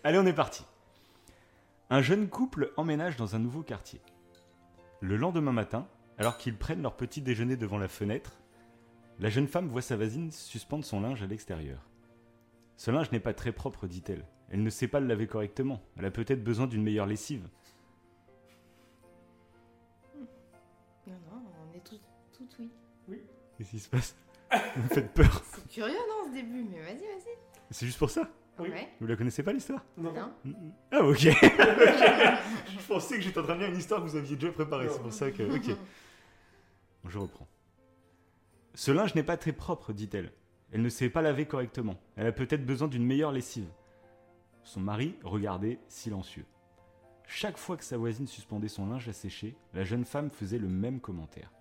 Allez, 0.08 0.16
on 0.16 0.24
est 0.24 0.32
parti. 0.32 0.64
Un 1.90 2.00
jeune 2.00 2.30
couple 2.30 2.72
emménage 2.78 3.16
dans 3.16 3.36
un 3.36 3.38
nouveau 3.38 3.62
quartier. 3.62 4.00
Le 5.02 5.18
lendemain 5.18 5.52
matin, 5.52 5.86
alors 6.16 6.38
qu'ils 6.38 6.56
prennent 6.56 6.80
leur 6.80 6.96
petit 6.96 7.20
déjeuner 7.20 7.58
devant 7.58 7.76
la 7.76 7.88
fenêtre, 7.88 8.32
la 9.18 9.28
jeune 9.28 9.48
femme 9.48 9.68
voit 9.68 9.82
sa 9.82 9.96
voisine 9.96 10.30
suspendre 10.30 10.86
son 10.86 11.02
linge 11.02 11.22
à 11.22 11.26
l'extérieur. 11.26 11.86
Ce 12.78 12.90
linge 12.90 13.12
n'est 13.12 13.20
pas 13.20 13.34
très 13.34 13.52
propre, 13.52 13.86
dit-elle. 13.86 14.24
Elle 14.48 14.62
ne 14.62 14.70
sait 14.70 14.88
pas 14.88 14.98
le 14.98 15.06
laver 15.06 15.26
correctement. 15.26 15.82
Elle 15.98 16.06
a 16.06 16.10
peut-être 16.10 16.42
besoin 16.42 16.66
d'une 16.66 16.82
meilleure 16.82 17.04
lessive. 17.04 17.46
Non, 20.16 21.18
non, 21.30 21.42
on 21.70 21.76
est 21.76 21.84
tout, 21.84 22.00
tout 22.32 22.48
oui. 23.08 23.20
Qu'est-ce 23.58 23.70
qui 23.72 23.78
se 23.78 23.90
passe? 23.90 24.16
Vous 24.74 24.84
me 24.84 24.88
faites 24.88 25.12
peur. 25.12 25.42
C'est 25.52 25.68
curieux, 25.68 25.98
non, 26.08 26.30
ce 26.30 26.32
début, 26.32 26.64
mais 26.64 26.80
vas-y, 26.80 26.96
vas-y. 26.96 27.36
C'est 27.70 27.84
juste 27.84 27.98
pour 27.98 28.08
ça? 28.08 28.26
Oui. 28.58 28.68
Ouais. 28.70 28.88
Vous 29.00 29.06
la 29.06 29.16
connaissez 29.16 29.42
pas 29.42 29.52
l'histoire? 29.52 29.84
Non. 29.96 30.12
Non. 30.12 30.32
Ah 30.90 31.02
ok. 31.02 31.18
Je 31.20 32.86
pensais 32.88 33.16
que 33.16 33.22
j'étais 33.22 33.38
en 33.38 33.44
train 33.44 33.54
de 33.54 33.60
lire 33.60 33.68
une 33.70 33.78
histoire 33.78 34.02
que 34.02 34.08
vous 34.08 34.16
aviez 34.16 34.36
déjà 34.36 34.52
préparée. 34.52 34.88
C'est 34.88 35.02
pour 35.02 35.12
ça 35.12 35.30
que. 35.30 35.42
Ok. 35.42 35.76
Bon, 37.04 37.10
je 37.10 37.18
reprends. 37.20 37.46
Ce 38.74 38.90
linge 38.90 39.14
n'est 39.14 39.22
pas 39.22 39.36
très 39.36 39.52
propre, 39.52 39.92
dit-elle. 39.92 40.32
Elle 40.72 40.82
ne 40.82 40.88
sait 40.88 41.08
pas 41.10 41.22
laver 41.22 41.46
correctement. 41.46 41.94
Elle 42.16 42.26
a 42.26 42.32
peut-être 42.32 42.66
besoin 42.66 42.88
d'une 42.88 43.06
meilleure 43.06 43.30
lessive. 43.30 43.68
Son 44.64 44.80
mari 44.80 45.14
regardait 45.22 45.78
silencieux. 45.86 46.44
Chaque 47.26 47.56
fois 47.56 47.76
que 47.76 47.84
sa 47.84 47.96
voisine 47.96 48.26
suspendait 48.26 48.68
son 48.68 48.88
linge 48.88 49.08
à 49.08 49.12
sécher, 49.12 49.56
la 49.74 49.84
jeune 49.84 50.04
femme 50.04 50.30
faisait 50.30 50.58
le 50.58 50.66
même 50.68 50.98
commentaire. 50.98 51.52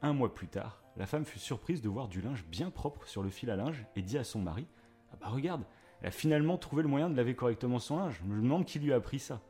Un 0.00 0.12
mois 0.12 0.32
plus 0.32 0.46
tard, 0.48 0.82
la 0.96 1.06
femme 1.06 1.24
fut 1.24 1.38
surprise 1.38 1.82
de 1.82 1.88
voir 1.88 2.08
du 2.08 2.20
linge 2.20 2.44
bien 2.44 2.70
propre 2.70 3.06
sur 3.06 3.22
le 3.22 3.30
fil 3.30 3.50
à 3.50 3.56
linge 3.56 3.84
et 3.96 4.02
dit 4.02 4.16
à 4.18 4.24
son 4.24 4.40
mari 4.40 4.66
Ah 5.12 5.16
bah 5.20 5.28
regarde, 5.28 5.64
elle 6.00 6.08
a 6.08 6.10
finalement 6.10 6.58
trouvé 6.58 6.82
le 6.82 6.88
moyen 6.88 7.10
de 7.10 7.16
laver 7.16 7.34
correctement 7.34 7.78
son 7.78 7.98
linge. 7.98 8.20
Je 8.22 8.28
me 8.28 8.40
demande 8.40 8.64
qui 8.64 8.78
lui 8.78 8.92
a 8.92 8.96
appris 8.96 9.18
ça. 9.18 9.40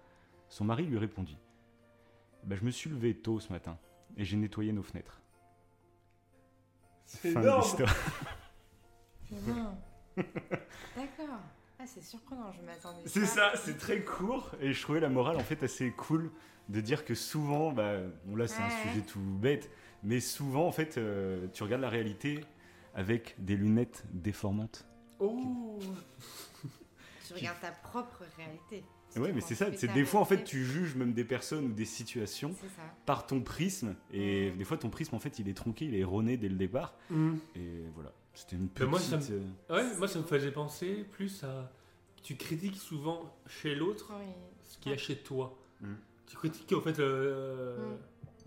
Son 0.49 0.65
mari 0.65 0.85
lui 0.85 0.99
répondit 0.99 1.39
bah, 2.45 2.57
Je 2.57 2.65
me 2.65 2.71
suis 2.71 2.89
levé 2.89 3.15
tôt 3.15 3.41
ce 3.41 3.53
matin 3.53 3.79
et 4.17 4.25
j'ai 4.25 4.37
nettoyé 4.37 4.73
nos 4.73 4.83
fenêtres. 4.83 5.21
C'est 7.05 7.33
Fin 7.33 7.41
de 7.41 7.47
énorme. 9.31 9.77
D'accord. 10.17 11.41
Ah, 11.79 11.87
c'est 11.87 12.03
surprenant, 12.03 12.51
je 12.53 12.61
m'attendais. 12.63 13.03
C'est 13.07 13.27
ça, 13.27 13.53
c'est 13.55 13.79
très 13.79 14.03
court 14.03 14.51
et 14.61 14.73
je 14.73 14.83
trouvais 14.83 15.01
la 15.01 15.09
morale 15.09 15.37
en 15.37 15.45
fait 15.45 15.63
assez 15.63 15.93
cool 15.93 16.31
de 16.69 16.81
dire 16.81 17.05
que 17.05 17.15
souvent, 17.15 17.73
bah, 17.73 17.99
bon 18.25 18.37
là 18.37 18.49
c'est 18.49 18.63
un 18.63 18.71
sujet 18.71 19.01
tout 19.03 19.21
bête, 19.21 19.71
mais 20.03 20.21
souvent 20.21 20.67
en 20.67 20.73
fait 20.73 20.99
euh, 20.99 21.47
tu 21.53 21.63
regardes 21.63 21.83
la 21.83 21.89
réalité 21.89 22.41
avec 22.95 23.37
des 23.39 23.57
lunettes 23.57 24.05
déformantes. 24.13 24.88
Oh 25.21 25.79
Tu 27.27 27.35
regardes 27.35 27.61
ta 27.61 27.71
propre 27.71 28.23
réalité. 28.37 28.85
Ouais, 29.17 29.33
mais 29.33 29.41
c'est 29.41 29.55
ça, 29.55 29.67
c'est 29.75 29.93
des 29.93 30.05
fois 30.05 30.21
en 30.21 30.25
fait 30.27 30.45
tu 30.45 30.65
juges 30.65 30.95
même 30.95 31.13
des 31.15 31.25
personnes 31.25 31.65
ou 31.67 31.73
des 31.73 31.87
situations 31.87 32.55
par 33.07 33.27
ton 33.27 33.41
prisme 33.41 33.95
et 34.13 34.51
Mm. 34.51 34.57
des 34.59 34.65
fois 34.65 34.77
ton 34.77 34.91
prisme 34.91 35.15
en 35.15 35.19
fait 35.19 35.39
il 35.39 35.49
est 35.49 35.55
tronqué, 35.55 35.87
il 35.87 35.95
est 35.95 36.01
erroné 36.01 36.37
dès 36.37 36.49
le 36.49 36.57
départ 36.57 36.95
Hmm. 37.11 37.37
et 37.57 37.85
voilà, 37.95 38.13
c'était 38.35 38.57
une 38.57 38.65
Mais 38.65 38.69
petite. 38.69 38.91
moi, 38.91 39.01
ça 39.01 39.17
me- 39.17 39.23
euh, 39.71 39.75
Ouais, 39.91 39.97
moi 39.97 40.09
ça 40.09 40.19
me 40.19 40.25
faisait 40.25 40.53
penser 40.53 41.05
plus 41.11 41.43
à. 41.43 41.73
Tu 42.23 42.37
critiques 42.37 42.77
souvent 42.77 43.35
chez 43.47 43.75
l'autre 43.75 44.13
Oui. 44.19 44.27
ce 44.65 44.77
qu'il 44.79 44.93
y 44.93 44.95
a 44.95 44.99
chez 44.99 45.17
toi. 45.17 45.57
Mm. 45.81 45.95
Tu 46.27 46.37
critiques 46.37 46.73
en 46.75 46.81
fait. 46.83 46.99
euh, 47.01 47.79
Mm. 47.95 47.99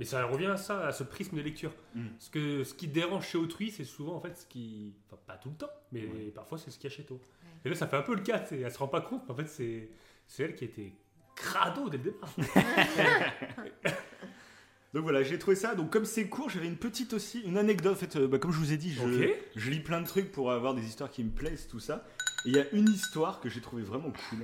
Mais 0.02 0.06
ça 0.08 0.26
revient 0.26 0.48
à 0.48 0.58
ça, 0.58 0.88
à 0.88 0.92
ce 0.92 1.04
prisme 1.04 1.38
de 1.38 1.42
lecture. 1.44 1.72
Mm. 1.94 2.08
Parce 2.18 2.30
que 2.30 2.64
ce 2.64 2.74
qui 2.74 2.88
dérange 2.88 3.28
chez 3.28 3.38
autrui, 3.38 3.70
c'est 3.70 3.84
souvent 3.84 4.16
en 4.16 4.20
fait 4.20 4.36
ce 4.36 4.48
qui. 4.48 4.96
Enfin, 5.08 5.22
pas 5.28 5.38
tout 5.38 5.50
le 5.50 5.56
temps, 5.56 5.70
mais 5.92 6.06
Ouais. 6.08 6.32
parfois 6.34 6.58
c'est 6.58 6.72
ce 6.72 6.80
qu'il 6.80 6.90
y 6.90 6.94
a 6.94 6.96
chez 6.96 7.04
toi. 7.04 7.18
Et 7.64 7.70
là, 7.70 7.76
ça 7.76 7.86
fait 7.88 7.98
un 7.98 8.02
peu 8.02 8.16
le 8.16 8.22
cas, 8.22 8.44
elle 8.50 8.72
se 8.72 8.78
rend 8.80 8.88
pas 8.88 9.02
compte, 9.02 9.22
mais 9.28 9.34
en 9.34 9.36
fait, 9.36 9.48
c'est 9.48 9.90
c'est 10.26 10.44
elle 10.44 10.56
qui 10.56 10.66
était 10.66 10.94
crado 11.36 11.88
dès 11.90 11.98
le 11.98 12.04
départ. 12.06 12.30
Donc 14.94 15.04
voilà, 15.04 15.24
j'ai 15.24 15.40
trouvé 15.40 15.56
ça. 15.56 15.74
Donc 15.76 15.90
comme 15.92 16.06
c'est 16.06 16.28
court, 16.28 16.50
j'avais 16.50 16.68
une 16.68 16.76
petite 16.78 17.14
aussi, 17.14 17.40
une 17.42 17.58
anecdote. 17.58 17.94
En 17.94 18.00
fait, 18.00 18.16
euh, 18.18 18.28
bah, 18.28 18.40
comme 18.40 18.52
je 18.52 18.58
vous 18.58 18.74
ai 18.74 18.78
dit, 18.78 18.92
je, 18.92 19.02
je 19.56 19.70
lis 19.70 19.80
plein 19.80 20.02
de 20.02 20.08
trucs 20.08 20.32
pour 20.32 20.52
avoir 20.52 20.74
des 20.74 20.86
histoires 20.86 21.10
qui 21.12 21.24
me 21.24 21.32
plaisent, 21.32 21.68
tout 21.68 21.80
ça. 21.80 22.06
Et 22.46 22.50
il 22.50 22.56
y 22.56 22.60
a 22.60 22.70
une 22.74 22.90
histoire 22.90 23.40
que 23.40 23.48
j'ai 23.50 23.62
trouvé 23.62 23.84
vraiment 23.84 24.12
cool, 24.30 24.40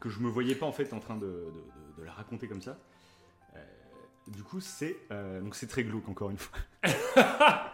que 0.00 0.08
je 0.08 0.20
me 0.20 0.28
voyais 0.28 0.54
pas 0.54 0.66
en 0.66 0.72
fait 0.72 0.92
en 0.94 1.00
train 1.00 1.16
de, 1.16 1.26
de- 1.26 1.32
de- 1.32 1.98
de 1.98 2.02
la 2.04 2.12
raconter 2.12 2.48
comme 2.48 2.62
ça. 2.62 2.78
Du 4.28 4.42
coup, 4.42 4.60
c'est 4.60 4.96
euh, 5.10 5.40
donc 5.40 5.54
c'est 5.54 5.66
très 5.66 5.84
glauque 5.84 6.08
encore 6.08 6.30
une 6.30 6.38
fois. 6.38 6.58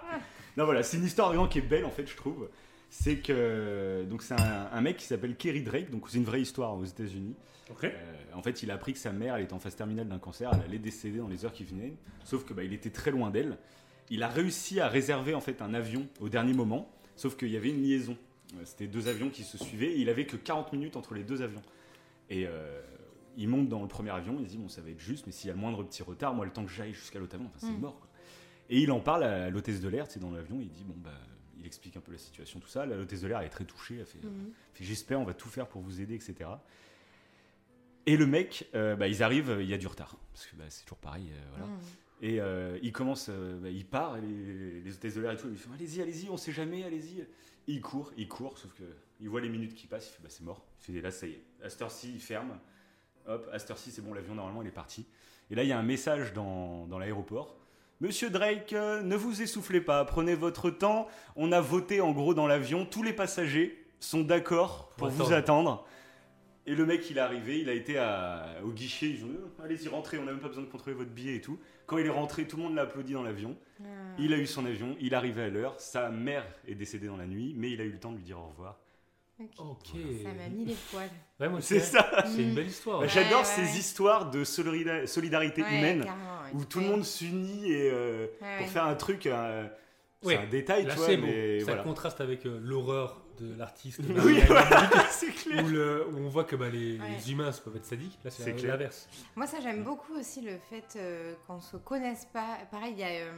non 0.57 0.65
voilà, 0.65 0.83
c'est 0.83 0.97
une 0.97 1.05
histoire 1.05 1.29
vraiment 1.29 1.49
qui 1.49 1.59
est 1.59 1.63
belle 1.63 1.85
en 1.85 1.91
fait, 1.91 2.07
je 2.07 2.17
trouve. 2.17 2.49
c'est 2.91 3.19
que 3.19 4.05
donc 4.09 4.23
c'est 4.23 4.35
un, 4.35 4.69
un 4.73 4.81
mec 4.81 4.97
qui 4.97 5.07
s'appelle 5.07 5.37
Kerry 5.37 5.63
Drake, 5.63 5.91
donc 5.91 6.09
c'est 6.09 6.19
une 6.19 6.25
vraie 6.25 6.41
histoire 6.41 6.75
aux 6.77 6.85
États-Unis. 6.85 7.35
Ok. 7.71 7.85
Euh, 7.85 7.91
en 8.35 8.43
fait, 8.43 8.63
il 8.63 8.71
a 8.71 8.75
appris 8.75 8.93
que 8.93 8.99
sa 8.99 9.13
mère, 9.13 9.37
elle 9.37 9.45
était 9.45 9.53
en 9.53 9.59
phase 9.59 9.77
terminale 9.77 10.09
d'un 10.09 10.19
cancer, 10.19 10.51
elle 10.55 10.63
allait 10.63 10.79
décéder 10.79 11.19
dans 11.19 11.29
les 11.29 11.45
heures 11.45 11.53
qui 11.53 11.65
venaient. 11.65 11.95
Sauf 12.25 12.45
que 12.45 12.55
bah, 12.55 12.65
il 12.65 12.73
était 12.73 12.91
très 12.91 13.11
loin 13.11 13.31
d'elle. 13.31 13.59
Il 14.11 14.23
a 14.23 14.29
réussi 14.29 14.81
à 14.81 14.89
réserver 14.89 15.35
en 15.35 15.41
fait 15.41 15.61
un 15.61 15.75
avion 15.75 16.07
au 16.21 16.29
dernier 16.29 16.55
moment. 16.55 16.91
Sauf 17.17 17.37
qu'il 17.37 17.51
y 17.51 17.57
avait 17.57 17.71
une 17.71 17.83
liaison. 17.83 18.17
Euh, 18.55 18.63
C'était 18.65 18.87
deux 18.87 19.09
avions 19.09 19.29
qui 19.29 19.43
se 19.43 19.59
suivaient. 19.59 19.93
Et 19.93 19.99
il 19.99 20.09
avait 20.09 20.25
que 20.25 20.37
40 20.37 20.73
minutes 20.73 20.97
entre 20.97 21.15
les 21.15 21.25
deux 21.25 21.43
avions. 21.43 21.63
Et 22.31 22.47
euh, 22.47 22.81
il 23.39 23.49
monte 23.49 23.69
dans 23.69 23.81
le 23.81 23.89
premier 23.89 24.11
avion. 24.11 24.37
Il 24.41 24.45
se 24.47 24.51
dit 24.51 24.59
bon, 24.59 24.69
ça 24.69 24.83
va 24.83 24.91
être 24.91 24.99
juste, 25.01 25.25
mais 25.27 25.33
s'il 25.33 25.49
y 25.49 25.51
a 25.51 25.55
le 25.55 25.61
moindre 25.61 25.83
petit 25.85 26.03
retard, 26.03 26.35
moi, 26.35 26.45
le 26.45 26.53
temps 26.53 26.65
que 26.65 26.71
j'aille 26.71 26.93
jusqu'à 26.93 27.19
l'autre 27.19 27.35
avion, 27.37 27.47
enfin, 27.47 27.59
c'est 27.61 27.73
Mm. 27.73 27.81
mort. 27.81 27.99
quoi. 28.01 28.09
Et 28.69 28.81
il 28.83 28.93
en 28.93 29.01
parle 29.01 29.25
à 29.25 29.49
l'hôtesse 29.49 29.81
de 29.81 29.89
l'air, 29.89 30.07
c'est 30.11 30.21
dans 30.21 30.31
l'avion. 30.31 30.59
Il 30.61 30.69
dit 30.71 30.85
bon 30.85 30.95
bah, 30.99 31.11
il 31.59 31.65
explique 31.67 31.97
un 31.97 32.01
peu 32.01 32.13
la 32.13 32.19
situation, 32.19 32.61
tout 32.61 32.69
ça. 32.69 32.85
La 32.85 32.97
l'hôtesse 32.97 33.23
de 33.23 33.29
l'air 33.29 33.41
est 33.41 33.49
très 33.49 33.65
touchée. 33.65 33.97
Elle 33.99 34.05
fait 34.07 34.19
fait, 34.75 34.85
J'espère, 34.85 35.19
on 35.21 35.25
va 35.25 35.33
tout 35.35 35.49
faire 35.49 35.67
pour 35.69 35.81
vous 35.81 36.01
aider, 36.03 36.15
etc. 36.15 36.51
Et 38.07 38.17
le 38.17 38.27
mec, 38.27 38.69
euh, 38.75 38.97
bah, 38.97 39.09
ils 39.09 39.23
arrivent, 39.23 39.57
il 39.61 39.67
y 39.69 39.75
a 39.75 39.79
du 39.79 39.87
retard. 39.87 40.17
Parce 40.33 40.47
que 40.47 40.57
bah, 40.57 40.65
c'est 40.69 40.85
toujours 40.85 40.99
pareil. 40.99 41.31
euh, 41.33 41.41
voilà. 41.51 41.67
Mhm. 41.67 41.79
Et 42.21 42.41
euh, 42.41 42.79
il 42.83 42.91
commence, 42.93 43.29
euh, 43.31 43.59
bah, 43.61 43.71
il 43.71 43.85
part, 43.87 44.17
et 44.17 44.21
les, 44.23 44.81
les 44.81 44.95
hôtesses 44.95 45.15
de 45.15 45.21
l'air 45.21 45.33
et 45.33 45.37
tout, 45.37 45.49
ils 45.51 45.57
font 45.57 45.71
Allez-y, 45.73 46.01
allez-y, 46.03 46.29
on 46.31 46.37
sait 46.37 46.53
jamais, 46.53 46.83
allez-y. 46.85 47.25
Il 47.69 47.81
court, 47.81 48.13
il 48.17 48.27
court, 48.29 48.59
sauf 48.59 48.73
que 48.75 48.83
il 49.21 49.29
voit 49.29 49.41
les 49.41 49.49
minutes 49.49 49.75
qui 49.75 49.87
passent, 49.87 50.09
il 50.11 50.17
fait 50.17 50.23
Bah, 50.23 50.29
c'est 50.31 50.43
mort. 50.45 50.65
Il 50.89 50.95
fait 50.95 51.01
Là, 51.01 51.11
ça 51.11 51.27
y 51.27 51.33
est. 51.33 51.43
À 51.63 51.69
cette 51.69 51.83
heure-ci, 51.83 52.13
il 52.15 52.21
ferme. 52.21 52.59
Hop, 53.29 53.49
à 53.53 53.59
cette 53.59 53.71
heure-ci, 53.71 53.91
c'est 53.91 54.01
bon, 54.03 54.15
l'avion, 54.15 54.35
normalement, 54.35 54.63
il 54.63 54.69
est 54.69 54.73
parti. 54.73 55.07
Et 55.51 55.55
là, 55.55 55.63
il 55.63 55.69
y 55.69 55.73
a 55.73 55.79
un 55.79 55.83
message 55.83 56.33
dans, 56.33 56.87
dans 56.87 56.99
l'aéroport. 56.99 57.57
Monsieur 58.01 58.31
Drake, 58.31 58.73
euh, 58.73 59.03
ne 59.03 59.17
vous 59.17 59.43
essoufflez 59.43 59.81
pas, 59.81 60.05
prenez 60.05 60.35
votre 60.35 60.71
temps. 60.71 61.09
On 61.37 61.53
a 61.53 61.61
voté 61.61 62.01
en 62.01 62.13
gros 62.13 62.33
dans 62.35 62.47
l'avion, 62.47 62.87
tous 62.87 63.03
les 63.03 63.13
passagers 63.13 63.85
sont 64.01 64.21
d'accord 64.23 64.89
pour 64.97 65.09
Pour 65.09 65.17
vous 65.17 65.33
attendre. 65.33 65.71
attendre. 65.73 65.87
Et 66.67 66.75
le 66.75 66.85
mec, 66.87 67.09
il 67.11 67.17
est 67.17 67.21
arrivé, 67.21 67.61
il 67.61 67.69
a 67.71 67.73
été 67.73 67.99
à- 67.99 68.57
au 68.63 68.69
guichet, 68.71 69.09
ils 69.11 69.25
ont 69.25 69.29
dit 69.29 69.37
Euh, 69.39 69.65
allez-y, 69.65 69.89
rentrez, 69.89 70.19
on 70.19 70.25
n'a 70.25 70.33
même 70.33 70.41
pas 70.41 70.49
besoin 70.49 70.63
de 70.65 70.69
contrôler 70.69 70.95
votre 70.95 71.11
billet 71.11 71.37
et 71.37 71.41
tout. 71.41 71.59
Quand 71.87 71.97
il 71.99 72.07
est 72.07 72.11
rentré, 72.11 72.47
tout 72.47 72.57
le 72.59 72.63
monde 72.65 72.75
l'a 72.75 72.83
applaudi 72.83 73.15
dans 73.15 73.23
l'avion. 73.23 73.57
Ah. 73.81 73.85
Il 74.19 74.33
a 74.35 74.37
eu 74.39 74.47
son 74.47 74.65
avion, 74.67 74.95
il 75.01 75.15
arrivait 75.15 75.45
à 75.45 75.49
l'heure, 75.49 75.81
sa 75.81 76.11
mère 76.11 76.45
est 76.67 76.75
décédée 76.75 77.07
dans 77.07 77.17
la 77.17 77.27
nuit, 77.27 77.55
mais 77.57 77.71
il 77.71 77.81
a 77.81 77.85
eu 77.85 77.91
le 77.91 77.99
temps 77.99 78.13
de 78.13 78.17
lui 78.19 78.25
dire 78.25 78.39
au 78.39 78.47
revoir. 78.49 78.79
Ok. 79.59 79.87
Ça 80.23 80.33
m'a 80.33 80.49
mis 80.49 80.65
les 80.65 80.77
poils. 80.91 81.09
Ouais, 81.41 81.49
C'est 81.61 81.81
ça 81.81 82.25
C'est 82.27 82.43
une 82.43 82.55
belle 82.55 82.67
histoire. 82.67 82.99
Bah, 83.01 83.05
Ouais, 83.07 83.09
J'adore 83.13 83.41
ouais, 83.41 83.45
ces 83.45 83.63
ouais. 83.63 83.79
histoires 83.79 84.31
de 84.31 84.45
solida- 84.45 85.07
solidarité 85.07 85.63
Ouais, 85.63 85.79
humaine 85.79 86.07
où 86.55 86.65
tout 86.65 86.81
le 86.81 86.87
monde 86.87 87.05
s'unit 87.05 87.71
et 87.71 87.91
euh, 87.93 88.27
Ouais, 88.41 88.57
pour 88.57 88.67
ouais. 88.67 88.73
faire 88.73 88.85
un 88.85 88.95
truc, 88.95 89.27
euh, 89.27 89.67
c'est 90.23 90.29
Ouais, 90.29 90.37
un 90.39 90.47
détail, 90.47 90.85
Là, 90.85 90.95
tu 90.95 90.99
vois, 90.99 91.17
mais 91.17 91.61
Ça 91.61 91.67
voilà. 91.67 91.83
contraste 91.85 92.21
avec 92.21 92.45
euh, 92.47 92.59
l'horreur 92.61 93.23
de 93.39 93.55
l'artiste. 93.57 94.01
Oui, 94.03 94.13
Marie-Anne 94.15 94.91
c'est 95.11 95.31
clair. 95.31 95.65
où, 95.65 95.69
le- 95.69 96.07
où 96.09 96.17
on 96.19 96.29
voit 96.29 96.43
que 96.43 96.57
bah, 96.57 96.69
les, 96.69 96.99
Ouais. 96.99 97.09
les 97.17 97.31
humains 97.31 97.53
peuvent 97.65 97.77
être 97.77 97.85
sadiques. 97.87 98.19
Là, 98.25 98.31
C'est 98.33 98.61
l'inverse. 98.65 99.09
Moi, 99.37 99.47
ça, 99.47 99.59
j'aime 99.61 99.85
beaucoup 99.85 100.15
aussi 100.19 100.41
le 100.41 100.59
fait 100.71 100.97
euh, 100.97 101.35
qu'on 101.47 101.61
se 101.61 101.77
connaisse 101.77 102.27
pas. 102.33 102.59
Pareil, 102.73 102.95
il 102.95 102.99
y 102.99 103.05
a, 103.05 103.11
euh, 103.11 103.33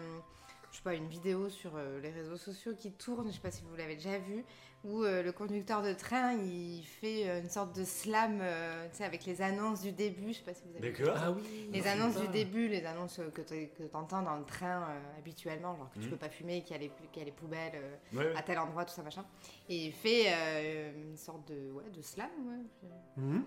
je 0.70 0.76
sais 0.78 0.82
pas, 0.82 0.94
une 0.94 1.09
vidéo 1.09 1.51
sur 1.51 1.72
euh, 1.76 2.01
les 2.01 2.09
réseaux 2.11 2.38
sociaux 2.38 2.72
qui 2.78 2.92
tourne, 2.92 3.28
je 3.28 3.34
sais 3.34 3.40
pas 3.40 3.51
si 3.51 3.62
vous 3.68 3.76
l'avez 3.76 3.96
déjà 3.96 4.16
vu, 4.16 4.42
où 4.85 5.03
euh, 5.03 5.22
le 5.22 5.31
conducteur 5.33 5.83
de 5.83 5.93
train, 5.93 6.33
il 6.33 6.83
fait 6.85 7.28
euh, 7.28 7.41
une 7.43 7.51
sorte 7.51 7.76
de 7.76 7.85
slam, 7.85 8.39
euh, 8.41 8.89
tu 8.91 8.97
sais, 8.99 9.05
avec 9.05 9.26
les 9.26 9.43
annonces 9.43 9.83
du 9.83 9.93
début, 9.93 10.28
je 10.33 10.39
sais 10.39 10.45
pas 10.45 10.55
si 10.55 10.62
vous 10.64 10.76
avez 10.76 10.91
vu. 10.91 11.03
D'accord. 11.05 11.18
Ah 11.22 11.31
oui. 11.33 11.68
Les 11.72 11.87
annonces 11.87 12.16
du 12.18 12.28
début, 12.28 12.66
les 12.68 12.85
annonces 12.87 13.20
que 13.35 13.43
tu 13.43 13.68
entends 13.93 14.22
dans 14.22 14.37
le 14.37 14.45
train 14.45 14.83
euh, 14.89 15.18
habituellement, 15.18 15.76
genre 15.76 15.91
que 15.91 15.99
tu 15.99 16.05
Mhm. 16.07 16.11
peux 16.11 16.16
pas 16.16 16.31
fumer, 16.31 16.62
qu'il 16.62 16.72
y, 16.72 16.78
a 16.78 16.83
les- 16.83 16.93
qu'il 17.12 17.18
y 17.18 17.22
a 17.22 17.24
les 17.26 17.33
poubelles 17.33 17.72
euh, 17.74 17.97
Ouais, 18.16 18.24
ouais. 18.26 18.37
à 18.37 18.43
tel 18.43 18.59
endroit, 18.59 18.85
tout 18.87 18.95
ça, 18.95 19.03
machin. 19.03 19.24
Et 19.68 19.87
il 19.87 19.93
fait 19.93 20.24
euh, 20.28 20.93
une 21.11 21.16
sorte 21.18 21.47
de, 21.49 21.70
ouais, 21.72 21.85
de 21.95 22.01
slam, 22.01 22.31
ouais, 22.47 22.64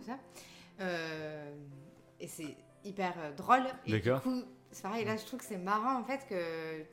c'est 0.02 0.06
ça. 0.12 0.20
Euh, 0.82 1.52
et 2.20 2.28
c'est 2.28 2.56
hyper 2.84 3.14
euh, 3.18 3.32
drôle. 3.32 3.64
Et 3.86 3.92
du 3.92 4.00
D'accord. 4.02 4.22
coup, 4.22 4.44
c'est 4.72 4.84
pareil, 4.84 5.06
là 5.06 5.16
je 5.18 5.26
trouve 5.26 5.40
que 5.40 5.46
c'est 5.46 5.58
marrant 5.58 6.00
en 6.00 6.04
fait 6.04 6.26
que 6.28 6.84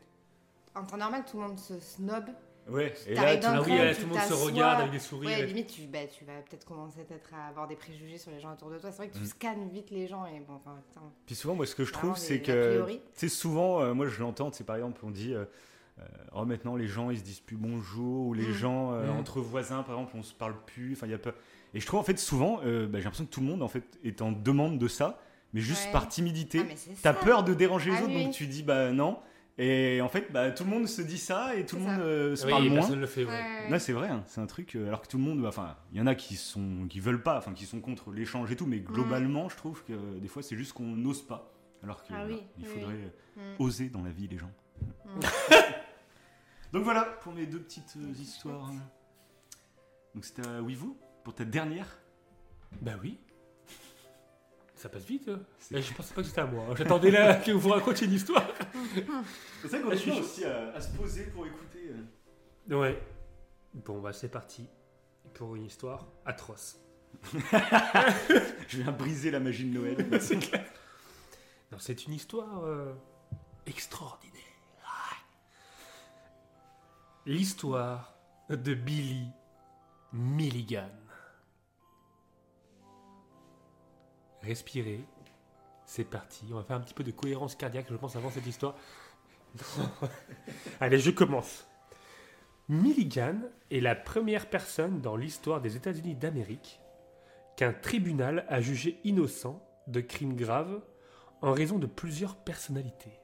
en 0.78 0.84
temps 0.84 0.96
normal 0.98 1.24
tout 1.24 1.40
le 1.40 1.46
monde 1.48 1.58
se 1.58 1.78
snob. 1.80 2.26
Ouais, 2.70 2.94
et 3.06 3.14
là, 3.14 3.34
le 3.34 3.60
oui, 3.60 3.94
tout 3.96 4.02
le 4.02 4.06
monde 4.06 4.18
se 4.20 4.32
regarde 4.32 4.80
avec 4.80 4.92
des 4.92 4.98
sourires. 4.98 5.30
Ouais, 5.30 5.40
et- 5.42 5.46
limite 5.46 5.66
tu, 5.68 5.82
bah, 5.82 6.06
tu 6.06 6.24
vas 6.24 6.40
peut-être 6.48 6.64
commencer 6.64 7.00
peut-être 7.04 7.30
à 7.34 7.48
avoir 7.48 7.66
des 7.68 7.76
préjugés 7.76 8.18
sur 8.18 8.30
les 8.30 8.40
gens 8.40 8.52
autour 8.52 8.70
de 8.70 8.78
toi. 8.78 8.90
C'est 8.90 8.98
vrai 8.98 9.08
que 9.08 9.16
tu 9.16 9.22
Mm. 9.22 9.26
scannes 9.26 9.68
vite 9.70 9.90
les 9.90 10.06
gens 10.06 10.24
et 10.26 10.40
bon, 10.40 10.54
enfin, 10.54 10.76
putain, 10.88 11.00
Puis 11.26 11.34
souvent, 11.34 11.54
moi, 11.54 11.66
ce 11.66 11.74
que 11.74 11.84
je 11.84 11.92
trouve, 11.92 12.16
c'est 12.16 12.34
a 12.34 12.38
que, 12.38 12.68
priori. 12.70 13.00
tu 13.14 13.20
sais, 13.20 13.28
souvent, 13.28 13.80
euh, 13.80 13.92
moi, 13.94 14.06
je 14.06 14.20
l'entends, 14.20 14.50
c'est 14.52 14.64
par 14.64 14.76
exemple, 14.76 15.00
on 15.04 15.10
dit, 15.10 15.34
euh, 15.34 15.44
euh, 16.00 16.04
oh, 16.34 16.44
maintenant, 16.44 16.76
les 16.76 16.86
gens, 16.86 17.10
ils 17.10 17.18
se 17.18 17.24
disent 17.24 17.40
plus 17.40 17.56
bonjour, 17.56 18.26
ou 18.28 18.34
les 18.34 18.48
Mm. 18.48 18.52
gens, 18.52 18.92
euh, 18.94 19.06
Mm. 19.12 19.18
entre 19.18 19.40
voisins, 19.40 19.82
par 19.82 19.96
exemple, 19.96 20.16
on 20.16 20.22
se 20.22 20.34
parle 20.34 20.54
plus, 20.66 20.92
enfin, 20.92 21.06
il 21.06 21.10
y 21.10 21.14
a 21.14 21.18
pas... 21.18 21.32
Et 21.74 21.80
je 21.80 21.86
trouve, 21.86 22.00
en 22.00 22.04
fait, 22.04 22.18
souvent, 22.18 22.60
euh, 22.64 22.86
bah, 22.86 22.98
j'ai 22.98 23.04
l'impression 23.04 23.26
que 23.26 23.30
tout 23.30 23.40
le 23.40 23.46
monde, 23.46 23.62
en 23.62 23.68
fait, 23.68 23.84
est 24.04 24.22
en 24.22 24.32
demande 24.32 24.78
de 24.78 24.88
ça, 24.88 25.20
mais 25.52 25.60
juste 25.60 25.86
Ouais. 25.86 25.92
par 25.92 26.08
timidité. 26.08 26.60
Ah, 26.68 26.74
T'as 27.02 27.12
peur 27.14 27.42
de 27.44 27.54
déranger 27.54 27.90
les 27.90 27.96
Ah 27.96 28.02
autres, 28.04 28.12
oui. 28.14 28.24
donc 28.24 28.32
tu 28.32 28.46
dis, 28.46 28.62
bah 28.62 28.90
non. 28.92 29.18
Et 29.58 30.00
en 30.00 30.08
fait, 30.08 30.32
bah, 30.32 30.50
tout 30.52 30.64
le 30.64 30.70
monde 30.70 30.86
se 30.86 31.02
dit 31.02 31.18
ça, 31.18 31.54
et 31.54 31.66
tout 31.66 31.76
le 31.76 31.82
ça. 31.82 31.88
monde 31.92 32.00
euh, 32.00 32.34
se 32.36 32.44
Oui, 32.46 32.50
parle 32.50 32.64
moins. 32.64 32.74
personne 32.76 32.96
ne 32.96 33.00
le 33.02 33.06
fait. 33.06 33.24
ouais. 33.24 33.78
C'est 33.78 33.92
vrai, 33.92 34.08
hein, 34.08 34.22
c'est 34.26 34.40
un 34.40 34.46
truc. 34.46 34.74
euh, 34.74 34.86
alors 34.88 35.02
que 35.02 35.06
tout 35.08 35.18
le 35.18 35.22
monde, 35.24 35.44
enfin, 35.44 35.76
il 35.92 35.98
y 35.98 36.00
en 36.00 36.06
a 36.06 36.14
qui 36.14 36.36
sont, 36.36 36.86
qui 36.88 36.98
veulent 37.00 37.22
pas, 37.22 37.36
enfin, 37.36 37.52
qui 37.52 37.66
sont 37.66 37.80
contre 37.80 38.10
l'échange 38.10 38.50
et 38.50 38.56
tout, 38.56 38.66
mais 38.66 38.78
globalement, 38.80 39.48
je 39.50 39.56
trouve 39.56 39.84
que 39.84 39.92
euh, 39.92 40.18
des 40.18 40.28
fois, 40.28 40.42
c'est 40.42 40.56
juste 40.56 40.72
qu'on 40.72 40.84
n'ose 40.96 41.20
pas. 41.26 41.52
Alors 41.82 42.02
qu'il 42.02 42.14
Ah 42.16 42.24
oui, 42.26 42.38
oui, 42.58 42.64
faudrait 42.64 42.94
oui. 42.94 43.00
euh, 43.04 43.08
Mm. 43.58 43.62
oser 43.62 43.88
dans 43.90 44.02
la 44.02 44.10
vie, 44.10 44.28
les 44.28 44.38
gens. 44.38 44.50
Mm. 45.06 45.20
Donc 46.72 46.84
voilà 46.84 47.02
pour 47.22 47.32
mes 47.32 47.46
deux 47.46 47.60
petites 47.60 47.96
histoires. 48.18 48.70
Donc 50.14 50.24
c'était 50.24 50.46
à 50.46 50.60
Oui 50.62 50.74
vous 50.74 50.96
pour 51.24 51.34
ta 51.34 51.44
dernière? 51.44 51.98
Bah 52.80 52.92
oui. 53.02 53.18
Ça 54.80 54.88
passe 54.88 55.04
vite. 55.04 55.30
C'est- 55.58 55.74
Eh, 55.76 55.82
je 55.82 55.92
pensais 55.92 56.14
pas 56.14 56.22
que 56.22 56.28
c'était 56.28 56.40
à 56.40 56.46
moi. 56.46 56.64
J'attendais 56.74 57.10
là 57.10 57.34
que 57.44 57.50
vous 57.52 57.68
racontiez 57.68 58.06
une 58.06 58.14
histoire. 58.14 58.46
C'est 59.60 59.68
ça 59.68 59.78
qu'on 59.78 59.90
Ah, 59.90 59.94
est 59.94 60.04
bien 60.04 60.18
aussi 60.18 60.42
à, 60.46 60.72
à 60.74 60.80
se 60.80 60.88
poser 60.96 61.24
pour 61.24 61.46
écouter. 61.46 61.92
euh. 62.70 62.74
Ouais. 62.80 63.02
Bon, 63.74 64.00
bah 64.00 64.14
c'est 64.14 64.30
parti 64.30 64.66
pour 65.34 65.54
une 65.54 65.66
histoire 65.66 66.06
atroce. 66.24 66.78
Je 68.68 68.82
viens 68.82 68.90
briser 68.92 69.30
la 69.30 69.38
magie 69.40 69.68
de 69.68 69.78
Noël. 69.78 70.08
c'est 70.22 70.38
clair. 70.38 70.64
Non, 71.70 71.78
c'est 71.78 72.06
une 72.06 72.14
histoire 72.14 72.64
euh, 72.64 72.94
extraordinaire. 73.66 74.34
L'histoire 77.26 78.14
de 78.48 78.72
Billy 78.74 79.28
Milligan. 80.12 80.88
Respirez. 84.50 85.04
C'est 85.84 86.02
parti. 86.02 86.44
On 86.50 86.56
va 86.56 86.64
faire 86.64 86.74
un 86.76 86.80
petit 86.80 86.92
peu 86.92 87.04
de 87.04 87.12
cohérence 87.12 87.54
cardiaque, 87.54 87.86
je 87.88 87.94
pense, 87.94 88.16
avant 88.16 88.30
cette 88.30 88.48
histoire. 88.48 88.74
Allez, 90.80 90.98
je 90.98 91.12
commence. 91.12 91.68
Milligan 92.68 93.36
est 93.70 93.78
la 93.78 93.94
première 93.94 94.50
personne 94.50 95.00
dans 95.00 95.14
l'histoire 95.14 95.60
des 95.60 95.76
États-Unis 95.76 96.16
d'Amérique 96.16 96.80
qu'un 97.56 97.72
tribunal 97.72 98.44
a 98.48 98.60
jugé 98.60 98.98
innocent 99.04 99.64
de 99.86 100.00
crimes 100.00 100.34
graves 100.34 100.82
en 101.42 101.52
raison 101.52 101.78
de 101.78 101.86
plusieurs 101.86 102.34
personnalités. 102.34 103.20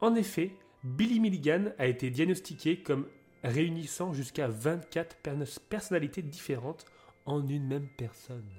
En 0.00 0.14
effet, 0.14 0.52
Billy 0.84 1.20
Milligan 1.20 1.66
a 1.78 1.86
été 1.86 2.08
diagnostiqué 2.08 2.82
comme 2.82 3.06
réunissant 3.44 4.14
jusqu'à 4.14 4.48
24 4.48 5.16
pers- 5.16 5.60
personnalités 5.68 6.22
différentes 6.22 6.86
en 7.26 7.46
une 7.46 7.66
même 7.66 7.88
personne. 7.98 8.50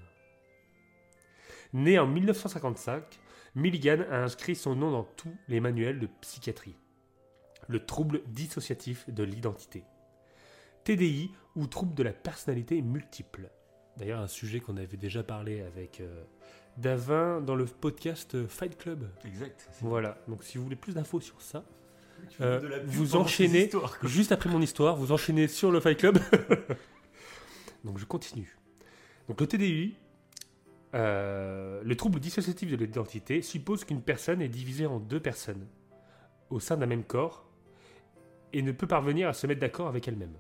Né 1.74 2.00
en 2.00 2.08
1955, 2.08 3.04
Milligan 3.56 4.00
a 4.12 4.18
inscrit 4.24 4.56
son 4.56 4.76
nom 4.76 4.92
dans 4.92 5.04
tous 5.04 5.34
les 5.48 5.60
manuels 5.60 6.00
de 6.00 6.08
psychiatrie. 6.22 6.76
Le 7.68 7.86
trouble 7.86 8.22
dissociatif 8.28 9.10
de 9.10 9.24
l'identité. 9.24 9.84
TDI 10.84 11.32
ou 11.56 11.68
trouble 11.68 11.94
de 11.96 12.04
la 12.04 12.14
personnalité 12.14 12.82
multiple. 12.82 13.50
D'ailleurs, 13.98 14.22
un 14.22 14.28
sujet 14.28 14.60
qu'on 14.60 14.78
avait 14.78 14.96
déjà 14.98 15.24
parlé 15.24 15.62
avec 15.62 16.00
euh, 16.02 16.24
Davin 16.78 17.42
dans 17.42 17.56
le 17.56 17.66
podcast 17.66 18.36
euh, 18.36 18.48
Fight 18.48 18.78
Club. 18.78 19.10
Exact. 19.26 19.68
Voilà, 19.82 20.18
donc 20.28 20.44
si 20.44 20.58
vous 20.58 20.64
voulez 20.64 20.76
plus 20.76 20.94
d'infos 20.94 21.20
sur 21.20 21.42
ça, 21.42 21.64
Euh, 22.42 22.82
vous 22.86 23.16
enchaînez. 23.16 23.70
juste 24.04 24.32
après 24.32 24.50
mon 24.50 24.62
histoire, 24.62 24.96
vous 24.96 25.12
enchaînez 25.12 25.48
sur 25.48 25.72
le 25.72 25.80
Fight 25.80 25.98
Club. 26.00 26.18
donc 27.84 27.98
je 28.00 28.06
continue. 28.06 28.58
Donc 29.28 29.40
le 29.42 29.48
TDI, 29.48 29.96
euh, 30.94 31.82
le 31.84 31.96
trouble 31.96 32.20
dissociatif 32.20 32.72
de 32.72 32.76
l'identité, 32.78 33.42
suppose 33.42 33.84
qu'une 33.84 34.02
personne 34.02 34.42
est 34.42 34.48
divisée 34.50 34.86
en 34.86 35.00
deux 35.00 35.20
personnes 35.20 35.68
au 36.50 36.60
sein 36.60 36.78
d'un 36.78 36.86
même 36.86 37.04
corps 37.04 37.46
et 38.54 38.62
ne 38.62 38.72
peut 38.72 38.88
parvenir 38.88 39.28
à 39.28 39.34
se 39.34 39.46
mettre 39.48 39.60
d'accord 39.60 39.88
avec 39.88 40.08
elle-même. 40.08 40.38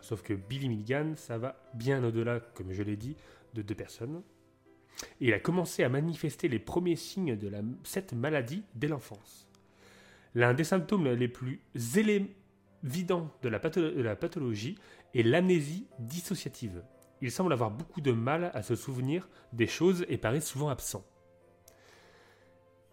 Sauf 0.00 0.22
que 0.22 0.32
Billy 0.32 0.68
Milligan, 0.68 1.12
ça 1.16 1.38
va 1.38 1.56
bien 1.74 2.02
au-delà, 2.02 2.40
comme 2.40 2.72
je 2.72 2.82
l'ai 2.82 2.96
dit, 2.96 3.16
de 3.54 3.62
deux 3.62 3.74
personnes. 3.74 4.22
Il 5.20 5.32
a 5.32 5.38
commencé 5.38 5.84
à 5.84 5.88
manifester 5.88 6.48
les 6.48 6.58
premiers 6.58 6.96
signes 6.96 7.36
de 7.36 7.50
cette 7.84 8.12
maladie 8.12 8.64
dès 8.74 8.88
l'enfance. 8.88 9.46
L'un 10.34 10.54
des 10.54 10.64
symptômes 10.64 11.08
les 11.08 11.28
plus 11.28 11.60
patho- 13.58 13.94
de 13.94 14.02
la 14.02 14.16
pathologie 14.16 14.76
est 15.14 15.22
l'amnésie 15.22 15.86
dissociative. 15.98 16.82
Il 17.22 17.30
semble 17.30 17.52
avoir 17.52 17.70
beaucoup 17.70 18.00
de 18.02 18.12
mal 18.12 18.50
à 18.52 18.62
se 18.62 18.74
souvenir 18.74 19.28
des 19.54 19.66
choses 19.66 20.04
et 20.08 20.18
paraît 20.18 20.40
souvent 20.40 20.68
absent. 20.68 21.04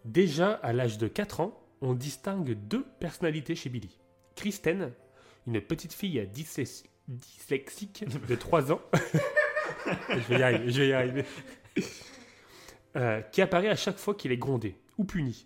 Déjà 0.04 0.52
à 0.52 0.72
l'âge 0.72 0.96
de 0.98 1.08
4 1.08 1.40
ans, 1.40 1.60
on 1.82 1.94
distingue 1.94 2.52
deux 2.52 2.84
personnalités 3.00 3.54
chez 3.54 3.68
Billy. 3.68 3.98
Kristen, 4.36 4.92
une 5.46 5.60
petite 5.60 5.92
fille 5.92 6.20
dyslexi- 6.32 6.84
dyslexique 7.08 8.04
de 8.28 8.34
3 8.36 8.72
ans, 8.72 8.80
je 10.08 10.18
vais 10.32 10.38
y 10.38 10.42
arriver, 10.42 10.70
je 10.72 10.80
vais 10.80 10.88
y 10.88 10.92
arriver, 10.92 11.24
Euh, 12.96 13.20
qui 13.22 13.40
apparaît 13.40 13.68
à 13.68 13.76
chaque 13.76 13.98
fois 13.98 14.14
qu'il 14.16 14.32
est 14.32 14.36
grondé 14.36 14.74
ou 14.98 15.04
puni. 15.04 15.44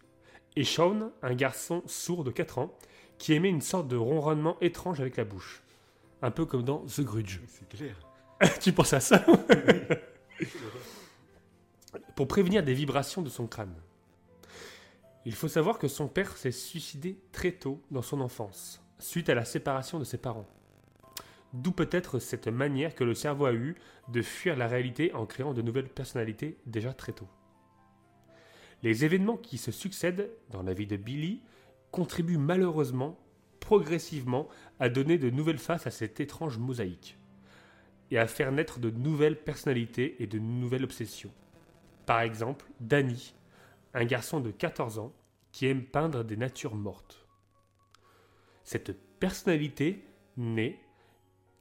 Et 0.57 0.65
Sean, 0.65 1.11
un 1.23 1.35
garçon 1.35 1.83
sourd 1.87 2.25
de 2.25 2.31
4 2.31 2.57
ans, 2.59 2.75
qui 3.19 3.35
émet 3.35 3.51
une 3.51 3.61
sorte 3.61 3.87
de 3.89 3.97
ronronnement 3.97 4.57
étrange 4.63 5.01
avec 5.01 5.17
la 5.19 5.25
bouche. 5.25 5.63
Un 6.23 6.31
peu 6.31 6.47
comme 6.47 6.63
dans 6.63 6.79
The 6.87 7.03
Grudge. 7.03 7.41
tu 8.61 8.73
penses 8.73 8.93
à 8.93 9.01
ça 9.01 9.25
Pour 12.17 12.29
prévenir 12.29 12.63
des 12.63 12.75
vibrations 12.75 13.23
de 13.23 13.29
son 13.29 13.47
crâne. 13.47 13.75
Il 15.25 15.35
faut 15.35 15.49
savoir 15.49 15.79
que 15.79 15.89
son 15.89 16.07
père 16.07 16.37
s'est 16.37 16.53
suicidé 16.53 17.19
très 17.33 17.53
tôt 17.53 17.83
dans 17.91 18.03
son 18.03 18.21
enfance, 18.21 18.83
suite 18.99 19.31
à 19.31 19.35
la 19.35 19.45
séparation 19.45 19.99
de 19.99 20.05
ses 20.05 20.19
parents. 20.19 20.47
D'où 21.55 21.73
peut-être 21.73 22.19
cette 22.19 22.49
manière 22.49 22.95
que 22.95 23.05
le 23.05 23.15
cerveau 23.15 23.47
a 23.47 23.55
eue 23.55 23.77
de 24.09 24.23
fuir 24.23 24.57
la 24.57 24.67
réalité 24.67 25.15
en 25.15 25.25
créant 25.25 25.55
de 25.55 25.63
nouvelles 25.63 25.89
personnalités 25.89 26.59
déjà 26.67 26.93
très 26.93 27.13
tôt. 27.13 27.29
Les 28.83 29.05
événements 29.05 29.37
qui 29.39 29.57
se 29.57 29.71
succèdent 29.73 30.31
dans 30.51 30.63
la 30.63 30.75
vie 30.75 30.87
de 30.87 30.97
Billy 30.97 31.41
contribuent 31.91 32.39
malheureusement, 32.39 33.19
progressivement, 33.61 34.49
à 34.79 34.89
donner 34.89 35.17
de 35.17 35.31
nouvelles 35.31 35.59
faces 35.59 35.87
à 35.87 35.91
cette 35.91 36.21
étrange 36.21 36.59
mosaïque 36.59 37.17
et 38.15 38.19
à 38.19 38.29
faire 38.29 38.53
naître 38.53 38.79
de 38.79 38.91
nouvelles 38.91 39.43
personnalités 39.43 40.23
et 40.23 40.29
de 40.29 40.39
nouvelles 40.39 40.85
obsessions. 40.85 41.33
Par 42.07 42.21
exemple, 42.21 42.65
Danny, 42.79 43.35
un 43.93 44.05
garçon 44.05 44.39
de 44.39 44.53
14 44.53 45.01
ans 45.01 45.13
qui 45.51 45.67
aime 45.67 45.83
peindre 45.83 46.23
des 46.23 46.37
natures 46.37 46.77
mortes. 46.77 47.27
Cette 48.63 48.97
personnalité 49.19 50.05
naît 50.37 50.79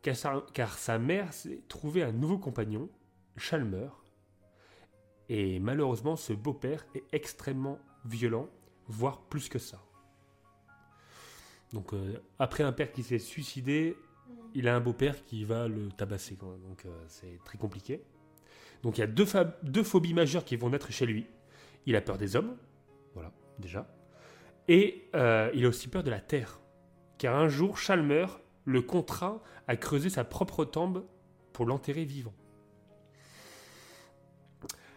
car 0.04 0.78
sa, 0.78 1.00
mère 1.00 1.34
s'est 1.34 1.62
trouvé 1.70 2.04
un 2.04 2.12
nouveau 2.12 2.38
compagnon, 2.38 2.88
Chalmer, 3.36 3.90
et 5.30 5.60
malheureusement 5.60 6.16
ce 6.16 6.34
beau-père 6.34 6.86
est 6.94 7.06
extrêmement 7.14 7.80
violent, 8.06 8.48
voire 8.88 9.22
plus 9.22 9.50
que 9.50 9.58
ça. 9.58 9.82
Donc 11.72 11.94
euh, 11.94 12.22
après 12.38 12.64
un 12.64 12.74
père 12.74 12.92
qui 12.92 13.02
s'est 13.02 13.18
suicidé, 13.18 13.98
il 14.56 14.68
a 14.68 14.76
un 14.76 14.80
beau-père 14.80 15.24
qui 15.26 15.44
va 15.44 15.68
le 15.68 15.90
tabasser. 15.90 16.36
Donc 16.36 16.86
euh, 16.86 16.90
c'est 17.08 17.40
très 17.44 17.58
compliqué. 17.58 18.02
Donc 18.84 18.98
il 18.98 19.02
y 19.02 19.04
a 19.04 19.08
deux 19.08 19.84
phobies 19.84 20.14
majeures 20.14 20.46
qui 20.46 20.56
vont 20.56 20.70
naître 20.70 20.92
chez 20.92 21.06
lui. 21.06 21.28
Il 21.86 21.96
a 21.96 22.02
peur 22.02 22.18
des 22.18 22.36
hommes, 22.36 22.56
voilà, 23.14 23.32
déjà. 23.60 23.88
Et 24.68 25.10
euh, 25.16 25.52
il 25.54 25.66
a 25.66 25.68
aussi 25.68 25.88
peur 25.88 26.04
de 26.04 26.10
la 26.10 26.20
terre. 26.20 26.60
Car 27.18 27.36
un 27.36 27.50
jour, 27.50 27.78
Chalmer 27.78 28.26
le 28.66 28.82
contraint 28.82 29.42
à 29.68 29.76
creuser 29.76 30.10
sa 30.10 30.24
propre 30.24 30.66
tombe 30.66 31.06
pour 31.52 31.66
l'enterrer 31.66 32.06
vivant. 32.06 32.34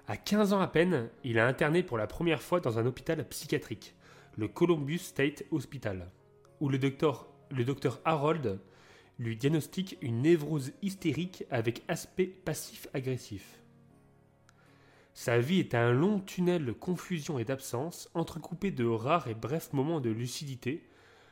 À 0.09 0.17
15 0.17 0.53
ans 0.53 0.61
à 0.61 0.69
peine, 0.69 1.11
il 1.25 1.37
est 1.37 1.41
interné 1.41 1.83
pour 1.83 1.99
la 1.99 2.07
première 2.07 2.41
fois 2.41 2.61
dans 2.61 2.79
un 2.79 2.87
hôpital 2.87 3.27
psychiatrique, 3.29 3.97
le 4.37 4.47
Columbus 4.47 4.99
State 4.99 5.45
Hospital, 5.51 6.11
où 6.61 6.69
le 6.69 6.79
docteur, 6.79 7.27
le 7.51 7.65
docteur 7.65 8.01
Harold 8.05 8.61
lui 9.19 9.37
diagnostique 9.37 9.97
une 10.03 10.23
névrose 10.23 10.73
hystérique 10.83 11.45
avec 11.51 11.83
aspect 11.89 12.27
passif-agressif. 12.27 13.61
Sa 15.15 15.39
vie 15.39 15.61
est 15.61 15.75
un 15.75 15.93
long 15.93 16.21
tunnel 16.21 16.67
de 16.67 16.73
confusion 16.73 17.39
et 17.39 17.45
d'absence, 17.45 18.11
entrecoupé 18.13 18.71
de 18.71 18.85
rares 18.85 19.29
et 19.29 19.35
brefs 19.35 19.73
moments 19.73 20.01
de 20.01 20.11
lucidité, 20.11 20.87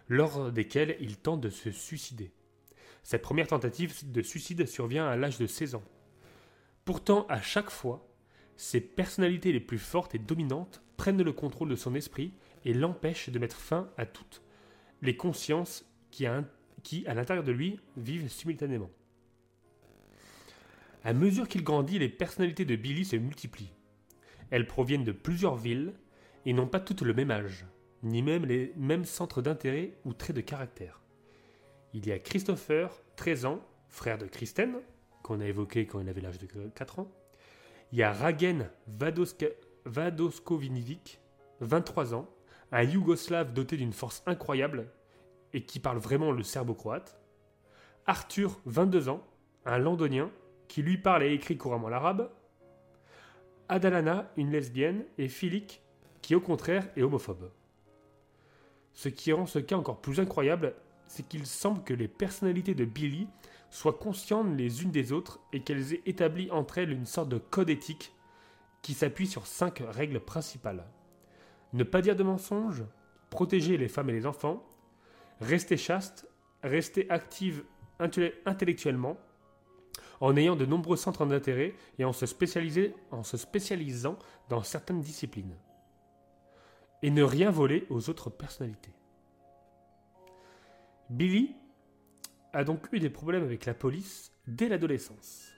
lors 0.08 0.50
desquels 0.50 0.96
il 1.00 1.18
tente 1.18 1.42
de 1.42 1.50
se 1.50 1.70
suicider. 1.70 2.32
Sa 3.02 3.18
première 3.18 3.48
tentative 3.48 4.10
de 4.10 4.22
suicide 4.22 4.66
survient 4.66 5.06
à 5.06 5.16
l'âge 5.16 5.38
de 5.38 5.46
16 5.46 5.74
ans. 5.74 5.84
Pourtant, 6.86 7.26
à 7.28 7.42
chaque 7.42 7.70
fois, 7.70 8.08
ses 8.56 8.80
personnalités 8.80 9.52
les 9.52 9.60
plus 9.60 9.78
fortes 9.78 10.14
et 10.14 10.18
dominantes 10.18 10.82
prennent 10.96 11.22
le 11.22 11.32
contrôle 11.32 11.68
de 11.68 11.76
son 11.76 11.94
esprit 11.94 12.32
et 12.64 12.72
l'empêchent 12.72 13.28
de 13.28 13.38
mettre 13.38 13.56
fin 13.56 13.90
à 13.98 14.06
toutes 14.06 14.40
les 15.02 15.16
consciences 15.16 15.84
qui, 16.10 16.24
à, 16.24 16.44
qui, 16.84 17.04
à 17.08 17.14
l'intérieur 17.14 17.42
de 17.44 17.50
lui, 17.50 17.80
vivent 17.96 18.28
simultanément. 18.28 18.90
À 21.02 21.12
mesure 21.12 21.48
qu'il 21.48 21.64
grandit, 21.64 21.98
les 21.98 22.08
personnalités 22.08 22.64
de 22.64 22.76
Billy 22.76 23.04
se 23.04 23.16
multiplient. 23.16 23.72
Elles 24.50 24.66
proviennent 24.66 25.04
de 25.04 25.12
plusieurs 25.12 25.56
villes 25.56 25.94
et 26.46 26.52
n'ont 26.52 26.68
pas 26.68 26.80
toutes 26.80 27.02
le 27.02 27.14
même 27.14 27.32
âge, 27.32 27.66
ni 28.02 28.22
même 28.22 28.46
les 28.46 28.72
mêmes 28.76 29.04
centres 29.04 29.42
d'intérêt 29.42 29.94
ou 30.04 30.12
traits 30.12 30.36
de 30.36 30.40
caractère. 30.40 31.00
Il 31.92 32.06
y 32.06 32.12
a 32.12 32.18
Christopher, 32.18 33.02
13 33.16 33.46
ans, 33.46 33.60
frère 33.88 34.18
de 34.18 34.26
Kristen, 34.26 34.76
qu'on 35.22 35.40
a 35.40 35.46
évoqué 35.46 35.86
quand 35.86 36.00
il 36.00 36.08
avait 36.08 36.20
l'âge 36.20 36.38
de 36.38 36.46
4 36.46 36.98
ans. 37.00 37.10
Il 37.92 37.98
y 37.98 38.02
a 38.02 38.12
Ragen 38.12 38.68
Vadoska- 38.98 39.54
Vadoskovinovic, 39.84 41.20
23 41.60 42.14
ans, 42.14 42.28
un 42.72 42.82
Yougoslave 42.82 43.52
doté 43.52 43.76
d'une 43.76 43.92
force 43.92 44.22
incroyable 44.26 44.90
et 45.54 45.62
qui 45.62 45.80
parle 45.80 45.98
vraiment 45.98 46.32
le 46.32 46.42
serbo-croate. 46.42 47.18
Arthur, 48.06 48.60
22 48.66 49.08
ans, 49.08 49.24
un 49.64 49.78
londonien 49.78 50.30
qui 50.68 50.82
lui 50.82 50.98
parle 50.98 51.22
et 51.22 51.32
écrit 51.32 51.56
couramment 51.56 51.88
l'arabe. 51.88 52.30
Adalana, 53.68 54.30
une 54.36 54.50
lesbienne, 54.50 55.06
et 55.16 55.28
Filik, 55.28 55.80
qui 56.20 56.34
au 56.34 56.40
contraire 56.40 56.86
est 56.96 57.02
homophobe. 57.02 57.50
Ce 58.92 59.08
qui 59.08 59.32
rend 59.32 59.46
ce 59.46 59.58
cas 59.58 59.76
encore 59.76 60.00
plus 60.00 60.20
incroyable, 60.20 60.74
c'est 61.06 61.26
qu'il 61.26 61.46
semble 61.46 61.82
que 61.84 61.94
les 61.94 62.08
personnalités 62.08 62.74
de 62.74 62.84
Billy 62.84 63.28
soient 63.70 63.92
conscientes 63.92 64.56
les 64.56 64.82
unes 64.82 64.90
des 64.90 65.12
autres 65.12 65.40
et 65.52 65.60
qu'elles 65.60 65.94
aient 65.94 66.02
établi 66.06 66.50
entre 66.50 66.78
elles 66.78 66.92
une 66.92 67.06
sorte 67.06 67.28
de 67.28 67.38
code 67.38 67.70
éthique 67.70 68.12
qui 68.82 68.94
s'appuie 68.94 69.26
sur 69.26 69.46
cinq 69.46 69.82
règles 69.88 70.20
principales. 70.20 70.84
Ne 71.72 71.84
pas 71.84 72.02
dire 72.02 72.16
de 72.16 72.22
mensonges, 72.22 72.84
protéger 73.30 73.76
les 73.76 73.88
femmes 73.88 74.10
et 74.10 74.14
les 74.14 74.26
enfants, 74.26 74.64
rester 75.40 75.76
chaste, 75.76 76.28
rester 76.62 77.10
active 77.10 77.64
intellectuellement, 77.98 79.18
en 80.20 80.36
ayant 80.36 80.56
de 80.56 80.66
nombreux 80.66 80.96
centres 80.96 81.26
d'intérêt 81.26 81.74
et 81.98 82.04
en 82.04 82.12
se, 82.12 82.24
en 83.10 83.22
se 83.22 83.36
spécialisant 83.36 84.18
dans 84.48 84.62
certaines 84.62 85.00
disciplines. 85.00 85.56
Et 87.02 87.10
ne 87.10 87.22
rien 87.22 87.50
voler 87.50 87.86
aux 87.90 88.08
autres 88.08 88.30
personnalités. 88.30 88.94
Billy 91.10 91.54
a 92.52 92.64
donc 92.64 92.86
eu 92.92 92.98
des 92.98 93.10
problèmes 93.10 93.42
avec 93.42 93.66
la 93.66 93.74
police 93.74 94.32
dès 94.46 94.68
l'adolescence. 94.68 95.52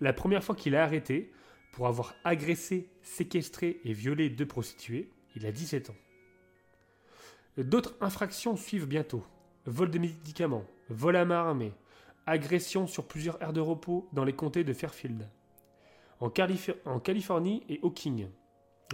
La 0.00 0.12
première 0.12 0.44
fois 0.44 0.54
qu'il 0.54 0.76
a 0.76 0.84
arrêté 0.84 1.32
pour 1.72 1.88
avoir 1.88 2.14
agressé, 2.22 2.88
séquestré 3.02 3.80
et 3.84 3.92
violé 3.92 4.30
deux 4.30 4.46
prostituées, 4.46 5.10
il 5.34 5.46
a 5.46 5.52
17 5.52 5.90
ans. 5.90 5.96
D'autres 7.58 7.94
infractions 8.00 8.56
suivent 8.56 8.88
bientôt. 8.88 9.24
Vol 9.66 9.90
de 9.90 9.98
médicaments, 9.98 10.64
vol 10.90 11.16
à 11.16 11.24
main 11.24 11.36
armée, 11.36 11.72
agression 12.26 12.86
sur 12.86 13.06
plusieurs 13.06 13.40
aires 13.42 13.52
de 13.52 13.60
repos 13.60 14.08
dans 14.12 14.24
les 14.24 14.32
comtés 14.34 14.64
de 14.64 14.72
Fairfield, 14.72 15.28
en, 16.20 16.28
Calif- 16.28 16.74
en 16.84 16.98
Californie 17.00 17.62
et 17.68 17.80
Hawking, 17.82 18.28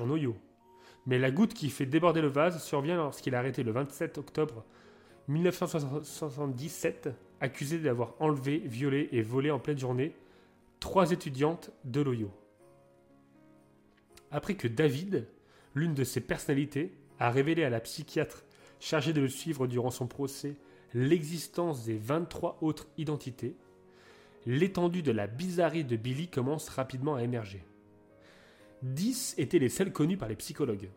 en 0.01 0.11
Ohio. 0.11 0.37
Mais 1.07 1.19
la 1.19 1.31
goutte 1.31 1.55
qui 1.55 1.71
fait 1.71 1.87
déborder 1.87 2.21
le 2.21 2.29
vase 2.29 2.63
survient 2.63 2.97
lorsqu'il 2.97 3.33
est 3.35 3.37
arrêté 3.37 3.63
le 3.63 3.73
27 3.73 4.19
octobre 4.19 4.65
1977, 5.29 7.09
accusé 7.41 7.79
d'avoir 7.79 8.15
enlevé, 8.21 8.59
violé 8.59 9.09
et 9.13 9.23
volé 9.23 9.51
en 9.51 9.59
pleine 9.59 9.79
journée 9.79 10.15
trois 10.79 11.11
étudiantes 11.11 11.71
de 11.85 12.01
l'Ohio. 12.01 12.31
Après 14.31 14.55
que 14.55 14.69
David, 14.69 15.27
l'une 15.75 15.95
de 15.95 16.05
ses 16.05 16.21
personnalités, 16.21 16.93
a 17.19 17.31
révélé 17.31 17.65
à 17.65 17.71
la 17.71 17.81
psychiatre 17.81 18.45
chargée 18.81 19.13
de 19.13 19.21
le 19.21 19.29
suivre 19.29 19.67
durant 19.67 19.91
son 19.91 20.07
procès 20.07 20.57
l'existence 20.95 21.85
des 21.85 21.99
23 21.99 22.59
autres 22.63 22.89
identités, 22.99 23.57
l'étendue 24.47 25.03
de 25.03 25.13
la 25.13 25.27
bizarrerie 25.27 25.85
de 25.85 25.97
Billy 25.97 26.29
commence 26.29 26.69
rapidement 26.69 27.15
à 27.15 27.23
émerger. 27.23 27.65
10 28.83 29.35
étaient 29.39 29.59
les 29.59 29.69
seules 29.69 29.93
connues 29.93 30.17
par 30.17 30.29
les 30.29 30.37
psychologues. 30.37 30.91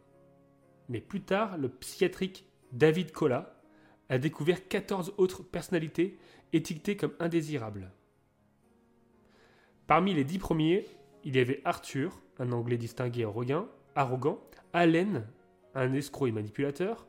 Mais 0.90 1.02
plus 1.02 1.22
tard, 1.22 1.58
le 1.58 1.70
psychiatrique 1.70 2.46
David 2.72 3.12
Colla 3.12 3.62
a 4.10 4.18
découvert 4.18 4.68
14 4.68 5.14
autres 5.18 5.44
personnalités 5.44 6.18
étiquetées 6.54 6.98
comme 6.98 7.14
indésirables. 7.20 7.92
Parmi 9.88 10.14
les 10.14 10.24
10 10.24 10.40
premiers, 10.40 10.86
il 11.24 11.36
y 11.36 11.40
avait 11.40 11.62
Arthur, 11.66 12.22
un 12.40 12.52
anglais 12.52 12.78
distingué 12.78 13.22
et 13.22 13.56
arrogant 13.96 14.40
Allen, 14.72 15.28
un 15.76 15.94
escroc 15.94 16.28
et 16.28 16.32
manipulateur, 16.32 17.08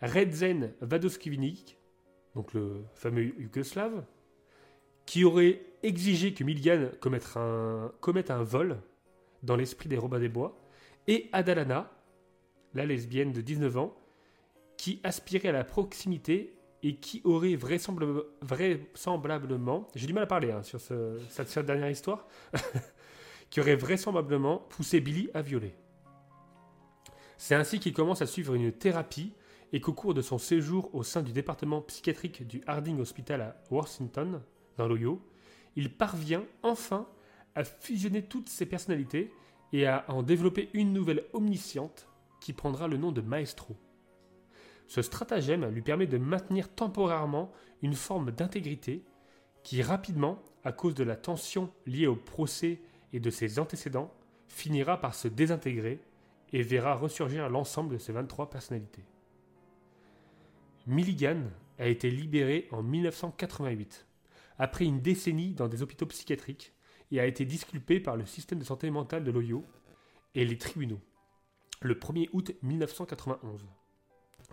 Redzen 0.00 0.72
Vadoskivnik, 0.80 1.78
donc 2.34 2.52
le 2.54 2.84
fameux 2.94 3.34
Yougoslave, 3.40 4.04
qui 5.06 5.24
aurait 5.24 5.62
exigé 5.82 6.34
que 6.34 6.44
Milligan 6.44 6.88
commette 7.00 8.30
un, 8.30 8.42
vol 8.42 8.78
dans 9.42 9.56
l'esprit 9.56 9.88
des 9.88 9.96
Robins 9.96 10.18
des 10.18 10.28
Bois, 10.28 10.56
et 11.06 11.28
Adalana, 11.32 11.90
la 12.74 12.84
lesbienne 12.84 13.32
de 13.32 13.40
19 13.40 13.76
ans, 13.78 13.96
qui 14.76 15.00
aspirait 15.04 15.48
à 15.48 15.52
la 15.52 15.64
proximité 15.64 16.52
et 16.82 16.96
qui 16.96 17.22
aurait 17.24 17.54
vraisemblable- 17.56 18.24
vraisemblablement, 18.42 19.88
j'ai 19.94 20.06
du 20.06 20.12
mal 20.12 20.24
à 20.24 20.26
parler 20.26 20.50
hein, 20.50 20.62
sur 20.62 20.80
ce- 20.80 21.18
cette, 21.30 21.48
cette 21.48 21.66
dernière 21.66 21.90
histoire, 21.90 22.26
qui 23.50 23.60
aurait 23.60 23.76
vraisemblablement 23.76 24.58
poussé 24.58 25.00
Billy 25.00 25.30
à 25.32 25.40
violer. 25.40 25.74
C'est 27.38 27.54
ainsi 27.54 27.80
qu'il 27.80 27.92
commence 27.94 28.20
à 28.22 28.26
suivre 28.26 28.54
une 28.54 28.72
thérapie 28.72 29.32
et 29.72 29.80
qu'au 29.80 29.92
cours 29.92 30.14
de 30.14 30.22
son 30.22 30.38
séjour 30.38 30.94
au 30.94 31.02
sein 31.02 31.22
du 31.22 31.32
département 31.32 31.80
psychiatrique 31.82 32.46
du 32.46 32.62
Harding 32.66 33.00
Hospital 33.00 33.40
à 33.40 33.56
Washington, 33.70 34.40
dans 34.76 34.88
l'Ohio, 34.88 35.20
il 35.74 35.92
parvient 35.92 36.44
enfin 36.62 37.06
à 37.54 37.64
fusionner 37.64 38.22
toutes 38.22 38.48
ses 38.48 38.66
personnalités 38.66 39.32
et 39.72 39.86
à 39.86 40.04
en 40.08 40.22
développer 40.22 40.70
une 40.72 40.92
nouvelle 40.92 41.24
omnisciente 41.32 42.08
qui 42.40 42.52
prendra 42.52 42.88
le 42.88 42.96
nom 42.96 43.12
de 43.12 43.20
Maestro. 43.20 43.76
Ce 44.86 45.02
stratagème 45.02 45.68
lui 45.68 45.82
permet 45.82 46.06
de 46.06 46.18
maintenir 46.18 46.68
temporairement 46.68 47.50
une 47.82 47.94
forme 47.94 48.30
d'intégrité 48.30 49.04
qui 49.62 49.82
rapidement, 49.82 50.38
à 50.62 50.72
cause 50.72 50.94
de 50.94 51.02
la 51.02 51.16
tension 51.16 51.72
liée 51.86 52.06
au 52.06 52.14
procès 52.14 52.80
et 53.12 53.18
de 53.18 53.30
ses 53.30 53.58
antécédents, 53.58 54.12
finira 54.46 55.00
par 55.00 55.14
se 55.14 55.26
désintégrer 55.26 56.00
et 56.52 56.62
verra 56.62 56.94
ressurgir 56.94 57.48
l'ensemble 57.48 57.94
de 57.94 57.98
ses 57.98 58.12
23 58.12 58.48
personnalités. 58.48 59.02
Milligan 60.86 61.42
a 61.78 61.88
été 61.88 62.10
libéré 62.10 62.68
en 62.70 62.82
1988, 62.82 64.06
après 64.58 64.84
une 64.84 65.00
décennie 65.00 65.52
dans 65.52 65.66
des 65.66 65.82
hôpitaux 65.82 66.06
psychiatriques, 66.06 66.72
et 67.10 67.20
a 67.20 67.26
été 67.26 67.44
disculpé 67.44 68.00
par 68.00 68.16
le 68.16 68.24
système 68.26 68.58
de 68.58 68.64
santé 68.64 68.90
mentale 68.90 69.24
de 69.24 69.30
l'Ohio 69.30 69.64
et 70.34 70.44
les 70.44 70.58
tribunaux, 70.58 71.00
le 71.80 71.94
1er 71.94 72.28
août 72.32 72.52
1991. 72.62 73.66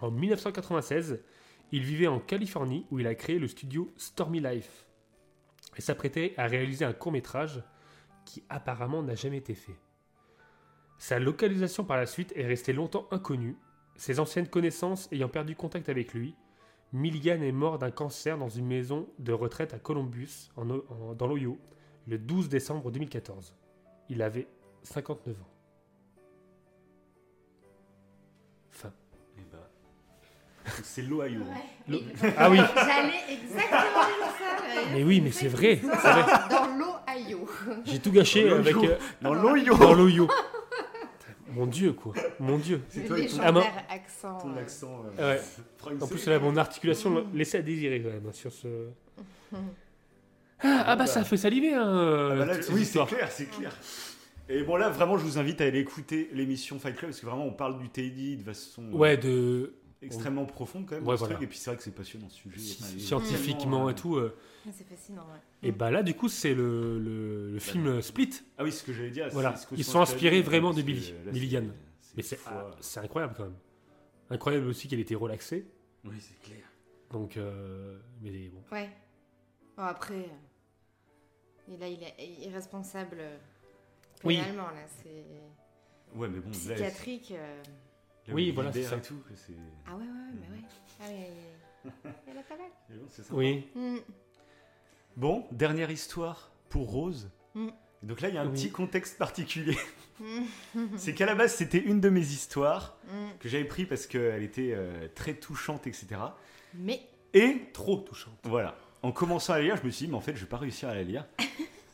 En 0.02 0.12
1996, 0.12 1.20
il 1.72 1.84
vivait 1.84 2.08
en 2.08 2.20
Californie 2.20 2.86
où 2.92 3.00
il 3.00 3.08
a 3.08 3.16
créé 3.16 3.40
le 3.40 3.48
studio 3.48 3.92
Stormy 3.98 4.40
Life 4.40 4.88
et 5.78 5.82
s'apprêtait 5.82 6.34
à 6.38 6.48
réaliser 6.48 6.86
un 6.86 6.94
court 6.94 7.12
métrage 7.12 7.64
qui 8.26 8.44
apparemment 8.50 9.04
n'a 9.04 9.16
jamais 9.16 9.38
été 9.38 9.54
fait. 9.54 9.78
Sa 10.98 11.20
localisation 11.20 11.84
par 11.84 11.98
la 11.98 12.06
suite 12.06 12.34
est 12.36 12.46
restée 12.46 12.74
longtemps 12.74 13.08
inconnue, 13.12 13.56
ses 13.96 14.20
anciennes 14.20 14.48
connaissances 14.48 15.08
ayant 15.12 15.30
perdu 15.30 15.56
contact 15.56 15.90
avec 15.90 16.14
lui. 16.14 16.36
Milligan 16.92 17.42
est 17.42 17.52
mort 17.52 17.80
d'un 17.80 17.92
cancer 17.92 18.38
dans 18.38 18.50
une 18.50 18.68
maison 18.68 19.08
de 19.20 19.34
retraite 19.34 19.74
à 19.74 19.80
Columbus, 19.80 20.50
en 20.56 20.70
O- 20.70 20.86
en- 20.90 21.14
dans 21.14 21.26
l'Ohio, 21.28 21.58
le 22.08 22.18
12 22.20 22.50
décembre 22.50 22.92
2014. 22.92 23.56
Il 24.10 24.22
avait 24.22 24.48
59 24.84 25.36
ans. 25.42 25.50
Fin. 28.70 28.92
Eh 29.38 29.42
ben, 29.52 29.58
c'est 30.84 31.02
l'Ohio. 31.04 31.42
Ouais. 31.42 32.00
Ah 32.38 32.50
oui, 32.50 32.58
J'allais 32.58 33.34
exactement 33.34 34.06
dire 34.06 34.30
ça. 34.38 34.92
mais 34.94 35.04
oui, 35.04 35.22
mais 35.22 35.32
c'est 35.32 35.48
vrai. 35.48 35.78
Dans 36.50 36.68
l'Ohio. 36.78 37.48
J'ai 37.86 38.00
tout 38.00 38.12
gâché 38.12 38.50
Dans 38.50 38.56
avec 38.58 38.76
euh, 38.76 38.98
Dans 39.22 39.34
l'Ohio. 39.34 39.78
dans 39.78 39.94
l'Ohio. 39.94 40.28
Mon 41.54 41.68
Dieu, 41.68 41.94
quoi. 41.94 42.14
Mon 42.40 42.58
Dieu. 42.58 42.82
C'est 42.90 43.06
toi 43.06 43.20
et 43.20 43.28
ton, 43.28 43.38
Ah, 43.42 43.52
moi- 43.52 43.62
Légendaire 43.62 43.86
accent. 43.90 44.38
ton 44.40 44.54
euh, 44.56 44.60
accent. 44.60 45.04
euh, 45.20 45.36
Ouais. 45.36 45.42
français. 45.78 46.04
En 46.04 46.08
plus, 46.08 46.26
là, 46.28 46.40
mon 46.40 46.58
articulation 46.58 47.26
laissait 47.34 47.60
à 47.60 47.62
désirer 47.62 48.02
quand 48.02 48.10
même 48.10 48.26
hein, 48.28 48.34
sur 48.34 48.52
ce. 48.52 48.68
Ah, 50.66 50.84
ah 50.88 50.96
bah 50.96 51.08
ça 51.08 51.26
fait 51.26 51.36
saliver, 51.36 51.74
hein. 51.74 52.30
Ah 52.32 52.36
bah 52.38 52.46
là, 52.46 52.62
ces 52.62 52.72
oui, 52.72 52.86
c'est 52.86 53.06
clair, 53.06 53.30
c'est 53.30 53.50
clair. 53.50 53.76
Et 54.48 54.64
bon, 54.64 54.78
là, 54.78 54.90
vraiment, 54.90 55.18
je 55.18 55.24
vous 55.24 55.38
invite 55.38 55.60
à 55.60 55.66
aller 55.66 55.80
écouter 55.80 56.30
l'émission 56.34 56.80
Fight 56.80 56.96
Club 56.96 57.12
parce 57.12 57.20
que 57.20 57.26
vraiment, 57.26 57.46
on 57.46 57.52
parle 57.52 57.80
du 57.80 57.90
Teddy 57.90 58.38
de 58.38 58.44
façon 58.44 58.84
euh, 58.94 58.96
Ouais, 58.96 59.18
de 59.18 59.74
extrêmement 60.06 60.46
profonde 60.46 60.86
quand 60.88 60.96
même. 60.96 61.08
Ouais, 61.08 61.16
ce 61.16 61.20
voilà. 61.20 61.36
truc. 61.36 61.46
Et 61.46 61.50
puis, 61.50 61.58
c'est 61.58 61.70
vrai 61.70 61.78
que 61.78 61.84
c'est 61.84 61.92
passionnant 61.92 62.30
ce 62.30 62.38
sujet. 62.38 62.76
Enfin, 62.82 63.00
scientifiquement 63.00 63.90
et 63.90 63.94
euh, 63.94 63.96
tout. 63.96 64.16
euh. 64.18 64.36
C'est 64.72 64.88
fascinant, 64.88 65.24
ouais. 65.24 65.40
Et 65.68 65.72
bah 65.72 65.92
là, 65.92 66.04
du 66.04 66.14
coup, 66.14 66.30
c'est 66.30 66.54
le, 66.54 67.00
le, 67.00 67.52
le 67.52 67.60
film 67.60 68.02
Split. 68.02 68.42
Ah 68.58 68.64
oui, 68.64 68.72
ce 68.72 68.84
que 68.84 68.94
j'allais 68.94 69.12
dire. 69.12 69.28
Voilà. 69.32 69.56
ce 69.56 69.68
que 69.68 69.76
Ils 69.76 69.84
sont 69.84 70.00
inspirés 70.02 70.42
vraiment 70.42 70.74
de 70.74 70.82
Billy- 70.82 71.14
là, 71.26 71.32
Milligan. 71.32 71.66
Mais 72.16 72.24
c'est 72.24 72.40
ah, 72.46 72.66
euh. 72.68 72.72
c'est 72.80 73.00
incroyable 73.00 73.34
quand 73.36 73.44
même. 73.44 73.58
Incroyable 74.30 74.68
aussi 74.68 74.88
qu'elle 74.88 75.00
était 75.00 75.16
relaxée. 75.16 75.66
Oui, 76.06 76.16
c'est 76.20 76.40
clair. 76.42 76.64
Donc, 77.12 77.38
euh, 77.38 78.00
mais 78.22 78.50
bon. 78.50 78.62
Ouais. 78.72 78.90
Bon, 79.78 79.84
après, 79.84 80.14
euh, 81.70 81.74
et 81.74 81.78
là, 81.78 81.88
il 81.88 82.02
est 82.04 82.46
irresponsable 82.48 83.18
euh, 83.20 83.38
Oui. 84.24 84.38
pénalement, 84.38 84.68
là. 84.68 84.86
C'est 85.02 85.26
Ouais, 86.18 86.28
mais 86.30 86.40
bon, 86.40 86.52
psychiatrique. 86.52 87.32
euh, 87.36 87.64
là, 88.28 88.34
Oui, 88.34 88.48
il 88.48 88.54
voilà, 88.54 88.70
libère 88.72 88.84
c'est 88.90 88.96
ça. 88.96 88.98
et 88.98 89.02
tout, 89.02 89.22
que 89.28 89.36
c'est. 89.36 89.54
Ah 89.88 89.96
ouais, 89.96 90.04
ouais, 90.04 90.08
ouais, 90.08 90.34
mais 90.42 90.56
ouais. 90.58 90.64
Ah 91.02 91.06
oui, 92.06 92.12
elle 92.28 92.38
a 92.38 92.44
pas 92.44 92.56
mal. 92.58 92.68
Bon, 92.90 93.06
c'est 93.10 93.24
sympa. 93.24 93.36
Oui. 93.36 93.68
Mm. 93.76 93.98
Bon, 95.16 95.46
dernière 95.52 95.92
histoire 95.92 96.52
pour 96.70 96.90
Rose. 96.92 97.30
Mm. 97.56 97.68
Et 98.02 98.06
Donc 98.06 98.22
là, 98.22 98.30
il 98.30 98.36
y 98.36 98.38
a 98.38 98.42
un 98.42 98.48
Oui. 98.48 98.54
petit 98.54 98.72
contexte 98.72 99.18
particulier. 99.18 99.78
Mm. 100.20 100.26
C'est 100.98 101.14
qu'à 101.14 101.26
la 101.26 101.36
base, 101.36 101.54
c'était 101.56 101.80
une 101.80 102.00
de 102.02 102.10
mes 102.10 102.22
histoires 102.22 102.98
Mm. 103.12 103.38
que 103.40 103.50
j'avais 103.50 103.66
pris 103.66 103.86
parce 103.86 104.08
qu'elle 104.08 104.44
était 104.44 104.72
euh, 104.74 105.08
très 105.14 105.34
touchante, 105.36 105.86
etc. 105.88 106.08
Mais 106.74 107.02
Et 107.34 107.68
Trop 107.74 107.98
touchant. 107.98 108.32
voilà, 108.44 108.76
en 109.02 109.12
commençant 109.12 109.54
à 109.54 109.58
la 109.58 109.64
lire, 109.64 109.78
je 109.78 109.84
me 109.86 109.92
suis 109.92 110.06
dit, 110.06 110.12
mais 110.12 110.18
en 110.18 110.22
fait, 110.22 110.36
je 110.36 110.42
vais 110.42 110.48
pas 110.50 110.58
réussir 110.58 110.88
à 110.90 110.96
la 110.96 111.04
lire. 111.04 111.26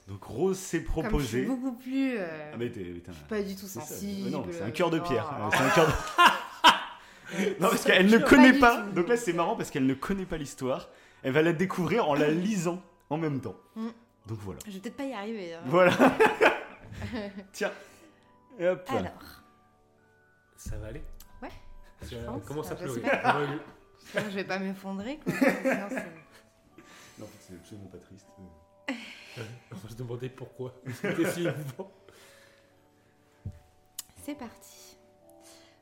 Donc 0.10 0.24
Rose 0.24 0.58
s'est 0.58 0.84
comme 0.84 0.96
je 0.96 1.00
suis 1.02 1.02
proposée. 1.04 1.42
beaucoup 1.46 1.74
plus. 1.78 2.18
euh, 2.18 2.52
Ah, 2.54 2.58
mais 2.58 2.70
t'es- 2.72 3.02
t'es 3.04 3.12
un- 3.12 3.28
pas 3.30 3.42
du 3.44 3.56
tout 3.56 3.68
ça. 3.68 3.80
sensible. 3.82 4.32
Non, 4.32 4.44
c'est 4.52 4.64
un 4.64 4.72
cœur 4.72 4.90
de 4.90 5.00
pierre. 5.00 5.32
Oh. 5.40 5.44
Euh, 5.46 5.50
C'est 5.52 5.64
un 5.64 5.70
cœur 5.70 5.86
de- 5.88 7.50
non, 7.62 7.70
parce 7.70 7.84
qu'elle 7.86 8.08
ne 8.08 8.18
connaît 8.18 8.58
pas. 8.60 8.82
tout. 8.82 8.92
Donc 8.94 9.08
là, 9.08 9.16
c'est 9.18 9.34
marrant 9.34 9.56
parce 9.56 9.70
qu'elle 9.70 9.86
ne 9.86 9.94
connaît 9.94 10.26
pas 10.26 10.38
l'histoire. 10.38 10.90
Elle 11.22 11.32
va 11.34 11.42
la 11.44 11.54
découvrir 11.54 12.10
en 12.10 12.16
la 12.16 12.30
lisant 12.32 12.82
en 13.12 13.18
même 13.18 13.40
temps. 13.40 13.56
Mm. 13.76 13.88
Donc 14.28 14.40
voilà. 14.40 14.60
Je 14.66 14.72
vais 14.72 14.80
peut-être 14.80 14.98
pas 14.98 15.04
y 15.04 15.14
arriver. 15.14 15.54
hein. 15.54 15.62
Voilà. 15.66 15.92
Tiens. 17.54 17.72
Et 18.58 18.68
hop. 18.68 18.84
Alors, 18.90 19.12
Ça 20.58 20.76
va 20.78 20.88
aller? 20.88 21.04
Ouais, 21.44 21.50
Ça 22.02 22.16
pense. 22.26 22.42
Je 22.82 22.88
sais 22.88 23.00
pleurer. 23.02 23.48
je 24.16 24.36
vais 24.36 24.44
pas 24.44 24.58
m'effondrer. 24.60 25.20
quoi. 25.24 25.34
Sinon, 25.40 25.88
Non, 27.20 27.28
c'est 27.40 27.54
absolument 27.54 27.88
pas 27.88 27.98
triste. 28.00 28.26
On 29.38 29.76
va 29.76 29.90
se 29.90 29.96
demander 29.96 30.30
pourquoi. 30.30 30.74
C'est 34.24 34.36
parti. 34.36 34.98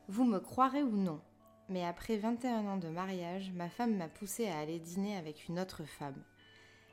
Vous 0.07 0.24
me 0.24 0.40
croirez 0.40 0.84
ou 0.84 0.95
non, 0.95 1.19
mais 1.69 1.84
après 1.84 2.18
21 2.18 2.65
ans 2.65 2.78
de 2.78 2.88
mariage, 2.88 3.52
ma 3.53 3.69
femme 3.69 3.98
m'a 3.98 4.07
poussé 4.07 4.48
à 4.48 4.60
aller 4.60 4.80
dîner 4.80 5.18
avec 5.18 5.48
une 5.48 5.60
autre 5.60 5.84
femme. 5.84 6.24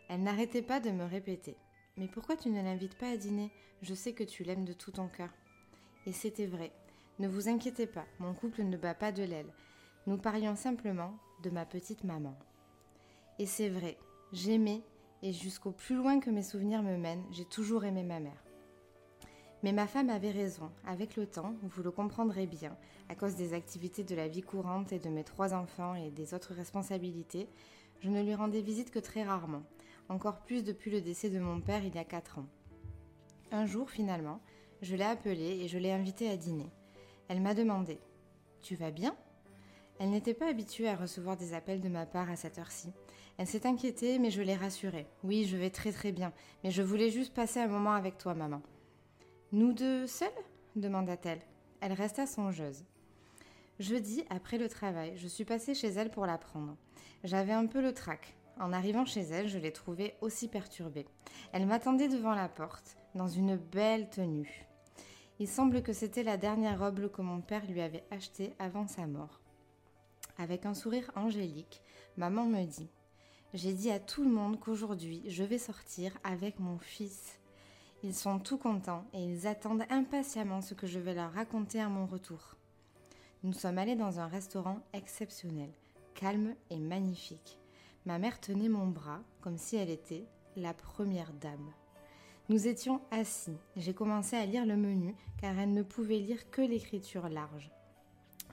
Elle 0.09 0.23
n'arrêtait 0.23 0.63
pas 0.63 0.81
de 0.81 0.91
me 0.91 1.05
répéter 1.05 1.57
Mais 1.97 2.09
pourquoi 2.09 2.37
tu 2.37 2.51
ne 2.51 2.63
l'invites 2.63 2.99
pas 2.99 3.11
à 3.11 3.17
dîner? 3.17 3.51
Je 3.83 3.95
sais 3.95 4.13
que 4.13 4.25
tu 4.25 4.43
l'aimes 4.43 4.65
de 4.65 4.73
tout 4.73 4.91
ton 4.91 5.09
cœur. 5.09 5.31
Et 6.07 6.13
c'était 6.13 6.47
vrai. 6.47 6.73
Ne 7.19 7.29
vous 7.29 7.49
inquiétez 7.49 7.87
pas, 7.87 8.05
mon 8.19 8.35
couple 8.35 8.63
ne 8.63 8.77
bat 8.77 8.95
pas 8.95 9.13
de 9.13 9.23
l'aile. 9.23 9.53
Nous 10.07 10.19
parlions 10.19 10.57
simplement 10.57 11.17
de 11.43 11.51
ma 11.51 11.65
petite 11.65 12.03
maman. 12.03 12.37
Et 13.39 13.47
c'est 13.47 13.69
vrai, 13.69 13.97
j'aimais, 14.33 14.83
et 15.25 15.33
jusqu'au 15.33 15.73
plus 15.73 15.97
loin 15.97 16.21
que 16.21 16.29
mes 16.29 16.43
souvenirs 16.43 16.83
me 16.83 16.99
mènent, 16.99 17.25
j'ai 17.31 17.47
toujours 17.47 17.87
aimé 17.87 18.03
ma 18.03 18.21
mère. 18.21 18.45
Mais 19.63 19.73
ma 19.73 19.87
femme 19.87 20.11
avait 20.11 20.31
raison. 20.31 20.71
Avec 20.87 21.17
le 21.17 21.27
temps, 21.27 21.55
vous 21.63 21.83
le 21.83 21.91
comprendrez 21.91 22.47
bien, 22.47 22.77
à 23.09 23.15
cause 23.15 23.35
des 23.35 23.55
activités 23.55 24.05
de 24.05 24.15
la 24.15 24.29
vie 24.29 24.43
courante 24.43 24.93
et 24.93 24.99
de 24.99 25.09
mes 25.09 25.25
trois 25.25 25.55
enfants 25.55 25.95
et 25.95 26.11
des 26.11 26.35
autres 26.35 26.53
responsabilités, 26.53 27.49
je 28.01 28.11
ne 28.11 28.23
lui 28.23 28.35
rendais 28.35 28.61
visite 28.61 28.91
que 28.91 28.99
très 28.99 29.23
rarement, 29.23 29.63
encore 30.11 30.41
plus 30.41 30.63
depuis 30.63 30.91
le 30.91 31.01
décès 31.01 31.31
de 31.31 31.41
mon 31.41 31.63
père 31.63 31.83
il 31.83 31.95
y 31.95 31.99
a 31.99 32.05
quatre 32.05 32.39
ans. 32.39 32.47
Un 33.51 33.65
jour, 33.65 33.89
finalement, 33.89 34.43
je 34.83 34.95
l'ai 34.95 35.05
appelée 35.05 35.63
et 35.63 35.69
je 35.69 35.79
l'ai 35.79 35.93
invitée 35.93 36.29
à 36.29 36.37
dîner. 36.37 36.71
Elle 37.29 37.41
m'a 37.41 37.55
demandé 37.55 37.99
Tu 38.61 38.77
vas 38.77 38.91
bien? 38.91 39.17
Elle 39.99 40.11
n'était 40.11 40.35
pas 40.35 40.51
habituée 40.51 40.91
à 40.91 40.97
recevoir 40.97 41.39
des 41.39 41.55
appels 41.55 41.81
de 41.81 41.89
ma 41.89 42.05
part 42.05 42.29
à 42.29 42.37
cette 42.37 42.59
heure-ci. 42.59 42.93
Elle 43.36 43.47
s'est 43.47 43.66
inquiétée, 43.66 44.19
mais 44.19 44.31
je 44.31 44.43
l'ai 44.43 44.55
rassurée. 44.55 45.06
Oui, 45.24 45.44
je 45.44 45.56
vais 45.56 45.70
très 45.70 45.93
très 45.93 46.12
bien, 46.12 46.32
mais 46.62 46.70
je 46.70 46.82
voulais 46.82 47.11
juste 47.11 47.35
passer 47.35 47.61
un 47.61 47.66
moment 47.66 47.93
avec 47.93 48.16
toi, 48.16 48.35
maman. 48.35 48.62
Nous 49.52 49.73
deux 49.73 50.06
seuls 50.06 50.28
demanda-t-elle. 50.77 51.40
Elle 51.81 51.93
resta 51.93 52.27
songeuse. 52.27 52.85
Jeudi, 53.81 54.24
après 54.31 54.59
le 54.59 54.69
travail, 54.69 55.15
je 55.16 55.27
suis 55.27 55.44
passée 55.44 55.74
chez 55.74 55.89
elle 55.89 56.11
pour 56.11 56.27
la 56.27 56.39
prendre. 56.39 56.77
J'avais 57.24 57.52
un 57.52 57.66
peu 57.66 57.82
le 57.82 57.93
trac. 57.93 58.36
En 58.61 58.73
arrivant 58.73 59.05
chez 59.05 59.23
elle, 59.23 59.48
je 59.48 59.59
l'ai 59.59 59.73
trouvée 59.73 60.15
aussi 60.20 60.47
perturbée. 60.47 61.06
Elle 61.52 61.66
m'attendait 61.66 62.09
devant 62.09 62.35
la 62.35 62.48
porte, 62.48 62.97
dans 63.16 63.27
une 63.27 63.56
belle 63.56 64.09
tenue. 64.11 64.66
Il 65.40 65.48
semble 65.48 65.82
que 65.82 65.93
c'était 65.93 66.23
la 66.23 66.36
dernière 66.36 66.78
robe 66.78 67.11
que 67.11 67.23
mon 67.23 67.40
père 67.40 67.66
lui 67.66 67.81
avait 67.81 68.05
achetée 68.12 68.55
avant 68.61 68.86
sa 68.86 69.09
mort. 69.09 69.40
Avec 70.39 70.66
un 70.66 70.74
sourire 70.74 71.11
angélique, 71.16 71.82
maman 72.16 72.44
me 72.47 72.65
dit 72.65 72.89
J'ai 73.55 73.73
dit 73.73 73.93
à 73.93 74.01
tout 74.01 74.25
le 74.25 74.31
monde 74.31 74.59
qu'aujourd'hui 74.59 75.23
je 75.29 75.45
vais 75.45 75.59
sortir 75.59 76.11
avec 76.25 76.59
mon 76.59 76.77
fils. 76.77 77.39
Ils 78.03 78.13
sont 78.13 78.41
tout 78.41 78.59
contents 78.59 79.05
et 79.13 79.23
ils 79.23 79.47
attendent 79.47 79.85
impatiemment 79.91 80.61
ce 80.61 80.75
que 80.75 80.89
je 80.89 80.99
vais 80.99 81.15
leur 81.15 81.33
raconter 81.33 81.81
à 81.81 81.89
mon 81.89 82.05
retour. 82.05 82.57
Nous 83.45 83.53
sommes 83.53 83.79
allés 83.79 83.95
dans 83.95 84.19
un 84.19 84.27
restaurant 84.27 84.81
exceptionnel, 84.93 85.71
calme 86.15 86.57
et 86.69 86.81
magnifique. 86.81 87.61
Ma 88.07 88.19
mère 88.19 88.41
tenait 88.41 88.69
mon 88.69 88.89
bras 88.89 89.23
comme 89.41 89.57
si 89.57 89.77
elle 89.77 89.91
était 89.91 90.27
la 90.57 90.75
première 90.75 91.33
dame. 91.35 91.71
Nous 92.49 92.67
étions 92.67 93.03
assis. 93.13 93.57
J'ai 93.77 93.95
commencé 93.95 94.35
à 94.35 94.47
lire 94.47 94.67
le 94.67 94.77
menu 94.77 95.15
car 95.41 95.57
elle 95.57 95.75
ne 95.75 95.85
pouvait 95.85 96.19
lire 96.19 96.51
que 96.51 96.61
l'écriture 96.61 97.29
large. 97.29 97.71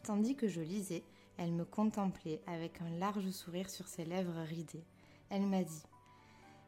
Tandis 0.03 0.35
que 0.35 0.47
je 0.47 0.61
lisais, 0.61 1.03
elle 1.37 1.53
me 1.53 1.65
contemplait 1.65 2.39
avec 2.45 2.81
un 2.81 2.99
large 2.99 3.31
sourire 3.31 3.71
sur 3.71 3.87
ses 3.87 4.05
lèvres 4.05 4.43
ridées. 4.47 4.85
Elle 5.33 5.47
m'a 5.47 5.63
dit 5.63 5.83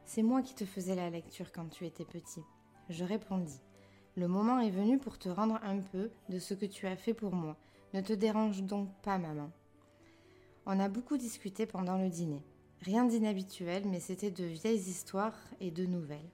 C'est 0.05 0.23
moi 0.23 0.41
qui 0.41 0.55
te 0.55 0.63
faisais 0.63 0.95
la 0.95 1.09
lecture 1.09 1.51
quand 1.51 1.67
tu 1.67 1.85
étais 1.85 2.05
petit. 2.05 2.39
Je 2.87 3.03
répondis 3.03 3.59
Le 4.15 4.29
moment 4.29 4.61
est 4.61 4.69
venu 4.69 4.97
pour 4.97 5.19
te 5.19 5.27
rendre 5.27 5.59
un 5.63 5.81
peu 5.81 6.09
de 6.29 6.39
ce 6.39 6.53
que 6.53 6.65
tu 6.65 6.87
as 6.87 6.95
fait 6.95 7.13
pour 7.13 7.35
moi. 7.35 7.57
Ne 7.93 7.99
te 7.99 8.13
dérange 8.13 8.63
donc 8.63 8.89
pas, 9.01 9.17
maman. 9.17 9.51
On 10.65 10.79
a 10.79 10.87
beaucoup 10.87 11.17
discuté 11.17 11.65
pendant 11.65 11.97
le 11.97 12.07
dîner. 12.09 12.41
Rien 12.79 13.03
d'inhabituel, 13.03 13.83
mais 13.85 13.99
c'était 13.99 14.31
de 14.31 14.45
vieilles 14.45 14.89
histoires 14.89 15.37
et 15.59 15.69
de 15.69 15.85
nouvelles. 15.85 16.31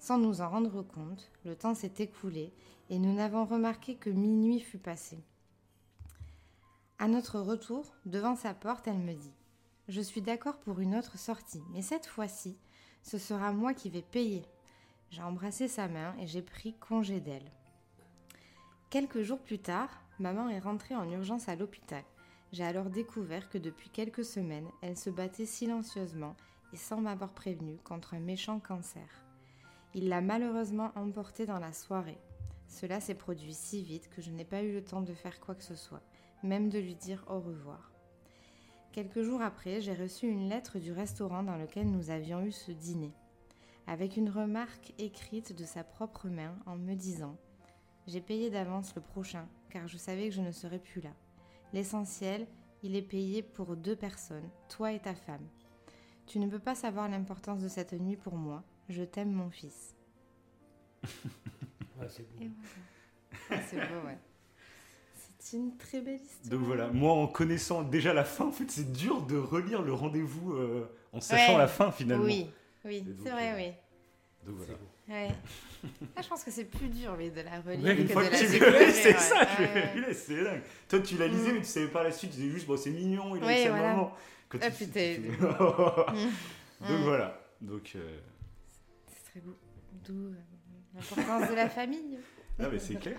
Sans 0.00 0.18
nous 0.18 0.40
en 0.40 0.48
rendre 0.48 0.82
compte, 0.82 1.30
le 1.44 1.54
temps 1.54 1.74
s'est 1.76 1.94
écoulé 1.98 2.52
et 2.90 2.98
nous 2.98 3.14
n'avons 3.14 3.44
remarqué 3.44 3.94
que 3.94 4.10
minuit 4.10 4.58
fut 4.58 4.78
passé. 4.78 5.22
À 6.98 7.06
notre 7.06 7.38
retour, 7.38 7.94
devant 8.06 8.34
sa 8.34 8.54
porte, 8.54 8.88
elle 8.88 8.98
me 8.98 9.14
dit 9.14 9.32
Je 9.86 10.00
suis 10.00 10.22
d'accord 10.22 10.56
pour 10.60 10.80
une 10.80 10.96
autre 10.96 11.18
sortie, 11.18 11.62
mais 11.70 11.82
cette 11.82 12.06
fois-ci, 12.06 12.56
ce 13.02 13.18
sera 13.18 13.52
moi 13.52 13.74
qui 13.74 13.90
vais 13.90 14.00
payer. 14.00 14.42
J'ai 15.10 15.20
embrassé 15.20 15.68
sa 15.68 15.88
main 15.88 16.14
et 16.18 16.26
j'ai 16.26 16.40
pris 16.40 16.72
congé 16.72 17.20
d'elle. 17.20 17.52
Quelques 18.88 19.20
jours 19.20 19.40
plus 19.40 19.58
tard, 19.58 19.90
maman 20.18 20.48
est 20.48 20.58
rentrée 20.58 20.96
en 20.96 21.10
urgence 21.10 21.50
à 21.50 21.56
l'hôpital. 21.56 22.02
J'ai 22.52 22.64
alors 22.64 22.88
découvert 22.88 23.50
que 23.50 23.58
depuis 23.58 23.90
quelques 23.90 24.24
semaines, 24.24 24.70
elle 24.80 24.96
se 24.96 25.10
battait 25.10 25.44
silencieusement 25.44 26.34
et 26.72 26.76
sans 26.78 27.02
m'avoir 27.02 27.34
prévenu 27.34 27.76
contre 27.84 28.14
un 28.14 28.20
méchant 28.20 28.60
cancer. 28.60 29.22
Il 29.92 30.08
l'a 30.08 30.22
malheureusement 30.22 30.92
emporté 30.96 31.44
dans 31.44 31.58
la 31.58 31.74
soirée. 31.74 32.18
Cela 32.68 33.00
s'est 33.00 33.14
produit 33.14 33.52
si 33.52 33.82
vite 33.82 34.08
que 34.08 34.22
je 34.22 34.30
n'ai 34.30 34.46
pas 34.46 34.62
eu 34.62 34.72
le 34.72 34.82
temps 34.82 35.02
de 35.02 35.12
faire 35.12 35.40
quoi 35.40 35.54
que 35.54 35.62
ce 35.62 35.74
soit, 35.74 36.02
même 36.42 36.70
de 36.70 36.78
lui 36.78 36.94
dire 36.94 37.22
au 37.28 37.38
revoir. 37.38 37.93
Quelques 38.94 39.22
jours 39.22 39.42
après, 39.42 39.80
j'ai 39.80 39.92
reçu 39.92 40.28
une 40.28 40.48
lettre 40.48 40.78
du 40.78 40.92
restaurant 40.92 41.42
dans 41.42 41.56
lequel 41.56 41.90
nous 41.90 42.10
avions 42.10 42.44
eu 42.44 42.52
ce 42.52 42.70
dîner, 42.70 43.10
avec 43.88 44.16
une 44.16 44.30
remarque 44.30 44.94
écrite 44.98 45.52
de 45.52 45.64
sa 45.64 45.82
propre 45.82 46.28
main 46.28 46.56
en 46.64 46.76
me 46.76 46.94
disant 46.94 47.36
J'ai 48.06 48.20
payé 48.20 48.50
d'avance 48.50 48.94
le 48.94 49.02
prochain, 49.02 49.48
car 49.68 49.88
je 49.88 49.96
savais 49.96 50.28
que 50.28 50.34
je 50.36 50.42
ne 50.42 50.52
serais 50.52 50.78
plus 50.78 51.00
là. 51.00 51.10
L'essentiel, 51.72 52.46
il 52.84 52.94
est 52.94 53.02
payé 53.02 53.42
pour 53.42 53.74
deux 53.76 53.96
personnes, 53.96 54.48
toi 54.68 54.92
et 54.92 55.00
ta 55.00 55.16
femme. 55.16 55.48
Tu 56.26 56.38
ne 56.38 56.46
peux 56.46 56.60
pas 56.60 56.76
savoir 56.76 57.08
l'importance 57.08 57.62
de 57.62 57.68
cette 57.68 57.94
nuit 57.94 58.16
pour 58.16 58.36
moi, 58.36 58.62
je 58.88 59.02
t'aime, 59.02 59.32
mon 59.32 59.50
fils. 59.50 59.96
Ouais, 61.98 62.06
c'est 62.08 62.30
beau. 62.30 62.44
Ah, 63.50 63.60
c'est 63.60 63.76
beau, 63.76 64.06
ouais. 64.06 64.18
C'est 65.46 65.58
une 65.58 65.76
très 65.76 66.00
belle 66.00 66.20
histoire. 66.22 66.48
Donc 66.58 66.66
voilà, 66.66 66.86
moi 66.88 67.12
en 67.12 67.26
connaissant 67.26 67.82
déjà 67.82 68.14
la 68.14 68.24
fin, 68.24 68.46
en 68.46 68.50
fait 68.50 68.70
c'est 68.70 68.90
dur 68.92 69.20
de 69.20 69.36
relire 69.36 69.82
le 69.82 69.92
rendez-vous 69.92 70.54
euh, 70.54 70.88
en 71.12 71.20
sachant 71.20 71.52
Ouais. 71.52 71.58
la 71.58 71.68
fin 71.68 71.92
finalement. 71.92 72.24
Oui, 72.24 72.46
oui, 72.86 73.04
c'est 73.22 73.28
vrai, 73.28 73.52
euh, 73.52 73.56
oui. 73.56 73.72
Donc 74.46 74.56
voilà. 74.56 74.78
Ouais. 75.06 75.34
Ah, 76.16 76.22
je 76.22 76.28
pense 76.28 76.42
que 76.44 76.50
c'est 76.50 76.64
plus 76.64 76.88
dur, 76.88 77.14
de 77.18 77.40
la 77.42 77.60
relire 77.60 77.84
Ouais, 77.84 77.94
que 77.94 78.00
Une 78.00 78.08
fois 78.08 78.24
de 78.24 78.28
que 78.30 78.32
la 78.32 78.38
tu 78.38 78.58
l'as, 78.58 78.90
c'est 78.90 79.18
ça, 79.18 79.46
c'est 80.14 80.44
dingue. 80.44 80.62
Toi 80.88 81.00
tu 81.00 81.18
l'as 81.18 81.26
lisé 81.28 81.50
Mm. 81.50 81.54
mais 81.56 81.60
tu 81.60 81.66
savais 81.66 81.88
pas 81.88 82.02
la 82.02 82.10
suite, 82.10 82.30
tu 82.30 82.36
disais 82.38 82.50
juste 82.50 82.66
bon 82.66 82.78
c'est 82.78 82.88
mignon, 82.90 83.36
il 83.36 83.44
a 83.44 83.46
sa 83.64 83.68
voilà. 83.70 83.88
maman. 83.90 84.14
Quand 84.48 84.58
Ah, 84.62 84.70
tu- 84.70 84.86
putain. 84.86 85.16
tu-. 85.16 85.36
Donc 86.88 86.98
Mm. 87.00 87.02
voilà. 87.04 87.38
Donc 87.60 87.92
euh, 87.96 88.18
C'est 89.08 89.30
très 89.32 89.40
beau. 89.40 89.54
D'où 90.06 90.30
l'importance 90.94 91.50
de 91.50 91.54
la 91.54 91.68
famille. 91.68 92.18
ah 92.58 92.68
mais 92.72 92.78
c'est 92.78 92.94
clair. 92.94 93.18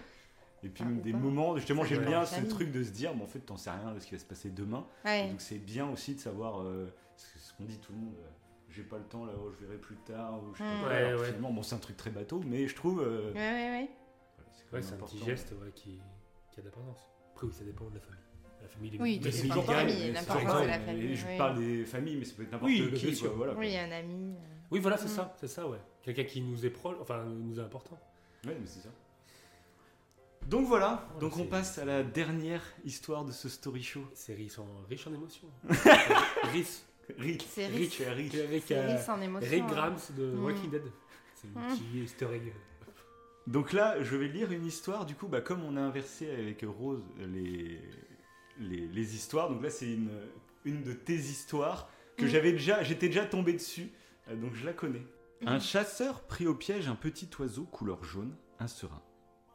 Et 0.63 0.69
puis 0.69 0.83
Ah, 0.85 0.89
même 0.89 1.01
des 1.01 1.11
pas. 1.11 1.17
moments, 1.17 1.55
justement 1.57 1.83
j'aime 1.83 2.05
bien 2.05 2.25
ce 2.25 2.41
truc 2.41 2.71
de 2.71 2.83
se 2.83 2.91
dire, 2.91 3.13
mais 3.15 3.23
en 3.23 3.27
fait 3.27 3.39
t'en 3.39 3.57
sais 3.57 3.69
rien 3.69 3.93
de 3.93 3.99
ce 3.99 4.07
qui 4.07 4.13
va 4.15 4.19
se 4.19 4.25
passer 4.25 4.49
demain. 4.49 4.85
Ouais. 5.05 5.29
Donc 5.29 5.41
c'est 5.41 5.59
bien 5.59 5.87
aussi 5.89 6.15
de 6.15 6.19
savoir 6.19 6.61
euh, 6.61 6.91
ce 7.17 7.53
qu'on 7.53 7.65
dit 7.65 7.77
tout 7.77 7.91
le 7.93 7.99
monde. 7.99 8.15
euh, 8.19 8.27
j'ai 8.69 8.83
pas 8.83 8.97
le 8.97 9.03
temps 9.05 9.25
là, 9.25 9.31
oh, 9.39 9.51
je 9.57 9.65
verrai 9.65 9.77
plus 9.77 9.95
tard. 9.97 10.41
Ou 10.43 10.53
je 10.53 10.57
sais 10.57 10.63
pas 10.63 10.75
Mm. 10.75 10.79
quoi. 10.81 10.89
Ouais, 10.89 10.95
Alors, 10.95 11.19
ouais. 11.21 11.25
Finalement, 11.27 11.51
bon, 11.53 11.63
c'est 11.63 11.75
un 11.75 11.79
truc 11.79 11.95
très 11.97 12.09
bateau, 12.09 12.41
mais 12.45 12.67
je 12.67 12.75
trouve. 12.75 13.01
euh, 13.01 13.31
Ouais, 13.33 13.87
ouais, 13.87 13.89
c'est 14.71 14.77
un 14.77 14.79
petit 14.81 14.93
important. 14.95 15.25
geste 15.25 15.51
ouais, 15.61 15.71
qui, 15.75 15.99
qui 16.51 16.59
a 16.59 16.61
de 16.63 16.67
l'importance. 16.67 17.07
Après, 17.33 17.47
oui, 17.47 17.53
ça 17.53 17.63
dépend 17.63 17.85
de 17.85 17.95
la 17.95 18.01
famille. 18.01 18.19
La 18.61 18.67
famille, 18.67 18.97
Oui, 18.99 19.19
les 19.23 19.29
tout 19.31 19.37
familles 19.37 19.49
dépend 19.49 19.61
de 19.61 19.67
la 19.67 19.73
gagnent, 19.83 19.89
famille, 19.93 20.11
l'importance 20.11 20.61
de 20.63 20.67
la 20.67 20.75
Et 20.75 20.79
famille, 20.79 21.15
Je 21.15 21.27
oui. 21.27 21.37
parle 21.37 21.59
des 21.59 21.85
familles, 21.85 22.15
mais 22.17 22.25
ça 22.25 22.33
peut 22.35 22.43
être 22.43 22.51
n'importe 22.51 22.71
Oui, 22.71 22.91
qui. 22.95 23.19
quoi, 23.21 23.29
voilà, 23.29 23.53
Oui, 23.53 23.77
un 23.77 23.91
ami. 23.91 24.33
euh, 24.33 24.39
Oui, 24.71 24.79
voilà, 24.79 24.97
c'est 24.97 25.05
Mm. 25.05 25.09
ça, 25.09 25.35
c'est 25.39 25.47
ça, 25.47 25.67
ouais. 25.67 25.77
Quelqu'un 26.01 26.23
qui 26.23 26.41
nous 26.41 26.65
est 26.65 26.69
proche, 26.71 26.97
enfin, 26.99 27.23
nous 27.23 27.59
est 27.59 27.63
important. 27.63 27.97
Ouais, 28.45 28.57
mais 28.59 28.65
c'est 28.65 28.79
ça. 28.81 28.89
Donc 30.47 30.67
voilà, 30.67 31.07
Ouais, 31.15 31.19
donc 31.21 31.37
on 31.37 31.45
passe 31.45 31.77
à 31.79 31.85
la 31.85 32.03
dernière 32.03 32.61
histoire 32.83 33.25
de 33.25 33.31
ce 33.31 33.49
story 33.49 33.81
show. 33.81 34.01
Ces 34.13 34.33
riches 34.35 34.53
sont 34.53 34.67
riches 34.89 35.07
en 35.07 35.13
émotions. 35.13 35.47
riches. 36.43 36.81
Rick, 37.19 37.45
C'est 37.51 37.67
Rick, 37.67 37.93
Rick. 38.15 38.31
tu 38.31 38.37
es 38.39 38.45
Rick. 38.47 38.71
Euh, 38.71 38.97
en 39.09 39.21
émotion. 39.21 39.49
Rick 39.49 39.63
hein. 39.63 39.67
Grams 39.69 39.97
de 40.17 40.25
Mm. 40.31 40.43
Walking 40.43 40.69
Dead. 40.71 40.83
C'est 41.35 41.47
une 41.47 41.53
Mm. 41.53 41.67
petite 41.69 41.95
easter 41.95 42.27
egg. 42.33 42.53
Donc 43.47 43.73
là, 43.73 44.01
je 44.01 44.15
vais 44.15 44.27
lire 44.27 44.51
une 44.51 44.65
histoire. 44.65 45.05
Du 45.05 45.13
coup, 45.15 45.27
bah, 45.27 45.41
comme 45.41 45.63
on 45.63 45.77
a 45.77 45.81
inversé 45.81 46.29
avec 46.31 46.63
Rose 46.67 47.03
les, 47.19 47.79
les, 48.59 48.87
les 48.87 49.15
histoires, 49.15 49.49
donc 49.51 49.61
là, 49.61 49.69
c'est 49.69 49.91
une, 49.91 50.09
une 50.63 50.81
de 50.81 50.93
tes 50.93 51.13
histoires 51.15 51.87
que 52.17 52.23
Mhm. 52.25 52.29
j'avais 52.31 52.51
déjà, 52.53 52.81
j'étais 52.81 53.07
déjà 53.07 53.25
tombé 53.25 53.53
dessus, 53.53 53.89
euh, 54.29 54.35
donc 54.35 54.55
je 54.55 54.65
la 54.65 54.73
connais. 54.73 55.05
Mhm. 55.41 55.47
Un 55.47 55.59
chasseur 55.59 56.21
prit 56.21 56.47
au 56.47 56.55
piège 56.55 56.87
un 56.87 56.95
petit 56.95 57.29
oiseau 57.39 57.65
couleur 57.65 58.03
jaune, 58.03 58.33
un 58.59 58.67
serin. 58.67 59.01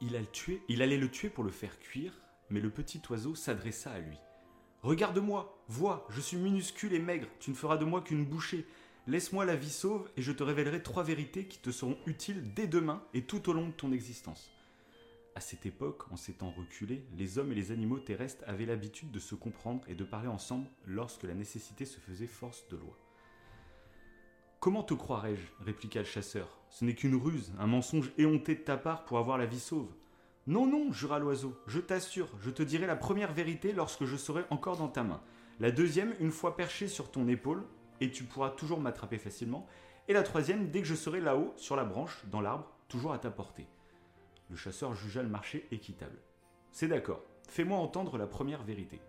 Il, 0.03 0.17
allait 0.83 0.97
le 0.97 1.11
tuer 1.11 1.29
pour 1.29 1.45
le 1.45 1.51
faire 1.51 1.79
cuire, 1.79 2.15
mais 2.49 2.61
le 2.61 2.71
petit 2.71 3.03
oiseau 3.11 3.35
s'adressa 3.35 3.93
à 3.93 3.99
lui. 3.99 4.17
Regarde-moi, 4.83 5.63
vois, 5.69 6.07
je 6.09 6.23
suis 6.23 6.39
minuscule 6.39 6.95
et 6.95 6.99
maigre, 6.99 7.29
tu 7.39 7.51
ne 7.51 7.55
feras 7.55 7.77
de 7.77 7.85
moi 7.85 8.01
qu'une 8.01 8.25
bouchée. 8.25 8.67
Laisse-moi 9.07 9.45
la 9.45 9.57
vie 9.57 9.71
sauve 9.71 10.11
et 10.17 10.23
je 10.23 10.33
te 10.33 10.43
révélerai 10.43 10.83
trois 10.83 11.03
vérités 11.03 11.47
qui 11.47 11.59
te 11.59 11.71
seront 11.71 11.99
utiles 12.07 12.55
dès 12.55 12.67
demain 12.67 13.03
et 13.13 13.25
tout 13.25 13.51
au 13.51 13.53
long 13.53 13.67
de 13.67 13.73
ton 13.73 13.93
existence. 13.93 14.51
À 15.35 15.41
cette 15.41 15.67
époque, 15.67 16.11
en 16.11 16.17
s'étant 16.17 16.51
reculés, 16.51 17.05
les 17.17 17.39
hommes 17.39 17.53
et 17.53 17.55
les 17.55 17.71
animaux 17.71 17.99
terrestres 17.99 18.45
avaient 18.47 18.67
l'habitude 18.67 19.11
de 19.11 19.19
se 19.19 19.35
comprendre 19.35 19.83
et 19.87 19.95
de 19.95 20.05
parler 20.05 20.29
ensemble 20.29 20.67
lorsque 20.87 21.25
la 21.25 21.35
nécessité 21.35 21.85
se 21.85 22.01
faisait 22.01 22.27
force 22.27 22.67
de 22.69 22.77
loi. 22.77 22.99
Comment 24.61 24.83
te 24.83 24.95
croirais-je? 24.95 25.65
répliqua 25.65 26.01
le 26.01 26.07
chasseur. 26.07 26.60
Ce 26.71 26.85
n'est 26.85 26.95
qu'une 26.95 27.17
ruse, 27.17 27.53
un 27.59 27.67
mensonge 27.67 28.13
éhonté 28.17 28.55
de 28.55 28.61
ta 28.61 28.77
part 28.77 29.05
pour 29.05 29.19
avoir 29.19 29.37
la 29.37 29.47
vie 29.47 29.61
sauve. 29.61 29.91
Non, 30.47 30.67
non, 30.67 30.91
jura 30.93 31.19
l'oiseau, 31.19 31.55
je 31.67 31.81
t'assure, 31.81 32.29
je 32.41 32.51
te 32.51 32.63
dirai 32.63 32.87
la 32.87 32.97
première 32.97 33.33
vérité 33.33 33.73
lorsque 33.73 34.05
je 34.05 34.17
serai 34.17 34.45
encore 34.51 34.77
dans 34.77 34.89
ta 34.89 35.03
main. 35.03 35.21
La 35.59 35.71
deuxième, 35.71 36.15
une 36.21 36.31
fois 36.31 36.57
perché 36.57 36.89
sur 36.89 37.11
ton 37.11 37.29
épaule, 37.29 37.65
et 38.01 38.11
tu 38.11 38.25
pourras 38.25 38.51
toujours 38.51 38.81
m'attraper 38.81 39.19
facilement. 39.19 39.67
Et 40.09 40.13
la 40.13 40.23
troisième, 40.23 40.71
dès 40.71 40.81
que 40.81 40.87
je 40.87 40.95
serai 40.95 41.21
là-haut, 41.21 41.53
sur 41.57 41.77
la 41.77 41.85
branche, 41.85 42.25
dans 42.31 42.41
l'arbre, 42.41 42.67
toujours 42.89 43.13
à 43.13 43.19
ta 43.19 43.31
portée. 43.31 43.69
Le 44.49 44.57
chasseur 44.57 44.95
jugea 44.95 45.23
le 45.23 45.29
marché 45.29 45.69
équitable. 45.71 46.19
C'est 46.73 46.89
d'accord, 46.89 47.23
fais-moi 47.49 47.79
entendre 47.79 48.17
la 48.17 48.27
première 48.27 48.63
vérité. 48.63 49.01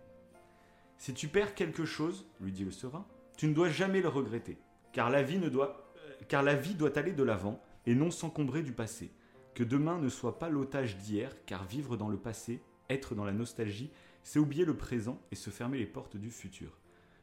Si 0.98 1.14
tu 1.14 1.28
perds 1.28 1.54
quelque 1.54 1.84
chose, 1.84 2.26
lui 2.40 2.52
dit 2.52 2.64
le 2.64 2.70
serin, 2.70 3.06
tu 3.36 3.48
ne 3.48 3.54
dois 3.54 3.70
jamais 3.70 4.02
le 4.02 4.08
regretter, 4.08 4.58
car 4.92 5.10
la 5.10 5.22
vie, 5.22 5.38
ne 5.38 5.48
doit, 5.48 5.91
car 6.28 6.42
la 6.42 6.54
vie 6.54 6.74
doit 6.74 6.98
aller 6.98 7.12
de 7.12 7.22
l'avant 7.22 7.62
et 7.86 7.94
non 7.94 8.10
s'encombrer 8.10 8.62
du 8.62 8.72
passé. 8.72 9.10
Que 9.54 9.64
demain 9.64 9.98
ne 9.98 10.08
soit 10.08 10.38
pas 10.38 10.48
l'otage 10.48 10.96
d'hier, 10.96 11.32
car 11.44 11.64
vivre 11.64 11.96
dans 11.96 12.08
le 12.08 12.16
passé, 12.16 12.62
être 12.88 13.14
dans 13.14 13.24
la 13.24 13.32
nostalgie, 13.32 13.90
c'est 14.22 14.38
oublier 14.38 14.64
le 14.64 14.76
présent 14.76 15.20
et 15.30 15.36
se 15.36 15.50
fermer 15.50 15.78
les 15.78 15.86
portes 15.86 16.16
du 16.16 16.30
futur. 16.30 16.78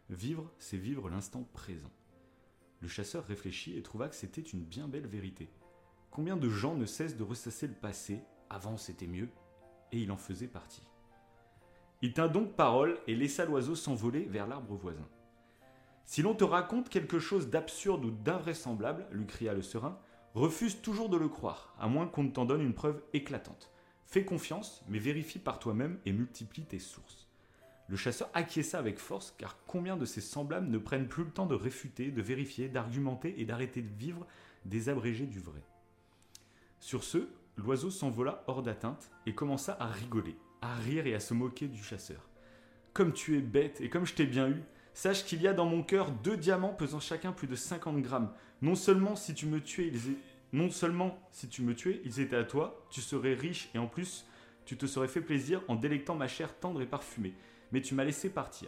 Vivre, 0.10 0.52
c'est 0.60 0.78
vivre 0.78 1.10
l'instant 1.10 1.48
présent. 1.54 1.92
Le 2.82 2.88
chasseur 2.88 3.26
réfléchit 3.26 3.78
et 3.78 3.84
trouva 3.84 4.10
que 4.10 4.16
c'était 4.16 4.42
une 4.42 4.64
bien 4.64 4.88
belle 4.88 5.08
vérité. 5.08 5.50
Combien 6.12 6.38
de 6.38 6.50
gens 6.50 6.76
ne 6.76 6.86
cessent 6.86 7.18
de 7.18 7.24
ressasser 7.24 7.68
le 7.68 7.74
passé, 7.74 8.22
avant 8.50 8.78
c'était 8.78 9.08
mieux, 9.08 9.30
et 9.92 10.00
il 10.00 10.12
en 10.12 10.18
faisait 10.18 10.48
partie. 10.48 10.84
Il 12.02 12.14
tint 12.14 12.28
donc 12.28 12.56
parole 12.56 12.98
et 13.08 13.16
laissa 13.16 13.46
l'oiseau 13.46 13.76
s'envoler 13.76 14.26
vers 14.26 14.48
l'arbre 14.48 14.76
voisin. 14.76 15.08
Si 16.10 16.24
l'on 16.24 16.34
te 16.34 16.44
raconte 16.44 16.90
quelque 16.90 17.20
chose 17.20 17.52
d'absurde 17.52 18.04
ou 18.04 18.10
d'invraisemblable, 18.10 19.06
lui 19.12 19.28
cria 19.28 19.54
le 19.54 19.62
serin, 19.62 20.00
refuse 20.34 20.82
toujours 20.82 21.08
de 21.08 21.18
le 21.18 21.30
croire, 21.30 21.76
à 21.78 21.88
moins 21.88 22.08
qu'on 22.08 22.24
ne 22.24 22.32
t'en 22.32 22.46
donne 22.46 22.64
une 22.64 22.74
preuve 22.74 23.04
éclatante. 23.14 23.70
Fais 24.08 24.26
confiance, 24.26 24.84
mais 24.88 24.98
vérifie 24.98 25.38
par 25.38 25.60
toi-même 25.60 26.00
et 26.08 26.12
multiplie 26.12 26.64
tes 26.64 26.80
sources. 26.80 27.28
Le 27.88 27.96
chasseur 27.96 28.32
acquiesça 28.34 28.80
avec 28.80 28.98
force, 28.98 29.36
car 29.38 29.60
combien 29.68 29.98
de 29.98 30.06
ses 30.06 30.20
semblables 30.20 30.72
ne 30.72 30.80
prennent 30.80 31.08
plus 31.08 31.26
le 31.26 31.30
temps 31.30 31.46
de 31.46 31.54
réfuter, 31.54 32.10
de 32.10 32.24
vérifier, 32.24 32.70
d'argumenter 32.70 33.40
et 33.40 33.46
d'arrêter 33.46 33.84
de 33.84 33.94
vivre 33.94 34.26
des 34.66 34.90
abrégés 34.90 35.28
du 35.28 35.40
vrai 35.40 35.62
Sur 36.80 37.04
ce, 37.04 37.30
l'oiseau 37.56 37.92
s'envola 37.92 38.44
hors 38.48 38.64
d'atteinte 38.64 39.12
et 39.28 39.36
commença 39.36 39.78
à 39.80 39.86
rigoler, 39.86 40.38
à 40.64 40.74
rire 40.74 41.06
et 41.06 41.14
à 41.14 41.20
se 41.20 41.36
moquer 41.36 41.68
du 41.68 41.84
chasseur. 41.84 42.28
Comme 42.94 43.14
tu 43.14 43.38
es 43.38 43.42
bête 43.42 43.80
et 43.80 43.92
comme 43.92 44.08
je 44.08 44.16
t'ai 44.16 44.26
bien 44.26 44.50
eu, 44.50 44.64
sache 45.00 45.24
qu'il 45.24 45.42
y 45.42 45.48
a 45.48 45.54
dans 45.54 45.66
mon 45.66 45.82
cœur 45.82 46.12
deux 46.12 46.36
diamants 46.36 46.74
pesant 46.74 47.00
chacun 47.00 47.32
plus 47.32 47.48
de 47.48 47.56
50 47.56 48.02
grammes. 48.02 48.34
Non 48.62 48.76
seulement 48.76 49.16
si 49.16 49.34
tu 49.34 49.46
me 49.46 49.62
tuais, 49.62 49.94
ils, 52.04 52.20
étaient 52.20 52.36
à 52.36 52.44
toi, 52.44 52.86
tu 52.90 53.00
serais 53.00 53.34
riche 53.34 53.70
et 53.74 53.78
en 53.78 53.88
plus, 53.88 54.26
tu 54.66 54.76
te 54.76 54.86
serais 54.86 55.08
fait 55.08 55.22
plaisir 55.22 55.62
en 55.70 55.76
délectant 55.76 56.16
ma 56.16 56.28
chair 56.28 56.54
tendre 56.60 56.82
et 56.82 56.86
parfumée. 56.86 57.34
Mais 57.72 57.82
tu 57.82 57.96
m'as 57.96 58.04
laissé 58.04 58.30
partir. 58.30 58.68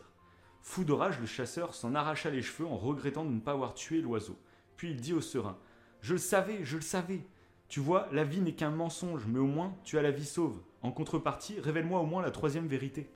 Fou 0.61 0.85
de 0.85 0.93
rage, 0.93 1.19
le 1.19 1.25
chasseur 1.25 1.75
s'en 1.75 1.95
arracha 1.95 2.29
les 2.29 2.41
cheveux 2.41 2.67
en 2.67 2.77
regrettant 2.77 3.25
de 3.25 3.31
ne 3.31 3.41
pas 3.41 3.51
avoir 3.51 3.73
tué 3.73 3.99
l'oiseau. 3.99 4.39
Puis 4.77 4.91
il 4.91 5.01
dit 5.01 5.13
au 5.13 5.19
serein 5.19 5.57
Je 5.99 6.13
le 6.13 6.19
savais, 6.19 6.63
je 6.63 6.77
le 6.77 6.81
savais. 6.81 7.25
Tu 7.67 7.81
vois, 7.81 8.07
la 8.13 8.23
vie 8.23 8.39
n'est 8.39 8.55
qu'un 8.55 8.71
mensonge, 8.71 9.25
mais 9.27 9.39
au 9.39 9.47
moins 9.47 9.75
tu 9.83 9.97
as 9.97 10.01
la 10.01 10.11
vie 10.11 10.25
sauve. 10.25 10.61
En 10.81 10.93
contrepartie, 10.93 11.59
révèle-moi 11.59 11.99
au 11.99 12.05
moins 12.05 12.21
la 12.21 12.31
troisième 12.31 12.67
vérité. 12.67 13.09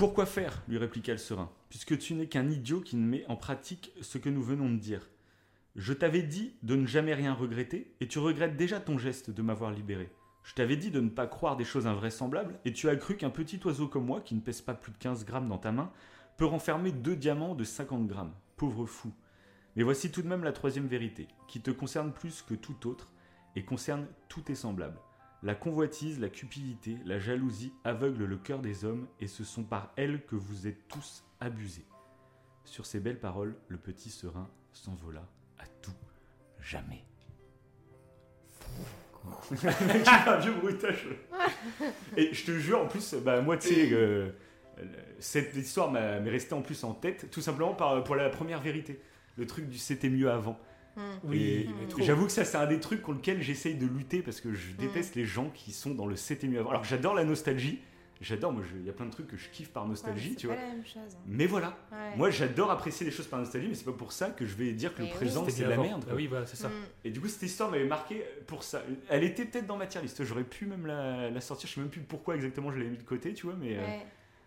Pourquoi 0.00 0.24
faire 0.24 0.62
lui 0.66 0.78
répliqua 0.78 1.12
le 1.12 1.18
serein, 1.18 1.50
puisque 1.68 1.98
tu 1.98 2.14
n'es 2.14 2.26
qu'un 2.26 2.48
idiot 2.48 2.80
qui 2.80 2.96
ne 2.96 3.06
met 3.06 3.26
en 3.28 3.36
pratique 3.36 3.92
ce 4.00 4.16
que 4.16 4.30
nous 4.30 4.42
venons 4.42 4.70
de 4.70 4.78
dire. 4.78 5.10
Je 5.76 5.92
t'avais 5.92 6.22
dit 6.22 6.54
de 6.62 6.74
ne 6.74 6.86
jamais 6.86 7.12
rien 7.12 7.34
regretter, 7.34 7.94
et 8.00 8.08
tu 8.08 8.18
regrettes 8.18 8.56
déjà 8.56 8.80
ton 8.80 8.96
geste 8.96 9.28
de 9.30 9.42
m'avoir 9.42 9.70
libéré. 9.70 10.10
Je 10.42 10.54
t'avais 10.54 10.78
dit 10.78 10.90
de 10.90 11.02
ne 11.02 11.10
pas 11.10 11.26
croire 11.26 11.58
des 11.58 11.66
choses 11.66 11.86
invraisemblables, 11.86 12.58
et 12.64 12.72
tu 12.72 12.88
as 12.88 12.96
cru 12.96 13.18
qu'un 13.18 13.28
petit 13.28 13.60
oiseau 13.62 13.88
comme 13.88 14.06
moi, 14.06 14.22
qui 14.22 14.34
ne 14.34 14.40
pèse 14.40 14.62
pas 14.62 14.72
plus 14.72 14.92
de 14.92 14.96
15 14.96 15.26
grammes 15.26 15.50
dans 15.50 15.58
ta 15.58 15.70
main, 15.70 15.92
peut 16.38 16.46
renfermer 16.46 16.92
deux 16.92 17.14
diamants 17.14 17.54
de 17.54 17.64
50 17.64 18.06
grammes. 18.06 18.32
Pauvre 18.56 18.86
fou. 18.86 19.12
Mais 19.76 19.82
voici 19.82 20.10
tout 20.10 20.22
de 20.22 20.28
même 20.28 20.44
la 20.44 20.52
troisième 20.52 20.86
vérité, 20.86 21.28
qui 21.46 21.60
te 21.60 21.70
concerne 21.70 22.14
plus 22.14 22.40
que 22.40 22.54
tout 22.54 22.88
autre, 22.88 23.12
et 23.54 23.66
concerne 23.66 24.06
tous 24.30 24.40
tes 24.40 24.54
semblables. 24.54 24.98
La 25.42 25.54
convoitise, 25.54 26.20
la 26.20 26.28
cupidité, 26.28 26.98
la 27.06 27.18
jalousie 27.18 27.72
aveuglent 27.84 28.26
le 28.26 28.36
cœur 28.36 28.58
des 28.58 28.84
hommes, 28.84 29.08
et 29.20 29.26
ce 29.26 29.42
sont 29.42 29.64
par 29.64 29.92
elles 29.96 30.24
que 30.26 30.36
vous 30.36 30.66
êtes 30.66 30.86
tous 30.88 31.24
abusés. 31.40 31.86
Sur 32.64 32.84
ces 32.84 33.00
belles 33.00 33.18
paroles, 33.18 33.56
le 33.68 33.78
petit 33.78 34.10
serein 34.10 34.50
s'envola 34.72 35.26
à 35.58 35.66
tout 35.80 35.94
jamais. 36.60 37.04
un 40.26 40.38
vieux. 40.38 40.54
Et 42.16 42.32
je 42.32 42.44
te 42.44 42.52
jure, 42.52 42.82
en 42.82 42.86
plus, 42.86 43.14
bah, 43.14 43.40
moi, 43.40 43.56
euh, 43.70 44.30
cette 45.18 45.56
histoire 45.56 45.90
m'est 45.90 46.30
restée 46.30 46.54
en 46.54 46.62
plus 46.62 46.84
en 46.84 46.92
tête, 46.92 47.30
tout 47.30 47.40
simplement 47.40 47.74
par, 47.74 48.04
pour 48.04 48.14
la 48.14 48.28
première 48.28 48.60
vérité. 48.60 49.00
Le 49.36 49.46
truc 49.46 49.68
du 49.68 49.78
c'était 49.78 50.10
mieux 50.10 50.30
avant. 50.30 50.58
Hmm. 51.22 51.28
Oui. 51.28 51.68
J'avoue 51.98 52.26
que 52.26 52.32
ça, 52.32 52.44
c'est 52.44 52.56
un 52.58 52.66
des 52.66 52.80
trucs 52.80 53.02
contre 53.02 53.18
lesquels 53.18 53.42
j'essaye 53.42 53.74
de 53.74 53.86
lutter 53.86 54.22
parce 54.22 54.40
que 54.40 54.52
je 54.52 54.72
déteste 54.72 55.14
les 55.14 55.24
gens 55.24 55.50
qui 55.50 55.72
sont 55.72 55.90
dans 55.94 56.06
le 56.06 56.16
c'était 56.16 56.46
mieux 56.46 56.60
avant. 56.60 56.70
Alors 56.70 56.84
j'adore 56.84 57.14
la 57.14 57.24
nostalgie, 57.24 57.78
j'adore, 58.20 58.52
moi, 58.52 58.62
je- 58.70 58.78
il 58.78 58.84
y 58.84 58.90
a 58.90 58.92
plein 58.92 59.06
de 59.06 59.10
trucs 59.10 59.26
que 59.28 59.36
je 59.36 59.48
kiffe 59.48 59.70
par 59.70 59.86
nostalgie, 59.86 60.30
Ouais, 60.30 60.34
tu 60.36 60.40
c'est 60.42 60.46
vois. 60.48 60.56
pas 60.56 60.62
la 60.62 60.68
même 60.74 60.84
chose. 60.84 61.16
Mais 61.26 61.46
voilà, 61.46 61.68
Ouais. 61.90 62.16
moi 62.16 62.30
j'adore 62.30 62.70
apprécier 62.70 63.06
les 63.06 63.12
choses 63.12 63.26
par 63.26 63.38
nostalgie, 63.38 63.68
mais 63.68 63.74
c'est 63.74 63.84
pas 63.84 63.92
pour 63.92 64.12
ça 64.12 64.30
que 64.30 64.44
je 64.46 64.54
vais 64.54 64.72
dire 64.72 64.94
que 64.94 65.00
Mais 65.02 65.08
le 65.08 65.12
oui. 65.12 65.16
présent 65.18 65.44
c'est 65.48 65.62
de 65.62 65.68
la 65.68 65.74
avant. 65.74 65.82
merde. 65.84 66.04
Ah 66.10 66.14
oui, 66.14 66.26
voilà, 66.26 66.46
c'est 66.46 66.56
ça. 66.56 66.68
Hmm. 66.68 66.72
Et 67.04 67.10
du 67.10 67.20
coup, 67.20 67.28
cette 67.28 67.42
histoire 67.42 67.70
m'avait 67.70 67.86
marqué 67.86 68.22
pour 68.46 68.62
ça. 68.62 68.82
Elle 69.08 69.24
était 69.24 69.44
peut-être 69.46 69.66
dans 69.66 69.76
ma 69.78 69.86
tier 69.86 70.00
list, 70.02 70.22
j'aurais 70.24 70.44
pu 70.44 70.66
même 70.66 70.86
la, 70.86 71.30
la 71.30 71.40
sortir, 71.40 71.68
je 71.68 71.74
sais 71.74 71.80
même 71.80 71.90
plus 71.90 72.02
pourquoi 72.02 72.34
exactement 72.36 72.70
je 72.70 72.76
l'avais 72.78 72.90
mis 72.90 72.98
de 72.98 73.02
côté, 73.02 73.32
tu 73.34 73.46
vois, 73.46 73.56
mais. 73.58 73.76
euh, 73.78 73.82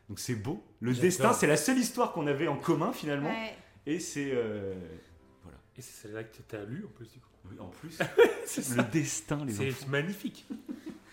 donc 0.10 0.20
c'est 0.20 0.36
beau. 0.36 0.64
Le 0.82 0.94
destin, 0.94 1.34
c'est 1.34 1.48
la 1.48 1.58
seule 1.58 1.78
histoire 1.80 2.12
qu'on 2.12 2.28
avait 2.28 2.48
en 2.48 2.58
commun 2.58 2.92
finalement, 2.94 3.30
Ouais. 3.30 3.56
et 3.88 4.00
c'est. 4.00 4.32
euh, 4.34 4.74
Et 5.78 5.82
c'est 5.82 6.02
celle-là 6.04 6.24
que 6.24 6.36
tu 6.48 6.56
as 6.56 6.64
lu 6.66 6.86
en 6.86 6.90
plus, 6.90 7.06
du 7.12 7.20
coup. 7.20 7.28
oui, 7.50 7.56
en 7.60 7.68
plus, 7.68 7.98
C'est 8.46 8.76
le 8.78 8.84
destin, 8.92 9.44
les 9.46 9.54
C'est 9.54 9.70
enfants. 9.70 9.88
magnifique. 9.90 10.46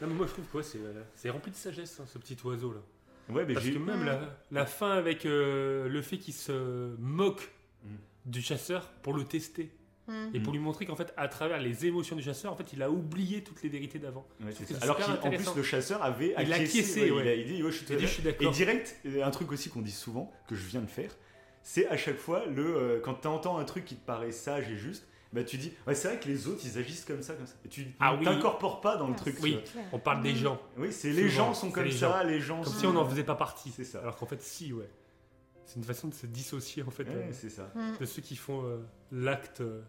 Non, 0.01 0.09
mais 0.09 0.15
moi 0.15 0.27
je 0.27 0.33
trouve 0.33 0.45
que 0.47 0.57
ouais, 0.59 0.63
c'est 0.63 0.79
euh, 0.79 1.03
c'est 1.15 1.31
rempli 1.31 1.51
de 1.51 1.57
sagesse, 1.57 1.99
hein, 2.01 2.05
ce 2.07 2.19
petit 2.19 2.37
oiseau 2.45 2.73
là. 2.73 2.81
Ouais, 3.35 3.45
mais 3.47 3.55
Parce 3.55 3.67
j'ai. 3.67 3.73
que 3.75 3.79
même 3.79 4.05
la, 4.05 4.37
la 4.51 4.67
fin 4.67 4.91
avec 4.93 5.25
euh, 5.27 5.89
le 5.89 6.03
fait 6.03 6.19
qu'il 6.19 6.35
se 6.35 6.95
moque 6.99 7.51
Mm. 7.83 7.97
du 8.27 8.43
chasseur 8.43 8.89
pour 9.03 9.15
le 9.15 9.25
tester 9.25 9.71
Hmm. 10.07 10.29
et 10.35 10.41
pour 10.41 10.53
Mm. 10.53 10.57
lui 10.57 10.63
montrer 10.63 10.87
qu'en 10.87 10.97
fait, 10.97 11.13
à 11.17 11.29
travers 11.29 11.61
les 11.61 11.87
émotions 11.87 12.17
du 12.17 12.23
chasseur, 12.23 12.53
en 12.53 12.57
fait, 12.57 12.73
il 12.73 12.83
a 12.83 12.91
oublié 12.91 13.45
toutes 13.45 13.63
les 13.63 13.69
vérités 13.69 13.99
d'avant. 14.01 14.27
Ouais, 14.41 14.51
c'est 14.53 14.67
C'est 14.67 14.75
ça. 14.75 14.81
Alors 14.83 14.97
qu'en 14.99 15.31
plus, 15.31 15.55
le 15.55 15.63
chasseur 15.63 16.03
avait 16.03 16.31
Il 16.31 16.53
a 16.53 16.57
acquiescé. 16.57 16.63
acquiescé, 16.81 17.01
ouais, 17.03 17.11
ouais. 17.13 17.23
Il, 17.23 17.29
a, 17.29 17.35
il 17.37 17.47
dit, 17.47 17.63
ouais, 17.63 17.71
je 17.71 17.77
suis 17.77 17.87
dit, 17.87 17.95
je 17.99 18.07
suis 18.07 18.21
Et 18.23 18.25
d'accord. 18.25 18.51
direct, 18.53 18.97
euh, 19.07 19.23
un 19.25 19.31
truc 19.31 19.53
aussi 19.53 19.69
qu'on 19.71 19.83
dit 19.83 19.93
souvent, 19.93 20.33
que 20.49 20.57
je 20.57 20.67
viens 20.67 20.81
de 20.81 20.87
faire, 20.89 21.15
c'est 21.63 21.87
à 21.89 21.97
chaque 21.97 22.17
fois, 22.19 22.47
le, 22.47 22.65
euh, 22.77 23.01
quand 23.01 23.15
tu 23.15 23.29
entends 23.29 23.59
un 23.59 23.65
truc 23.65 23.85
qui 23.85 23.97
te 23.97 24.05
paraît 24.07 24.33
sage 24.33 24.69
et 24.71 24.77
juste, 24.77 25.07
bah 25.33 25.45
tu 25.45 25.57
dis, 25.59 25.73
ouais, 25.87 25.95
c'est 25.95 26.09
vrai 26.09 26.19
que 26.19 26.27
les 26.27 26.49
autres, 26.49 26.61
ils 26.65 26.77
agissent 26.79 27.05
comme 27.05 27.23
ça, 27.23 27.35
comme 27.35 27.47
ça. 27.47 27.55
Et 27.65 27.69
tu 27.69 27.87
Ah 28.01 28.17
oui. 28.17 28.25
t'incorpores 28.25 28.81
pas 28.81 28.97
dans 28.97 29.07
le 29.07 29.13
Ah, 29.17 29.21
truc. 29.21 29.37
Oui. 29.43 29.59
On 29.93 29.99
parle 29.99 30.23
des 30.23 30.33
Hmm. 30.33 30.37
gens, 30.37 30.61
Oui, 30.77 30.93
c'est 30.93 31.11
les 31.13 31.29
gens 31.29 31.55
sont 31.55 31.71
comme 31.71 31.85
les 31.85 31.93
ça, 31.93 32.25
les 32.25 32.41
gens 32.41 32.63
comme 32.63 32.73
sont... 32.73 32.79
si 32.81 32.87
on 32.87 32.93
n'en 32.93 33.09
faisait 33.09 33.23
pas 33.25 33.37
partie. 33.37 33.71
C'est 33.71 33.85
ça. 33.85 34.01
Alors 34.01 34.17
qu'en 34.17 34.27
fait, 34.27 34.43
si, 34.43 34.73
ouais. 34.73 34.89
C'est 35.67 35.77
une 35.77 35.85
façon 35.85 36.09
de 36.09 36.15
se 36.15 36.27
dissocier 36.27 36.83
en 36.83 36.91
fait 36.91 37.05
Ouais, 37.05 37.11
euh, 37.15 37.29
c'est 37.33 37.49
ça. 37.51 37.71
Hmm. 37.77 37.93
de 38.01 38.05
ceux 38.05 38.23
qui 38.23 38.35
font 38.35 38.65
euh, 38.65 38.79
l'acte. 39.13 39.61
euh. 39.61 39.83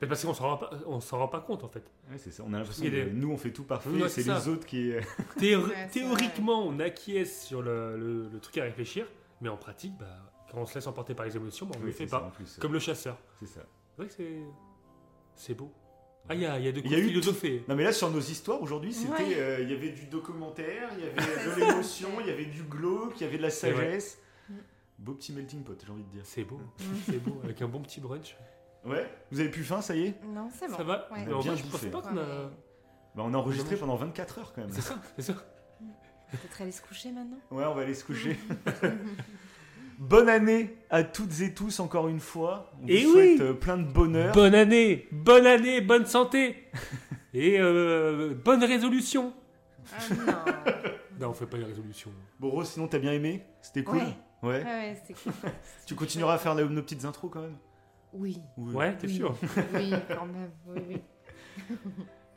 Parce 0.06 0.22
qu'on 0.24 0.34
s'en 0.34 0.44
rend 0.44 0.56
pas, 0.58 0.70
on 0.86 1.00
s'en 1.00 1.18
rend 1.18 1.28
pas 1.28 1.40
compte 1.40 1.64
en 1.64 1.68
fait. 1.68 1.90
Ouais, 2.10 2.18
c'est 2.18 2.30
ça. 2.30 2.42
On 2.46 2.52
a 2.52 2.58
l'impression 2.58 2.84
que 2.84 2.90
des- 2.90 3.06
nous, 3.10 3.30
on 3.32 3.38
fait 3.38 3.50
tout 3.52 3.64
parfait, 3.64 3.88
Ouais, 3.88 4.08
c'est 4.10 4.24
les 4.26 4.48
autres 4.48 4.66
qui... 4.66 4.92
Ouais, 5.40 5.88
théoriquement, 5.90 6.66
on 6.66 6.78
acquiesce 6.80 7.46
sur 7.46 7.62
le, 7.62 7.96
le- 7.96 8.28
le 8.28 8.40
truc 8.40 8.58
à 8.58 8.64
réfléchir, 8.64 9.06
mais 9.40 9.48
en 9.48 9.56
pratique, 9.56 9.94
bah, 9.98 10.06
quand 10.50 10.58
on 10.58 10.66
se 10.66 10.74
laisse 10.74 10.86
emporter 10.86 11.14
par 11.14 11.26
les 11.26 11.36
émotions, 11.36 11.66
bah, 11.66 11.72
on 11.76 11.78
ne 11.80 11.84
Oui, 11.84 11.90
le 11.90 11.96
fait 11.96 12.06
ça, 12.06 12.20
pas. 12.20 12.30
plus. 12.30 12.58
Comme 12.60 12.72
le 12.72 12.78
chasseur. 12.78 13.18
C'est 13.40 13.46
ça. 13.46 13.60
C'est 13.90 13.96
vrai 14.02 14.06
que 14.08 14.14
c'est. 14.14 14.38
C'est 15.34 15.54
beau. 15.54 15.72
Ah, 16.28 16.34
il 16.34 16.40
y 16.42 16.46
a, 16.46 16.58
il 16.58 16.64
y 16.64 16.68
a 16.68 16.72
de 16.72 16.80
Il 16.80 16.86
y 16.86 16.88
quoi 16.88 16.96
a 16.96 17.00
eu 17.00 17.08
philosopher. 17.08 17.64
Non 17.68 17.74
mais 17.74 17.84
là 17.84 17.92
sur 17.92 18.10
nos 18.10 18.20
histoires 18.20 18.60
aujourd'hui 18.60 18.92
c'était 18.92 19.10
Ouais. 19.12 19.34
euh, 19.36 19.60
il 19.62 19.70
y 19.70 19.74
avait 19.74 19.90
du 19.92 20.06
documentaire, 20.06 20.90
il 20.98 21.04
y 21.04 21.08
avait 21.08 21.14
de 21.54 21.60
l'émotion, 21.60 22.08
il 22.20 22.26
y 22.26 22.30
avait 22.30 22.44
du 22.44 22.64
glauque, 22.64 23.14
il 23.18 23.22
y 23.22 23.26
avait 23.26 23.38
de 23.38 23.42
la 23.42 23.50
sagesse. 23.50 24.18
Mm. 24.50 24.54
Beau 24.98 25.14
petit 25.14 25.32
melting 25.32 25.62
pot 25.64 25.80
j'ai 25.82 25.90
envie 25.90 26.02
de 26.02 26.08
dire. 26.10 26.20
C'est 26.24 26.44
beau. 26.44 26.56
Hmm. 26.56 26.96
C'est 27.06 27.18
beau. 27.22 27.40
Avec 27.44 27.62
un 27.62 27.68
bon 27.68 27.80
petit 27.80 28.00
brunch. 28.00 28.36
Ouais, 28.84 29.08
vous 29.30 29.40
avez 29.40 29.48
plus 29.48 29.64
faim 29.64 29.80
ça 29.80 29.96
y 29.96 30.06
est? 30.08 30.24
Non, 30.24 30.50
c'est 30.52 30.68
bon. 30.68 30.76
Ça 30.76 30.82
va? 30.84 31.08
Ouais. 31.12 31.24
Mais 31.26 31.32
en 31.32 31.40
Bien 31.40 31.54
je 31.56 31.62
bouffé. 31.62 31.88
pas 31.88 32.00
Ouais, 32.00 32.20
a. 32.20 32.50
Bah, 33.14 33.22
on 33.24 33.32
a 33.32 33.36
enregistré 33.38 33.76
pendant 33.76 33.96
24 33.96 34.38
heures 34.38 34.52
quand 34.52 34.60
même. 34.60 34.70
C'est 34.72 34.82
ça, 34.82 35.00
c'est 35.16 35.22
ça. 35.22 35.34
Peut-être 36.30 36.60
aller 36.60 36.72
se 36.72 36.82
coucher 36.82 37.10
maintenant? 37.10 37.38
Ouais, 37.50 37.64
on 37.64 37.74
va 37.74 37.82
aller 37.82 37.94
se 37.94 38.04
coucher. 38.04 38.38
Bonne 39.98 40.28
année 40.28 40.76
à 40.90 41.02
toutes 41.02 41.40
et 41.40 41.52
tous 41.54 41.80
encore 41.80 42.08
une 42.08 42.20
fois. 42.20 42.70
On 42.82 42.86
Et 42.86 43.04
vous 43.04 43.14
oui. 43.16 43.36
souhaite 43.36 43.40
euh, 43.40 43.52
plein 43.54 43.76
de 43.76 43.90
bonheur. 43.90 44.32
Bonne 44.32 44.54
année 44.54 45.08
Bonne 45.10 45.46
année, 45.46 45.80
bonne 45.80 46.06
santé 46.06 46.68
Et 47.34 47.58
euh, 47.58 48.32
bonne 48.44 48.62
résolution 48.64 49.34
Ah 49.92 50.14
non. 50.14 50.32
Non, 51.20 51.30
on 51.30 51.34
fait 51.34 51.46
pas 51.46 51.56
les 51.56 51.64
résolutions. 51.64 52.12
Bon 52.38 52.48
Rose, 52.48 52.68
sinon 52.68 52.86
t'as 52.86 53.00
bien 53.00 53.12
aimé? 53.12 53.42
C'était 53.60 53.82
cool? 53.82 53.98
Ouais. 54.42 54.62
Ouais. 54.64 54.96
Cool. 55.24 55.32
Tu 55.86 55.96
continueras 55.96 56.34
à 56.34 56.38
faire 56.38 56.54
nos 56.54 56.68
nos 56.68 56.82
petites 56.82 57.04
intros 57.04 57.28
quand 57.32 57.40
même? 57.42 57.56
Oui, 58.12 58.38
Oui. 58.56 58.72
Ouais, 58.74 58.96
t'es 58.96 59.08
Oui. 59.08 59.14
sûr? 59.16 59.34
Oui, 59.74 59.92
quand 60.08 60.26
même. 60.26 60.50
Oui, 60.68 60.80
oui. 60.88 61.00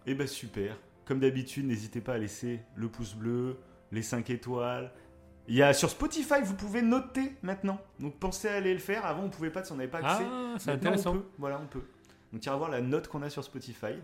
Eh 0.07 0.15
ben 0.15 0.25
super. 0.25 0.75
Comme 1.05 1.19
d'habitude, 1.19 1.67
n'hésitez 1.67 2.01
pas 2.01 2.13
à 2.13 2.17
laisser 2.17 2.61
le 2.75 2.87
pouce 2.89 3.13
bleu, 3.13 3.59
les 3.91 4.01
5 4.01 4.31
étoiles. 4.31 4.91
Il 5.47 5.55
y 5.55 5.61
a 5.63 5.73
sur 5.73 5.89
Spotify, 5.89 6.35
vous 6.43 6.55
pouvez 6.55 6.81
noter 6.81 7.35
maintenant. 7.41 7.79
Donc 7.99 8.15
pensez 8.19 8.47
à 8.47 8.55
aller 8.55 8.73
le 8.73 8.79
faire. 8.79 9.05
Avant, 9.05 9.23
on 9.23 9.29
pouvait 9.29 9.49
pas, 9.49 9.63
si 9.63 9.71
on 9.71 9.75
n'avait 9.75 9.89
pas 9.89 9.97
accès. 9.99 10.23
Ah, 10.25 10.55
c'est 10.59 10.71
Maintenant, 10.71 10.89
intéressant. 10.91 11.11
On 11.11 11.19
peut. 11.19 11.25
Voilà, 11.39 11.59
on 11.61 11.67
peut. 11.67 11.83
Donc, 12.31 12.47
à 12.47 12.55
voir 12.55 12.69
la 12.69 12.79
note 12.81 13.07
qu'on 13.09 13.21
a 13.23 13.29
sur 13.29 13.43
Spotify, 13.43 13.95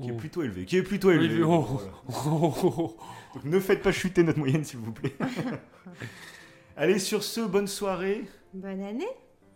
qui 0.00 0.08
est 0.08 0.12
Oh. 0.12 0.16
plutôt 0.16 0.42
élevée. 0.42 0.64
Qui 0.64 0.76
est 0.78 0.82
plutôt 0.82 1.10
élevée. 1.10 1.42
oh. 1.42 1.60
Voilà. 1.62 1.92
Oh, 2.26 2.54
oh, 2.62 2.74
oh. 2.78 2.96
Donc 3.34 3.44
ne 3.44 3.60
faites 3.60 3.82
pas 3.82 3.92
chuter 3.92 4.22
notre 4.22 4.38
moyenne, 4.38 4.64
s'il 4.64 4.78
vous 4.78 4.92
plaît. 4.92 5.14
Allez, 6.76 6.98
sur 6.98 7.22
ce, 7.24 7.40
bonne 7.40 7.66
soirée, 7.66 8.24
Bonne 8.54 8.80
année. 8.82 9.06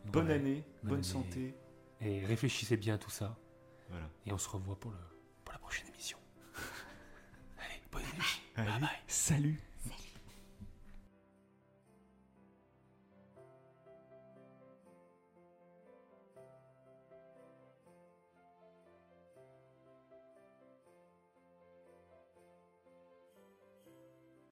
bonne 0.07 0.27
Ouais. 0.27 0.35
année, 0.35 0.65
bonne 0.83 0.91
bonne 0.91 0.99
année. 0.99 1.03
santé. 1.03 1.55
Et 2.01 2.25
réfléchissez 2.27 2.77
bien 2.77 2.95
à 2.97 2.99
tout 2.99 3.11
ça. 3.11 3.39
Voilà. 3.89 4.07
Et 4.27 4.33
on 4.33 4.39
se 4.39 4.49
revoit 4.49 4.79
pour, 4.79 4.91
le, 4.91 4.97
pour 5.45 5.53
la 5.55 5.59
prochaine 5.61 5.87
émission. 5.89 6.19
Allez, 7.59 7.81
bonne 7.93 8.03
nuit. 8.03 8.43
Allez, 8.57 8.71
Bye 8.73 8.81
bye. 8.81 8.89
salut. 9.07 9.61